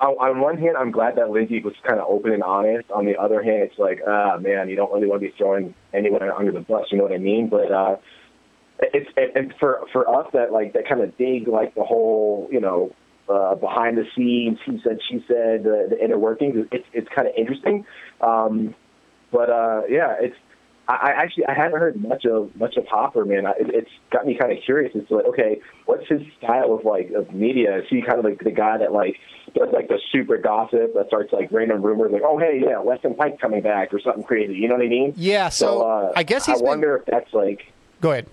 on, 0.00 0.14
on 0.14 0.40
one 0.40 0.58
hand, 0.58 0.76
I'm 0.76 0.90
glad 0.90 1.16
that 1.16 1.30
Lindsay 1.30 1.60
was 1.62 1.74
kind 1.86 2.00
of 2.00 2.06
open 2.08 2.32
and 2.32 2.42
honest. 2.42 2.90
On 2.90 3.04
the 3.06 3.16
other 3.16 3.42
hand, 3.42 3.62
it's 3.62 3.78
like, 3.78 4.00
ah, 4.06 4.36
man, 4.38 4.68
you 4.68 4.76
don't 4.76 4.92
really 4.92 5.06
want 5.06 5.22
to 5.22 5.28
be 5.28 5.34
throwing 5.36 5.74
anyone 5.92 6.22
under 6.22 6.52
the 6.52 6.60
bus. 6.60 6.86
You 6.90 6.98
know 6.98 7.04
what 7.04 7.12
I 7.12 7.18
mean? 7.18 7.48
But 7.48 7.70
uh, 7.70 7.96
it's 8.80 9.10
and 9.16 9.54
for 9.58 9.86
for 9.92 10.08
us 10.08 10.26
that 10.32 10.52
like 10.52 10.72
that 10.72 10.88
kind 10.88 11.00
of 11.00 11.16
dig 11.16 11.48
like 11.48 11.74
the 11.74 11.84
whole 11.84 12.48
you 12.50 12.60
know 12.60 12.90
uh, 13.28 13.54
behind 13.54 13.96
the 13.96 14.04
scenes 14.16 14.58
he 14.66 14.78
said 14.82 14.98
she 15.08 15.18
said 15.28 15.64
the, 15.64 15.86
the 15.90 16.04
inner 16.04 16.18
workings 16.18 16.66
it's 16.72 16.84
it's 16.92 17.08
kind 17.14 17.28
of 17.28 17.34
interesting 17.36 17.86
um 18.20 18.74
but 19.32 19.48
uh 19.48 19.82
yeah 19.88 20.14
it's 20.20 20.36
I, 20.86 21.12
actually 21.16 21.46
I 21.46 21.54
haven't 21.54 21.80
heard 21.80 21.96
much 21.96 22.24
of 22.26 22.54
much 22.56 22.76
of 22.76 22.86
Hopper 22.86 23.24
man 23.24 23.46
I, 23.46 23.52
it, 23.52 23.74
it's 23.74 23.90
got 24.10 24.26
me 24.26 24.36
kind 24.38 24.52
of 24.52 24.58
curious 24.64 24.94
as 24.94 25.06
to 25.08 25.16
like 25.16 25.26
okay 25.26 25.60
what's 25.86 26.06
his 26.08 26.20
style 26.38 26.74
of 26.74 26.84
like 26.84 27.10
of 27.12 27.32
media 27.32 27.78
is 27.78 27.84
he 27.88 28.02
kind 28.02 28.18
of 28.18 28.24
like 28.24 28.40
the 28.40 28.50
guy 28.50 28.76
that 28.78 28.92
like 28.92 29.16
does 29.54 29.68
like 29.72 29.88
the 29.88 29.98
super 30.12 30.36
gossip 30.36 30.94
that 30.94 31.06
starts 31.08 31.32
like 31.32 31.50
random 31.52 31.82
rumors 31.82 32.12
like 32.12 32.22
oh 32.24 32.38
hey 32.38 32.60
yeah 32.62 32.80
Weston 32.80 33.14
Peick 33.14 33.38
coming 33.40 33.62
back 33.62 33.94
or 33.94 34.00
something 34.00 34.24
crazy 34.24 34.54
you 34.54 34.68
know 34.68 34.74
what 34.74 34.84
I 34.84 34.88
mean 34.88 35.14
Yeah, 35.16 35.48
so 35.48 35.82
uh, 35.82 36.12
I 36.14 36.22
guess 36.22 36.46
he's 36.46 36.60
I 36.60 36.64
wonder 36.64 36.96
if 36.96 37.06
that's 37.06 37.32
like 37.32 37.72
Go 38.00 38.12
ahead. 38.12 38.26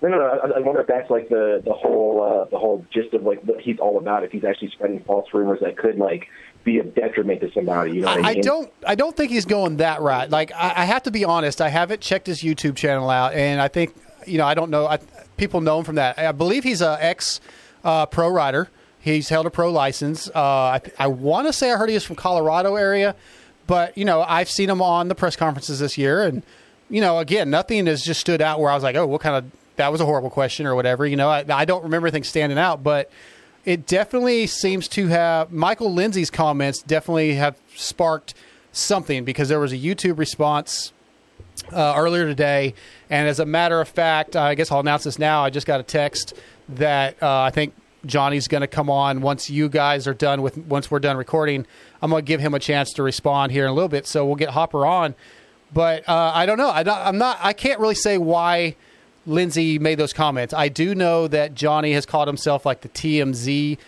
no, 0.00 0.08
no, 0.08 0.16
no. 0.16 0.24
I, 0.26 0.56
I 0.56 0.60
wonder 0.60 0.80
if 0.80 0.86
that's 0.86 1.10
like 1.10 1.28
the 1.28 1.60
the 1.64 1.72
whole 1.74 2.22
uh, 2.22 2.48
the 2.50 2.58
whole 2.58 2.86
gist 2.92 3.12
of 3.12 3.22
like 3.24 3.42
what 3.42 3.60
he's 3.60 3.78
all 3.78 3.98
about. 3.98 4.24
If 4.24 4.32
he's 4.32 4.44
actually 4.44 4.70
spreading 4.70 5.02
false 5.04 5.26
rumors 5.34 5.60
that 5.60 5.76
could 5.76 5.98
like 5.98 6.28
be 6.64 6.78
a 6.78 6.84
detriment 6.84 7.40
to 7.40 7.50
somebody. 7.52 7.92
You 7.92 8.00
know 8.02 8.08
I, 8.08 8.14
I 8.14 8.34
mean? 8.34 8.42
don't. 8.42 8.72
I 8.86 8.94
don't 8.94 9.16
think 9.16 9.30
he's 9.30 9.44
going 9.44 9.78
that 9.78 10.00
route. 10.00 10.30
Like 10.30 10.52
I, 10.52 10.82
I 10.82 10.84
have 10.84 11.02
to 11.04 11.10
be 11.10 11.24
honest. 11.24 11.60
I 11.60 11.68
haven't 11.68 12.00
checked 12.00 12.26
his 12.26 12.42
YouTube 12.42 12.76
channel 12.76 13.10
out, 13.10 13.34
and 13.34 13.60
I 13.60 13.68
think 13.68 13.94
you 14.26 14.38
know 14.38 14.46
I 14.46 14.54
don't 14.54 14.70
know. 14.70 14.86
I, 14.86 14.98
people 15.36 15.60
know 15.60 15.78
him 15.78 15.84
from 15.84 15.96
that. 15.96 16.18
I 16.18 16.32
believe 16.32 16.64
he's 16.64 16.82
a 16.82 16.96
ex 17.00 17.40
uh, 17.84 18.06
pro 18.06 18.28
rider. 18.28 18.68
He's 19.00 19.28
held 19.28 19.46
a 19.46 19.50
pro 19.50 19.70
license. 19.70 20.28
Uh, 20.28 20.40
I, 20.40 20.80
I 20.98 21.06
want 21.08 21.48
to 21.48 21.52
say 21.52 21.72
I 21.72 21.76
heard 21.76 21.88
he 21.88 21.94
was 21.94 22.04
from 22.04 22.16
Colorado 22.16 22.76
area, 22.76 23.16
but 23.66 23.96
you 23.98 24.04
know 24.04 24.22
I've 24.22 24.50
seen 24.50 24.70
him 24.70 24.80
on 24.80 25.08
the 25.08 25.14
press 25.14 25.36
conferences 25.36 25.80
this 25.80 25.98
year, 25.98 26.22
and 26.22 26.42
you 26.88 27.00
know 27.00 27.18
again 27.18 27.50
nothing 27.50 27.86
has 27.86 28.02
just 28.02 28.20
stood 28.20 28.40
out 28.40 28.60
where 28.60 28.70
I 28.70 28.74
was 28.74 28.84
like, 28.84 28.96
oh, 28.96 29.06
what 29.06 29.20
kind 29.20 29.36
of 29.36 29.50
that 29.76 29.90
was 29.90 30.00
a 30.00 30.04
horrible 30.04 30.30
question 30.30 30.66
or 30.66 30.74
whatever. 30.74 31.06
You 31.06 31.16
know 31.16 31.28
I, 31.28 31.44
I 31.48 31.64
don't 31.64 31.82
remember 31.84 32.10
things 32.10 32.28
standing 32.28 32.58
out, 32.58 32.82
but 32.82 33.10
it 33.64 33.86
definitely 33.86 34.46
seems 34.46 34.88
to 34.88 35.08
have 35.08 35.52
Michael 35.52 35.92
Lindsay's 35.92 36.30
comments 36.30 36.82
definitely 36.82 37.34
have 37.34 37.56
sparked 37.76 38.34
something 38.72 39.24
because 39.24 39.48
there 39.48 39.60
was 39.60 39.72
a 39.72 39.78
YouTube 39.78 40.18
response 40.18 40.92
uh, 41.72 41.94
earlier 41.96 42.26
today, 42.26 42.74
and 43.10 43.28
as 43.28 43.38
a 43.38 43.46
matter 43.46 43.80
of 43.80 43.88
fact, 43.88 44.36
I 44.36 44.54
guess 44.54 44.72
I'll 44.72 44.80
announce 44.80 45.04
this 45.04 45.18
now. 45.18 45.44
I 45.44 45.50
just 45.50 45.66
got 45.66 45.80
a 45.80 45.84
text 45.84 46.34
that 46.70 47.22
uh, 47.22 47.42
I 47.42 47.50
think 47.50 47.74
Johnny's 48.04 48.48
going 48.48 48.62
to 48.62 48.66
come 48.66 48.90
on 48.90 49.20
once 49.20 49.48
you 49.48 49.68
guys 49.68 50.06
are 50.06 50.14
done 50.14 50.42
with 50.42 50.58
once 50.58 50.90
we're 50.90 50.98
done 50.98 51.16
recording. 51.16 51.66
I'm 52.00 52.10
going 52.10 52.24
to 52.24 52.26
give 52.26 52.40
him 52.40 52.54
a 52.54 52.58
chance 52.58 52.92
to 52.94 53.02
respond 53.02 53.52
here 53.52 53.64
in 53.64 53.70
a 53.70 53.74
little 53.74 53.88
bit, 53.88 54.06
so 54.06 54.26
we'll 54.26 54.36
get 54.36 54.50
Hopper 54.50 54.84
on. 54.84 55.14
But 55.72 56.08
uh, 56.08 56.32
I 56.34 56.46
don't 56.46 56.58
know. 56.58 56.68
I 56.68 56.82
I'm 56.82 57.18
not. 57.18 57.38
I 57.40 57.52
can't 57.52 57.80
really 57.80 57.94
say 57.94 58.18
why 58.18 58.76
Lindsay 59.26 59.78
made 59.78 59.98
those 59.98 60.12
comments. 60.12 60.52
I 60.52 60.68
do 60.68 60.94
know 60.94 61.28
that 61.28 61.54
Johnny 61.54 61.92
has 61.92 62.06
called 62.06 62.28
himself 62.28 62.66
like 62.66 62.80
the 62.80 62.88
TMZ 62.88 63.78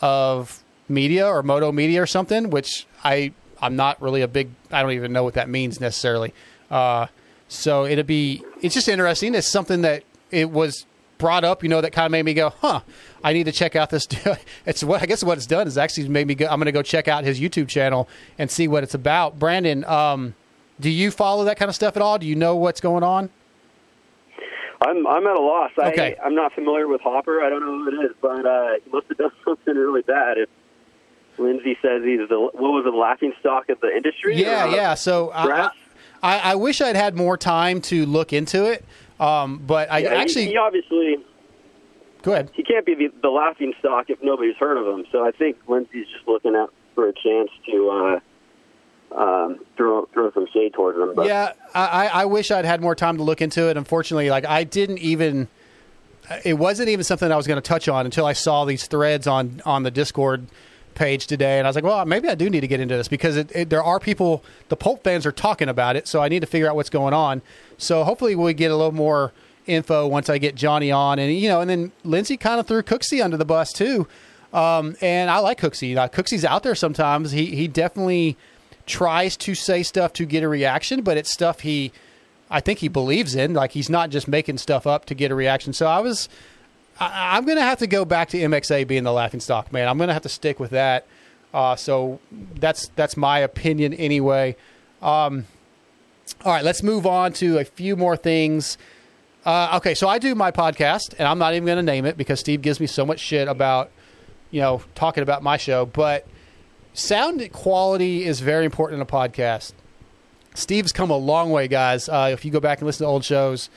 of 0.00 0.62
media 0.88 1.26
or 1.26 1.42
Moto 1.42 1.72
Media 1.72 2.02
or 2.02 2.06
something, 2.06 2.50
which 2.50 2.86
I 3.02 3.32
I'm 3.60 3.76
not 3.76 4.02
really 4.02 4.22
a 4.22 4.28
big. 4.28 4.50
I 4.70 4.82
don't 4.82 4.92
even 4.92 5.12
know 5.12 5.22
what 5.22 5.34
that 5.34 5.48
means 5.48 5.80
necessarily. 5.80 6.34
Uh, 6.70 7.06
so 7.48 7.84
it'd 7.86 8.06
be 8.06 8.44
it's 8.60 8.74
just 8.74 8.88
interesting. 8.88 9.34
It's 9.34 9.48
something 9.48 9.82
that 9.82 10.04
it 10.30 10.50
was 10.50 10.86
brought 11.18 11.44
up, 11.44 11.62
you 11.62 11.68
know, 11.68 11.80
that 11.80 11.92
kind 11.92 12.06
of 12.06 12.10
made 12.10 12.24
me 12.24 12.34
go, 12.34 12.50
huh, 12.50 12.80
I 13.22 13.32
need 13.32 13.44
to 13.44 13.52
check 13.52 13.76
out 13.76 13.90
this. 13.90 14.08
it's 14.66 14.82
what 14.82 15.00
I 15.02 15.06
guess 15.06 15.22
what 15.22 15.38
it's 15.38 15.46
done 15.46 15.68
is 15.68 15.78
actually 15.78 16.08
made 16.08 16.26
me 16.26 16.34
go. 16.34 16.46
I'm 16.46 16.58
going 16.58 16.66
to 16.66 16.72
go 16.72 16.82
check 16.82 17.08
out 17.08 17.24
his 17.24 17.40
YouTube 17.40 17.68
channel 17.68 18.08
and 18.38 18.50
see 18.50 18.68
what 18.68 18.82
it's 18.82 18.94
about. 18.94 19.38
Brandon, 19.38 19.84
um, 19.84 20.34
do 20.80 20.90
you 20.90 21.10
follow 21.12 21.44
that 21.44 21.56
kind 21.56 21.68
of 21.68 21.74
stuff 21.74 21.96
at 21.96 22.02
all? 22.02 22.18
Do 22.18 22.26
you 22.26 22.34
know 22.34 22.56
what's 22.56 22.80
going 22.80 23.04
on? 23.04 23.30
I'm 24.84 25.06
I'm 25.06 25.26
at 25.26 25.36
a 25.36 25.40
loss. 25.40 25.70
Okay. 25.78 26.16
I 26.20 26.24
I'm 26.26 26.34
not 26.34 26.52
familiar 26.54 26.88
with 26.88 27.00
Hopper. 27.00 27.42
I 27.42 27.48
don't 27.50 27.60
know 27.60 27.84
who 27.84 27.88
it 28.02 28.06
is, 28.06 28.12
but 28.20 28.44
uh, 28.46 28.74
he 28.84 28.90
must 28.90 29.08
have 29.08 29.18
done 29.18 29.30
something 29.44 29.74
really 29.76 30.02
bad. 30.02 30.38
If 30.38 30.48
Lindsay 31.38 31.76
says 31.82 32.02
he's 32.04 32.28
the 32.28 32.38
what 32.40 32.54
was 32.54 32.84
the 32.84 32.90
laughing 32.90 33.32
stock 33.40 33.68
of 33.68 33.80
the 33.80 33.94
industry? 33.94 34.36
Yeah, 34.40 34.64
uh, 34.64 34.74
yeah. 34.74 34.94
So 34.94 35.30
I, 35.30 35.70
I, 36.22 36.38
I 36.38 36.54
wish 36.56 36.80
I'd 36.80 36.96
had 36.96 37.16
more 37.16 37.36
time 37.36 37.80
to 37.82 38.06
look 38.06 38.32
into 38.32 38.64
it, 38.66 38.84
um, 39.18 39.58
but 39.66 39.90
I 39.90 39.98
Yeah, 39.98 40.10
he- 40.10 40.16
actually 40.16 40.46
he, 40.46 40.56
obviously 40.56 41.16
go 42.22 42.32
ahead. 42.32 42.50
he 42.54 42.62
can't 42.62 42.84
be 42.86 42.94
the, 42.94 43.08
the 43.22 43.30
laughing 43.30 43.72
stock 43.80 44.10
if 44.10 44.22
nobody's 44.22 44.56
heard 44.56 44.76
of 44.76 44.86
him. 44.86 45.04
So 45.10 45.26
I 45.26 45.32
think 45.32 45.56
Lindsay's 45.68 46.06
just 46.14 46.28
looking 46.28 46.54
out 46.54 46.72
for 46.94 47.08
a 47.08 47.12
chance 47.12 47.50
to 47.70 47.88
uh, 47.90 48.20
um, 49.16 49.60
throw 49.76 50.06
throw 50.12 50.30
some 50.32 50.46
shade 50.52 50.72
towards 50.74 50.98
them. 50.98 51.14
But 51.14 51.26
Yeah, 51.26 51.52
I, 51.74 52.08
I 52.08 52.24
wish 52.24 52.50
I'd 52.50 52.64
had 52.64 52.80
more 52.80 52.94
time 52.94 53.16
to 53.16 53.22
look 53.22 53.40
into 53.40 53.68
it. 53.68 53.76
Unfortunately, 53.76 54.30
like 54.30 54.46
I 54.46 54.64
didn't 54.64 54.98
even. 54.98 55.48
It 56.44 56.54
wasn't 56.54 56.88
even 56.88 57.04
something 57.04 57.30
I 57.32 57.36
was 57.36 57.48
going 57.48 57.60
to 57.60 57.68
touch 57.68 57.88
on 57.88 58.06
until 58.06 58.24
I 58.24 58.32
saw 58.32 58.64
these 58.64 58.86
threads 58.86 59.26
on 59.26 59.60
on 59.66 59.82
the 59.82 59.90
Discord 59.90 60.46
page 60.94 61.26
today, 61.26 61.58
and 61.58 61.66
I 61.66 61.70
was 61.70 61.76
like, 61.76 61.84
well, 61.84 62.04
maybe 62.04 62.28
I 62.28 62.34
do 62.34 62.48
need 62.48 62.60
to 62.60 62.68
get 62.68 62.80
into 62.80 62.96
this 62.96 63.08
because 63.08 63.36
it, 63.36 63.50
it, 63.54 63.70
there 63.70 63.82
are 63.82 63.98
people, 63.98 64.44
the 64.68 64.76
Pulp 64.76 65.02
fans 65.02 65.26
are 65.26 65.32
talking 65.32 65.68
about 65.68 65.96
it, 65.96 66.06
so 66.06 66.20
I 66.20 66.28
need 66.28 66.40
to 66.40 66.46
figure 66.46 66.68
out 66.68 66.76
what's 66.76 66.90
going 66.90 67.14
on. 67.14 67.42
So 67.78 68.04
hopefully 68.04 68.34
we 68.34 68.54
get 68.54 68.70
a 68.70 68.76
little 68.76 68.92
more 68.92 69.32
info 69.66 70.06
once 70.06 70.28
I 70.28 70.38
get 70.38 70.54
Johnny 70.54 70.90
on, 70.90 71.18
and 71.18 71.34
you 71.34 71.48
know, 71.48 71.60
and 71.60 71.68
then 71.68 71.92
Lindsay 72.04 72.36
kind 72.36 72.60
of 72.60 72.66
threw 72.66 72.82
Cooksey 72.82 73.24
under 73.24 73.36
the 73.36 73.44
bus 73.44 73.72
too. 73.72 74.06
Um, 74.52 74.96
and 75.00 75.30
I 75.30 75.38
like 75.38 75.60
Cooksey. 75.60 75.96
Uh, 75.96 76.08
Cooksey's 76.08 76.44
out 76.44 76.62
there 76.62 76.74
sometimes. 76.74 77.32
He 77.32 77.56
he 77.56 77.68
definitely 77.68 78.36
tries 78.86 79.36
to 79.38 79.54
say 79.54 79.82
stuff 79.82 80.12
to 80.14 80.24
get 80.24 80.42
a 80.42 80.48
reaction, 80.48 81.02
but 81.02 81.16
it's 81.16 81.32
stuff 81.32 81.60
he, 81.60 81.92
I 82.50 82.60
think 82.60 82.80
he 82.80 82.88
believes 82.88 83.34
in. 83.34 83.54
Like 83.54 83.72
he's 83.72 83.90
not 83.90 84.10
just 84.10 84.28
making 84.28 84.58
stuff 84.58 84.86
up 84.86 85.04
to 85.06 85.14
get 85.14 85.30
a 85.30 85.34
reaction. 85.34 85.72
So 85.72 85.86
I 85.86 86.00
was, 86.00 86.28
I, 87.00 87.36
I'm 87.36 87.44
going 87.44 87.58
to 87.58 87.64
have 87.64 87.78
to 87.78 87.86
go 87.86 88.04
back 88.04 88.28
to 88.30 88.38
MXA 88.38 88.86
being 88.86 89.04
the 89.04 89.12
laughing 89.12 89.40
stock, 89.40 89.72
man. 89.72 89.88
I'm 89.88 89.98
going 89.98 90.08
to 90.08 90.14
have 90.14 90.22
to 90.22 90.28
stick 90.28 90.60
with 90.60 90.70
that. 90.70 91.06
Uh, 91.54 91.76
so 91.76 92.18
that's 92.54 92.88
that's 92.96 93.16
my 93.16 93.38
opinion 93.40 93.92
anyway. 93.94 94.56
Um, 95.02 95.46
all 96.44 96.52
right, 96.52 96.64
let's 96.64 96.82
move 96.82 97.06
on 97.06 97.32
to 97.34 97.58
a 97.58 97.64
few 97.64 97.96
more 97.96 98.16
things. 98.16 98.78
Uh, 99.44 99.74
okay, 99.76 99.94
so 99.94 100.08
I 100.08 100.18
do 100.18 100.34
my 100.34 100.50
podcast, 100.50 101.14
and 101.18 101.26
I'm 101.26 101.38
not 101.38 101.54
even 101.54 101.66
going 101.66 101.76
to 101.76 101.82
name 101.82 102.06
it 102.06 102.16
because 102.16 102.40
Steve 102.40 102.62
gives 102.62 102.80
me 102.80 102.86
so 102.86 103.04
much 103.04 103.18
shit 103.18 103.48
about, 103.48 103.90
you 104.50 104.60
know, 104.60 104.82
talking 104.94 105.22
about 105.22 105.42
my 105.42 105.56
show. 105.56 105.84
But 105.84 106.26
sound 106.92 107.46
quality 107.52 108.24
is 108.24 108.40
very 108.40 108.64
important 108.64 108.96
in 108.96 109.02
a 109.02 109.10
podcast. 109.10 109.72
Steve's 110.54 110.92
come 110.92 111.10
a 111.10 111.16
long 111.16 111.50
way, 111.50 111.68
guys. 111.68 112.08
Uh, 112.08 112.30
if 112.32 112.44
you 112.44 112.50
go 112.50 112.60
back 112.60 112.78
and 112.78 112.86
listen 112.86 113.04
to 113.04 113.08
old 113.08 113.24
shows, 113.24 113.70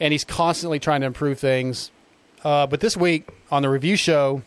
and 0.00 0.12
he's 0.12 0.24
constantly 0.24 0.78
trying 0.78 1.00
to 1.00 1.06
improve 1.06 1.38
things. 1.38 1.90
Uh, 2.44 2.66
but 2.66 2.80
this 2.80 2.96
week 2.96 3.28
on 3.50 3.62
the 3.62 3.68
review 3.68 3.96
show, 3.96 4.42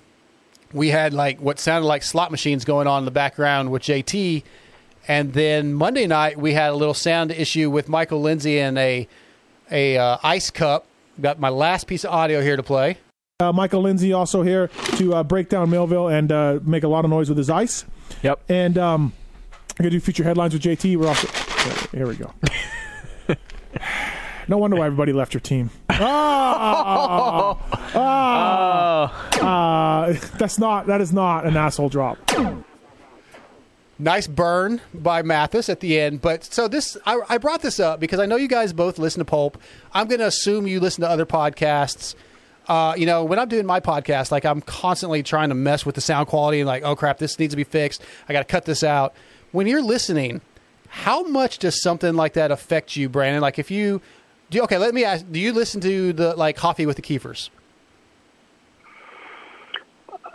we 0.71 0.89
had 0.89 1.13
like 1.13 1.41
what 1.41 1.59
sounded 1.59 1.87
like 1.87 2.03
slot 2.03 2.31
machines 2.31 2.63
going 2.63 2.87
on 2.87 2.99
in 2.99 3.05
the 3.05 3.11
background 3.11 3.71
with 3.71 3.81
JT, 3.81 4.43
and 5.07 5.33
then 5.33 5.73
Monday 5.73 6.07
night 6.07 6.37
we 6.37 6.53
had 6.53 6.71
a 6.71 6.75
little 6.75 6.93
sound 6.93 7.31
issue 7.31 7.69
with 7.69 7.89
Michael 7.89 8.21
Lindsay 8.21 8.59
and 8.59 8.77
a 8.77 9.07
a 9.69 9.97
uh, 9.97 10.17
ice 10.23 10.49
cup. 10.49 10.85
Got 11.19 11.39
my 11.39 11.49
last 11.49 11.87
piece 11.87 12.05
of 12.05 12.11
audio 12.11 12.41
here 12.41 12.55
to 12.55 12.63
play. 12.63 12.97
Uh, 13.41 13.51
Michael 13.51 13.81
Lindsay 13.81 14.13
also 14.13 14.43
here 14.43 14.67
to 14.97 15.15
uh, 15.15 15.23
break 15.23 15.49
down 15.49 15.71
Millville 15.71 16.09
and 16.09 16.31
uh, 16.31 16.59
make 16.63 16.83
a 16.83 16.87
lot 16.87 17.05
of 17.05 17.09
noise 17.09 17.27
with 17.27 17.39
his 17.39 17.49
ice. 17.49 17.85
Yep. 18.21 18.39
And 18.47 18.77
um, 18.77 19.13
I'm 19.51 19.77
gonna 19.77 19.89
do 19.89 19.99
feature 19.99 20.23
headlines 20.23 20.53
with 20.53 20.61
JT. 20.61 20.95
We're 20.95 21.07
also 21.07 21.27
here. 21.91 22.05
We 22.05 22.15
go. 22.17 22.31
no 24.47 24.59
wonder 24.59 24.77
why 24.77 24.85
everybody 24.85 25.11
left 25.11 25.33
your 25.33 25.41
team. 25.41 25.71
Ah, 25.89 27.57
ah, 27.95 29.29
ah, 29.41 30.13
that's 30.37 30.59
not. 30.59 30.85
That 30.85 31.01
is 31.01 31.11
not 31.11 31.47
an 31.47 31.57
asshole 31.57 31.89
drop. 31.89 32.19
Nice 33.97 34.27
burn 34.27 34.81
by 34.93 35.23
Mathis 35.23 35.67
at 35.67 35.79
the 35.79 35.99
end. 35.99 36.21
But 36.21 36.43
so 36.43 36.67
this, 36.67 36.95
I, 37.05 37.19
I 37.29 37.37
brought 37.39 37.61
this 37.61 37.79
up 37.79 37.99
because 37.99 38.19
I 38.19 38.25
know 38.25 38.35
you 38.35 38.47
guys 38.47 38.73
both 38.73 38.97
listen 38.97 39.19
to 39.19 39.25
Pulp. 39.25 39.59
I'm 39.93 40.07
going 40.07 40.19
to 40.21 40.25
assume 40.25 40.65
you 40.65 40.79
listen 40.79 41.03
to 41.03 41.09
other 41.09 41.25
podcasts. 41.27 42.15
Uh, 42.67 42.93
you 42.95 43.05
know, 43.05 43.23
when 43.23 43.39
I'm 43.39 43.49
doing 43.49 43.65
my 43.65 43.79
podcast, 43.79 44.31
like 44.31 44.45
I'm 44.45 44.61
constantly 44.61 45.23
trying 45.23 45.49
to 45.49 45.55
mess 45.55 45.85
with 45.85 45.95
the 45.95 46.01
sound 46.01 46.27
quality 46.27 46.59
and 46.59 46.67
like, 46.67 46.83
oh 46.83 46.95
crap, 46.95 47.17
this 47.17 47.37
needs 47.39 47.51
to 47.53 47.57
be 47.57 47.63
fixed. 47.63 48.01
I 48.29 48.33
got 48.33 48.39
to 48.39 48.45
cut 48.45 48.65
this 48.65 48.83
out. 48.83 49.13
When 49.51 49.67
you're 49.67 49.81
listening, 49.81 50.41
how 50.87 51.23
much 51.23 51.57
does 51.57 51.81
something 51.81 52.15
like 52.15 52.33
that 52.33 52.51
affect 52.51 52.95
you, 52.95 53.09
Brandon? 53.09 53.41
Like 53.41 53.59
if 53.59 53.71
you 53.71 54.01
do, 54.49 54.61
okay, 54.63 54.77
let 54.77 54.93
me 54.93 55.03
ask, 55.03 55.25
do 55.31 55.39
you 55.39 55.53
listen 55.53 55.81
to 55.81 56.13
the 56.13 56.35
like 56.35 56.55
Coffee 56.55 56.85
with 56.85 56.95
the 56.97 57.01
Keefers? 57.01 57.49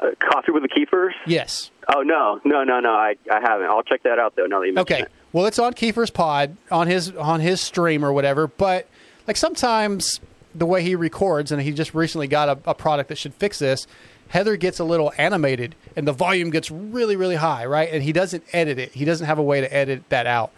uh, 0.02 0.08
coffee 0.30 0.52
with 0.52 0.62
the 0.62 0.68
Keefers. 0.68 1.12
Yes. 1.26 1.70
Oh 1.94 2.02
no, 2.02 2.40
no, 2.44 2.64
no, 2.64 2.80
no. 2.80 2.90
I 2.90 3.14
I 3.30 3.40
haven't. 3.40 3.66
I'll 3.68 3.82
check 3.82 4.02
that 4.02 4.18
out 4.18 4.34
though. 4.36 4.46
Now 4.46 4.60
that 4.60 4.66
you 4.66 4.78
Okay. 4.78 5.02
it. 5.02 5.12
Well, 5.32 5.46
it's 5.46 5.58
on 5.58 5.72
Keefer's 5.74 6.10
pod 6.10 6.56
on 6.70 6.86
his 6.86 7.12
on 7.16 7.40
his 7.40 7.60
stream 7.60 8.04
or 8.04 8.12
whatever. 8.12 8.46
But 8.46 8.88
like 9.26 9.36
sometimes 9.36 10.20
the 10.58 10.66
way 10.66 10.82
he 10.82 10.94
records, 10.94 11.52
and 11.52 11.60
he 11.60 11.72
just 11.72 11.94
recently 11.94 12.26
got 12.26 12.48
a, 12.48 12.70
a 12.70 12.74
product 12.74 13.08
that 13.08 13.18
should 13.18 13.34
fix 13.34 13.58
this. 13.58 13.86
Heather 14.28 14.56
gets 14.56 14.80
a 14.80 14.84
little 14.84 15.12
animated, 15.18 15.74
and 15.94 16.06
the 16.06 16.12
volume 16.12 16.50
gets 16.50 16.70
really, 16.70 17.16
really 17.16 17.36
high, 17.36 17.64
right? 17.66 17.88
And 17.92 18.02
he 18.02 18.12
doesn't 18.12 18.44
edit 18.52 18.78
it. 18.78 18.92
He 18.92 19.04
doesn't 19.04 19.26
have 19.26 19.38
a 19.38 19.42
way 19.42 19.60
to 19.60 19.72
edit 19.72 20.08
that 20.08 20.26
out. 20.26 20.52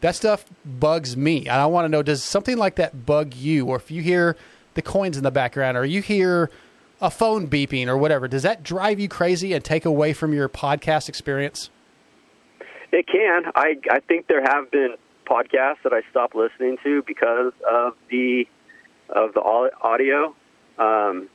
That 0.00 0.14
stuff 0.14 0.44
bugs 0.64 1.16
me, 1.16 1.40
and 1.40 1.52
I 1.52 1.66
want 1.66 1.86
to 1.86 1.88
know: 1.88 2.02
Does 2.02 2.22
something 2.22 2.58
like 2.58 2.76
that 2.76 3.06
bug 3.06 3.34
you, 3.34 3.66
or 3.66 3.76
if 3.76 3.90
you 3.90 4.02
hear 4.02 4.36
the 4.74 4.82
coins 4.82 5.16
in 5.16 5.22
the 5.22 5.30
background, 5.30 5.78
or 5.78 5.84
you 5.84 6.02
hear 6.02 6.50
a 7.00 7.10
phone 7.10 7.48
beeping, 7.48 7.86
or 7.86 7.96
whatever? 7.96 8.28
Does 8.28 8.42
that 8.42 8.62
drive 8.62 9.00
you 9.00 9.08
crazy 9.08 9.54
and 9.54 9.64
take 9.64 9.86
away 9.86 10.12
from 10.12 10.34
your 10.34 10.48
podcast 10.48 11.08
experience? 11.08 11.70
It 12.92 13.06
can. 13.06 13.44
I 13.54 13.76
I 13.90 14.00
think 14.00 14.26
there 14.26 14.42
have 14.42 14.70
been 14.70 14.96
podcasts 15.24 15.82
that 15.84 15.92
I 15.92 16.02
stopped 16.10 16.34
listening 16.34 16.76
to 16.84 17.02
because 17.06 17.52
of 17.70 17.94
the 18.10 18.46
of 19.10 19.34
the 19.34 19.40
audio. 19.40 20.34
Um, 20.78 21.28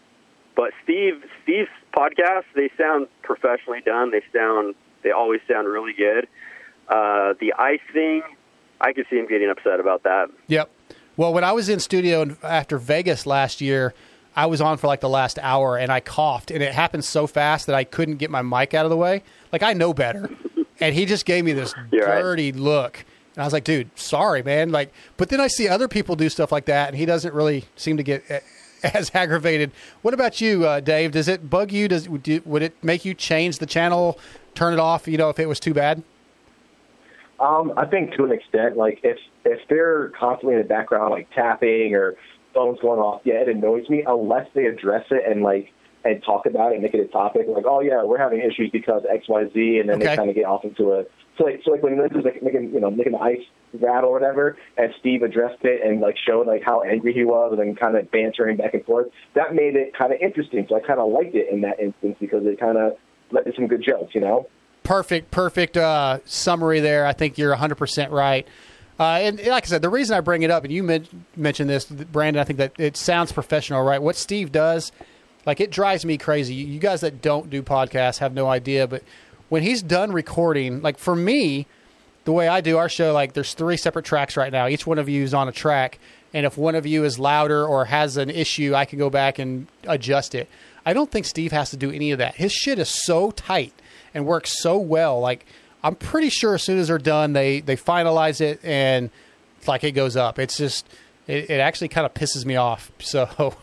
but 0.55 0.71
Steve 0.83 1.23
Steve's 1.43 1.69
podcasts 1.95 2.43
they 2.55 2.69
sound 2.77 3.07
professionally 3.23 3.81
done. 3.85 4.11
They 4.11 4.21
sound 4.33 4.75
they 5.03 5.11
always 5.11 5.41
sound 5.49 5.67
really 5.67 5.93
good. 5.93 6.27
Uh, 6.87 7.33
the 7.39 7.53
ice 7.57 7.79
thing, 7.93 8.23
I 8.81 8.93
could 8.93 9.05
see 9.09 9.17
him 9.17 9.27
getting 9.27 9.49
upset 9.49 9.79
about 9.79 10.03
that. 10.03 10.29
Yep. 10.47 10.69
Well, 11.17 11.33
when 11.33 11.43
I 11.43 11.51
was 11.51 11.69
in 11.69 11.79
studio 11.79 12.35
after 12.43 12.77
Vegas 12.77 13.25
last 13.25 13.61
year, 13.61 13.93
I 14.35 14.45
was 14.45 14.61
on 14.61 14.77
for 14.77 14.87
like 14.87 15.01
the 15.01 15.09
last 15.09 15.37
hour 15.39 15.77
and 15.77 15.91
I 15.91 15.99
coughed 15.99 16.51
and 16.51 16.63
it 16.63 16.73
happened 16.73 17.05
so 17.05 17.27
fast 17.27 17.67
that 17.67 17.75
I 17.75 17.83
couldn't 17.83 18.17
get 18.17 18.31
my 18.31 18.41
mic 18.41 18.73
out 18.73 18.85
of 18.85 18.89
the 18.89 18.97
way. 18.97 19.23
Like 19.51 19.63
I 19.63 19.73
know 19.73 19.93
better. 19.93 20.29
and 20.79 20.95
he 20.95 21.05
just 21.05 21.25
gave 21.25 21.45
me 21.45 21.53
this 21.53 21.73
You're 21.91 22.05
right. 22.05 22.21
dirty 22.21 22.51
look. 22.51 23.05
And 23.35 23.43
I 23.43 23.45
was 23.45 23.53
like, 23.53 23.63
dude, 23.63 23.89
sorry, 23.97 24.43
man. 24.43 24.71
Like, 24.71 24.91
but 25.17 25.29
then 25.29 25.39
I 25.39 25.47
see 25.47 25.67
other 25.67 25.87
people 25.87 26.15
do 26.15 26.29
stuff 26.29 26.51
like 26.51 26.65
that 26.65 26.89
and 26.89 26.97
he 26.97 27.05
doesn't 27.05 27.33
really 27.33 27.65
seem 27.75 27.97
to 27.97 28.03
get 28.03 28.23
as 28.83 29.11
aggravated. 29.13 29.71
What 30.01 30.13
about 30.13 30.41
you, 30.41 30.65
uh, 30.65 30.79
Dave? 30.79 31.11
Does 31.11 31.27
it 31.27 31.49
bug 31.49 31.71
you? 31.71 31.87
Does 31.87 32.09
would 32.09 32.27
would 32.45 32.61
it 32.61 32.83
make 32.83 33.05
you 33.05 33.13
change 33.13 33.59
the 33.59 33.65
channel, 33.65 34.17
turn 34.55 34.73
it 34.73 34.79
off? 34.79 35.07
You 35.07 35.17
know, 35.17 35.29
if 35.29 35.39
it 35.39 35.47
was 35.47 35.59
too 35.59 35.73
bad. 35.73 36.03
Um, 37.39 37.71
I 37.77 37.85
think 37.85 38.13
to 38.15 38.25
an 38.25 38.31
extent, 38.31 38.75
like 38.75 38.99
if 39.03 39.17
if 39.45 39.59
they're 39.69 40.09
constantly 40.19 40.55
in 40.55 40.61
the 40.61 40.67
background, 40.67 41.11
like 41.11 41.29
tapping 41.33 41.95
or 41.95 42.15
phones 42.53 42.79
going 42.81 42.99
off, 42.99 43.21
yeah, 43.23 43.35
it 43.35 43.47
annoys 43.47 43.87
me. 43.89 44.03
Unless 44.05 44.47
they 44.53 44.65
address 44.65 45.05
it 45.11 45.23
and 45.29 45.41
like 45.41 45.71
and 46.03 46.21
talk 46.23 46.45
about 46.45 46.71
it, 46.71 46.75
and 46.75 46.83
make 46.83 46.93
it 46.93 46.99
a 46.99 47.07
topic, 47.07 47.45
like, 47.47 47.65
oh 47.67 47.79
yeah, 47.81 48.03
we're 48.03 48.17
having 48.17 48.39
issues 48.39 48.69
because 48.71 49.03
X, 49.09 49.27
Y, 49.29 49.45
Z, 49.53 49.79
and 49.79 49.89
then 49.89 49.97
Okay. 49.97 50.07
they 50.07 50.15
kind 50.17 50.29
of 50.29 50.35
get 50.35 50.45
off 50.45 50.63
into 50.65 50.91
a 50.93 51.03
so 51.39 51.45
like 51.45 51.61
so 51.65 51.71
like 51.71 51.81
when 51.81 51.97
this 51.97 52.11
was 52.13 52.25
like 52.25 52.43
making 52.43 52.71
you 52.73 52.79
know 52.79 52.91
making 52.91 53.13
the 53.13 53.19
ice 53.19 53.39
rattle 53.73 54.09
or 54.09 54.13
whatever, 54.13 54.57
and 54.77 54.93
Steve 54.99 55.23
addressed 55.23 55.63
it 55.63 55.81
and 55.83 56.01
like 56.01 56.15
showed 56.27 56.45
like 56.45 56.61
how 56.63 56.83
angry 56.83 57.13
he 57.13 57.23
was, 57.23 57.51
and 57.51 57.59
then 57.59 57.75
kind 57.75 57.95
of 57.95 58.11
bantering 58.11 58.57
back 58.57 58.73
and 58.73 58.85
forth. 58.85 59.07
That 59.35 59.55
made 59.55 59.75
it 59.75 59.97
kind 59.97 60.13
of 60.13 60.19
interesting. 60.21 60.65
So 60.69 60.75
I 60.75 60.81
kind 60.81 60.99
of 60.99 61.09
liked 61.11 61.33
it 61.35 61.47
in 61.51 61.61
that 61.61 61.79
instance 61.79 62.17
because 62.19 62.45
it 62.45 62.59
kind 62.59 62.77
of 62.77 62.97
led 63.31 63.45
to 63.45 63.53
some 63.55 63.67
good 63.67 63.83
jokes, 63.83 64.13
you 64.13 64.21
know. 64.21 64.47
perfect, 64.83 65.29
perfect 65.31 65.77
uh, 65.77 66.19
summary 66.25 66.79
there. 66.79 67.05
I 67.05 67.13
think 67.13 67.37
you're 67.37 67.55
100% 67.55 68.09
right. 68.09 68.47
Uh, 68.99 69.03
and 69.21 69.37
like 69.45 69.63
I 69.63 69.67
said, 69.67 69.81
the 69.81 69.89
reason 69.89 70.17
I 70.17 70.19
bring 70.19 70.41
it 70.41 70.51
up, 70.51 70.63
and 70.63 70.73
you 70.73 70.83
men- 70.83 71.07
mentioned 71.35 71.69
this, 71.69 71.85
Brandon, 71.85 72.41
I 72.41 72.43
think 72.43 72.57
that 72.57 72.73
it 72.79 72.97
sounds 72.97 73.31
professional, 73.31 73.83
right? 73.83 74.01
What 74.01 74.15
Steve 74.15 74.51
does, 74.51 74.91
like 75.45 75.61
it 75.61 75.71
drives 75.71 76.03
me 76.05 76.17
crazy. 76.17 76.55
You 76.55 76.79
guys 76.79 77.01
that 77.01 77.21
don't 77.21 77.49
do 77.49 77.63
podcasts 77.63 78.17
have 78.17 78.33
no 78.33 78.47
idea, 78.47 78.87
but 78.87 79.03
when 79.49 79.63
he's 79.63 79.81
done 79.81 80.11
recording, 80.11 80.81
like 80.81 80.97
for 80.97 81.15
me, 81.15 81.65
the 82.25 82.31
way 82.31 82.47
I 82.47 82.61
do 82.61 82.77
our 82.77 82.89
show, 82.89 83.13
like 83.13 83.33
there's 83.33 83.53
three 83.53 83.77
separate 83.77 84.05
tracks 84.05 84.37
right 84.37 84.51
now. 84.51 84.67
Each 84.67 84.85
one 84.85 84.99
of 84.99 85.09
you 85.09 85.23
is 85.23 85.33
on 85.33 85.47
a 85.47 85.51
track, 85.51 85.99
and 86.33 86.45
if 86.45 86.57
one 86.57 86.75
of 86.75 86.85
you 86.85 87.03
is 87.03 87.17
louder 87.19 87.65
or 87.65 87.85
has 87.85 88.17
an 88.17 88.29
issue, 88.29 88.75
I 88.75 88.85
can 88.85 88.99
go 88.99 89.09
back 89.09 89.39
and 89.39 89.67
adjust 89.87 90.35
it. 90.35 90.47
I 90.85 90.93
don't 90.93 91.11
think 91.11 91.25
Steve 91.25 91.51
has 91.51 91.71
to 91.71 91.77
do 91.77 91.91
any 91.91 92.11
of 92.11 92.19
that. 92.19 92.35
His 92.35 92.51
shit 92.51 92.79
is 92.79 92.89
so 92.89 93.31
tight 93.31 93.73
and 94.13 94.25
works 94.25 94.61
so 94.61 94.77
well. 94.77 95.19
Like 95.19 95.45
I'm 95.83 95.95
pretty 95.95 96.29
sure 96.29 96.55
as 96.55 96.63
soon 96.63 96.77
as 96.79 96.87
they're 96.87 96.97
done, 96.97 97.33
they 97.33 97.61
they 97.61 97.75
finalize 97.75 98.41
it 98.41 98.59
and 98.63 99.09
like 99.67 99.83
it 99.83 99.91
goes 99.91 100.15
up. 100.15 100.39
It's 100.39 100.57
just 100.57 100.87
it, 101.27 101.49
it 101.49 101.59
actually 101.59 101.89
kind 101.89 102.05
of 102.05 102.13
pisses 102.13 102.45
me 102.45 102.55
off. 102.55 102.91
So 103.01 103.55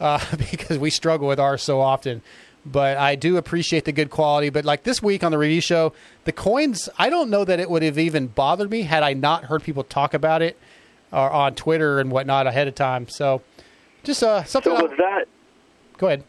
uh, 0.00 0.20
because 0.50 0.78
we 0.78 0.90
struggle 0.90 1.28
with 1.28 1.40
ours 1.40 1.62
so 1.62 1.80
often. 1.80 2.22
But 2.64 2.96
I 2.96 3.16
do 3.16 3.36
appreciate 3.36 3.84
the 3.86 3.92
good 3.92 4.10
quality. 4.10 4.48
But 4.50 4.64
like 4.64 4.84
this 4.84 5.02
week 5.02 5.24
on 5.24 5.32
the 5.32 5.38
review 5.38 5.60
show, 5.60 5.92
the 6.24 6.32
coins, 6.32 6.88
I 6.98 7.10
don't 7.10 7.28
know 7.28 7.44
that 7.44 7.58
it 7.58 7.68
would 7.68 7.82
have 7.82 7.98
even 7.98 8.28
bothered 8.28 8.70
me 8.70 8.82
had 8.82 9.02
I 9.02 9.14
not 9.14 9.44
heard 9.44 9.62
people 9.64 9.82
talk 9.82 10.14
about 10.14 10.42
it 10.42 10.56
or 11.12 11.28
on 11.30 11.54
Twitter 11.56 11.98
and 11.98 12.10
whatnot 12.12 12.46
ahead 12.46 12.68
of 12.68 12.74
time. 12.76 13.08
So 13.08 13.42
just 14.04 14.22
uh, 14.22 14.44
something. 14.44 14.76
So 14.76 14.82
was 14.84 14.92
that? 14.98 15.24
Go 15.98 16.06
ahead. 16.06 16.24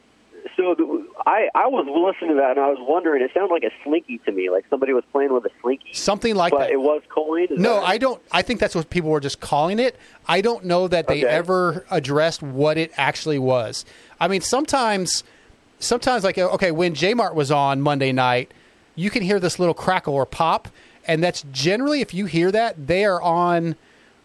So 0.57 0.75
the, 0.75 1.07
I 1.25 1.49
I 1.55 1.67
was 1.67 1.85
listening 1.87 2.35
to 2.35 2.41
that 2.41 2.57
and 2.57 2.59
I 2.59 2.67
was 2.67 2.77
wondering. 2.81 3.23
It 3.23 3.31
sounded 3.33 3.53
like 3.53 3.63
a 3.63 3.71
slinky 3.83 4.19
to 4.25 4.31
me, 4.31 4.49
like 4.49 4.65
somebody 4.69 4.91
was 4.93 5.03
playing 5.11 5.33
with 5.33 5.45
a 5.45 5.49
slinky. 5.61 5.93
Something 5.93 6.35
like 6.35 6.51
but 6.51 6.59
that. 6.61 6.69
it 6.71 6.81
was 6.81 7.01
coin. 7.09 7.47
No, 7.51 7.79
I 7.81 7.97
don't. 7.97 8.21
I 8.31 8.41
think 8.41 8.59
that's 8.59 8.75
what 8.75 8.89
people 8.89 9.09
were 9.11 9.19
just 9.21 9.39
calling 9.39 9.79
it. 9.79 9.95
I 10.27 10.41
don't 10.41 10.65
know 10.65 10.87
that 10.87 11.07
they 11.07 11.23
Okay. 11.23 11.27
ever 11.31 11.85
addressed 11.91 12.41
what 12.43 12.77
it 12.77 12.91
actually 12.97 13.39
was. 13.39 13.85
I 14.19 14.27
mean, 14.27 14.41
sometimes, 14.41 15.23
sometimes 15.83 16.23
like 16.23 16.37
okay, 16.37 16.71
when 16.71 16.93
Jmart 16.93 17.35
was 17.35 17.51
on 17.51 17.81
Monday 17.81 18.11
night, 18.11 18.51
you 18.95 19.09
can 19.09 19.23
hear 19.23 19.39
this 19.39 19.59
little 19.59 19.73
crackle 19.73 20.13
or 20.13 20.25
pop, 20.25 20.67
and 21.05 21.23
that's 21.23 21.43
generally 21.51 22.01
if 22.01 22.13
you 22.13 22.25
hear 22.25 22.51
that 22.51 22.87
they 22.87 23.05
are 23.05 23.21
on 23.21 23.75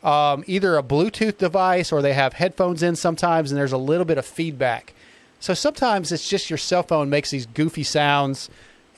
um, 0.03 0.45
either 0.47 0.77
a 0.77 0.83
Bluetooth 0.83 1.39
device 1.39 1.91
or 1.91 2.03
they 2.03 2.13
have 2.13 2.35
headphones 2.35 2.83
in 2.83 2.97
sometimes, 2.97 3.51
and 3.51 3.59
there's 3.59 3.73
a 3.73 3.79
little 3.79 4.05
bit 4.05 4.19
of 4.19 4.27
feedback. 4.27 4.95
So 5.41 5.55
sometimes 5.55 6.11
it's 6.13 6.29
just 6.29 6.51
your 6.51 6.57
cell 6.57 6.83
phone 6.83 7.11
makes 7.11 7.31
these 7.31 7.47
goofy 7.47 7.85
sounds 7.85 8.51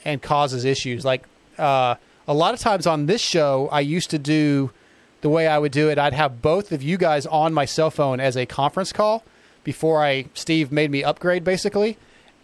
and 0.03 0.21
causes 0.21 0.65
issues. 0.65 1.05
Like 1.05 1.25
uh, 1.57 1.95
a 2.27 2.33
lot 2.33 2.53
of 2.53 2.59
times 2.59 2.87
on 2.87 3.05
this 3.05 3.21
show, 3.21 3.69
I 3.71 3.81
used 3.81 4.09
to 4.11 4.19
do 4.19 4.71
the 5.21 5.29
way 5.29 5.47
I 5.47 5.59
would 5.59 5.71
do 5.71 5.89
it. 5.89 5.99
I'd 5.99 6.13
have 6.13 6.41
both 6.41 6.71
of 6.71 6.81
you 6.81 6.97
guys 6.97 7.25
on 7.27 7.53
my 7.53 7.65
cell 7.65 7.91
phone 7.91 8.19
as 8.19 8.35
a 8.35 8.45
conference 8.45 8.91
call 8.91 9.23
before 9.63 10.03
I 10.03 10.25
Steve 10.33 10.71
made 10.71 10.89
me 10.89 11.03
upgrade, 11.03 11.43
basically. 11.43 11.97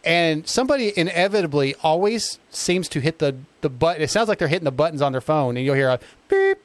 And 0.08 0.48
somebody 0.48 0.98
inevitably 0.98 1.76
always 1.84 2.40
seems 2.50 2.88
to 2.90 3.02
hit 3.02 3.20
the 3.20 3.36
the 3.60 3.70
button. 3.70 4.02
It 4.02 4.10
sounds 4.10 4.30
like 4.30 4.38
they're 4.40 4.48
hitting 4.48 4.64
the 4.64 4.72
buttons 4.72 5.02
on 5.02 5.12
their 5.12 5.20
phone, 5.20 5.58
and 5.58 5.66
you'll 5.66 5.76
hear 5.76 5.90
a 5.90 6.00
beep. 6.30 6.60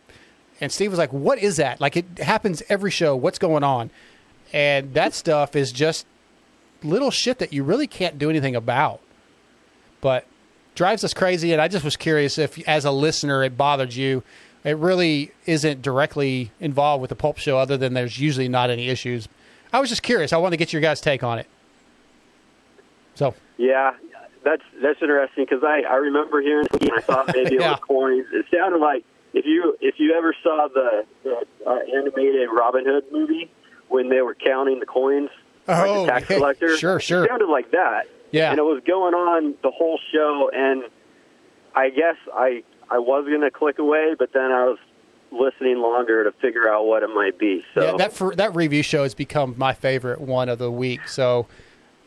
And 0.61 0.71
Steve 0.71 0.93
was 0.93 0.99
like, 0.99 1.13
"What 1.13 1.41
is 1.41 1.57
that? 1.57 1.81
Like 1.81 1.97
it 1.97 2.19
happens 2.19 2.63
every 2.69 2.93
show. 2.93 3.17
What's 3.17 3.41
going 3.41 3.65
on?" 3.65 3.91
And 4.53 4.95
that 4.95 5.13
stuff 5.13 5.57
is 5.57 5.73
just 5.73 6.07
little 6.85 7.11
shit 7.11 7.39
that 7.41 7.53
you 7.53 7.65
really 7.65 7.89
can't 7.89 8.17
do 8.17 8.31
anything 8.31 8.55
about. 8.55 9.01
But 10.01 10.25
drives 10.77 11.03
us 11.03 11.13
crazy. 11.13 11.53
And 11.53 11.61
I 11.61 11.67
just 11.67 11.85
was 11.85 11.97
curious 11.97 12.39
if, 12.39 12.57
as 12.69 12.85
a 12.85 12.93
listener, 12.93 13.43
it 13.43 13.57
bothered 13.57 13.95
you. 13.95 14.23
It 14.63 14.77
really 14.77 15.33
isn't 15.47 15.83
directly 15.83 16.53
involved 16.61 17.03
with 17.03 17.09
the 17.09 17.17
Pulp 17.17 17.39
Show, 17.39 17.59
other 17.59 17.77
than 17.77 17.95
there's 17.95 18.21
usually 18.21 18.49
not 18.49 18.71
any 18.71 18.89
issues. 18.89 19.29
I 19.73 19.81
was 19.81 19.89
just 19.89 20.05
curious. 20.05 20.33
I 20.33 20.37
wanted 20.37 20.53
to 20.53 20.59
get 20.59 20.73
your 20.73 20.83
guys' 20.83 21.01
take 21.01 21.25
on 21.25 21.41
it. 21.41 21.49
So 23.15 23.35
Yeah, 23.59 23.93
that's 24.45 24.63
that's 24.83 25.01
interesting 25.03 25.45
because 25.49 25.63
I 25.65 25.83
I 25.89 25.97
remember 25.97 26.41
hearing 26.41 26.67
I 26.97 27.01
thought 27.01 27.27
maybe 27.35 27.57
it 27.57 27.61
was 27.61 27.79
coins. 27.87 28.27
It 28.33 28.47
sounded 28.55 28.79
like 28.79 29.05
if 29.35 29.45
you 29.47 29.77
if 29.81 29.95
you 29.99 30.15
ever 30.15 30.35
saw 30.43 30.69
the, 30.73 31.05
the 31.25 31.45
uh, 31.67 31.79
animated 31.97 32.49
Robin 32.53 32.85
Hood 32.87 33.05
movie 33.13 33.51
when 33.89 34.09
they 34.09 34.21
were 34.23 34.35
counting 34.35 34.81
the 34.81 34.87
coins, 34.87 35.31
like 35.69 35.89
Oh, 35.89 36.03
the 36.07 36.13
tax 36.13 36.31
yeah. 36.31 36.37
collector, 36.37 36.77
Sure, 36.77 36.99
sure. 37.01 37.25
It 37.25 37.29
sounded 37.29 37.49
like 37.49 37.71
that. 37.73 38.03
Yeah. 38.31 38.51
and 38.51 38.59
it 38.59 38.63
was 38.63 38.83
going 38.87 39.13
on 39.15 39.55
the 39.63 39.71
whole 39.71 39.99
show, 40.11 40.51
and 40.55 40.85
I 41.75 41.91
guess 41.91 42.17
I 42.35 42.63
I 42.91 42.99
was 42.99 43.27
gonna 43.31 43.51
click 43.51 43.79
away, 43.79 44.15
but 44.19 44.33
then 44.33 44.51
I 44.53 44.65
was 44.65 44.79
listening 45.31 45.79
longer 45.79 46.25
to 46.25 46.33
figure 46.41 46.69
out 46.69 46.85
what 46.87 47.03
it 47.03 47.09
might 47.09 47.39
be. 47.39 47.63
So 47.75 47.83
yeah, 47.85 47.97
that 47.97 48.13
for, 48.13 48.35
that 48.37 48.55
review 48.55 48.83
show 48.83 49.03
has 49.03 49.15
become 49.15 49.55
my 49.57 49.73
favorite 49.73 50.21
one 50.21 50.49
of 50.51 50.59
the 50.59 50.71
week. 50.71 51.09
So 51.09 51.47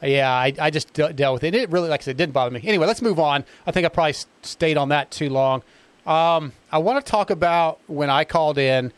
yeah, 0.06 0.32
I, 0.32 0.54
I 0.60 0.70
just 0.70 0.94
de- 0.94 1.14
dealt 1.14 1.34
with 1.34 1.44
it. 1.44 1.56
It 1.56 1.70
really, 1.70 1.90
like 1.90 2.02
I 2.02 2.04
said, 2.04 2.18
didn't 2.18 2.34
bother 2.34 2.52
me. 2.52 2.62
Anyway, 2.64 2.86
let's 2.86 3.02
move 3.02 3.20
on. 3.20 3.44
I 3.66 3.72
think 3.72 3.86
I 3.86 3.90
probably 3.90 4.16
stayed 4.42 4.78
on 4.78 4.90
that 4.90 5.12
too 5.12 5.30
long. 5.30 5.64
Um, 6.06 6.54
I 6.72 6.78
want 6.78 7.04
to 7.04 7.12
talk 7.12 7.30
about 7.30 7.80
when 7.88 8.10
I 8.10 8.24
called 8.26 8.58
in 8.58 8.94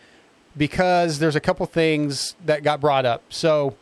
because 0.57 1.19
there's 1.19 1.35
a 1.35 1.39
couple 1.39 1.65
things 1.65 2.35
that 2.45 2.63
got 2.63 2.81
brought 2.81 3.05
up. 3.05 3.23
So 3.29 3.77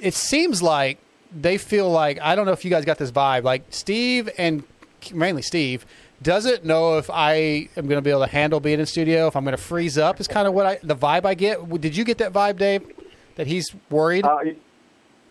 it 0.00 0.14
seems 0.14 0.62
like 0.62 0.98
they 1.34 1.58
feel 1.58 1.90
like 1.90 2.18
I 2.20 2.34
don't 2.34 2.46
know 2.46 2.52
if 2.52 2.64
you 2.64 2.70
guys 2.70 2.84
got 2.84 2.98
this 2.98 3.10
vibe. 3.10 3.42
Like 3.42 3.64
Steve 3.70 4.30
and 4.38 4.62
mainly 5.12 5.42
Steve 5.42 5.84
doesn't 6.22 6.64
know 6.64 6.98
if 6.98 7.10
I 7.10 7.68
am 7.76 7.86
going 7.86 7.98
to 7.98 8.02
be 8.02 8.10
able 8.10 8.24
to 8.24 8.30
handle 8.30 8.60
being 8.60 8.80
in 8.80 8.86
studio. 8.86 9.26
If 9.26 9.36
I'm 9.36 9.44
going 9.44 9.56
to 9.56 9.62
freeze 9.62 9.98
up 9.98 10.20
is 10.20 10.28
kind 10.28 10.48
of 10.48 10.54
what 10.54 10.66
I 10.66 10.78
the 10.82 10.96
vibe 10.96 11.24
I 11.24 11.34
get. 11.34 11.80
Did 11.80 11.96
you 11.96 12.04
get 12.04 12.18
that 12.18 12.32
vibe, 12.32 12.58
Dave? 12.58 12.82
That 13.36 13.46
he's 13.46 13.66
worried. 13.90 14.24
Uh, 14.24 14.38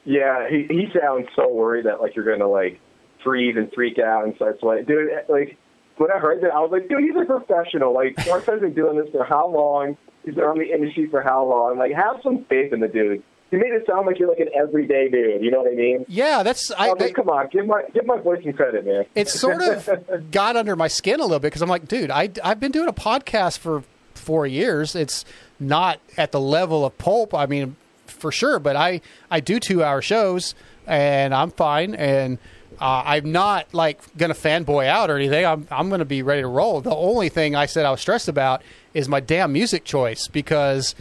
yeah, 0.08 0.48
he 0.50 0.66
he 0.70 0.88
sounds 0.98 1.28
so 1.36 1.54
worried 1.54 1.86
that 1.86 2.00
like 2.02 2.16
you're 2.16 2.26
gonna 2.26 2.50
like 2.50 2.80
freeze 3.26 3.56
and 3.58 3.70
freak 3.74 4.00
out 4.00 4.24
and 4.24 4.34
start 4.38 4.58
sweating. 4.62 4.86
Dude, 4.86 5.10
eh, 5.12 5.22
like 5.28 5.58
when 5.98 6.10
I 6.12 6.18
heard 6.18 6.42
that, 6.42 6.54
I 6.54 6.60
was 6.60 6.72
like, 6.72 6.88
dude, 6.88 7.04
he's 7.04 7.22
a 7.22 7.26
professional. 7.26 7.94
Like 7.94 8.16
Mark 8.26 8.46
has 8.46 8.62
been 8.62 8.74
doing 8.74 8.98
this 8.98 9.10
for 9.12 9.26
how 9.26 9.48
long? 9.50 9.98
He's 10.24 10.36
been 10.36 10.46
on 10.46 10.58
the 10.58 10.72
industry 10.72 11.10
for 11.10 11.22
how 11.22 11.46
long? 11.46 11.78
Like, 11.78 11.92
have 11.92 12.22
some 12.24 12.46
faith 12.46 12.72
in 12.72 12.80
the 12.80 12.88
dude. 12.88 13.22
You 13.52 13.60
made 13.60 13.72
it 13.72 13.86
sound 13.86 14.06
like 14.06 14.18
you're 14.18 14.30
like 14.30 14.40
an 14.40 14.50
everyday 14.56 15.10
dude. 15.10 15.42
You 15.42 15.52
know 15.52 15.60
what 15.60 15.72
I 15.72 15.76
mean? 15.76 16.06
Yeah, 16.08 16.44
that's. 16.44 16.72
I, 16.72 16.90
oh, 16.90 16.96
I 16.98 17.04
mean, 17.04 17.14
come 17.14 17.30
on, 17.30 17.50
give 17.52 17.66
my 17.66 17.84
give 17.94 18.06
my 18.06 18.18
voice 18.18 18.44
some 18.44 18.54
credit, 18.54 18.86
man. 18.86 19.06
It 19.14 19.28
sort 19.28 19.62
of 19.62 20.32
got 20.32 20.56
under 20.56 20.78
my 20.78 20.88
skin 20.88 21.20
a 21.20 21.24
little 21.24 21.40
bit 21.40 21.48
because 21.48 21.62
I'm 21.62 21.70
like, 21.70 21.88
dude, 21.88 22.12
I 22.12 22.30
I've 22.44 22.62
been 22.62 22.72
doing 22.72 22.88
a 22.88 22.94
podcast 22.94 23.58
for 23.58 23.84
four 24.14 24.48
years. 24.48 24.96
It's 24.96 25.26
not 25.60 26.00
at 26.18 26.32
the 26.32 26.40
level 26.40 26.86
of 26.86 26.98
pulp. 26.98 27.34
I 27.34 27.46
mean, 27.46 27.76
for 28.18 28.32
sure, 28.32 28.60
but 28.60 28.76
I 28.76 29.02
I 29.32 29.40
do 29.40 29.60
two 29.60 29.84
hour 29.84 30.02
shows 30.02 30.56
and 30.86 31.34
I'm 31.34 31.52
fine 31.52 31.96
and. 31.96 32.38
Uh, 32.80 33.02
I'm 33.06 33.32
not 33.32 33.74
like 33.74 34.00
gonna 34.18 34.36
fanboy 34.36 34.86
out 34.86 35.10
or 35.10 35.16
anything. 35.16 35.44
I'm 35.44 35.68
I'm 35.72 35.90
gonna 35.90 36.06
be 36.06 36.22
ready 36.22 36.44
to 36.44 36.48
roll. 36.48 36.80
The 36.80 36.94
only 36.94 37.28
thing 37.28 37.56
I 37.56 37.66
said 37.66 37.88
I 37.88 37.90
was 37.90 38.02
stressed 38.02 38.28
about 38.28 38.62
is 38.94 39.10
my 39.10 39.20
damn 39.20 39.52
music 39.52 39.84
choice 39.84 40.28
because 40.28 40.94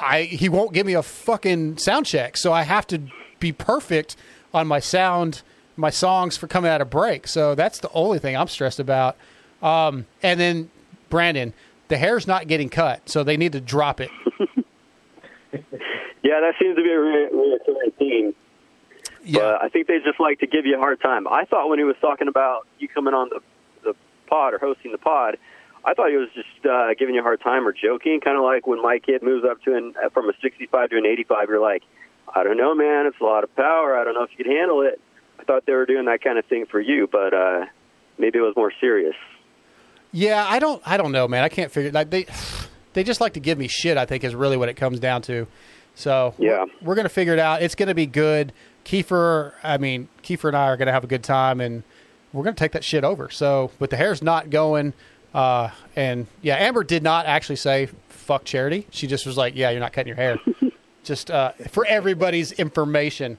I 0.00 0.22
he 0.22 0.48
won't 0.48 0.72
give 0.72 0.86
me 0.86 0.94
a 0.94 1.02
fucking 1.02 1.78
sound 1.78 2.06
check, 2.06 2.36
so 2.36 2.52
I 2.52 2.62
have 2.62 2.86
to 2.88 3.02
be 3.40 3.50
perfect 3.50 4.14
on 4.52 4.68
my 4.68 4.78
sound, 4.78 5.42
my 5.76 5.90
songs 5.90 6.36
for 6.36 6.46
coming 6.46 6.70
out 6.70 6.80
of 6.80 6.88
break. 6.88 7.26
So 7.26 7.56
that's 7.56 7.80
the 7.80 7.90
only 7.92 8.20
thing 8.20 8.36
I'm 8.36 8.48
stressed 8.48 8.78
about. 8.78 9.16
Um, 9.62 10.06
and 10.22 10.38
then 10.38 10.70
Brandon, 11.10 11.52
the 11.88 11.96
hair's 11.96 12.26
not 12.26 12.46
getting 12.46 12.68
cut, 12.68 13.08
so 13.08 13.24
they 13.24 13.36
need 13.36 13.52
to 13.52 13.60
drop 13.60 14.00
it. 14.00 14.10
Yeah, 16.22 16.40
that 16.40 16.54
seems 16.58 16.76
to 16.76 16.82
be 16.82 16.90
a 16.90 16.98
re- 16.98 17.28
recurring 17.30 17.90
theme. 17.98 18.34
But 19.40 19.62
I 19.62 19.68
think 19.68 19.86
they 19.86 19.98
just 20.04 20.18
like 20.18 20.40
to 20.40 20.46
give 20.46 20.66
you 20.66 20.76
a 20.76 20.78
hard 20.78 21.00
time. 21.00 21.28
I 21.28 21.44
thought 21.44 21.68
when 21.68 21.78
he 21.78 21.84
was 21.84 21.96
talking 22.00 22.28
about 22.28 22.66
you 22.78 22.88
coming 22.88 23.14
on 23.14 23.28
the 23.30 23.40
the 23.82 23.94
pod 24.26 24.54
or 24.54 24.58
hosting 24.58 24.92
the 24.92 24.98
pod, 24.98 25.36
I 25.84 25.94
thought 25.94 26.10
he 26.10 26.16
was 26.16 26.28
just 26.34 26.66
uh, 26.66 26.94
giving 26.98 27.14
you 27.14 27.20
a 27.20 27.24
hard 27.24 27.40
time 27.42 27.66
or 27.66 27.72
joking, 27.72 28.20
kind 28.20 28.36
of 28.36 28.42
like 28.42 28.66
when 28.66 28.80
my 28.80 28.98
kid 28.98 29.22
moves 29.22 29.44
up 29.44 29.62
to 29.64 29.76
an 29.76 29.94
from 30.12 30.28
a 30.28 30.32
65 30.40 30.90
to 30.90 30.96
an 30.96 31.06
85. 31.06 31.48
You're 31.48 31.60
like, 31.60 31.82
I 32.34 32.42
don't 32.42 32.56
know, 32.56 32.74
man, 32.74 33.06
it's 33.06 33.20
a 33.20 33.24
lot 33.24 33.44
of 33.44 33.54
power. 33.54 33.96
I 33.98 34.04
don't 34.04 34.14
know 34.14 34.22
if 34.22 34.30
you 34.36 34.44
can 34.44 34.52
handle 34.52 34.80
it. 34.82 35.00
I 35.38 35.44
thought 35.44 35.66
they 35.66 35.72
were 35.74 35.86
doing 35.86 36.06
that 36.06 36.22
kind 36.22 36.38
of 36.38 36.46
thing 36.46 36.64
for 36.66 36.80
you, 36.80 37.06
but 37.06 37.34
uh, 37.34 37.66
maybe 38.18 38.38
it 38.38 38.42
was 38.42 38.56
more 38.56 38.72
serious. 38.80 39.16
Yeah, 40.12 40.46
I 40.48 40.58
don't 40.58 40.80
I 40.86 40.96
don't 40.96 41.12
know, 41.12 41.26
man. 41.28 41.44
I 41.44 41.48
can't 41.48 41.70
figure 41.72 41.90
like 41.90 42.10
they 42.10 42.26
they 42.94 43.04
just 43.04 43.20
like 43.20 43.34
to 43.34 43.40
give 43.40 43.58
me 43.58 43.68
shit, 43.68 43.96
I 43.98 44.06
think 44.06 44.24
is 44.24 44.34
really 44.34 44.56
what 44.56 44.68
it 44.68 44.74
comes 44.74 44.98
down 45.00 45.22
to. 45.22 45.46
So 45.94 46.34
Yeah. 46.38 46.64
we're, 46.82 46.94
gonna 46.94 47.08
figure 47.08 47.32
it 47.34 47.38
out. 47.38 47.62
It's 47.62 47.74
gonna 47.74 47.94
be 47.94 48.06
good. 48.06 48.52
Keefer 48.84 49.52
I 49.62 49.78
mean, 49.78 50.08
Keefer 50.22 50.48
and 50.48 50.56
I 50.56 50.66
are 50.68 50.76
gonna 50.76 50.92
have 50.92 51.04
a 51.04 51.08
good 51.08 51.22
time 51.22 51.60
and 51.60 51.82
we're 52.32 52.42
gonna 52.44 52.56
take 52.56 52.72
that 52.72 52.84
shit 52.84 53.04
over. 53.04 53.30
So 53.30 53.70
but 53.78 53.90
the 53.90 53.96
hair's 53.96 54.22
not 54.22 54.50
going 54.50 54.92
uh 55.34 55.70
and 55.96 56.26
yeah, 56.42 56.56
Amber 56.56 56.84
did 56.84 57.02
not 57.02 57.26
actually 57.26 57.56
say 57.56 57.88
fuck 58.08 58.44
charity. 58.44 58.86
She 58.90 59.06
just 59.06 59.26
was 59.26 59.36
like, 59.36 59.54
Yeah, 59.54 59.70
you're 59.70 59.80
not 59.80 59.92
cutting 59.92 60.08
your 60.08 60.16
hair. 60.16 60.38
just 61.04 61.30
uh 61.30 61.52
for 61.70 61.86
everybody's 61.86 62.52
information. 62.52 63.38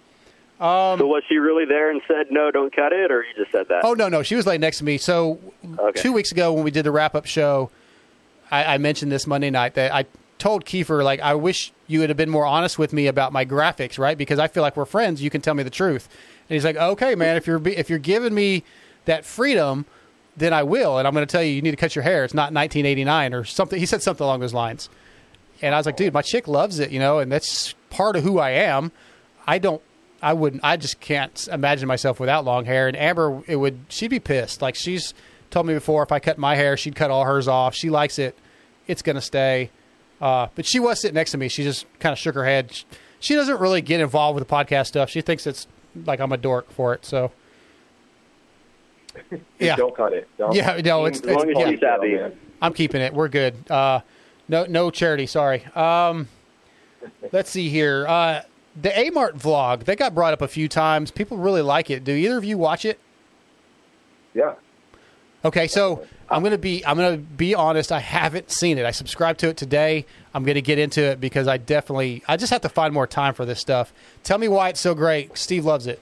Um, 0.58 1.00
so 1.00 1.08
was 1.08 1.24
she 1.28 1.36
really 1.36 1.66
there 1.66 1.92
and 1.92 2.02
said 2.08 2.28
no, 2.32 2.50
don't 2.50 2.74
cut 2.74 2.94
it, 2.94 3.12
or 3.12 3.24
you 3.24 3.34
just 3.36 3.52
said 3.52 3.68
that? 3.68 3.84
Oh 3.84 3.94
no, 3.94 4.08
no, 4.08 4.24
she 4.24 4.36
was 4.36 4.46
laying 4.48 4.62
next 4.62 4.78
to 4.78 4.86
me. 4.86 4.98
So 4.98 5.38
two 5.96 6.14
weeks 6.14 6.32
ago 6.32 6.54
when 6.54 6.64
we 6.64 6.72
did 6.72 6.86
the 6.86 6.92
wrap 6.92 7.14
up 7.14 7.26
show, 7.26 7.70
I, 8.56 8.76
I 8.76 8.78
mentioned 8.78 9.12
this 9.12 9.28
Monday 9.28 9.50
night 9.50 9.74
that 9.76 9.94
I 9.94 10.06
told 10.38 10.66
Keefer 10.66 11.04
like 11.04 11.20
I 11.20 11.36
wish 11.36 11.74
you 11.88 12.00
would 12.00 12.10
have 12.10 12.18
been 12.18 12.30
more 12.30 12.46
honest 12.46 12.80
with 12.80 12.94
me 12.94 13.08
about 13.08 13.34
my 13.34 13.46
graphics, 13.46 14.00
right? 14.00 14.18
Because 14.18 14.40
I 14.40 14.48
feel 14.48 14.64
like 14.64 14.78
we're 14.78 14.86
friends. 14.86 15.22
You 15.22 15.30
can 15.30 15.42
tell 15.42 15.54
me 15.54 15.64
the 15.64 15.70
truth. 15.70 16.08
And 16.50 16.56
he's 16.56 16.66
like, 16.66 16.76
okay, 16.76 17.16
man, 17.16 17.36
if 17.36 17.48
you're 17.48 17.66
if 17.68 17.90
you're 17.90 18.00
giving 18.00 18.34
me 18.34 18.64
that 19.06 19.26
freedom, 19.26 19.86
then 20.38 20.54
I 20.54 20.64
will. 20.64 20.98
And 20.98 21.08
I'm 21.08 21.14
going 21.14 21.26
to 21.26 21.32
tell 21.32 21.44
you, 21.44 21.52
you 21.52 21.62
need 21.62 21.72
to 21.72 21.78
cut 21.78 21.96
your 21.96 22.04
hair. 22.04 22.24
It's 22.24 22.34
not 22.34 22.54
1989 22.54 23.34
or 23.34 23.44
something. 23.44 23.80
He 23.80 23.86
said 23.86 24.02
something 24.02 24.24
along 24.24 24.40
those 24.40 24.54
lines. 24.54 24.90
And 25.62 25.74
I 25.74 25.78
was 25.78 25.86
like, 25.86 25.98
dude, 25.98 26.14
my 26.14 26.22
chick 26.22 26.48
loves 26.48 26.80
it, 26.80 26.92
you 26.92 27.00
know, 27.00 27.20
and 27.20 27.32
that's 27.32 27.74
part 27.90 28.16
of 28.16 28.24
who 28.24 28.40
I 28.40 28.52
am. 28.52 28.92
I 29.48 29.58
don't, 29.58 29.82
I 30.22 30.34
wouldn't, 30.34 30.64
I 30.66 30.76
just 30.76 31.00
can't 31.00 31.48
imagine 31.50 31.88
myself 31.88 32.20
without 32.20 32.44
long 32.44 32.66
hair. 32.66 32.88
And 32.88 32.98
Amber, 32.98 33.42
it 33.48 33.56
would, 33.56 33.80
she'd 33.88 34.10
be 34.10 34.20
pissed. 34.20 34.62
Like 34.62 34.76
she's 34.76 35.14
told 35.50 35.66
me 35.66 35.74
before, 35.74 36.04
if 36.04 36.12
I 36.12 36.20
cut 36.20 36.38
my 36.38 36.56
hair, 36.56 36.76
she'd 36.76 36.96
cut 36.96 37.10
all 37.10 37.24
hers 37.24 37.48
off. 37.48 37.74
She 37.74 37.90
likes 37.90 38.20
it. 38.20 38.38
It's 38.88 39.02
going 39.02 39.16
to 39.16 39.22
stay. 39.22 39.72
Uh, 40.22 40.48
but 40.56 40.66
she 40.66 40.80
was 40.80 41.02
sitting 41.02 41.16
next 41.16 41.32
to 41.32 41.38
me. 41.38 41.48
She 41.48 41.64
just 41.64 41.86
kind 42.00 42.14
of 42.14 42.20
shook 42.20 42.36
her 42.36 42.46
head. 42.46 42.72
She, 42.72 42.86
she 43.20 43.36
doesn't 43.36 43.60
really 43.60 43.82
get 43.82 44.00
involved 44.00 44.40
with 44.40 44.48
the 44.48 44.54
podcast 44.54 44.88
stuff. 44.88 45.10
She 45.10 45.22
thinks 45.22 45.46
it's 45.46 45.68
like 46.06 46.20
I'm 46.20 46.32
a 46.32 46.38
dork 46.38 46.72
for 46.72 46.94
it. 46.94 47.06
So, 47.06 47.32
yeah. 49.60 49.76
Don't 49.76 49.96
cut 49.96 50.14
it. 50.14 50.28
Don't. 50.38 50.56
Yeah, 50.56 50.80
no, 50.84 51.06
it's, 51.06 51.20
As 51.22 51.26
long 51.36 51.50
it's 51.50 51.60
as 51.60 51.82
yeah. 51.82 51.90
happy. 51.90 52.36
I'm 52.62 52.74
keeping 52.74 53.02
it. 53.02 53.14
We're 53.14 53.28
good. 53.28 53.70
Uh, 53.70 54.02
no, 54.48 54.66
no 54.66 54.92
charity. 54.92 55.26
Sorry. 55.26 55.66
Um, 55.76 56.28
let's 57.32 57.50
see 57.50 57.70
here. 57.70 58.06
Uh, 58.08 58.42
the 58.80 58.90
Amart 58.90 59.34
vlog 59.40 59.86
that 59.86 59.98
got 59.98 60.14
brought 60.14 60.34
up 60.34 60.42
a 60.42 60.48
few 60.48 60.68
times. 60.68 61.12
People 61.12 61.38
really 61.38 61.62
like 61.62 61.90
it. 61.90 62.04
Do 62.04 62.14
either 62.14 62.38
of 62.38 62.44
you 62.44 62.58
watch 62.58 62.86
it? 62.86 63.00
Yeah. 64.34 64.56
Okay, 65.46 65.68
so 65.68 66.08
I'm 66.28 66.42
gonna 66.42 66.58
be 66.58 66.84
I'm 66.84 66.98
gonna 66.98 67.18
be 67.18 67.54
honest. 67.54 67.92
I 67.92 68.00
haven't 68.00 68.50
seen 68.50 68.80
it. 68.80 68.86
I 68.86 68.90
subscribed 68.90 69.40
to 69.42 69.50
it 69.50 69.58
today. 69.58 70.08
I'm 70.34 70.44
gonna 70.44 70.60
get 70.60 70.80
into 70.80 71.04
it 71.04 71.22
because 71.22 71.48
I 71.48 71.58
definitely 71.58 72.24
I 72.28 72.36
just 72.36 72.52
have 72.52 72.62
to 72.62 72.70
find 72.70 72.92
more 72.96 73.06
time 73.06 73.36
for 73.36 73.46
this 73.46 73.60
stuff. 73.60 73.94
Tell 74.24 74.40
me 74.40 74.48
why 74.48 74.70
it's 74.70 74.80
so 74.80 74.96
great. 74.96 75.38
Steve 75.38 75.64
loves 75.64 75.86
it. 75.86 76.02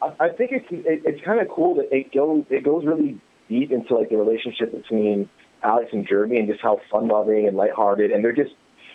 I, 0.00 0.28
think 0.30 0.52
it's 0.52 0.66
it, 0.70 1.02
it's 1.04 1.22
kind 1.22 1.40
of 1.40 1.48
cool 1.48 1.74
that 1.74 1.94
it 1.94 2.14
goes 2.14 2.44
it 2.48 2.64
goes 2.64 2.86
really 2.86 3.20
deep 3.48 3.72
into 3.72 3.94
like 3.94 4.08
the 4.08 4.16
relationship 4.16 4.72
between 4.72 5.28
Alex 5.62 5.90
and 5.92 6.08
Jeremy 6.08 6.38
and 6.38 6.48
just 6.48 6.62
how 6.62 6.80
fun 6.90 7.08
loving 7.08 7.46
and 7.46 7.58
lighthearted 7.58 8.10
and 8.10 8.24
they're 8.24 8.32
just 8.32 8.52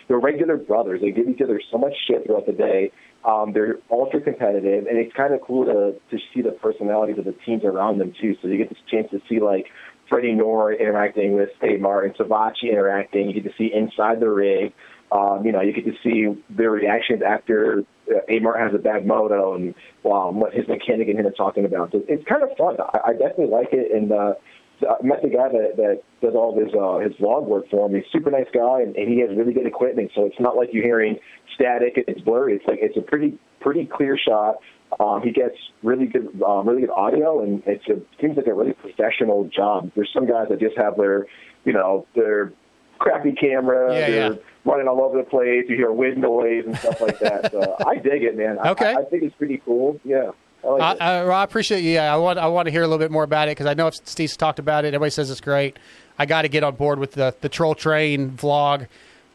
they're 0.08 0.18
regular 0.18 0.56
brothers. 0.56 1.00
They 1.00 1.12
give 1.12 1.28
each 1.28 1.40
other 1.40 1.60
so 1.70 1.78
much 1.78 1.94
shit 2.08 2.26
throughout 2.26 2.46
the 2.46 2.52
day. 2.52 2.90
Um, 3.24 3.52
they're 3.54 3.78
ultra 3.90 4.20
competitive, 4.20 4.86
and 4.86 4.98
it's 4.98 5.14
kind 5.14 5.32
of 5.32 5.40
cool 5.40 5.64
to 5.64 5.94
to 6.10 6.22
see 6.32 6.42
the 6.42 6.50
personalities 6.50 7.18
of 7.18 7.24
the 7.24 7.34
teams 7.46 7.64
around 7.64 7.98
them 7.98 8.12
too. 8.20 8.36
So 8.42 8.48
you 8.48 8.58
get 8.58 8.68
this 8.68 8.78
chance 8.90 9.10
to 9.12 9.20
see 9.28 9.40
like 9.40 9.66
Freddie 10.08 10.34
Nor 10.34 10.74
interacting 10.74 11.32
with 11.34 11.48
Dave 11.60 11.80
Martin, 11.80 12.14
Savatgy 12.18 12.70
interacting. 12.70 13.30
You 13.30 13.40
get 13.40 13.50
to 13.50 13.56
see 13.56 13.72
inside 13.72 14.20
the 14.20 14.28
rig. 14.28 14.74
Um, 15.10 15.42
you 15.44 15.52
know, 15.52 15.60
you 15.60 15.72
get 15.72 15.84
to 15.84 15.94
see 16.02 16.42
their 16.50 16.70
reactions 16.70 17.22
after 17.22 17.84
uh, 18.10 18.20
Amart 18.28 18.58
has 18.58 18.74
a 18.74 18.78
bad 18.78 19.06
moto 19.06 19.54
and 19.54 19.74
um, 20.04 20.40
what 20.40 20.52
his 20.52 20.66
mechanic 20.66 21.08
and 21.08 21.18
him 21.18 21.26
are 21.26 21.30
talking 21.30 21.64
about. 21.64 21.92
So 21.92 22.02
it's 22.08 22.24
kind 22.26 22.42
of 22.42 22.50
fun. 22.58 22.76
I, 22.80 23.10
I 23.10 23.12
definitely 23.12 23.46
like 23.46 23.68
it, 23.72 23.92
and 23.92 24.12
uh, 24.12 24.34
I 24.82 25.02
met 25.04 25.22
the 25.22 25.28
guy 25.28 25.48
that, 25.48 25.76
that 25.76 26.02
does 26.20 26.34
all 26.34 26.58
his 26.58 26.72
uh, 26.74 26.98
his 26.98 27.12
vlog 27.20 27.44
work 27.44 27.68
for 27.70 27.86
him. 27.86 27.94
He's 27.94 28.04
a 28.04 28.10
super 28.10 28.30
nice 28.30 28.48
guy, 28.52 28.82
and, 28.82 28.96
and 28.96 29.08
he 29.08 29.20
has 29.20 29.30
really 29.36 29.52
good 29.52 29.66
equipment. 29.66 30.10
So 30.14 30.24
it's 30.24 30.40
not 30.40 30.56
like 30.56 30.70
you're 30.72 30.84
hearing 30.84 31.18
static 31.54 31.96
and 31.96 32.04
it's 32.08 32.20
blurry. 32.20 32.54
It's 32.56 32.66
like 32.66 32.78
it's 32.80 32.96
a 32.96 33.02
pretty 33.02 33.38
pretty 33.60 33.86
clear 33.86 34.18
shot. 34.18 34.56
Um, 35.00 35.22
he 35.22 35.32
gets 35.32 35.56
really 35.82 36.06
good 36.06 36.28
um, 36.42 36.68
really 36.68 36.82
good 36.82 36.90
audio, 36.90 37.42
and 37.42 37.62
it's 37.66 37.86
a, 37.88 38.00
seems 38.20 38.36
like 38.36 38.46
a 38.46 38.54
really 38.54 38.72
professional 38.72 39.44
job. 39.44 39.90
There's 39.94 40.10
some 40.12 40.26
guys 40.26 40.48
that 40.50 40.60
just 40.60 40.76
have 40.76 40.96
their 40.96 41.26
you 41.64 41.72
know 41.72 42.06
their 42.14 42.52
crappy 42.98 43.32
camera. 43.32 43.94
Yeah, 43.94 44.10
they're 44.10 44.32
yeah. 44.32 44.38
running 44.64 44.88
all 44.88 45.02
over 45.02 45.18
the 45.18 45.24
place. 45.24 45.64
You 45.68 45.76
hear 45.76 45.92
wind 45.92 46.18
noise 46.18 46.64
and 46.66 46.76
stuff 46.78 47.00
like 47.00 47.18
that. 47.20 47.52
So 47.52 47.76
I 47.86 47.96
dig 47.96 48.22
it, 48.22 48.36
man. 48.36 48.58
Okay. 48.58 48.94
I, 48.94 49.00
I 49.00 49.04
think 49.04 49.22
it's 49.22 49.36
pretty 49.36 49.60
cool. 49.64 50.00
Yeah. 50.04 50.30
I 50.64 50.68
like 50.68 51.00
I. 51.00 51.20
I, 51.20 51.24
I 51.24 51.44
appreciate 51.44 51.82
you. 51.82 51.90
Yeah, 51.90 52.12
I 52.12 52.16
want 52.16 52.38
I 52.38 52.46
want 52.46 52.66
to 52.66 52.72
hear 52.72 52.82
a 52.82 52.86
little 52.86 52.98
bit 52.98 53.10
more 53.10 53.24
about 53.24 53.48
it 53.48 53.52
because 53.52 53.66
I 53.66 53.74
know 53.74 53.86
if 53.86 53.94
Steve's 54.04 54.36
talked 54.36 54.58
about 54.58 54.84
it. 54.84 54.88
Everybody 54.88 55.10
says 55.10 55.30
it's 55.30 55.40
great. 55.40 55.78
I 56.18 56.26
got 56.26 56.42
to 56.42 56.48
get 56.48 56.64
on 56.64 56.76
board 56.76 56.98
with 56.98 57.12
the 57.12 57.34
the 57.40 57.48
troll 57.48 57.74
train 57.74 58.30
vlog. 58.32 58.82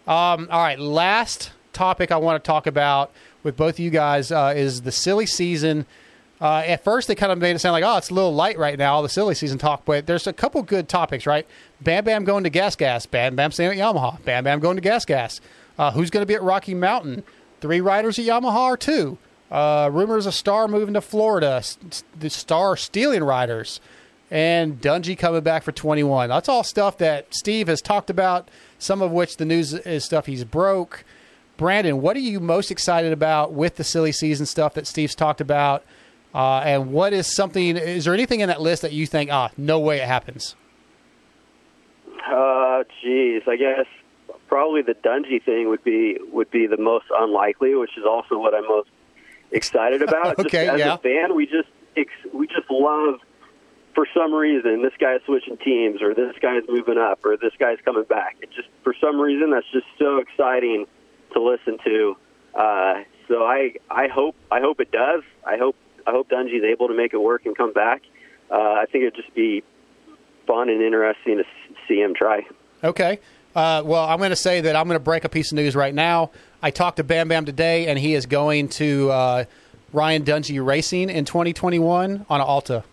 Um, 0.08 0.48
all 0.50 0.64
right, 0.64 0.80
last 0.80 1.52
topic 1.74 2.12
I 2.12 2.18
want 2.18 2.44
to 2.44 2.48
talk 2.48 2.68
about 2.68 3.12
with 3.44 3.56
both 3.56 3.76
of 3.76 3.80
you 3.80 3.90
guys 3.90 4.32
uh, 4.32 4.54
is 4.56 4.82
the 4.82 4.92
silly 4.92 5.26
season. 5.26 5.86
Uh, 6.42 6.64
at 6.66 6.84
first, 6.84 7.08
they 7.10 7.16
kind 7.16 7.32
of 7.34 7.38
made 7.38 7.56
it 7.56 7.60
sound 7.60 7.74
like, 7.74 7.84
oh, 7.84 7.98
it's 7.98 8.10
a 8.10 8.14
little 8.14 8.34
light 8.34 8.58
right 8.58 8.80
now, 8.80 8.94
all 8.96 9.04
the 9.04 9.10
silly 9.10 9.36
season 9.36 9.58
talk, 9.58 9.84
but 9.84 10.08
there's 10.08 10.26
a 10.26 10.32
couple 10.32 10.64
good 10.64 10.88
topics, 10.88 11.26
right? 11.26 11.46
Bam 11.82 12.06
Bam 12.06 12.24
going 12.24 12.46
to 12.46 12.50
Gas 12.50 12.78
Gas, 12.78 13.06
Bam 13.06 13.36
Bam 13.36 13.52
staying 13.52 13.72
at 13.72 13.78
Yamaha, 13.78 14.24
Bam 14.24 14.46
Bam 14.46 14.60
going 14.60 14.78
to 14.78 14.82
Gas 14.82 15.04
Gas. 15.04 15.42
Uh, 15.78 15.92
who's 15.92 16.10
going 16.10 16.22
to 16.22 16.26
be 16.26 16.34
at 16.34 16.42
Rocky 16.42 16.74
Mountain? 16.74 17.24
Three 17.60 17.82
riders 17.82 18.18
at 18.18 18.26
Yamaha 18.26 18.62
or 18.62 18.78
two? 18.78 19.18
Uh, 19.52 19.90
rumors 19.92 20.26
of 20.26 20.34
Star 20.34 20.68
moving 20.68 20.94
to 20.94 21.02
Florida, 21.02 21.64
the 22.18 22.30
Star 22.30 22.78
stealing 22.78 23.24
riders, 23.24 23.82
and 24.30 24.80
Dungey 24.80 25.18
coming 25.18 25.42
back 25.42 25.64
for 25.64 25.72
21. 25.72 26.30
That's 26.30 26.48
all 26.48 26.64
stuff 26.64 26.98
that 27.00 27.34
Steve 27.34 27.68
has 27.68 27.82
talked 27.82 28.10
about, 28.10 28.50
some 28.78 29.02
of 29.02 29.12
which 29.12 29.38
the 29.38 29.46
news 29.46 29.74
is 29.74 30.06
stuff 30.06 30.28
he's 30.28 30.44
broke. 30.44 31.04
Brandon, 31.58 32.02
what 32.02 32.16
are 32.16 32.22
you 32.22 32.40
most 32.40 32.72
excited 32.72 33.12
about 33.12 33.52
with 33.52 33.76
the 33.76 33.84
silly 33.84 34.12
season 34.12 34.46
stuff 34.46 34.76
that 34.76 34.88
Steve's 34.88 35.16
talked 35.16 35.42
about? 35.42 35.84
Uh, 36.34 36.60
and 36.60 36.92
what 36.92 37.12
is 37.12 37.36
something, 37.36 37.76
is 37.76 38.06
there 38.06 38.14
anything 38.14 38.40
in 38.42 38.50
that 38.50 38.62
list 38.62 38.84
that 38.84 38.94
you 38.94 39.08
think, 39.08 39.32
ah, 39.32 39.50
no 39.58 39.80
way 39.80 39.98
it 39.98 40.08
happens? 40.08 40.56
Uh, 42.32 42.84
geez, 43.02 43.42
I 43.48 43.56
guess 43.56 43.88
probably 44.48 44.82
the 44.84 44.94
Dungey 44.94 45.44
thing 45.44 45.70
would 45.70 45.84
be 45.84 46.18
would 46.32 46.52
be 46.52 46.68
the 46.68 46.78
most 46.78 47.06
unlikely, 47.18 47.76
which 47.76 47.98
is 47.98 48.04
also 48.06 48.38
what 48.38 48.54
I'm 48.54 48.68
most 48.68 48.90
excited 49.52 50.02
about. 50.02 50.40
Okay, 50.40 50.66
just 50.66 50.74
as 50.74 50.80
yeah. 50.80 50.94
a 50.96 50.98
fan, 50.98 51.36
we 51.36 51.46
just 51.46 51.70
we 52.34 52.48
just 52.48 52.70
love 52.70 53.20
for 53.96 54.08
some 54.14 54.34
reason 54.34 54.82
this 54.82 54.94
guy's 55.00 55.22
switching 55.26 55.58
teams, 55.58 56.02
or 56.02 56.14
this 56.14 56.36
guy's 56.42 56.64
moving 56.68 56.98
up, 56.98 57.26
or 57.26 57.38
this 57.38 57.54
guy's 57.60 57.78
coming 57.84 58.04
back. 58.04 58.38
It 58.42 58.50
just 58.52 58.70
for 58.84 58.94
some 59.02 59.20
reason 59.20 59.52
that's 59.52 59.70
just 59.72 59.88
so 59.98 60.18
exciting 60.18 60.86
to 61.34 61.42
listen 61.42 61.78
to. 61.84 62.18
Uh, 62.54 63.04
so 63.28 63.44
I 63.44 63.76
I 63.90 64.08
hope 64.08 64.36
I 64.52 64.60
hope 64.60 64.80
it 64.80 64.92
does. 64.92 65.24
I 65.46 65.58
hope 65.58 65.76
I 66.08 66.12
hope 66.12 66.30
Dungey's 66.30 66.64
able 66.64 66.88
to 66.88 66.96
make 66.96 67.14
it 67.14 67.22
work 67.22 67.46
and 67.46 67.56
come 67.56 67.74
back. 67.74 68.02
Uh, 68.50 68.56
I 68.56 68.86
think 68.92 69.04
it'd 69.04 69.16
just 69.16 69.34
be 69.36 69.64
fun 70.48 70.70
and 70.70 70.82
interesting 70.82 71.38
to 71.38 71.44
see 71.88 72.00
him 72.02 72.16
try. 72.16 72.42
Okay. 72.84 73.20
Uh, 73.56 73.82
well, 73.84 74.06
I'm 74.06 74.18
going 74.20 74.30
to 74.30 74.36
say 74.36 74.62
that 74.62 74.76
I'm 74.76 74.88
going 74.88 74.96
to 74.96 75.04
break 75.04 75.26
a 75.26 75.30
piece 75.30 75.52
of 75.52 75.56
news 75.58 75.76
right 75.76 75.94
now. 75.94 76.32
I 76.62 76.72
talked 76.72 76.98
to 76.98 77.04
Bam 77.04 77.28
Bam 77.30 77.46
today, 77.46 77.88
and 77.88 77.98
he 77.98 78.14
is 78.14 78.26
going 78.26 78.70
to 78.70 79.10
uh, 79.12 79.46
Ryan 79.94 80.24
Dungey 80.24 80.64
Racing 80.66 81.10
in 81.10 81.26
2021 81.26 82.26
on 82.30 82.42
an 82.42 82.46
Alta. 82.46 82.84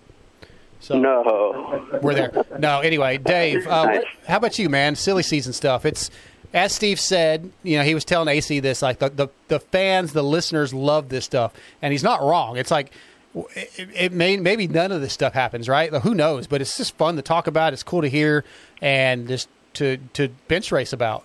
So 0.80 0.98
no, 0.98 1.88
we're 2.02 2.14
there. 2.14 2.44
No, 2.58 2.80
anyway, 2.80 3.18
Dave, 3.18 3.66
uh, 3.66 3.86
Nice. 3.86 4.04
how 4.28 4.36
about 4.36 4.58
you, 4.58 4.68
man? 4.68 4.94
Silly 4.94 5.22
season 5.22 5.52
stuff. 5.52 5.84
It's 5.84 6.10
as 6.52 6.72
Steve 6.72 7.00
said. 7.00 7.50
You 7.62 7.78
know, 7.78 7.84
he 7.84 7.94
was 7.94 8.04
telling 8.04 8.28
AC 8.28 8.60
this 8.60 8.82
like 8.82 8.98
the 8.98 9.08
the, 9.08 9.28
the 9.48 9.58
fans, 9.58 10.12
the 10.12 10.22
listeners 10.22 10.72
love 10.72 11.08
this 11.08 11.24
stuff, 11.24 11.52
and 11.82 11.92
he's 11.92 12.02
not 12.04 12.20
wrong. 12.22 12.56
It's 12.56 12.70
like. 12.70 12.92
It, 13.54 13.90
it 13.94 14.12
may 14.14 14.38
maybe 14.38 14.66
none 14.66 14.92
of 14.92 15.02
this 15.02 15.12
stuff 15.12 15.34
happens, 15.34 15.68
right? 15.68 15.92
Who 15.92 16.14
knows? 16.14 16.46
But 16.46 16.62
it's 16.62 16.78
just 16.78 16.96
fun 16.96 17.16
to 17.16 17.22
talk 17.22 17.46
about. 17.46 17.74
It's 17.74 17.82
cool 17.82 18.00
to 18.00 18.08
hear, 18.08 18.44
and 18.80 19.28
just 19.28 19.50
to 19.74 19.98
to 20.14 20.28
bench 20.48 20.72
race 20.72 20.94
about. 20.94 21.22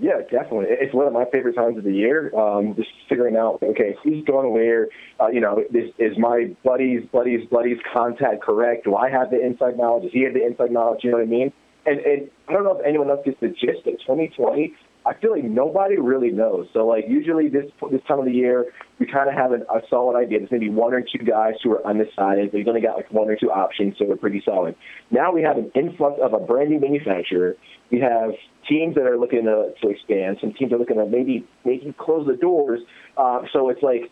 Yeah, 0.00 0.20
definitely. 0.30 0.66
It's 0.68 0.94
one 0.94 1.08
of 1.08 1.12
my 1.12 1.24
favorite 1.32 1.54
times 1.54 1.76
of 1.76 1.82
the 1.82 1.92
year. 1.92 2.32
Um, 2.38 2.74
just 2.76 2.88
figuring 3.08 3.36
out, 3.36 3.58
okay, 3.62 3.96
who's 4.02 4.24
going 4.24 4.52
where? 4.52 4.88
Uh, 5.20 5.28
you 5.28 5.40
know, 5.40 5.58
is, 5.74 5.90
is 5.98 6.16
my 6.16 6.54
buddy's 6.64 7.04
buddy's 7.12 7.44
buddy's 7.50 7.78
contact 7.92 8.42
correct? 8.42 8.84
Do 8.84 8.94
I 8.94 9.10
have 9.10 9.30
the 9.30 9.44
inside 9.44 9.76
knowledge? 9.76 10.04
Does 10.04 10.12
he 10.12 10.22
have 10.22 10.34
the 10.34 10.46
inside 10.46 10.70
knowledge? 10.70 11.00
You 11.02 11.10
know 11.10 11.16
what 11.18 11.24
I 11.24 11.30
mean? 11.30 11.52
And 11.84 11.98
and 12.00 12.30
I 12.48 12.52
don't 12.52 12.62
know 12.62 12.78
if 12.78 12.86
anyone 12.86 13.10
else 13.10 13.20
gets 13.24 13.40
the 13.40 13.48
gist 13.48 13.86
of 13.86 13.98
2020. 14.06 14.72
I 15.08 15.18
feel 15.18 15.32
like 15.32 15.44
nobody 15.44 15.96
really 15.96 16.30
knows. 16.30 16.66
So 16.74 16.86
like 16.86 17.04
usually 17.08 17.48
this 17.48 17.64
this 17.90 18.02
time 18.06 18.18
of 18.18 18.26
the 18.26 18.32
year, 18.32 18.66
we 18.98 19.06
kind 19.06 19.26
of 19.28 19.34
have 19.34 19.52
an, 19.52 19.62
a 19.74 19.80
solid 19.88 20.18
idea. 20.18 20.40
There's 20.40 20.50
maybe 20.50 20.68
one 20.68 20.92
or 20.92 21.00
two 21.00 21.24
guys 21.24 21.54
who 21.64 21.72
are 21.72 21.86
undecided. 21.86 22.52
They've 22.52 22.68
only 22.68 22.82
got 22.82 22.96
like 22.96 23.10
one 23.10 23.30
or 23.30 23.36
two 23.36 23.50
options, 23.50 23.94
so 23.98 24.04
we're 24.04 24.16
pretty 24.16 24.42
solid. 24.44 24.76
Now 25.10 25.32
we 25.32 25.40
have 25.42 25.56
an 25.56 25.72
influx 25.74 26.20
of 26.22 26.34
a 26.34 26.38
brand 26.38 26.68
new 26.68 26.78
manufacturer. 26.78 27.56
We 27.90 28.00
have 28.00 28.32
teams 28.68 28.96
that 28.96 29.04
are 29.04 29.16
looking 29.16 29.44
to, 29.44 29.72
to 29.80 29.88
expand. 29.88 30.36
Some 30.42 30.52
teams 30.52 30.74
are 30.74 30.78
looking 30.78 30.98
to 30.98 31.06
maybe 31.06 31.46
maybe 31.64 31.94
close 31.98 32.26
the 32.26 32.36
doors. 32.36 32.80
Uh, 33.16 33.40
so 33.50 33.70
it's 33.70 33.82
like 33.82 34.10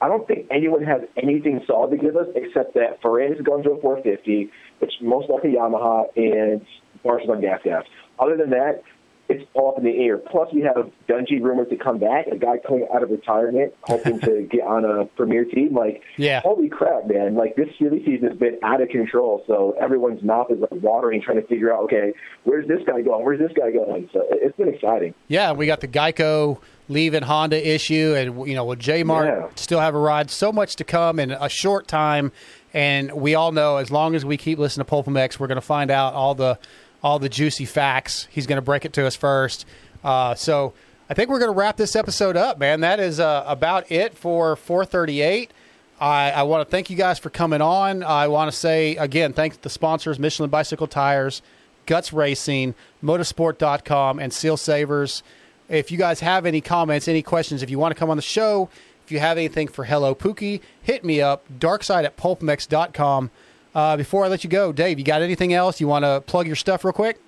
I 0.00 0.06
don't 0.06 0.28
think 0.28 0.46
anyone 0.50 0.84
has 0.84 1.00
anything 1.20 1.60
solid 1.66 1.90
to 1.90 1.96
give 1.96 2.16
us 2.16 2.26
except 2.36 2.74
that 2.74 3.02
Ferrandis 3.02 3.40
is 3.40 3.42
going 3.42 3.64
to 3.64 3.70
a 3.72 3.80
450, 3.80 4.48
which 4.78 4.92
most 5.02 5.28
likely 5.28 5.54
Yamaha 5.54 6.04
and 6.14 6.64
Marshall's 7.04 7.30
on 7.30 7.40
gas 7.40 7.60
gas. 7.64 7.82
Other 8.20 8.36
than 8.36 8.50
that, 8.50 8.82
it's 9.28 9.44
off 9.54 9.76
in 9.78 9.84
the 9.84 10.04
air. 10.04 10.18
Plus, 10.18 10.48
we 10.52 10.60
have 10.62 10.90
Dungey 11.08 11.40
rumored 11.42 11.70
to 11.70 11.76
come 11.76 11.98
back, 11.98 12.26
a 12.28 12.36
guy 12.36 12.58
coming 12.66 12.86
out 12.94 13.02
of 13.02 13.10
retirement, 13.10 13.74
hoping 13.82 14.20
to 14.20 14.42
get 14.50 14.60
on 14.62 14.84
a 14.84 15.04
premier 15.16 15.44
team. 15.44 15.74
Like, 15.74 16.02
Yeah. 16.16 16.40
holy 16.42 16.68
crap, 16.68 17.06
man! 17.08 17.34
Like 17.34 17.56
this 17.56 17.68
silly 17.78 18.04
season 18.04 18.28
has 18.28 18.38
been 18.38 18.58
out 18.62 18.80
of 18.80 18.88
control. 18.88 19.42
So 19.46 19.74
everyone's 19.80 20.22
mouth 20.22 20.50
is 20.50 20.60
like 20.60 20.70
watering, 20.82 21.22
trying 21.22 21.40
to 21.40 21.46
figure 21.46 21.72
out, 21.74 21.84
okay, 21.84 22.12
where's 22.44 22.68
this 22.68 22.80
guy 22.86 23.02
going? 23.02 23.24
Where's 23.24 23.40
this 23.40 23.52
guy 23.58 23.70
going? 23.72 24.08
So 24.12 24.22
it's 24.30 24.56
been 24.56 24.72
exciting. 24.72 25.14
Yeah, 25.28 25.52
we 25.52 25.66
got 25.66 25.80
the 25.80 25.88
Geico 25.88 26.58
leaving 26.88 27.22
Honda 27.24 27.68
issue, 27.74 28.14
and 28.16 28.46
you 28.48 28.54
know, 28.54 28.64
will 28.64 28.76
J 28.76 29.02
Mart 29.02 29.26
Yeah. 29.26 29.48
still 29.56 29.80
have 29.80 29.94
a 29.94 29.98
ride? 29.98 30.30
So 30.30 30.52
much 30.52 30.76
to 30.76 30.84
come 30.84 31.18
in 31.18 31.32
a 31.32 31.48
short 31.48 31.88
time, 31.88 32.30
and 32.72 33.10
we 33.12 33.34
all 33.34 33.50
know 33.50 33.78
as 33.78 33.90
long 33.90 34.14
as 34.14 34.24
we 34.24 34.36
keep 34.36 34.58
listening 34.58 34.84
to 34.84 34.88
Pulp 34.88 35.06
MX, 35.06 35.40
we're 35.40 35.48
going 35.48 35.56
to 35.56 35.60
find 35.62 35.90
out 35.90 36.14
all 36.14 36.34
the 36.36 36.58
all 37.06 37.20
the 37.20 37.28
juicy 37.28 37.64
facts. 37.64 38.26
He's 38.32 38.48
going 38.48 38.56
to 38.56 38.62
break 38.62 38.84
it 38.84 38.92
to 38.94 39.06
us 39.06 39.14
first. 39.14 39.64
Uh, 40.02 40.34
so 40.34 40.72
I 41.08 41.14
think 41.14 41.30
we're 41.30 41.38
going 41.38 41.52
to 41.52 41.56
wrap 41.56 41.76
this 41.76 41.94
episode 41.94 42.36
up, 42.36 42.58
man. 42.58 42.80
That 42.80 42.98
is 42.98 43.20
uh, 43.20 43.44
about 43.46 43.92
it 43.92 44.18
for 44.18 44.56
438. 44.56 45.52
I, 46.00 46.32
I 46.32 46.42
want 46.42 46.66
to 46.66 46.70
thank 46.70 46.90
you 46.90 46.96
guys 46.96 47.20
for 47.20 47.30
coming 47.30 47.60
on. 47.60 48.02
I 48.02 48.26
want 48.26 48.50
to 48.50 48.56
say 48.56 48.96
again, 48.96 49.32
thanks 49.34 49.56
to 49.56 49.62
the 49.62 49.70
sponsors 49.70 50.18
Michelin 50.18 50.50
Bicycle 50.50 50.88
Tires, 50.88 51.42
Guts 51.86 52.12
Racing, 52.12 52.74
Motosport.com, 53.04 54.18
and 54.18 54.32
Seal 54.32 54.56
Savers. 54.56 55.22
If 55.68 55.92
you 55.92 55.98
guys 55.98 56.18
have 56.20 56.44
any 56.44 56.60
comments, 56.60 57.06
any 57.06 57.22
questions, 57.22 57.62
if 57.62 57.70
you 57.70 57.78
want 57.78 57.94
to 57.94 57.98
come 57.98 58.10
on 58.10 58.16
the 58.16 58.22
show, 58.22 58.68
if 59.04 59.12
you 59.12 59.20
have 59.20 59.38
anything 59.38 59.68
for 59.68 59.84
Hello 59.84 60.12
Pookie, 60.12 60.60
hit 60.82 61.04
me 61.04 61.20
up, 61.20 61.44
darkside 61.56 62.02
at 62.02 62.16
pulpmx.com. 62.16 63.30
Uh, 63.76 63.94
before 63.94 64.24
I 64.24 64.28
let 64.28 64.42
you 64.42 64.48
go, 64.48 64.72
Dave, 64.72 64.98
you 64.98 65.04
got 65.04 65.20
anything 65.20 65.52
else? 65.52 65.82
You 65.82 65.86
want 65.86 66.06
to 66.06 66.22
plug 66.22 66.46
your 66.46 66.56
stuff 66.56 66.82
real 66.82 66.94
quick? 66.94 67.20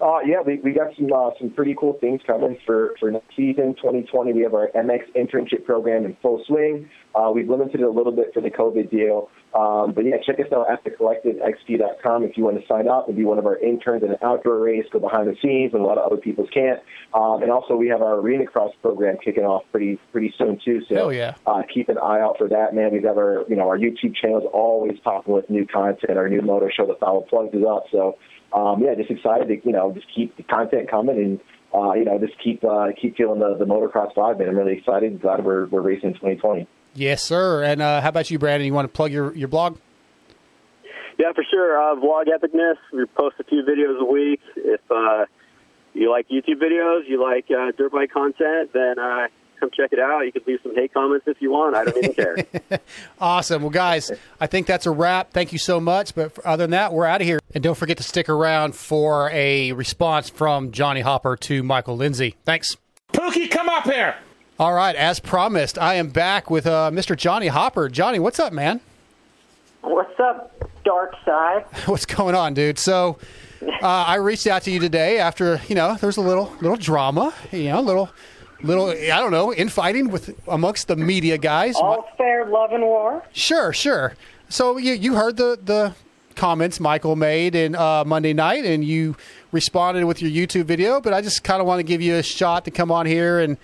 Uh, 0.00 0.20
yeah, 0.24 0.40
we, 0.40 0.58
we 0.60 0.72
got 0.72 0.94
some 0.96 1.12
uh, 1.12 1.30
some 1.38 1.50
pretty 1.50 1.76
cool 1.78 1.98
things 2.00 2.22
coming 2.26 2.56
for, 2.64 2.94
for 2.98 3.10
next 3.10 3.36
season, 3.36 3.74
2020. 3.74 4.32
We 4.32 4.42
have 4.42 4.54
our 4.54 4.68
MX 4.74 5.12
internship 5.14 5.64
program 5.66 6.06
in 6.06 6.16
full 6.22 6.42
swing. 6.46 6.88
Uh, 7.14 7.30
we've 7.34 7.48
limited 7.48 7.80
it 7.80 7.84
a 7.84 7.90
little 7.90 8.12
bit 8.12 8.32
for 8.32 8.40
the 8.40 8.50
COVID 8.50 8.90
deal. 8.90 9.28
Um, 9.52 9.92
but 9.92 10.04
yeah, 10.04 10.16
check 10.24 10.38
us 10.38 10.50
out 10.54 10.70
at 10.70 10.84
thecollectiveXP.com 10.84 12.22
if 12.22 12.36
you 12.38 12.44
want 12.44 12.60
to 12.60 12.66
sign 12.66 12.88
up 12.88 13.08
and 13.08 13.16
be 13.16 13.24
one 13.24 13.38
of 13.38 13.46
our 13.46 13.58
interns 13.58 14.02
in 14.02 14.10
an 14.10 14.16
outdoor 14.22 14.60
race, 14.60 14.86
go 14.92 15.00
behind 15.00 15.28
the 15.28 15.36
scenes 15.42 15.72
when 15.72 15.82
a 15.82 15.84
lot 15.84 15.98
of 15.98 16.10
other 16.10 16.20
people 16.20 16.46
can't. 16.54 16.80
Um, 17.12 17.42
and 17.42 17.50
also 17.50 17.74
we 17.74 17.88
have 17.88 18.00
our 18.00 18.14
arena 18.20 18.46
cross 18.46 18.72
program 18.80 19.16
kicking 19.22 19.44
off 19.44 19.64
pretty 19.72 19.98
pretty 20.12 20.32
soon 20.38 20.60
too. 20.64 20.80
So 20.88 20.94
Hell 20.94 21.12
yeah. 21.12 21.34
uh, 21.46 21.62
keep 21.72 21.88
an 21.88 21.98
eye 21.98 22.20
out 22.20 22.38
for 22.38 22.48
that, 22.48 22.74
man. 22.74 22.92
We've 22.92 23.02
got 23.02 23.18
our 23.18 23.44
you 23.48 23.56
know 23.56 23.68
our 23.68 23.76
YouTube 23.76 24.14
channel 24.14 24.38
is 24.38 24.46
always 24.52 24.98
popping 25.00 25.34
with 25.34 25.50
new 25.50 25.66
content. 25.66 26.16
Our 26.16 26.28
new 26.28 26.42
motor 26.42 26.72
show, 26.74 26.86
the 26.86 26.94
Foul 26.94 27.22
Plugs, 27.22 27.54
is 27.54 27.64
up. 27.68 27.84
So 27.90 28.16
um, 28.52 28.82
yeah, 28.82 28.94
just 28.94 29.10
excited 29.10 29.48
to 29.48 29.66
you 29.66 29.72
know 29.72 29.92
just 29.92 30.06
keep 30.14 30.36
the 30.36 30.42
content 30.42 30.90
coming 30.90 31.18
and 31.18 31.40
uh, 31.74 31.92
you 31.94 32.04
know 32.04 32.18
just 32.18 32.34
keep 32.42 32.62
uh, 32.64 32.88
keep 33.00 33.16
feeling 33.16 33.40
the 33.40 33.56
the 33.58 33.64
motocross 33.64 34.14
vibe. 34.14 34.38
Man, 34.38 34.48
I'm 34.48 34.56
really 34.56 34.78
excited. 34.78 35.20
Glad 35.20 35.44
we're 35.44 35.66
we're 35.66 35.82
racing 35.82 36.10
in 36.10 36.14
2020. 36.14 36.66
Yes, 36.94 37.22
sir. 37.22 37.62
And 37.62 37.80
uh, 37.80 38.00
how 38.00 38.08
about 38.08 38.30
you, 38.30 38.38
Brandon? 38.38 38.66
You 38.66 38.74
want 38.74 38.86
to 38.86 38.92
plug 38.92 39.12
your, 39.12 39.34
your 39.34 39.48
blog? 39.48 39.78
Yeah, 41.18 41.32
for 41.34 41.44
sure. 41.48 41.78
Uh, 41.78 41.94
Vlog 41.96 42.24
Epicness. 42.26 42.76
We 42.92 43.04
post 43.06 43.36
a 43.38 43.44
few 43.44 43.62
videos 43.62 44.00
a 44.00 44.04
week. 44.04 44.40
If 44.56 44.80
uh, 44.90 45.26
you 45.92 46.10
like 46.10 46.28
YouTube 46.28 46.60
videos, 46.60 47.02
you 47.06 47.22
like 47.22 47.46
uh, 47.50 47.72
dirt 47.76 47.92
bike 47.92 48.10
content, 48.10 48.72
then 48.72 48.98
uh, 48.98 49.28
come 49.60 49.70
check 49.76 49.92
it 49.92 49.98
out. 50.00 50.20
You 50.22 50.32
can 50.32 50.42
leave 50.46 50.58
some 50.62 50.74
hate 50.74 50.92
comments 50.92 51.26
if 51.28 51.40
you 51.40 51.50
want. 51.52 51.76
I 51.76 51.84
don't 51.84 51.96
even 51.98 52.14
care. 52.14 52.36
Awesome. 53.20 53.62
Well, 53.62 53.70
guys, 53.70 54.10
I 54.40 54.46
think 54.46 54.66
that's 54.66 54.86
a 54.86 54.90
wrap. 54.90 55.32
Thank 55.32 55.52
you 55.52 55.58
so 55.58 55.78
much. 55.78 56.14
But 56.14 56.32
for- 56.34 56.46
other 56.46 56.64
than 56.64 56.70
that, 56.70 56.92
we're 56.92 57.04
out 57.04 57.20
of 57.20 57.26
here. 57.26 57.38
And 57.54 57.62
don't 57.62 57.76
forget 57.76 57.98
to 57.98 58.02
stick 58.02 58.28
around 58.28 58.74
for 58.74 59.30
a 59.32 59.72
response 59.72 60.30
from 60.30 60.72
Johnny 60.72 61.02
Hopper 61.02 61.36
to 61.36 61.62
Michael 61.62 61.96
Lindsay. 61.96 62.36
Thanks. 62.44 62.76
Pookie, 63.12 63.50
come 63.50 63.68
up 63.68 63.84
here. 63.84 64.16
All 64.58 64.72
right, 64.74 64.94
as 64.94 65.20
promised, 65.20 65.78
I 65.78 65.94
am 65.94 66.08
back 66.10 66.50
with 66.50 66.66
uh, 66.66 66.90
Mr. 66.92 67.16
Johnny 67.16 67.46
Hopper. 67.48 67.88
Johnny, 67.88 68.18
what's 68.18 68.38
up, 68.38 68.52
man? 68.52 68.80
What's 69.82 70.18
up, 70.20 70.52
Dark 70.84 71.14
Side? 71.24 71.64
What's 71.86 72.04
going 72.04 72.34
on, 72.34 72.52
dude? 72.52 72.78
So, 72.78 73.16
uh, 73.62 73.86
I 73.86 74.16
reached 74.16 74.46
out 74.46 74.62
to 74.62 74.70
you 74.70 74.78
today 74.78 75.18
after 75.18 75.60
you 75.68 75.74
know 75.74 75.94
there 75.94 76.08
was 76.08 76.18
a 76.18 76.20
little 76.22 76.52
little 76.60 76.76
drama, 76.76 77.32
you 77.52 77.64
know, 77.64 77.80
a 77.80 77.82
little 77.82 78.10
little 78.62 78.88
I 78.88 79.18
don't 79.20 79.30
know 79.32 79.52
infighting 79.52 80.10
with 80.10 80.38
amongst 80.48 80.88
the 80.88 80.96
media 80.96 81.38
guys. 81.38 81.76
All 81.76 82.08
fair 82.16 82.46
love 82.46 82.72
and 82.72 82.82
war. 82.82 83.24
Sure, 83.32 83.72
sure. 83.72 84.14
So 84.48 84.76
you 84.76 84.94
you 84.94 85.14
heard 85.14 85.36
the 85.36 85.58
the 85.62 85.94
comments 86.36 86.80
Michael 86.80 87.16
made 87.16 87.54
in 87.54 87.74
uh, 87.74 88.04
Monday 88.04 88.32
night, 88.32 88.64
and 88.64 88.84
you 88.84 89.16
responded 89.52 90.04
with 90.04 90.22
your 90.22 90.30
YouTube 90.30 90.64
video. 90.64 91.00
But 91.00 91.12
I 91.12 91.20
just 91.20 91.44
kind 91.44 91.60
of 91.60 91.66
want 91.66 91.80
to 91.80 91.82
give 91.82 92.00
you 92.00 92.16
a 92.16 92.22
shot 92.22 92.64
to 92.64 92.70
come 92.70 92.90
on 92.90 93.06
here 93.06 93.40
and 93.40 93.56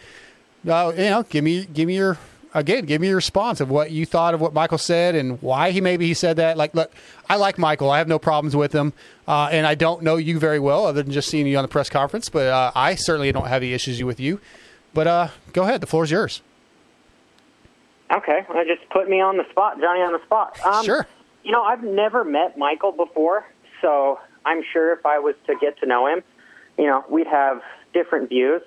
uh, 0.68 0.92
you 0.96 1.10
know 1.10 1.22
give 1.22 1.44
me 1.44 1.64
give 1.66 1.86
me 1.86 1.96
your 1.96 2.18
again 2.54 2.84
give 2.86 3.00
me 3.00 3.08
your 3.08 3.16
response 3.16 3.60
of 3.60 3.70
what 3.70 3.90
you 3.90 4.06
thought 4.06 4.34
of 4.34 4.40
what 4.40 4.52
Michael 4.54 4.78
said 4.78 5.14
and 5.14 5.40
why 5.42 5.70
he 5.70 5.80
maybe 5.80 6.06
he 6.06 6.14
said 6.14 6.36
that. 6.36 6.56
Like, 6.56 6.74
look, 6.74 6.92
I 7.28 7.36
like 7.36 7.58
Michael. 7.58 7.90
I 7.90 7.98
have 7.98 8.08
no 8.08 8.18
problems 8.18 8.56
with 8.56 8.72
him, 8.72 8.92
uh, 9.28 9.48
and 9.50 9.66
I 9.66 9.74
don't 9.74 10.02
know 10.02 10.16
you 10.16 10.38
very 10.38 10.58
well 10.58 10.86
other 10.86 11.02
than 11.02 11.12
just 11.12 11.28
seeing 11.28 11.46
you 11.46 11.56
on 11.56 11.62
the 11.62 11.68
press 11.68 11.88
conference. 11.88 12.28
But 12.28 12.46
uh, 12.48 12.72
I 12.74 12.94
certainly 12.94 13.30
don't 13.32 13.46
have 13.46 13.62
any 13.62 13.72
issues 13.72 14.02
with 14.02 14.20
you. 14.20 14.40
But 14.96 15.06
uh, 15.06 15.28
go 15.52 15.64
ahead, 15.64 15.82
the 15.82 15.86
floor 15.86 16.04
is 16.04 16.10
yours. 16.10 16.40
Okay, 18.10 18.46
well, 18.48 18.64
just 18.64 18.88
put 18.88 19.10
me 19.10 19.20
on 19.20 19.36
the 19.36 19.44
spot, 19.50 19.78
Johnny 19.78 20.00
on 20.00 20.12
the 20.12 20.24
spot. 20.24 20.58
Um, 20.64 20.84
Sure. 20.86 21.06
You 21.44 21.52
know, 21.52 21.62
I've 21.62 21.82
never 21.82 22.24
met 22.24 22.56
Michael 22.56 22.92
before, 22.92 23.44
so 23.82 24.18
I'm 24.46 24.62
sure 24.72 24.94
if 24.94 25.04
I 25.04 25.18
was 25.18 25.34
to 25.48 25.54
get 25.60 25.78
to 25.80 25.86
know 25.86 26.06
him, 26.06 26.24
you 26.78 26.86
know, 26.86 27.04
we'd 27.10 27.26
have 27.26 27.60
different 27.92 28.30
views. 28.30 28.62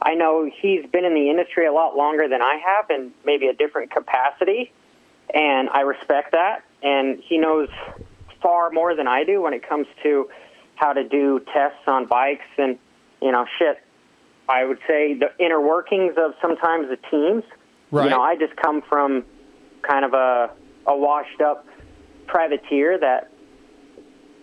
I 0.00 0.14
know 0.14 0.50
he's 0.50 0.86
been 0.86 1.04
in 1.04 1.12
the 1.12 1.28
industry 1.28 1.66
a 1.66 1.72
lot 1.72 1.96
longer 1.96 2.28
than 2.28 2.40
I 2.40 2.58
have, 2.66 2.88
in 2.88 3.12
maybe 3.26 3.48
a 3.48 3.54
different 3.54 3.90
capacity, 3.90 4.72
and 5.34 5.68
I 5.68 5.82
respect 5.82 6.32
that. 6.32 6.64
And 6.82 7.20
he 7.22 7.36
knows 7.36 7.68
far 8.40 8.70
more 8.70 8.96
than 8.96 9.06
I 9.06 9.24
do 9.24 9.42
when 9.42 9.52
it 9.52 9.68
comes 9.68 9.86
to 10.02 10.30
how 10.76 10.94
to 10.94 11.06
do 11.06 11.40
tests 11.52 11.86
on 11.86 12.06
bikes 12.06 12.46
and 12.56 12.78
you 13.20 13.32
know 13.32 13.44
shit. 13.58 13.83
I 14.48 14.64
would 14.64 14.78
say 14.86 15.14
the 15.14 15.30
inner 15.38 15.60
workings 15.60 16.14
of 16.18 16.32
sometimes 16.40 16.88
the 16.88 16.98
teams. 17.10 17.44
Right. 17.90 18.04
You 18.04 18.10
know, 18.10 18.20
I 18.20 18.36
just 18.36 18.56
come 18.56 18.82
from 18.88 19.24
kind 19.82 20.04
of 20.04 20.12
a 20.14 20.50
a 20.86 20.96
washed 20.96 21.40
up 21.40 21.66
privateer 22.26 22.98
that 22.98 23.30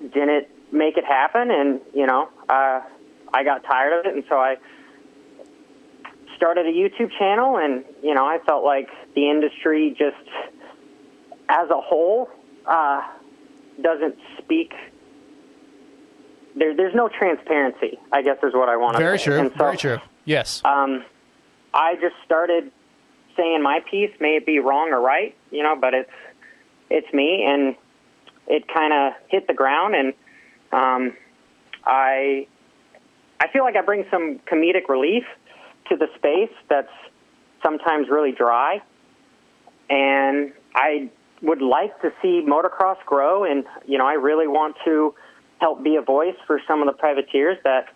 didn't 0.01 0.47
make 0.71 0.97
it 0.97 1.05
happen, 1.05 1.51
and 1.51 1.81
you 1.93 2.07
know, 2.07 2.29
uh, 2.49 2.81
I 3.33 3.43
got 3.43 3.63
tired 3.63 3.99
of 3.99 4.05
it, 4.05 4.15
and 4.15 4.23
so 4.29 4.35
I 4.37 4.55
started 6.35 6.65
a 6.65 6.71
YouTube 6.71 7.11
channel, 7.19 7.57
and 7.57 7.83
you 8.01 8.15
know, 8.15 8.25
I 8.25 8.39
felt 8.47 8.63
like 8.63 8.89
the 9.15 9.29
industry 9.29 9.95
just 9.97 10.17
as 11.49 11.69
a 11.69 11.79
whole 11.79 12.29
uh, 12.65 13.01
doesn't 13.81 14.15
speak. 14.39 14.73
There, 16.55 16.75
there's 16.75 16.95
no 16.95 17.07
transparency. 17.09 17.99
I 18.11 18.21
guess 18.21 18.37
is 18.43 18.53
what 18.53 18.69
I 18.69 18.77
want 18.77 18.97
to 18.97 19.03
Very 19.03 19.17
say. 19.17 19.25
true. 19.25 19.49
So, 19.49 19.57
Very 19.57 19.77
true. 19.77 19.97
Yes. 20.25 20.61
um, 20.65 21.03
I 21.73 21.95
just 21.95 22.15
started 22.25 22.71
saying 23.37 23.63
my 23.63 23.79
piece. 23.89 24.11
May 24.19 24.35
it 24.35 24.45
be 24.45 24.59
wrong 24.59 24.89
or 24.91 24.99
right, 25.01 25.35
you 25.51 25.63
know, 25.63 25.75
but 25.79 25.93
it's 25.93 26.11
it's 26.89 27.13
me, 27.13 27.45
and 27.47 27.75
it 28.47 28.67
kind 28.67 28.93
of 28.93 29.13
hit 29.29 29.47
the 29.47 29.53
ground, 29.53 29.95
and 29.95 30.13
um, 30.73 31.15
I 31.85 32.47
I 33.39 33.47
feel 33.53 33.63
like 33.63 33.75
I 33.77 33.81
bring 33.81 34.05
some 34.11 34.39
comedic 34.51 34.89
relief 34.89 35.23
to 35.89 35.95
the 35.95 36.07
space 36.15 36.55
that's 36.69 36.91
sometimes 37.63 38.09
really 38.09 38.33
dry, 38.33 38.81
and 39.89 40.51
I 40.75 41.09
would 41.41 41.61
like 41.61 41.99
to 42.01 42.11
see 42.21 42.45
motocross 42.45 42.97
grow, 43.05 43.45
and 43.45 43.63
you 43.87 43.97
know, 43.97 44.05
I 44.05 44.13
really 44.13 44.47
want 44.47 44.75
to 44.85 45.15
help 45.61 45.83
be 45.83 45.95
a 45.95 46.01
voice 46.01 46.35
for 46.47 46.59
some 46.67 46.81
of 46.81 46.87
the 46.87 46.93
privateers 46.93 47.57
that 47.63 47.93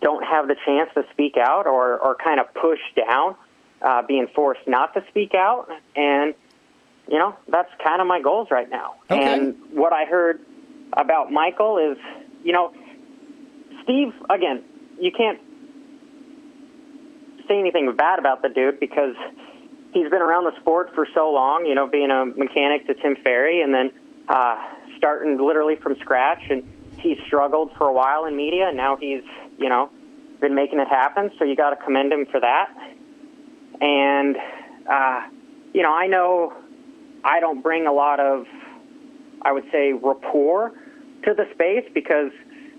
don't 0.00 0.22
have 0.22 0.46
the 0.46 0.56
chance 0.66 0.90
to 0.94 1.02
speak 1.12 1.36
out 1.38 1.66
or, 1.66 1.98
or 1.98 2.14
kind 2.14 2.38
of 2.38 2.52
pushed 2.54 2.94
down, 2.94 3.34
uh, 3.80 4.02
being 4.02 4.28
forced 4.34 4.60
not 4.68 4.92
to 4.92 5.02
speak 5.08 5.34
out. 5.34 5.68
And, 5.96 6.34
you 7.08 7.18
know, 7.18 7.34
that's 7.48 7.70
kind 7.82 8.02
of 8.02 8.06
my 8.06 8.20
goals 8.20 8.48
right 8.50 8.68
now. 8.68 8.96
And 9.08 9.56
what 9.72 9.94
I 9.94 10.04
heard 10.04 10.40
about 10.92 11.32
Michael 11.32 11.78
is, 11.78 11.96
you 12.44 12.52
know, 12.52 12.74
Steve, 13.82 14.12
again, 14.28 14.62
you 15.00 15.10
can't 15.10 15.40
say 17.48 17.58
anything 17.58 17.96
bad 17.96 18.18
about 18.18 18.42
the 18.42 18.50
dude 18.50 18.78
because 18.78 19.16
he's 19.94 20.10
been 20.10 20.20
around 20.22 20.44
the 20.44 20.60
sport 20.60 20.94
for 20.94 21.06
so 21.14 21.32
long, 21.32 21.64
you 21.64 21.74
know, 21.74 21.86
being 21.86 22.10
a 22.10 22.26
mechanic 22.26 22.86
to 22.88 22.94
Tim 22.94 23.16
Ferry 23.24 23.62
and 23.62 23.72
then 23.72 23.90
uh, 24.28 24.56
starting 24.98 25.38
literally 25.38 25.76
from 25.76 25.96
scratch. 26.00 26.42
And 26.50 26.62
he's 27.00 27.18
struggled 27.26 27.70
for 27.76 27.88
a 27.88 27.92
while 27.92 28.26
in 28.26 28.36
media, 28.36 28.68
and 28.68 28.76
now 28.76 28.96
he's, 28.96 29.22
you 29.58 29.68
know, 29.68 29.90
been 30.40 30.54
making 30.54 30.78
it 30.78 30.88
happen. 30.88 31.30
So 31.38 31.44
you 31.44 31.56
got 31.56 31.70
to 31.70 31.76
commend 31.76 32.12
him 32.12 32.26
for 32.30 32.40
that. 32.40 32.68
And, 33.80 34.36
uh, 34.90 35.20
you 35.72 35.82
know, 35.82 35.92
I 35.92 36.06
know 36.06 36.52
I 37.24 37.40
don't 37.40 37.62
bring 37.62 37.86
a 37.86 37.92
lot 37.92 38.20
of, 38.20 38.46
I 39.42 39.52
would 39.52 39.64
say, 39.72 39.92
rapport 39.92 40.72
to 41.24 41.34
the 41.34 41.44
space 41.54 41.88
because 41.94 42.32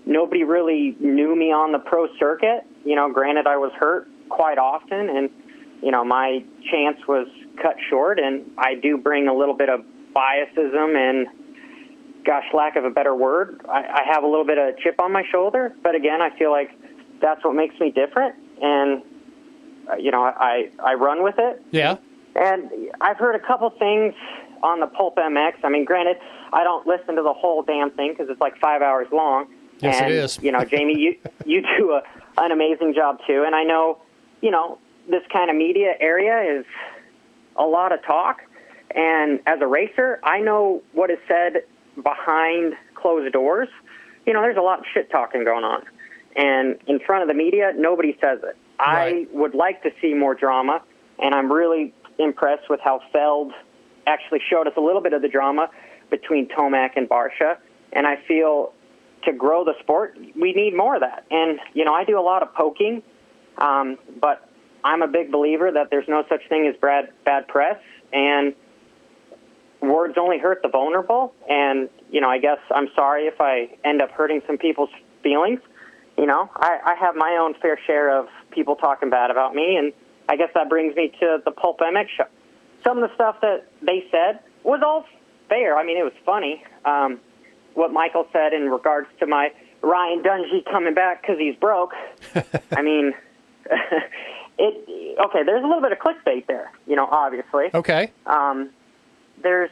nobody 0.06 0.44
really 0.44 0.96
knew 1.00 1.36
me 1.36 1.52
on 1.52 1.72
the 1.72 1.78
pro 1.78 2.08
circuit. 2.18 2.64
You 2.84 2.96
know, 2.96 3.12
granted, 3.12 3.46
I 3.46 3.56
was 3.56 3.72
hurt 3.78 4.08
quite 4.28 4.58
often, 4.58 5.08
and 5.08 5.30
you 5.82 5.90
know, 5.90 6.04
my 6.04 6.44
chance 6.70 6.98
was 7.08 7.26
cut 7.60 7.74
short, 7.90 8.18
and 8.18 8.50
I 8.58 8.74
do 8.74 8.96
bring 8.96 9.28
a 9.28 9.34
little 9.34 9.56
bit 9.56 9.68
of 9.68 9.80
biasism 10.14 10.96
and, 10.96 11.26
gosh, 12.24 12.44
lack 12.52 12.76
of 12.76 12.84
a 12.84 12.90
better 12.90 13.14
word, 13.14 13.60
I, 13.68 13.82
I 13.82 14.02
have 14.12 14.22
a 14.22 14.26
little 14.26 14.44
bit 14.44 14.58
of 14.58 14.78
chip 14.78 15.00
on 15.00 15.12
my 15.12 15.24
shoulder. 15.30 15.74
But 15.82 15.94
again, 15.94 16.20
I 16.22 16.36
feel 16.38 16.50
like 16.50 16.70
that's 17.20 17.44
what 17.44 17.54
makes 17.54 17.78
me 17.78 17.90
different, 17.90 18.34
and 18.60 19.02
uh, 19.90 19.96
you 19.96 20.10
know, 20.10 20.22
I 20.22 20.70
I 20.82 20.94
run 20.94 21.22
with 21.22 21.36
it. 21.38 21.62
Yeah. 21.70 21.96
And 22.34 22.70
I've 23.00 23.18
heard 23.18 23.34
a 23.34 23.46
couple 23.46 23.68
things 23.70 24.14
on 24.62 24.80
the 24.80 24.86
Pulp 24.86 25.16
MX. 25.16 25.54
I 25.64 25.68
mean, 25.68 25.84
granted, 25.84 26.16
I 26.52 26.64
don't 26.64 26.86
listen 26.86 27.16
to 27.16 27.22
the 27.22 27.32
whole 27.32 27.62
damn 27.62 27.90
thing 27.90 28.12
because 28.12 28.30
it's 28.30 28.40
like 28.40 28.58
five 28.58 28.80
hours 28.80 29.08
long. 29.12 29.48
Yes, 29.80 29.96
it 29.96 30.04
and, 30.04 30.12
is. 30.12 30.38
you 30.42 30.52
know, 30.52 30.64
Jamie, 30.64 30.98
you 30.98 31.16
you 31.44 31.62
do 31.78 31.92
a, 31.92 32.02
an 32.38 32.52
amazing 32.52 32.94
job 32.94 33.18
too. 33.26 33.44
And 33.46 33.54
I 33.54 33.64
know, 33.64 34.00
you 34.40 34.50
know, 34.50 34.78
this 35.08 35.22
kind 35.32 35.50
of 35.50 35.56
media 35.56 35.94
area 36.00 36.58
is 36.58 36.64
a 37.56 37.64
lot 37.64 37.92
of 37.92 38.02
talk. 38.04 38.42
And 38.94 39.40
as 39.46 39.60
a 39.60 39.66
racer, 39.66 40.20
I 40.22 40.40
know 40.40 40.82
what 40.92 41.10
is 41.10 41.18
said 41.26 41.62
behind 42.00 42.74
closed 42.94 43.32
doors. 43.32 43.68
You 44.26 44.32
know, 44.32 44.42
there's 44.42 44.56
a 44.56 44.62
lot 44.62 44.78
of 44.78 44.84
shit 44.92 45.10
talking 45.10 45.44
going 45.44 45.64
on. 45.64 45.82
And 46.36 46.78
in 46.86 47.00
front 47.00 47.22
of 47.22 47.28
the 47.28 47.34
media, 47.34 47.72
nobody 47.76 48.16
says 48.20 48.38
it. 48.42 48.56
I 48.78 49.26
would 49.32 49.54
like 49.54 49.82
to 49.82 49.90
see 50.00 50.14
more 50.14 50.34
drama, 50.34 50.82
and 51.18 51.34
I'm 51.34 51.52
really 51.52 51.92
impressed 52.18 52.68
with 52.68 52.80
how 52.82 53.00
Feld 53.12 53.52
actually 54.06 54.40
showed 54.50 54.66
us 54.66 54.72
a 54.76 54.80
little 54.80 55.00
bit 55.00 55.12
of 55.12 55.22
the 55.22 55.28
drama 55.28 55.68
between 56.10 56.48
Tomac 56.48 56.90
and 56.96 57.08
Barcia. 57.08 57.58
And 57.92 58.06
I 58.06 58.16
feel 58.26 58.72
to 59.24 59.32
grow 59.32 59.64
the 59.64 59.74
sport, 59.80 60.18
we 60.40 60.52
need 60.52 60.76
more 60.76 60.96
of 60.96 61.02
that. 61.02 61.24
And, 61.30 61.60
you 61.74 61.84
know, 61.84 61.94
I 61.94 62.04
do 62.04 62.18
a 62.18 62.22
lot 62.22 62.42
of 62.42 62.52
poking, 62.54 63.02
um, 63.58 63.98
but 64.20 64.48
I'm 64.82 65.02
a 65.02 65.08
big 65.08 65.30
believer 65.30 65.70
that 65.70 65.90
there's 65.90 66.08
no 66.08 66.24
such 66.28 66.48
thing 66.48 66.66
as 66.66 66.74
bad, 66.80 67.10
bad 67.24 67.46
press. 67.46 67.78
And 68.12 68.54
words 69.82 70.14
only 70.18 70.38
hurt 70.38 70.60
the 70.62 70.68
vulnerable. 70.68 71.34
And, 71.48 71.88
you 72.10 72.20
know, 72.20 72.28
I 72.30 72.38
guess 72.38 72.58
I'm 72.74 72.88
sorry 72.94 73.24
if 73.26 73.40
I 73.40 73.68
end 73.84 74.00
up 74.00 74.10
hurting 74.12 74.42
some 74.46 74.58
people's 74.58 74.90
feelings. 75.22 75.60
You 76.16 76.26
know, 76.26 76.48
I, 76.56 76.78
I 76.84 76.94
have 76.94 77.16
my 77.16 77.38
own 77.40 77.54
fair 77.60 77.78
share 77.86 78.16
of 78.18 78.28
people 78.50 78.76
talking 78.76 79.10
bad 79.10 79.30
about 79.30 79.54
me. 79.54 79.76
And 79.76 79.92
I 80.28 80.36
guess 80.36 80.50
that 80.54 80.68
brings 80.68 80.94
me 80.94 81.12
to 81.20 81.38
the 81.44 81.50
Pulp 81.50 81.80
MX 81.80 82.06
show. 82.16 82.24
Some 82.84 83.02
of 83.02 83.08
the 83.08 83.14
stuff 83.14 83.36
that 83.42 83.66
they 83.80 84.04
said 84.10 84.40
was 84.62 84.80
all 84.84 85.04
fair. 85.48 85.76
I 85.76 85.84
mean, 85.84 85.96
it 85.98 86.02
was 86.04 86.12
funny. 86.24 86.62
Um, 86.84 87.18
what 87.74 87.92
Michael 87.92 88.26
said 88.32 88.52
in 88.52 88.68
regards 88.68 89.08
to 89.20 89.26
my 89.26 89.52
Ryan 89.80 90.22
Dungey 90.22 90.64
coming 90.70 90.94
back 90.94 91.22
because 91.22 91.38
he's 91.38 91.56
broke. 91.56 91.92
I 92.72 92.82
mean, 92.82 93.14
it 94.58 95.18
okay. 95.24 95.42
There's 95.44 95.64
a 95.64 95.66
little 95.66 95.80
bit 95.80 95.92
of 95.92 95.98
clickbait 95.98 96.46
there, 96.46 96.70
you 96.86 96.96
know. 96.96 97.06
Obviously, 97.10 97.70
Okay. 97.72 98.12
um, 98.26 98.70
there's 99.42 99.70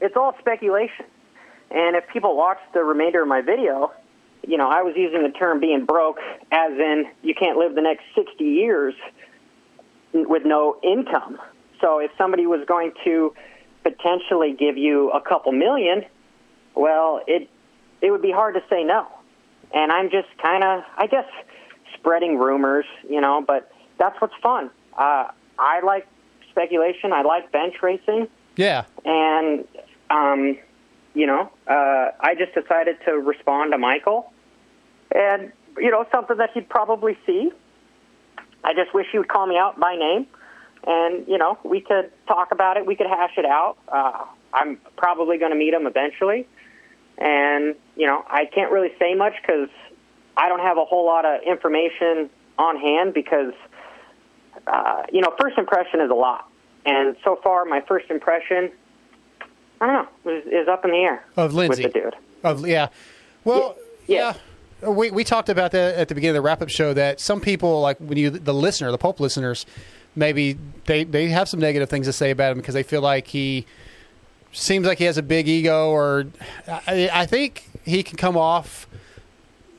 it's 0.00 0.16
all 0.16 0.34
speculation. 0.38 1.04
And 1.70 1.94
if 1.94 2.04
people 2.12 2.36
watch 2.36 2.58
the 2.74 2.82
remainder 2.82 3.22
of 3.22 3.28
my 3.28 3.42
video, 3.42 3.92
you 4.46 4.56
know, 4.56 4.68
I 4.68 4.82
was 4.82 4.94
using 4.96 5.22
the 5.22 5.30
term 5.30 5.60
being 5.60 5.84
broke 5.84 6.18
as 6.50 6.72
in 6.72 7.04
you 7.22 7.34
can't 7.34 7.58
live 7.58 7.74
the 7.74 7.82
next 7.82 8.04
60 8.14 8.42
years 8.42 8.94
with 10.12 10.42
no 10.44 10.78
income. 10.82 11.38
So 11.80 11.98
if 11.98 12.10
somebody 12.18 12.46
was 12.46 12.64
going 12.66 12.92
to 13.04 13.34
potentially 13.82 14.54
give 14.58 14.76
you 14.76 15.10
a 15.10 15.20
couple 15.20 15.52
million, 15.52 16.04
well, 16.74 17.20
it 17.26 17.48
it 18.00 18.10
would 18.10 18.22
be 18.22 18.32
hard 18.32 18.54
to 18.54 18.62
say 18.70 18.84
no. 18.84 19.06
And 19.72 19.92
I'm 19.92 20.10
just 20.10 20.28
kind 20.42 20.64
of, 20.64 20.82
I 20.96 21.06
guess, 21.06 21.26
spreading 21.94 22.38
rumors, 22.38 22.86
you 23.08 23.20
know. 23.20 23.44
But 23.46 23.70
that's 23.98 24.20
what's 24.20 24.34
fun. 24.42 24.70
Uh, 24.98 25.28
I 25.58 25.80
like 25.84 26.06
speculation. 26.50 27.12
I 27.12 27.22
like 27.22 27.52
bench 27.52 27.74
racing, 27.82 28.28
Yeah. 28.56 28.84
and 29.04 29.66
um, 30.10 30.58
you 31.14 31.26
know, 31.26 31.50
uh, 31.66 32.10
I 32.20 32.34
just 32.38 32.54
decided 32.54 32.96
to 33.06 33.12
respond 33.12 33.72
to 33.72 33.78
Michael, 33.78 34.32
and 35.14 35.52
you 35.78 35.90
know, 35.90 36.04
something 36.12 36.36
that 36.36 36.50
he'd 36.54 36.68
probably 36.68 37.16
see. 37.26 37.52
I 38.62 38.74
just 38.74 38.92
wish 38.92 39.06
he 39.10 39.18
would 39.18 39.28
call 39.28 39.46
me 39.46 39.56
out 39.56 39.80
by 39.80 39.96
name, 39.96 40.26
and 40.86 41.26
you 41.26 41.38
know, 41.38 41.58
we 41.64 41.80
could 41.80 42.10
talk 42.26 42.52
about 42.52 42.76
it. 42.76 42.86
We 42.86 42.94
could 42.96 43.06
hash 43.06 43.36
it 43.36 43.44
out. 43.44 43.76
Uh, 43.88 44.24
I'm 44.52 44.78
probably 44.96 45.38
going 45.38 45.52
to 45.52 45.58
meet 45.58 45.72
him 45.72 45.86
eventually, 45.86 46.46
and 47.18 47.74
you 47.96 48.06
know, 48.06 48.24
I 48.28 48.44
can't 48.46 48.70
really 48.70 48.92
say 48.98 49.14
much 49.14 49.34
because 49.40 49.68
I 50.36 50.48
don't 50.48 50.60
have 50.60 50.76
a 50.76 50.84
whole 50.84 51.06
lot 51.06 51.24
of 51.24 51.42
information 51.42 52.30
on 52.58 52.78
hand 52.78 53.14
because 53.14 53.54
uh, 54.66 55.02
you 55.12 55.20
know, 55.20 55.34
first 55.40 55.56
impression 55.58 56.00
is 56.00 56.10
a 56.10 56.14
lot, 56.14 56.49
and 56.86 57.16
so 57.24 57.38
far 57.42 57.64
my 57.64 57.80
first 57.82 58.10
impression, 58.10 58.70
I 59.80 59.86
don't 59.86 60.08
know, 60.24 60.32
is, 60.32 60.46
is 60.46 60.68
up 60.68 60.84
in 60.84 60.90
the 60.92 60.98
air 60.98 61.24
Of 61.36 61.54
Lindsay. 61.54 61.84
with 61.84 61.92
the 61.92 62.00
dude. 62.00 62.16
Of 62.42 62.66
yeah. 62.66 62.88
Well, 63.44 63.76
yeah. 64.06 64.34
We 64.82 65.10
we 65.10 65.24
talked 65.24 65.50
about 65.50 65.72
that 65.72 65.94
at 65.96 66.08
the 66.08 66.14
beginning 66.14 66.36
of 66.36 66.42
the 66.42 66.46
wrap 66.46 66.62
up 66.62 66.70
show 66.70 66.94
that 66.94 67.20
some 67.20 67.40
people 67.40 67.80
like 67.82 67.98
when 67.98 68.16
you 68.16 68.30
the 68.30 68.54
listener, 68.54 68.90
the 68.90 68.96
pulp 68.98 69.20
listeners, 69.20 69.66
maybe 70.16 70.56
they 70.86 71.04
they 71.04 71.28
have 71.28 71.48
some 71.50 71.60
negative 71.60 71.90
things 71.90 72.06
to 72.06 72.14
say 72.14 72.30
about 72.30 72.52
him 72.52 72.58
because 72.58 72.72
they 72.74 72.82
feel 72.82 73.02
like 73.02 73.26
he 73.26 73.66
seems 74.52 74.86
like 74.86 74.96
he 74.98 75.04
has 75.04 75.18
a 75.18 75.22
big 75.22 75.48
ego 75.48 75.90
or 75.90 76.26
I, 76.66 77.10
I 77.12 77.26
think 77.26 77.68
he 77.84 78.02
can 78.02 78.16
come 78.16 78.36
off 78.38 78.86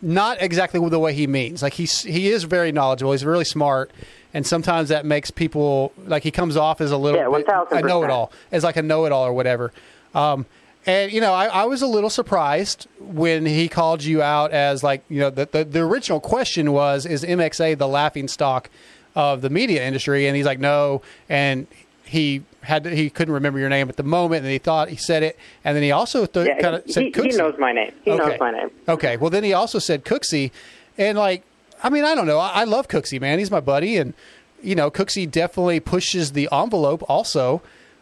not 0.01 0.41
exactly 0.41 0.87
the 0.89 0.99
way 0.99 1.13
he 1.13 1.27
means. 1.27 1.61
Like 1.61 1.73
he's 1.73 2.01
he 2.01 2.29
is 2.29 2.43
very 2.43 2.71
knowledgeable. 2.71 3.11
He's 3.11 3.25
really 3.25 3.45
smart, 3.45 3.91
and 4.33 4.45
sometimes 4.45 4.89
that 4.89 5.05
makes 5.05 5.31
people 5.31 5.91
like 6.05 6.23
he 6.23 6.31
comes 6.31 6.57
off 6.57 6.81
as 6.81 6.91
a 6.91 6.97
little 6.97 7.19
Yeah, 7.19 7.29
bit, 7.29 7.47
a 7.71 7.81
know 7.81 8.03
it 8.03 8.09
all, 8.09 8.31
as 8.51 8.63
like 8.63 8.77
a 8.77 8.81
know 8.81 9.05
it 9.05 9.11
all 9.11 9.25
or 9.25 9.33
whatever. 9.33 9.71
Um, 10.15 10.45
and 10.85 11.11
you 11.11 11.21
know, 11.21 11.33
I, 11.33 11.45
I 11.45 11.65
was 11.65 11.81
a 11.83 11.87
little 11.87 12.09
surprised 12.09 12.87
when 12.99 13.45
he 13.45 13.67
called 13.67 14.03
you 14.03 14.21
out 14.21 14.51
as 14.51 14.83
like 14.83 15.03
you 15.09 15.19
know 15.19 15.29
the, 15.29 15.47
the 15.51 15.63
the 15.63 15.79
original 15.81 16.19
question 16.19 16.71
was 16.71 17.05
is 17.05 17.23
MXA 17.23 17.77
the 17.77 17.87
laughing 17.87 18.27
stock 18.27 18.69
of 19.15 19.41
the 19.41 19.49
media 19.49 19.83
industry, 19.83 20.25
and 20.27 20.35
he's 20.35 20.45
like 20.45 20.59
no, 20.59 21.01
and 21.29 21.67
he 22.11 22.43
had 22.61 22.83
to, 22.83 22.95
he 22.95 23.09
couldn't 23.09 23.33
remember 23.33 23.57
your 23.57 23.69
name 23.69 23.89
at 23.89 23.95
the 23.95 24.03
moment, 24.03 24.43
and 24.43 24.51
he 24.51 24.57
thought 24.59 24.89
he 24.89 24.95
said 24.97 25.23
it, 25.23 25.37
and 25.63 25.75
then 25.75 25.81
he 25.83 25.91
also 25.91 26.25
th- 26.25 26.45
Yeah, 26.47 26.59
kind 26.59 26.75
of 26.75 26.83
said 26.91 27.03
he, 27.03 27.11
he 27.11 27.29
knows 27.37 27.55
my 27.57 27.71
name. 27.71 27.91
He 28.03 28.11
knows 28.11 28.19
Okay. 28.21 28.37
my 28.39 28.51
name. 28.51 28.69
Okay. 28.87 29.17
Well, 29.17 29.29
then 29.29 29.43
he 29.43 29.53
also 29.53 29.79
said 29.79 30.03
Cooksey, 30.05 30.51
and 30.97 31.17
like, 31.17 31.43
I 31.81 31.89
mean, 31.89 32.03
I 32.03 32.13
don't 32.13 32.27
know. 32.27 32.37
I, 32.37 32.49
I 32.61 32.63
love 32.65 32.87
Cooksey, 32.87 33.19
man. 33.19 33.39
He's 33.39 33.49
my 33.49 33.59
buddy, 33.61 33.97
and 33.97 34.13
you 34.61 34.75
know, 34.75 34.91
Cooksey 34.91 35.29
definitely 35.29 35.79
pushes 35.79 36.33
the 36.33 36.47
envelope, 36.51 37.01
also. 37.09 37.61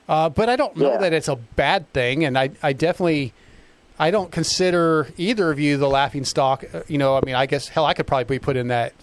Uh, 0.10 0.27
but 0.27 0.49
I 0.49 0.56
don't 0.56 0.76
know 0.76 0.99
that 0.99 1.14
it's 1.14 1.27
a 1.27 1.36
bad 1.36 1.91
thing, 1.94 2.26
and 2.26 2.36
I, 2.38 2.49
I 2.64 2.73
definitely, 2.73 3.31
I 3.99 4.10
don't 4.11 4.31
consider 4.31 5.07
either 5.18 5.52
of 5.52 5.60
you 5.60 5.77
the 5.77 5.88
laughing 5.88 6.26
stock. 6.26 6.65
Uh, 6.73 6.81
You 6.88 6.98
know, 6.98 7.15
I 7.15 7.22
mean, 7.23 7.36
I 7.36 7.45
guess 7.45 7.68
hell, 7.69 7.86
I 7.86 7.94
could 7.94 8.07
probably 8.07 8.23
be 8.23 8.40
put 8.40 8.57
in 8.57 8.69
that, 8.69 8.94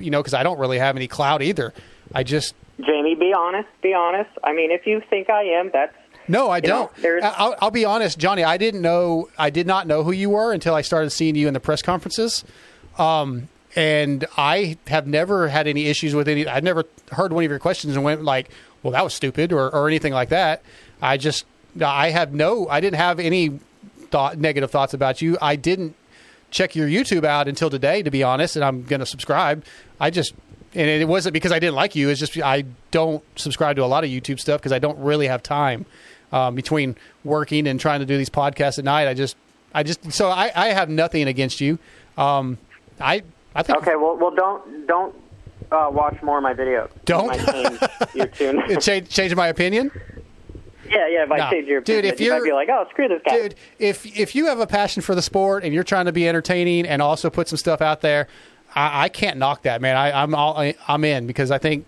you 0.00 0.10
know, 0.10 0.18
because 0.20 0.34
I 0.34 0.42
don't 0.42 0.58
really 0.58 0.78
have 0.80 0.96
any 0.96 1.06
clout 1.06 1.42
either. 1.42 1.72
I 2.12 2.24
just 2.24 2.54
Jamie, 2.84 3.14
be 3.14 3.32
honest. 3.32 3.68
Be 3.82 3.92
honest. 3.94 4.30
I 4.44 4.52
mean, 4.52 4.70
if 4.70 4.86
you 4.86 5.02
think 5.10 5.28
I 5.30 5.42
am, 5.44 5.70
that's 5.72 5.94
No, 6.28 6.48
I 6.50 6.60
don't. 6.60 6.90
I- 7.24 7.34
I'll, 7.36 7.54
I'll 7.60 7.70
be 7.70 7.84
honest, 7.84 8.18
Johnny. 8.18 8.44
I 8.44 8.56
didn't 8.56 8.82
know. 8.82 9.28
I 9.38 9.50
did 9.50 9.66
not 9.66 9.86
know 9.86 10.04
who 10.04 10.12
you 10.12 10.30
were 10.30 10.52
until 10.52 10.74
I 10.74 10.82
started 10.82 11.10
seeing 11.10 11.34
you 11.34 11.48
in 11.48 11.54
the 11.54 11.60
press 11.60 11.82
conferences. 11.82 12.44
Um, 12.98 13.48
and 13.76 14.24
I 14.36 14.76
have 14.86 15.06
never 15.06 15.48
had 15.48 15.66
any 15.66 15.86
issues 15.86 16.14
with 16.14 16.28
any. 16.28 16.46
I've 16.46 16.64
never 16.64 16.84
heard 17.12 17.32
one 17.32 17.44
of 17.44 17.50
your 17.50 17.58
questions 17.60 17.94
and 17.94 18.04
went 18.04 18.22
like, 18.24 18.50
"Well, 18.82 18.92
that 18.92 19.04
was 19.04 19.14
stupid" 19.14 19.52
or, 19.52 19.70
or 19.74 19.86
anything 19.88 20.12
like 20.12 20.30
that. 20.30 20.62
I 21.02 21.16
just, 21.16 21.44
I 21.80 22.10
have 22.10 22.32
no. 22.32 22.68
I 22.68 22.80
didn't 22.80 22.96
have 22.96 23.20
any 23.20 23.60
thought 24.10 24.38
negative 24.38 24.70
thoughts 24.70 24.94
about 24.94 25.20
you. 25.22 25.36
I 25.42 25.54
didn't 25.56 25.94
check 26.50 26.74
your 26.74 26.88
YouTube 26.88 27.24
out 27.24 27.46
until 27.46 27.68
today, 27.70 28.02
to 28.02 28.10
be 28.10 28.22
honest, 28.22 28.56
and 28.56 28.64
I'm 28.64 28.82
going 28.84 29.00
to 29.00 29.06
subscribe. 29.06 29.64
I 30.00 30.08
just, 30.10 30.32
and 30.74 30.88
it 30.88 31.08
wasn't 31.08 31.32
because 31.32 31.52
I 31.52 31.58
didn't 31.58 31.74
like 31.74 31.94
you. 31.96 32.08
It's 32.08 32.20
just 32.20 32.36
I 32.38 32.64
don't 32.90 33.22
subscribe 33.36 33.76
to 33.76 33.84
a 33.84 33.86
lot 33.86 34.04
of 34.04 34.10
YouTube 34.10 34.40
stuff 34.40 34.60
because 34.60 34.72
I 34.72 34.78
don't 34.78 34.98
really 34.98 35.26
have 35.26 35.42
time 35.42 35.86
um, 36.32 36.54
between 36.54 36.96
working 37.24 37.66
and 37.66 37.78
trying 37.80 38.00
to 38.00 38.06
do 38.06 38.16
these 38.18 38.30
podcasts 38.30 38.78
at 38.78 38.84
night. 38.84 39.08
I 39.08 39.14
just, 39.14 39.36
I 39.74 39.82
just, 39.82 40.12
so 40.12 40.28
I, 40.28 40.50
I 40.54 40.68
have 40.68 40.88
nothing 40.88 41.26
against 41.28 41.60
you. 41.60 41.78
Um, 42.16 42.58
I, 43.00 43.22
I 43.54 43.62
think 43.62 43.78
okay. 43.78 43.96
Well, 43.96 44.16
well, 44.16 44.30
don't 44.34 44.86
don't 44.86 45.14
uh, 45.72 45.88
watch 45.90 46.20
more 46.22 46.38
of 46.38 46.42
my 46.42 46.54
videos. 46.54 46.90
Don't? 47.04 47.34
Change 47.34 47.80
your 48.14 48.26
tune. 48.26 48.58
it 48.70 48.80
changed, 48.80 49.10
changed 49.10 49.36
my 49.36 49.48
opinion. 49.48 49.90
yeah, 50.88 51.06
yeah. 51.08 51.24
If 51.24 51.30
I 51.30 51.36
No. 51.38 51.50
change 51.50 51.68
your 51.68 51.80
Dude, 51.80 52.04
opinion, 52.04 52.14
if 52.14 52.20
you 52.20 52.32
might 52.32 52.44
be 52.44 52.52
like, 52.52 52.68
oh, 52.70 52.86
screw 52.90 53.08
this 53.08 53.20
guy. 53.24 53.36
Dude, 53.36 53.54
if 53.78 54.04
if 54.18 54.34
you 54.34 54.46
have 54.46 54.60
a 54.60 54.66
passion 54.66 55.02
for 55.02 55.14
the 55.14 55.22
sport 55.22 55.64
and 55.64 55.72
you're 55.74 55.84
trying 55.84 56.06
to 56.06 56.12
be 56.12 56.28
entertaining 56.28 56.86
and 56.86 57.00
also 57.02 57.30
put 57.30 57.48
some 57.48 57.56
stuff 57.58 57.80
out 57.80 58.00
there, 58.00 58.28
I, 58.74 59.04
I 59.04 59.08
can't 59.08 59.38
knock 59.38 59.62
that, 59.62 59.80
man. 59.80 59.96
I, 59.96 60.22
I'm 60.22 60.34
all 60.34 60.56
I, 60.56 60.74
I'm 60.86 61.04
in 61.04 61.26
because 61.26 61.50
I 61.50 61.58
think 61.58 61.86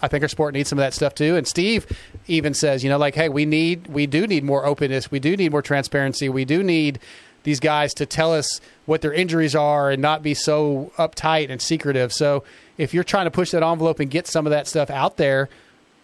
I 0.00 0.08
think 0.08 0.22
our 0.22 0.28
sport 0.28 0.54
needs 0.54 0.68
some 0.68 0.78
of 0.78 0.82
that 0.82 0.94
stuff 0.94 1.14
too. 1.14 1.36
And 1.36 1.46
Steve 1.46 1.86
even 2.26 2.54
says, 2.54 2.84
you 2.84 2.90
know, 2.90 2.98
like, 2.98 3.14
hey, 3.14 3.28
we 3.28 3.44
need 3.44 3.86
we 3.88 4.06
do 4.06 4.26
need 4.26 4.44
more 4.44 4.64
openness, 4.64 5.10
we 5.10 5.18
do 5.18 5.36
need 5.36 5.50
more 5.50 5.62
transparency, 5.62 6.28
we 6.28 6.44
do 6.44 6.62
need 6.62 6.98
these 7.44 7.60
guys 7.60 7.92
to 7.94 8.06
tell 8.06 8.32
us 8.32 8.60
what 8.86 9.00
their 9.00 9.12
injuries 9.12 9.54
are 9.54 9.90
and 9.90 10.00
not 10.00 10.22
be 10.22 10.34
so 10.34 10.92
uptight 10.96 11.50
and 11.50 11.60
secretive. 11.60 12.12
So 12.12 12.44
if 12.78 12.94
you're 12.94 13.04
trying 13.04 13.24
to 13.24 13.30
push 13.30 13.50
that 13.50 13.62
envelope 13.62 14.00
and 14.00 14.10
get 14.10 14.26
some 14.26 14.46
of 14.46 14.50
that 14.50 14.68
stuff 14.68 14.90
out 14.90 15.16
there, 15.16 15.48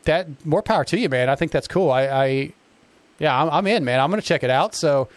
that 0.04 0.44
more 0.44 0.62
power 0.62 0.84
to 0.86 0.98
you, 0.98 1.08
man. 1.08 1.28
I 1.28 1.36
think 1.36 1.52
that's 1.52 1.68
cool. 1.68 1.90
I, 1.90 2.02
I 2.06 2.52
yeah, 3.18 3.40
I'm, 3.40 3.50
I'm 3.50 3.66
in, 3.66 3.84
man. 3.84 4.00
I'm 4.00 4.10
going 4.10 4.20
to 4.20 4.26
check 4.26 4.42
it 4.42 4.50
out. 4.50 4.74
So, 4.74 5.08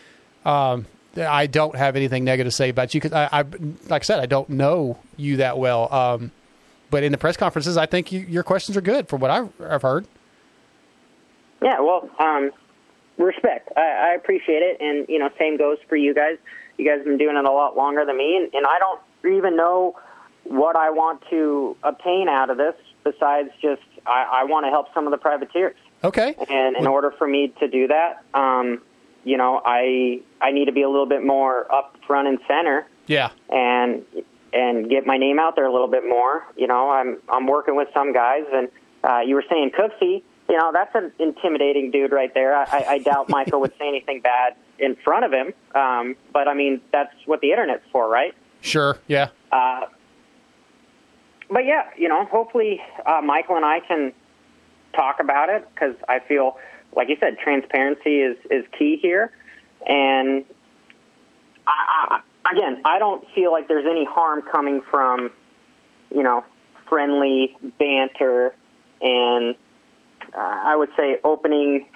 um, 0.46 0.86
I 1.18 1.48
don't 1.48 1.76
have 1.76 1.96
anything 1.96 2.24
negative 2.24 2.52
to 2.52 2.56
say 2.56 2.70
about 2.70 2.94
you 2.94 3.02
because 3.02 3.14
I, 3.14 3.30
I, 3.32 3.42
like 3.90 4.04
I 4.04 4.06
said, 4.06 4.20
I 4.20 4.26
don't 4.26 4.50
know 4.50 4.98
you 5.18 5.38
that 5.38 5.58
well. 5.58 5.94
Um, 5.94 6.32
but 6.90 7.04
in 7.04 7.12
the 7.12 7.18
press 7.18 7.38
conferences, 7.38 7.78
I 7.78 7.86
think 7.86 8.12
you, 8.12 8.22
your 8.22 8.44
questions 8.44 8.78
are 8.78 8.82
good 8.82 9.08
from 9.08 9.22
what 9.22 9.32
I've, 9.32 9.50
I've 9.62 9.82
heard. 9.82 10.08
Yeah, 11.62 11.80
well, 11.80 12.10
um, 12.20 12.52
respect. 13.18 13.70
I, 13.76 14.12
I 14.12 14.14
appreciate 14.16 14.62
it, 14.62 14.82
and 14.82 15.08
you 15.08 15.20
know, 15.20 15.30
same 15.38 15.58
goes 15.58 15.78
for 15.88 15.96
you 15.96 16.14
guys. 16.14 16.38
You 16.78 16.86
guys 16.86 16.98
have 16.98 17.06
been 17.06 17.18
doing 17.18 17.38
it 17.38 17.46
a 17.46 17.52
lot 17.52 17.78
longer 17.78 18.06
than 18.06 18.18
me, 18.18 18.38
and, 18.38 18.54
and 18.54 18.66
I 18.66 18.80
don't 18.80 19.00
even 19.36 19.56
know 19.56 19.96
what 20.44 20.76
I 20.76 20.90
want 20.90 21.22
to 21.30 21.78
obtain 21.84 22.28
out 22.28 22.50
of 22.50 22.58
this 22.58 22.74
besides 23.04 23.50
just 23.62 23.82
I, 24.06 24.42
I 24.42 24.44
want 24.46 24.66
to 24.66 24.70
help 24.70 24.94
some 24.94 25.06
of 25.06 25.12
the 25.12 25.18
privateers. 25.18 25.76
Okay. 26.04 26.36
And 26.50 26.76
in 26.76 26.88
order 26.88 27.12
for 27.12 27.28
me 27.28 27.54
to 27.60 27.68
do 27.68 27.88
that, 27.88 28.24
um, 28.34 28.82
you 29.24 29.38
know, 29.38 29.62
I 29.66 30.22
I 30.42 30.52
need 30.52 30.66
to 30.66 30.72
be 30.72 30.82
a 30.82 30.90
little 30.90 31.06
bit 31.06 31.24
more 31.24 31.72
up 31.74 31.96
front 32.08 32.28
and 32.28 32.40
center 32.48 32.88
Yeah. 33.08 33.30
and 33.50 34.04
and 34.54 34.90
get 34.90 35.06
my 35.06 35.18
name 35.18 35.40
out 35.40 35.56
there 35.56 35.66
a 35.66 35.72
little 35.72 35.88
bit 35.88 36.04
more. 36.08 36.46
You 36.58 36.68
know, 36.68 36.90
I'm 36.90 37.18
I'm 37.30 37.48
working 37.48 37.76
with 37.76 37.88
some 37.94 38.14
guys, 38.14 38.44
and 38.54 38.70
uh, 39.04 39.20
you 39.20 39.36
were 39.36 39.46
saying 39.50 39.72
Cooksey. 39.72 40.24
You 40.50 40.58
know, 40.58 40.72
that's 40.74 40.94
an 40.96 41.14
intimidating 41.18 41.92
dude 41.92 42.12
right 42.12 42.34
there. 42.34 42.54
I, 42.58 42.86
I, 42.90 42.98
doubt 42.98 43.30
Michael 43.30 43.62
would 43.62 43.72
say 43.80 43.88
anything 43.88 44.20
bad 44.20 44.56
in 44.80 44.98
front 44.98 45.24
of 45.24 45.32
him. 45.32 45.54
Um, 45.74 46.18
but 46.34 46.50
I 46.50 46.54
mean, 46.54 46.82
that's 46.92 47.14
what 47.26 47.40
the 47.40 47.52
internet's 47.52 47.86
for, 47.90 48.10
right? 48.10 48.34
Sure. 48.60 48.98
Yeah. 49.08 49.30
Uh, 49.50 49.86
but 51.50 51.66
yeah, 51.66 51.84
you 51.98 52.10
know, 52.10 52.26
hopefully 52.26 52.82
uh, 53.06 53.22
Michael 53.24 53.56
and 53.56 53.64
I 53.64 53.80
can 53.80 54.12
talk 54.94 55.22
about 55.22 55.48
it 55.48 55.66
because 55.74 55.96
I 56.10 56.20
feel, 56.20 56.58
like 56.96 57.10
you 57.10 57.18
said, 57.20 57.38
transparency 57.38 58.20
is 58.20 58.38
is 58.50 58.66
key 58.78 58.98
here, 59.02 59.32
and 59.88 60.46
I, 61.68 62.22
I, 62.46 62.52
again, 62.54 62.82
I 62.86 63.00
don't 63.00 63.24
feel 63.34 63.52
like 63.52 63.68
there's 63.68 63.86
any 63.90 64.06
harm 64.06 64.42
coming 64.52 64.82
from, 64.90 65.32
you 66.14 66.24
know, 66.24 66.44
friendly 66.88 67.56
banter 67.80 68.54
and 69.02 69.56
uh, 70.34 70.38
I 70.38 70.76
would 70.76 70.90
say 70.98 71.18
opening 71.24 71.88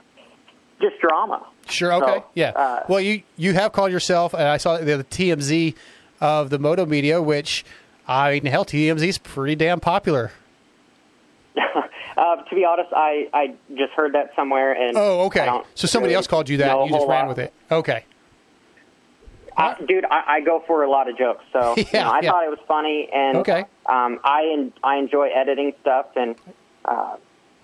just 0.82 1.00
drama. 1.00 1.46
Sure. 1.68 1.94
Okay. 1.94 2.20
So, 2.20 2.26
yeah. 2.34 2.50
uh, 2.50 2.84
well, 2.90 3.00
you 3.00 3.24
you 3.38 3.54
have 3.54 3.72
called 3.72 3.92
yourself, 3.92 4.34
and 4.34 4.44
I 4.44 4.58
saw 4.58 4.78
the, 4.78 4.98
the 4.98 5.04
TMZ 5.04 5.76
of 6.22 6.50
the 6.50 6.60
Moto 6.60 6.86
Media, 6.86 7.22
which 7.22 7.66
I 8.08 8.34
mean, 8.34 8.46
hell, 8.46 8.66
TMZ 8.66 9.08
is 9.08 9.18
pretty 9.18 9.56
damn 9.56 9.80
popular. 9.80 10.32
Uh, 12.18 12.38
to 12.44 12.56
be 12.56 12.64
honest, 12.64 12.90
I, 12.96 13.28
I 13.34 13.56
just 13.76 13.92
heard 13.94 14.14
that 14.14 14.32
somewhere, 14.36 14.72
and 14.72 14.96
Oh, 14.98 15.26
okay. 15.26 15.46
So 15.74 15.88
somebody 15.88 16.10
really 16.12 16.16
else 16.16 16.28
called 16.28 16.48
you 16.50 16.58
that, 16.58 16.78
and 16.78 16.90
you 16.90 16.96
just 16.96 17.08
ran 17.10 17.26
lot. 17.26 17.28
with 17.30 17.40
it. 17.40 17.54
Okay. 17.70 18.06
Uh, 19.58 19.74
dude, 19.88 20.04
I, 20.06 20.24
I 20.36 20.40
go 20.42 20.64
for 20.68 20.84
a 20.84 20.90
lot 20.90 21.10
of 21.10 21.18
jokes, 21.18 21.44
so 21.54 21.76
you 21.78 21.86
know, 21.94 22.10
I 22.10 22.20
yeah. 22.22 22.32
thought 22.32 22.44
it 22.44 22.50
was 22.50 22.60
funny, 22.68 23.10
and 23.14 23.38
Okay. 23.38 23.66
um, 23.86 24.20
I 24.24 24.50
en- 24.52 24.74
I 24.84 24.98
enjoy 24.98 25.30
editing 25.30 25.74
stuff, 25.82 26.08
and 26.16 26.36
uh, 26.86 27.16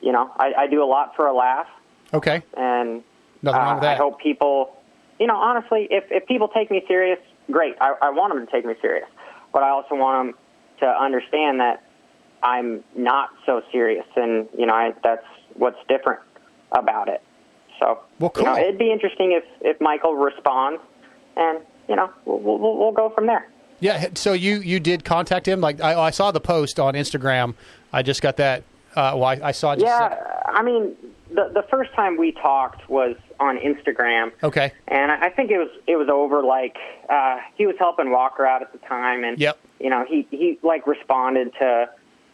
you 0.01 0.11
know, 0.13 0.31
I, 0.37 0.53
I 0.57 0.67
do 0.67 0.83
a 0.83 0.85
lot 0.85 1.15
for 1.15 1.27
a 1.27 1.33
laugh, 1.33 1.67
Okay. 2.13 2.43
and 2.55 3.03
Nothing 3.41 3.59
uh, 3.61 3.63
wrong 3.63 3.75
with 3.75 3.81
that. 3.83 3.95
I 3.95 3.97
hope 3.97 4.19
people, 4.21 4.77
you 5.19 5.27
know, 5.27 5.35
honestly, 5.35 5.87
if 5.91 6.05
if 6.11 6.25
people 6.27 6.47
take 6.47 6.71
me 6.71 6.81
serious, 6.87 7.19
great. 7.51 7.75
I, 7.81 7.93
I 8.01 8.09
want 8.11 8.33
them 8.33 8.45
to 8.45 8.51
take 8.51 8.65
me 8.65 8.73
serious, 8.81 9.07
but 9.51 9.61
I 9.63 9.69
also 9.69 9.95
want 9.95 10.27
them 10.29 10.37
to 10.79 10.85
understand 10.87 11.59
that 11.59 11.83
I'm 12.43 12.83
not 12.95 13.29
so 13.45 13.61
serious, 13.71 14.05
and 14.15 14.47
you 14.57 14.65
know, 14.65 14.73
I, 14.73 14.93
that's 15.03 15.25
what's 15.55 15.77
different 15.87 16.21
about 16.71 17.07
it. 17.07 17.21
So, 17.79 17.99
well, 18.19 18.31
you 18.35 18.43
know, 18.43 18.57
it'd 18.57 18.77
be 18.77 18.91
interesting 18.91 19.31
if 19.31 19.43
if 19.61 19.79
Michael 19.81 20.15
responds, 20.15 20.81
and 21.35 21.59
you 21.87 21.95
know, 21.95 22.09
we'll 22.25 22.39
we'll, 22.39 22.77
we'll 22.77 22.91
go 22.91 23.09
from 23.09 23.27
there. 23.27 23.47
Yeah. 23.79 24.09
So 24.15 24.33
you 24.33 24.57
you 24.59 24.79
did 24.79 25.03
contact 25.03 25.47
him? 25.47 25.61
Like 25.61 25.81
I, 25.81 25.99
I 25.99 26.09
saw 26.11 26.31
the 26.31 26.39
post 26.41 26.79
on 26.79 26.93
Instagram. 26.93 27.55
I 27.91 28.03
just 28.03 28.21
got 28.21 28.37
that. 28.37 28.63
Uh, 28.95 29.13
well, 29.15 29.23
I, 29.25 29.39
I 29.43 29.51
saw 29.51 29.71
it. 29.71 29.79
Just 29.79 29.85
Yeah, 29.87 30.41
I 30.45 30.61
mean, 30.61 30.95
the 31.33 31.49
the 31.53 31.63
first 31.71 31.93
time 31.93 32.17
we 32.17 32.31
talked 32.33 32.89
was 32.89 33.15
on 33.39 33.57
Instagram, 33.57 34.31
Okay. 34.43 34.71
and 34.87 35.11
I 35.11 35.27
I 35.27 35.29
think 35.29 35.49
it 35.49 35.57
was 35.57 35.69
it 35.87 35.95
was 35.95 36.09
over 36.09 36.43
like 36.43 36.77
uh, 37.09 37.37
he 37.55 37.65
was 37.65 37.75
helping 37.79 38.11
Walker 38.11 38.45
out 38.45 38.61
at 38.61 38.71
the 38.73 38.77
time, 38.79 39.23
and 39.23 39.39
Yep. 39.39 39.57
you 39.79 39.89
know 39.89 40.05
he 40.07 40.27
he 40.29 40.59
like 40.61 40.85
responded 40.85 41.53
to 41.59 41.89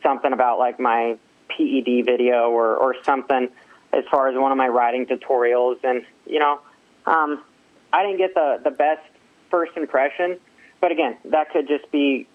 something 0.07 0.31
about 0.31 0.57
like 0.59 0.79
my 0.79 1.17
PED 1.49 2.05
video 2.05 2.49
or 2.49 2.75
or 2.77 2.95
something 3.03 3.49
as 3.93 4.03
far 4.11 4.29
as 4.29 4.35
one 4.35 4.51
of 4.51 4.57
my 4.57 4.67
riding 4.67 5.05
tutorials, 5.05 5.77
and 5.83 6.03
you 6.25 6.39
know 6.39 6.59
um, 7.05 7.43
I 7.91 8.03
didn't 8.03 8.17
get 8.17 8.33
the 8.33 8.59
the 8.63 8.71
best 8.71 9.05
first 9.51 9.75
impression, 9.75 10.39
but 10.79 10.91
again 10.91 11.17
that 11.25 11.51
could 11.51 11.67
just 11.67 11.91
be. 11.91 12.27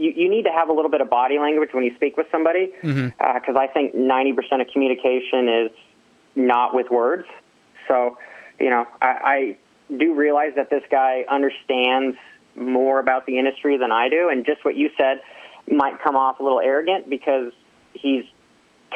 You, 0.00 0.12
you 0.14 0.28
need 0.30 0.44
to 0.44 0.52
have 0.52 0.68
a 0.68 0.72
little 0.72 0.92
bit 0.92 1.00
of 1.00 1.10
body 1.10 1.40
language 1.40 1.70
when 1.72 1.82
you 1.82 1.92
speak 1.96 2.16
with 2.16 2.28
somebody 2.30 2.72
Mm-hmm. 2.84 3.08
because 3.34 3.56
I 3.56 3.66
think 3.66 3.96
90% 3.96 4.60
of 4.60 4.68
communication 4.72 5.48
is 5.48 5.70
not 6.36 6.72
with 6.72 6.88
words. 6.88 7.26
So, 7.88 8.16
you 8.60 8.70
know, 8.70 8.86
I, 9.02 9.08
I 9.08 9.56
do 9.96 10.14
realize 10.14 10.52
that 10.54 10.70
this 10.70 10.84
guy 10.88 11.24
understands 11.28 12.16
more 12.54 13.00
about 13.00 13.26
the 13.26 13.40
industry 13.40 13.76
than 13.76 13.90
I 13.90 14.08
do, 14.08 14.28
and 14.28 14.46
just 14.46 14.64
what 14.64 14.76
you 14.76 14.90
said 14.96 15.20
might 15.70 16.00
come 16.02 16.16
off 16.16 16.40
a 16.40 16.42
little 16.42 16.60
arrogant 16.60 17.08
because 17.08 17.52
he's 17.92 18.24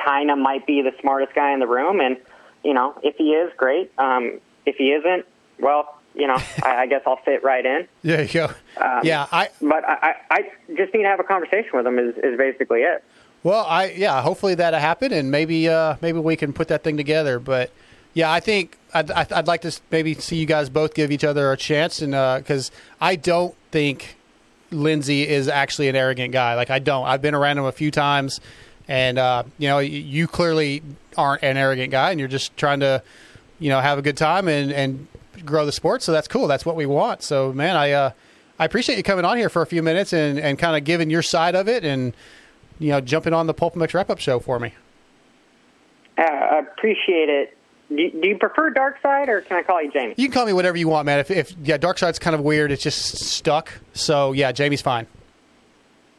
kind 0.04 0.30
of 0.30 0.38
might 0.38 0.66
be 0.66 0.82
the 0.82 0.92
smartest 1.00 1.34
guy 1.34 1.52
in 1.52 1.60
the 1.60 1.66
room, 1.66 2.00
and 2.00 2.16
you 2.64 2.74
know, 2.74 2.94
if 3.02 3.16
he 3.16 3.32
is, 3.32 3.52
great. 3.56 3.92
Um, 3.98 4.40
if 4.64 4.76
he 4.76 4.92
isn't, 4.92 5.26
well, 5.58 5.98
you 6.14 6.26
know, 6.26 6.36
I, 6.62 6.82
I 6.82 6.86
guess 6.86 7.02
I'll 7.06 7.20
fit 7.24 7.42
right 7.42 7.64
in. 7.64 7.88
Yeah, 8.02 8.20
you 8.22 8.28
go. 8.28 8.44
Um, 8.76 9.00
yeah. 9.02 9.26
I 9.32 9.50
But 9.60 9.84
I, 9.84 10.16
I, 10.30 10.50
just 10.76 10.94
need 10.94 11.02
to 11.02 11.08
have 11.08 11.20
a 11.20 11.24
conversation 11.24 11.70
with 11.74 11.86
him 11.86 11.98
is, 11.98 12.16
is 12.18 12.38
basically 12.38 12.80
it. 12.80 13.04
Well, 13.42 13.64
I 13.66 13.90
yeah, 13.90 14.22
hopefully 14.22 14.54
that'll 14.54 14.78
happen, 14.78 15.12
and 15.12 15.30
maybe 15.30 15.68
uh, 15.68 15.96
maybe 16.00 16.20
we 16.20 16.36
can 16.36 16.52
put 16.52 16.68
that 16.68 16.84
thing 16.84 16.96
together. 16.96 17.40
But 17.40 17.72
yeah, 18.14 18.30
I 18.30 18.38
think 18.38 18.78
I'd, 18.94 19.10
I'd 19.10 19.32
I'd 19.32 19.46
like 19.48 19.62
to 19.62 19.76
maybe 19.90 20.14
see 20.14 20.36
you 20.36 20.46
guys 20.46 20.68
both 20.70 20.94
give 20.94 21.10
each 21.10 21.24
other 21.24 21.50
a 21.50 21.56
chance, 21.56 22.00
and 22.00 22.12
because 22.12 22.70
I 23.00 23.16
don't 23.16 23.56
think 23.72 24.16
Lindsay 24.72 25.28
is 25.28 25.48
actually 25.48 25.88
an 25.88 25.96
arrogant 25.96 26.32
guy. 26.32 26.54
Like 26.54 26.70
I 26.70 26.78
don't. 26.78 27.06
I've 27.06 27.22
been 27.22 27.34
around 27.34 27.58
him 27.58 27.64
a 27.64 27.72
few 27.72 27.90
times, 27.90 28.40
and 28.88 29.18
uh, 29.18 29.44
you 29.58 29.68
know, 29.68 29.78
you 29.78 30.26
clearly 30.26 30.82
aren't 31.16 31.42
an 31.42 31.56
arrogant 31.56 31.90
guy, 31.90 32.10
and 32.10 32.18
you're 32.18 32.28
just 32.28 32.56
trying 32.56 32.80
to, 32.80 33.02
you 33.58 33.68
know, 33.68 33.80
have 33.80 33.98
a 33.98 34.02
good 34.02 34.16
time 34.16 34.48
and 34.48 34.72
and 34.72 35.06
grow 35.44 35.66
the 35.66 35.72
sport. 35.72 36.02
So 36.02 36.12
that's 36.12 36.28
cool. 36.28 36.46
That's 36.46 36.66
what 36.66 36.76
we 36.76 36.86
want. 36.86 37.22
So 37.22 37.52
man, 37.52 37.76
I 37.76 37.92
uh, 37.92 38.10
I 38.58 38.64
appreciate 38.64 38.96
you 38.96 39.02
coming 39.02 39.24
on 39.24 39.36
here 39.36 39.48
for 39.48 39.62
a 39.62 39.66
few 39.66 39.82
minutes 39.82 40.12
and 40.12 40.38
and 40.38 40.58
kind 40.58 40.76
of 40.76 40.84
giving 40.84 41.10
your 41.10 41.22
side 41.22 41.54
of 41.54 41.68
it 41.68 41.84
and 41.84 42.14
you 42.78 42.90
know, 42.90 43.00
jumping 43.00 43.32
on 43.32 43.46
the 43.46 43.54
Pulp 43.54 43.74
MX 43.74 43.94
wrap 43.94 44.10
up 44.10 44.18
show 44.18 44.40
for 44.40 44.58
me. 44.58 44.74
Uh, 46.18 46.22
I 46.22 46.58
appreciate 46.58 47.28
it. 47.28 47.56
Do, 47.96 48.10
do 48.20 48.28
you 48.28 48.38
prefer 48.38 48.70
Dark 48.70 49.00
Side, 49.02 49.28
or 49.28 49.40
can 49.40 49.56
I 49.56 49.62
call 49.62 49.82
you 49.82 49.90
Jamie? 49.90 50.14
You 50.16 50.26
can 50.26 50.32
call 50.32 50.46
me 50.46 50.52
whatever 50.52 50.76
you 50.76 50.88
want, 50.88 51.06
man. 51.06 51.18
If, 51.18 51.30
if 51.30 51.54
yeah, 51.62 51.76
Dark 51.76 51.98
Side's 51.98 52.18
kind 52.18 52.34
of 52.34 52.42
weird. 52.42 52.72
It's 52.72 52.82
just 52.82 53.18
stuck. 53.18 53.72
So 53.92 54.32
yeah, 54.32 54.52
Jamie's 54.52 54.82
fine. 54.82 55.06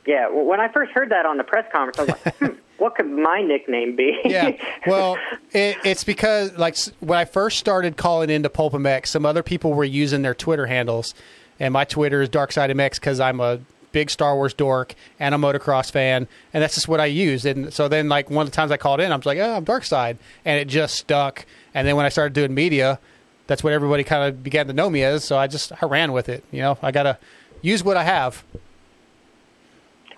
Yeah. 0.05 0.29
Well, 0.29 0.45
when 0.45 0.59
I 0.59 0.71
first 0.71 0.91
heard 0.91 1.09
that 1.11 1.25
on 1.25 1.37
the 1.37 1.43
press 1.43 1.65
conference, 1.71 1.99
I 1.99 2.01
was 2.03 2.25
like, 2.25 2.35
hmm, 2.37 2.57
"What 2.77 2.95
could 2.95 3.09
my 3.09 3.41
nickname 3.41 3.95
be?" 3.95 4.19
Yeah. 4.25 4.51
Well, 4.85 5.17
it, 5.51 5.77
it's 5.85 6.03
because 6.03 6.57
like 6.57 6.77
when 6.99 7.17
I 7.17 7.25
first 7.25 7.57
started 7.59 7.97
calling 7.97 8.29
into 8.29 8.49
Pulp 8.49 8.73
MX, 8.73 9.07
some 9.07 9.25
other 9.25 9.43
people 9.43 9.73
were 9.73 9.83
using 9.83 10.21
their 10.21 10.35
Twitter 10.35 10.67
handles, 10.67 11.13
and 11.59 11.73
my 11.73 11.85
Twitter 11.85 12.21
is 12.21 12.29
Dark 12.29 12.51
Side 12.51 12.69
MX 12.69 12.95
because 12.95 13.19
I'm 13.19 13.39
a 13.39 13.59
big 13.93 14.09
Star 14.09 14.35
Wars 14.35 14.53
dork 14.53 14.95
and 15.19 15.33
a 15.33 15.37
motocross 15.37 15.89
fan, 15.89 16.27
and 16.53 16.61
that's 16.61 16.75
just 16.75 16.89
what 16.89 16.99
I 16.99 17.05
use. 17.05 17.45
And 17.45 17.73
so 17.73 17.87
then, 17.87 18.09
like 18.09 18.29
one 18.29 18.45
of 18.45 18.51
the 18.51 18.55
times 18.55 18.71
I 18.71 18.77
called 18.77 18.99
in, 18.99 19.11
I 19.11 19.15
was 19.15 19.25
like, 19.25 19.37
"Oh, 19.37 19.55
I'm 19.55 19.63
Dark 19.63 19.85
Side," 19.85 20.17
and 20.43 20.59
it 20.59 20.67
just 20.67 20.95
stuck. 20.95 21.45
And 21.73 21.87
then 21.87 21.95
when 21.95 22.05
I 22.05 22.09
started 22.09 22.33
doing 22.33 22.53
media, 22.53 22.99
that's 23.47 23.63
what 23.63 23.73
everybody 23.73 24.03
kind 24.03 24.23
of 24.23 24.43
began 24.43 24.67
to 24.67 24.73
know 24.73 24.89
me 24.89 25.03
as. 25.03 25.23
So 25.23 25.37
I 25.37 25.47
just 25.47 25.71
I 25.81 25.85
ran 25.85 26.11
with 26.11 26.29
it. 26.29 26.43
You 26.51 26.61
know, 26.61 26.77
I 26.81 26.91
gotta 26.91 27.17
use 27.61 27.83
what 27.83 27.97
I 27.97 28.03
have. 28.03 28.43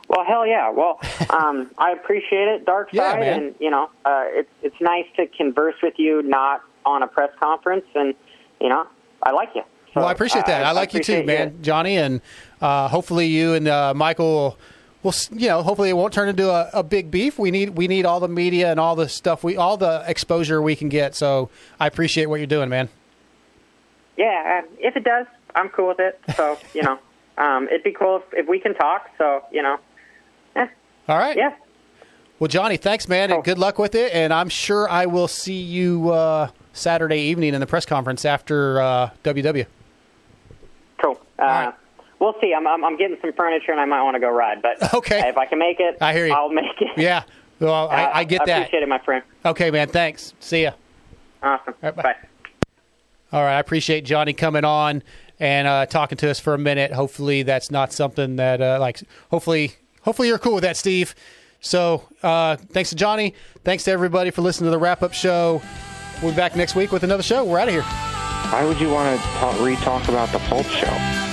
Well, 0.08 0.24
hell 0.26 0.46
yeah. 0.46 0.70
Well, 0.70 1.00
um, 1.30 1.72
I 1.78 1.92
appreciate 1.92 2.48
it, 2.48 2.66
Dark 2.66 2.94
Side, 2.94 3.20
man. 3.20 3.44
and 3.44 3.56
you 3.60 3.72
know, 3.72 3.90
uh, 4.06 4.26
it's 4.28 4.50
it's 4.62 4.82
nice 4.82 5.06
to 5.18 5.28
converse 5.28 5.76
with 5.82 5.96
you, 5.98 6.22
not 6.24 6.62
on 6.86 7.04
a 7.04 7.08
press 7.08 7.32
conference, 7.40 7.86
and 7.96 8.14
you 8.62 8.70
know, 8.70 8.88
I 9.24 9.32
like 9.32 9.50
you. 9.56 9.64
So, 9.94 10.02
well, 10.02 10.08
I 10.08 10.12
appreciate 10.12 10.46
that. 10.48 10.64
uh, 10.64 10.70
I, 10.70 10.72
like 10.74 10.94
you 10.94 11.02
too, 11.02 11.24
man, 11.24 11.62
Johnny, 11.62 11.98
and 11.98 12.22
uh, 12.62 12.90
hopefully 12.90 13.28
you 13.28 13.54
and 13.54 13.68
uh, 13.68 13.94
Michael 13.96 14.58
will, 15.06 15.14
you 15.32 15.48
know, 15.48 15.64
hopefully 15.64 15.90
it 15.90 15.94
won't 15.94 16.14
turn 16.14 16.28
into 16.28 16.50
a, 16.50 16.70
a 16.74 16.84
big 16.84 17.12
beef. 17.12 17.40
We 17.40 17.52
need 17.52 17.70
we 17.70 17.88
need 17.88 18.06
all 18.06 18.20
the 18.20 18.28
media 18.28 18.72
and 18.72 18.80
all 18.80 18.96
the 18.96 19.08
stuff 19.08 19.44
we 19.44 19.56
all 19.56 19.78
the 19.78 20.04
exposure 20.08 20.62
we 20.62 20.76
can 20.76 20.90
get. 20.90 21.16
So 21.16 21.50
I 21.80 21.88
appreciate 21.88 22.26
what 22.26 22.38
you're 22.38 22.48
doing, 22.48 22.70
man. 22.70 22.90
Yeah, 24.18 24.64
uh, 24.64 24.68
if 24.80 24.96
it 24.96 25.04
does, 25.04 25.28
I'm 25.54 25.70
cool 25.70 25.88
with 25.90 26.00
it. 26.00 26.20
So 26.36 26.58
you 26.74 26.84
know, 26.84 27.00
um, 27.38 27.68
it'd 27.68 27.84
be 27.84 27.94
cool 27.94 28.18
if, 28.18 28.40
if 28.40 28.48
we 28.50 28.60
can 28.60 28.74
talk. 28.74 29.10
So 29.18 29.46
you 29.52 29.62
know, 29.62 29.78
All 31.08 31.18
right. 31.18 31.38
Yeah. 31.38 31.54
Well, 32.40 32.48
Johnny, 32.50 32.76
thanks, 32.76 33.08
man, 33.08 33.32
and 33.32 33.44
good 33.44 33.58
luck 33.58 33.80
with 33.80 33.96
it. 33.96 34.14
And 34.14 34.34
I'm 34.34 34.50
sure 34.50 34.90
I 34.90 35.06
will 35.06 35.30
see 35.30 35.62
you 35.62 36.10
uh, 36.10 36.50
Saturday 36.74 37.20
evening 37.20 37.54
in 37.54 37.62
the 37.62 37.68
press 37.68 37.86
conference 37.86 38.26
after 38.26 38.82
uh, 38.82 39.10
WW. 39.24 39.66
cool. 41.02 41.18
Uh, 41.40 41.72
We'll 42.20 42.36
see. 42.42 42.54
I'm, 42.54 42.66
I'm 42.66 42.84
I'm 42.84 42.98
getting 42.98 43.18
some 43.22 43.34
furniture, 43.34 43.72
and 43.72 43.80
I 43.82 43.86
might 43.86 44.04
want 44.04 44.16
to 44.16 44.20
go 44.20 44.30
ride. 44.30 44.62
But 44.62 44.94
okay, 44.94 45.28
if 45.28 45.38
I 45.38 45.46
can 45.46 45.60
make 45.60 45.80
it, 45.80 45.98
I 46.02 46.14
hear 46.14 46.28
you. 46.28 46.34
I'll 46.34 46.50
make 46.50 46.80
it. 46.80 46.98
Yeah. 46.98 47.24
Well, 47.60 47.90
I, 47.90 48.12
I 48.12 48.24
get 48.26 48.40
that. 48.40 48.42
I 48.42 48.46
that. 48.46 48.62
appreciate 48.64 48.84
it, 48.84 48.90
my 48.90 49.00
friend. 49.00 49.24
Okay, 49.46 49.72
man. 49.72 49.88
Thanks. 49.88 50.34
See 50.40 50.64
ya. 50.64 50.72
Awesome. 51.42 51.74
All 51.74 51.90
right, 51.90 51.96
bye. 51.96 52.04
bye. 52.04 52.16
All 53.32 53.44
right, 53.44 53.56
I 53.56 53.60
appreciate 53.60 54.02
Johnny 54.06 54.34
coming 54.34 54.66
on 54.66 55.04
and 55.40 55.68
uh, 55.68 55.86
talking 55.86 56.18
to 56.20 56.30
us 56.30 56.40
for 56.40 56.54
a 56.54 56.58
minute. 56.58 56.92
Hopefully, 56.92 57.44
that's 57.44 57.72
not 57.72 57.94
something 57.94 58.38
that 58.38 58.62
uh, 58.62 58.78
like. 58.80 59.02
Hopefully, 59.30 59.74
hopefully 60.02 60.28
you're 60.28 60.38
cool 60.38 60.56
with 60.56 60.64
that, 60.64 60.78
Steve. 60.78 61.16
So, 61.62 62.04
uh, 62.22 62.58
thanks 62.58 62.92
to 62.92 62.96
Johnny. 62.96 63.34
Thanks 63.64 63.84
to 63.86 63.92
everybody 63.92 64.30
for 64.30 64.42
listening 64.42 64.68
to 64.68 64.72
the 64.72 64.78
wrap 64.78 65.02
up 65.02 65.14
show. 65.14 65.62
We'll 66.22 66.32
be 66.32 66.38
back 66.38 66.56
next 66.56 66.76
week 66.76 66.92
with 66.92 67.04
another 67.04 67.24
show. 67.24 67.44
We're 67.44 67.60
out 67.60 67.68
of 67.68 67.74
here. 67.74 67.84
Why 68.52 68.64
would 68.66 68.80
you 68.80 68.90
want 68.90 69.20
to 69.20 69.28
talk, 69.28 69.60
re-talk 69.60 70.08
about 70.08 70.32
the 70.32 70.40
Pulp 70.40 70.66
Show? 70.68 71.25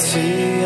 see 0.00 0.59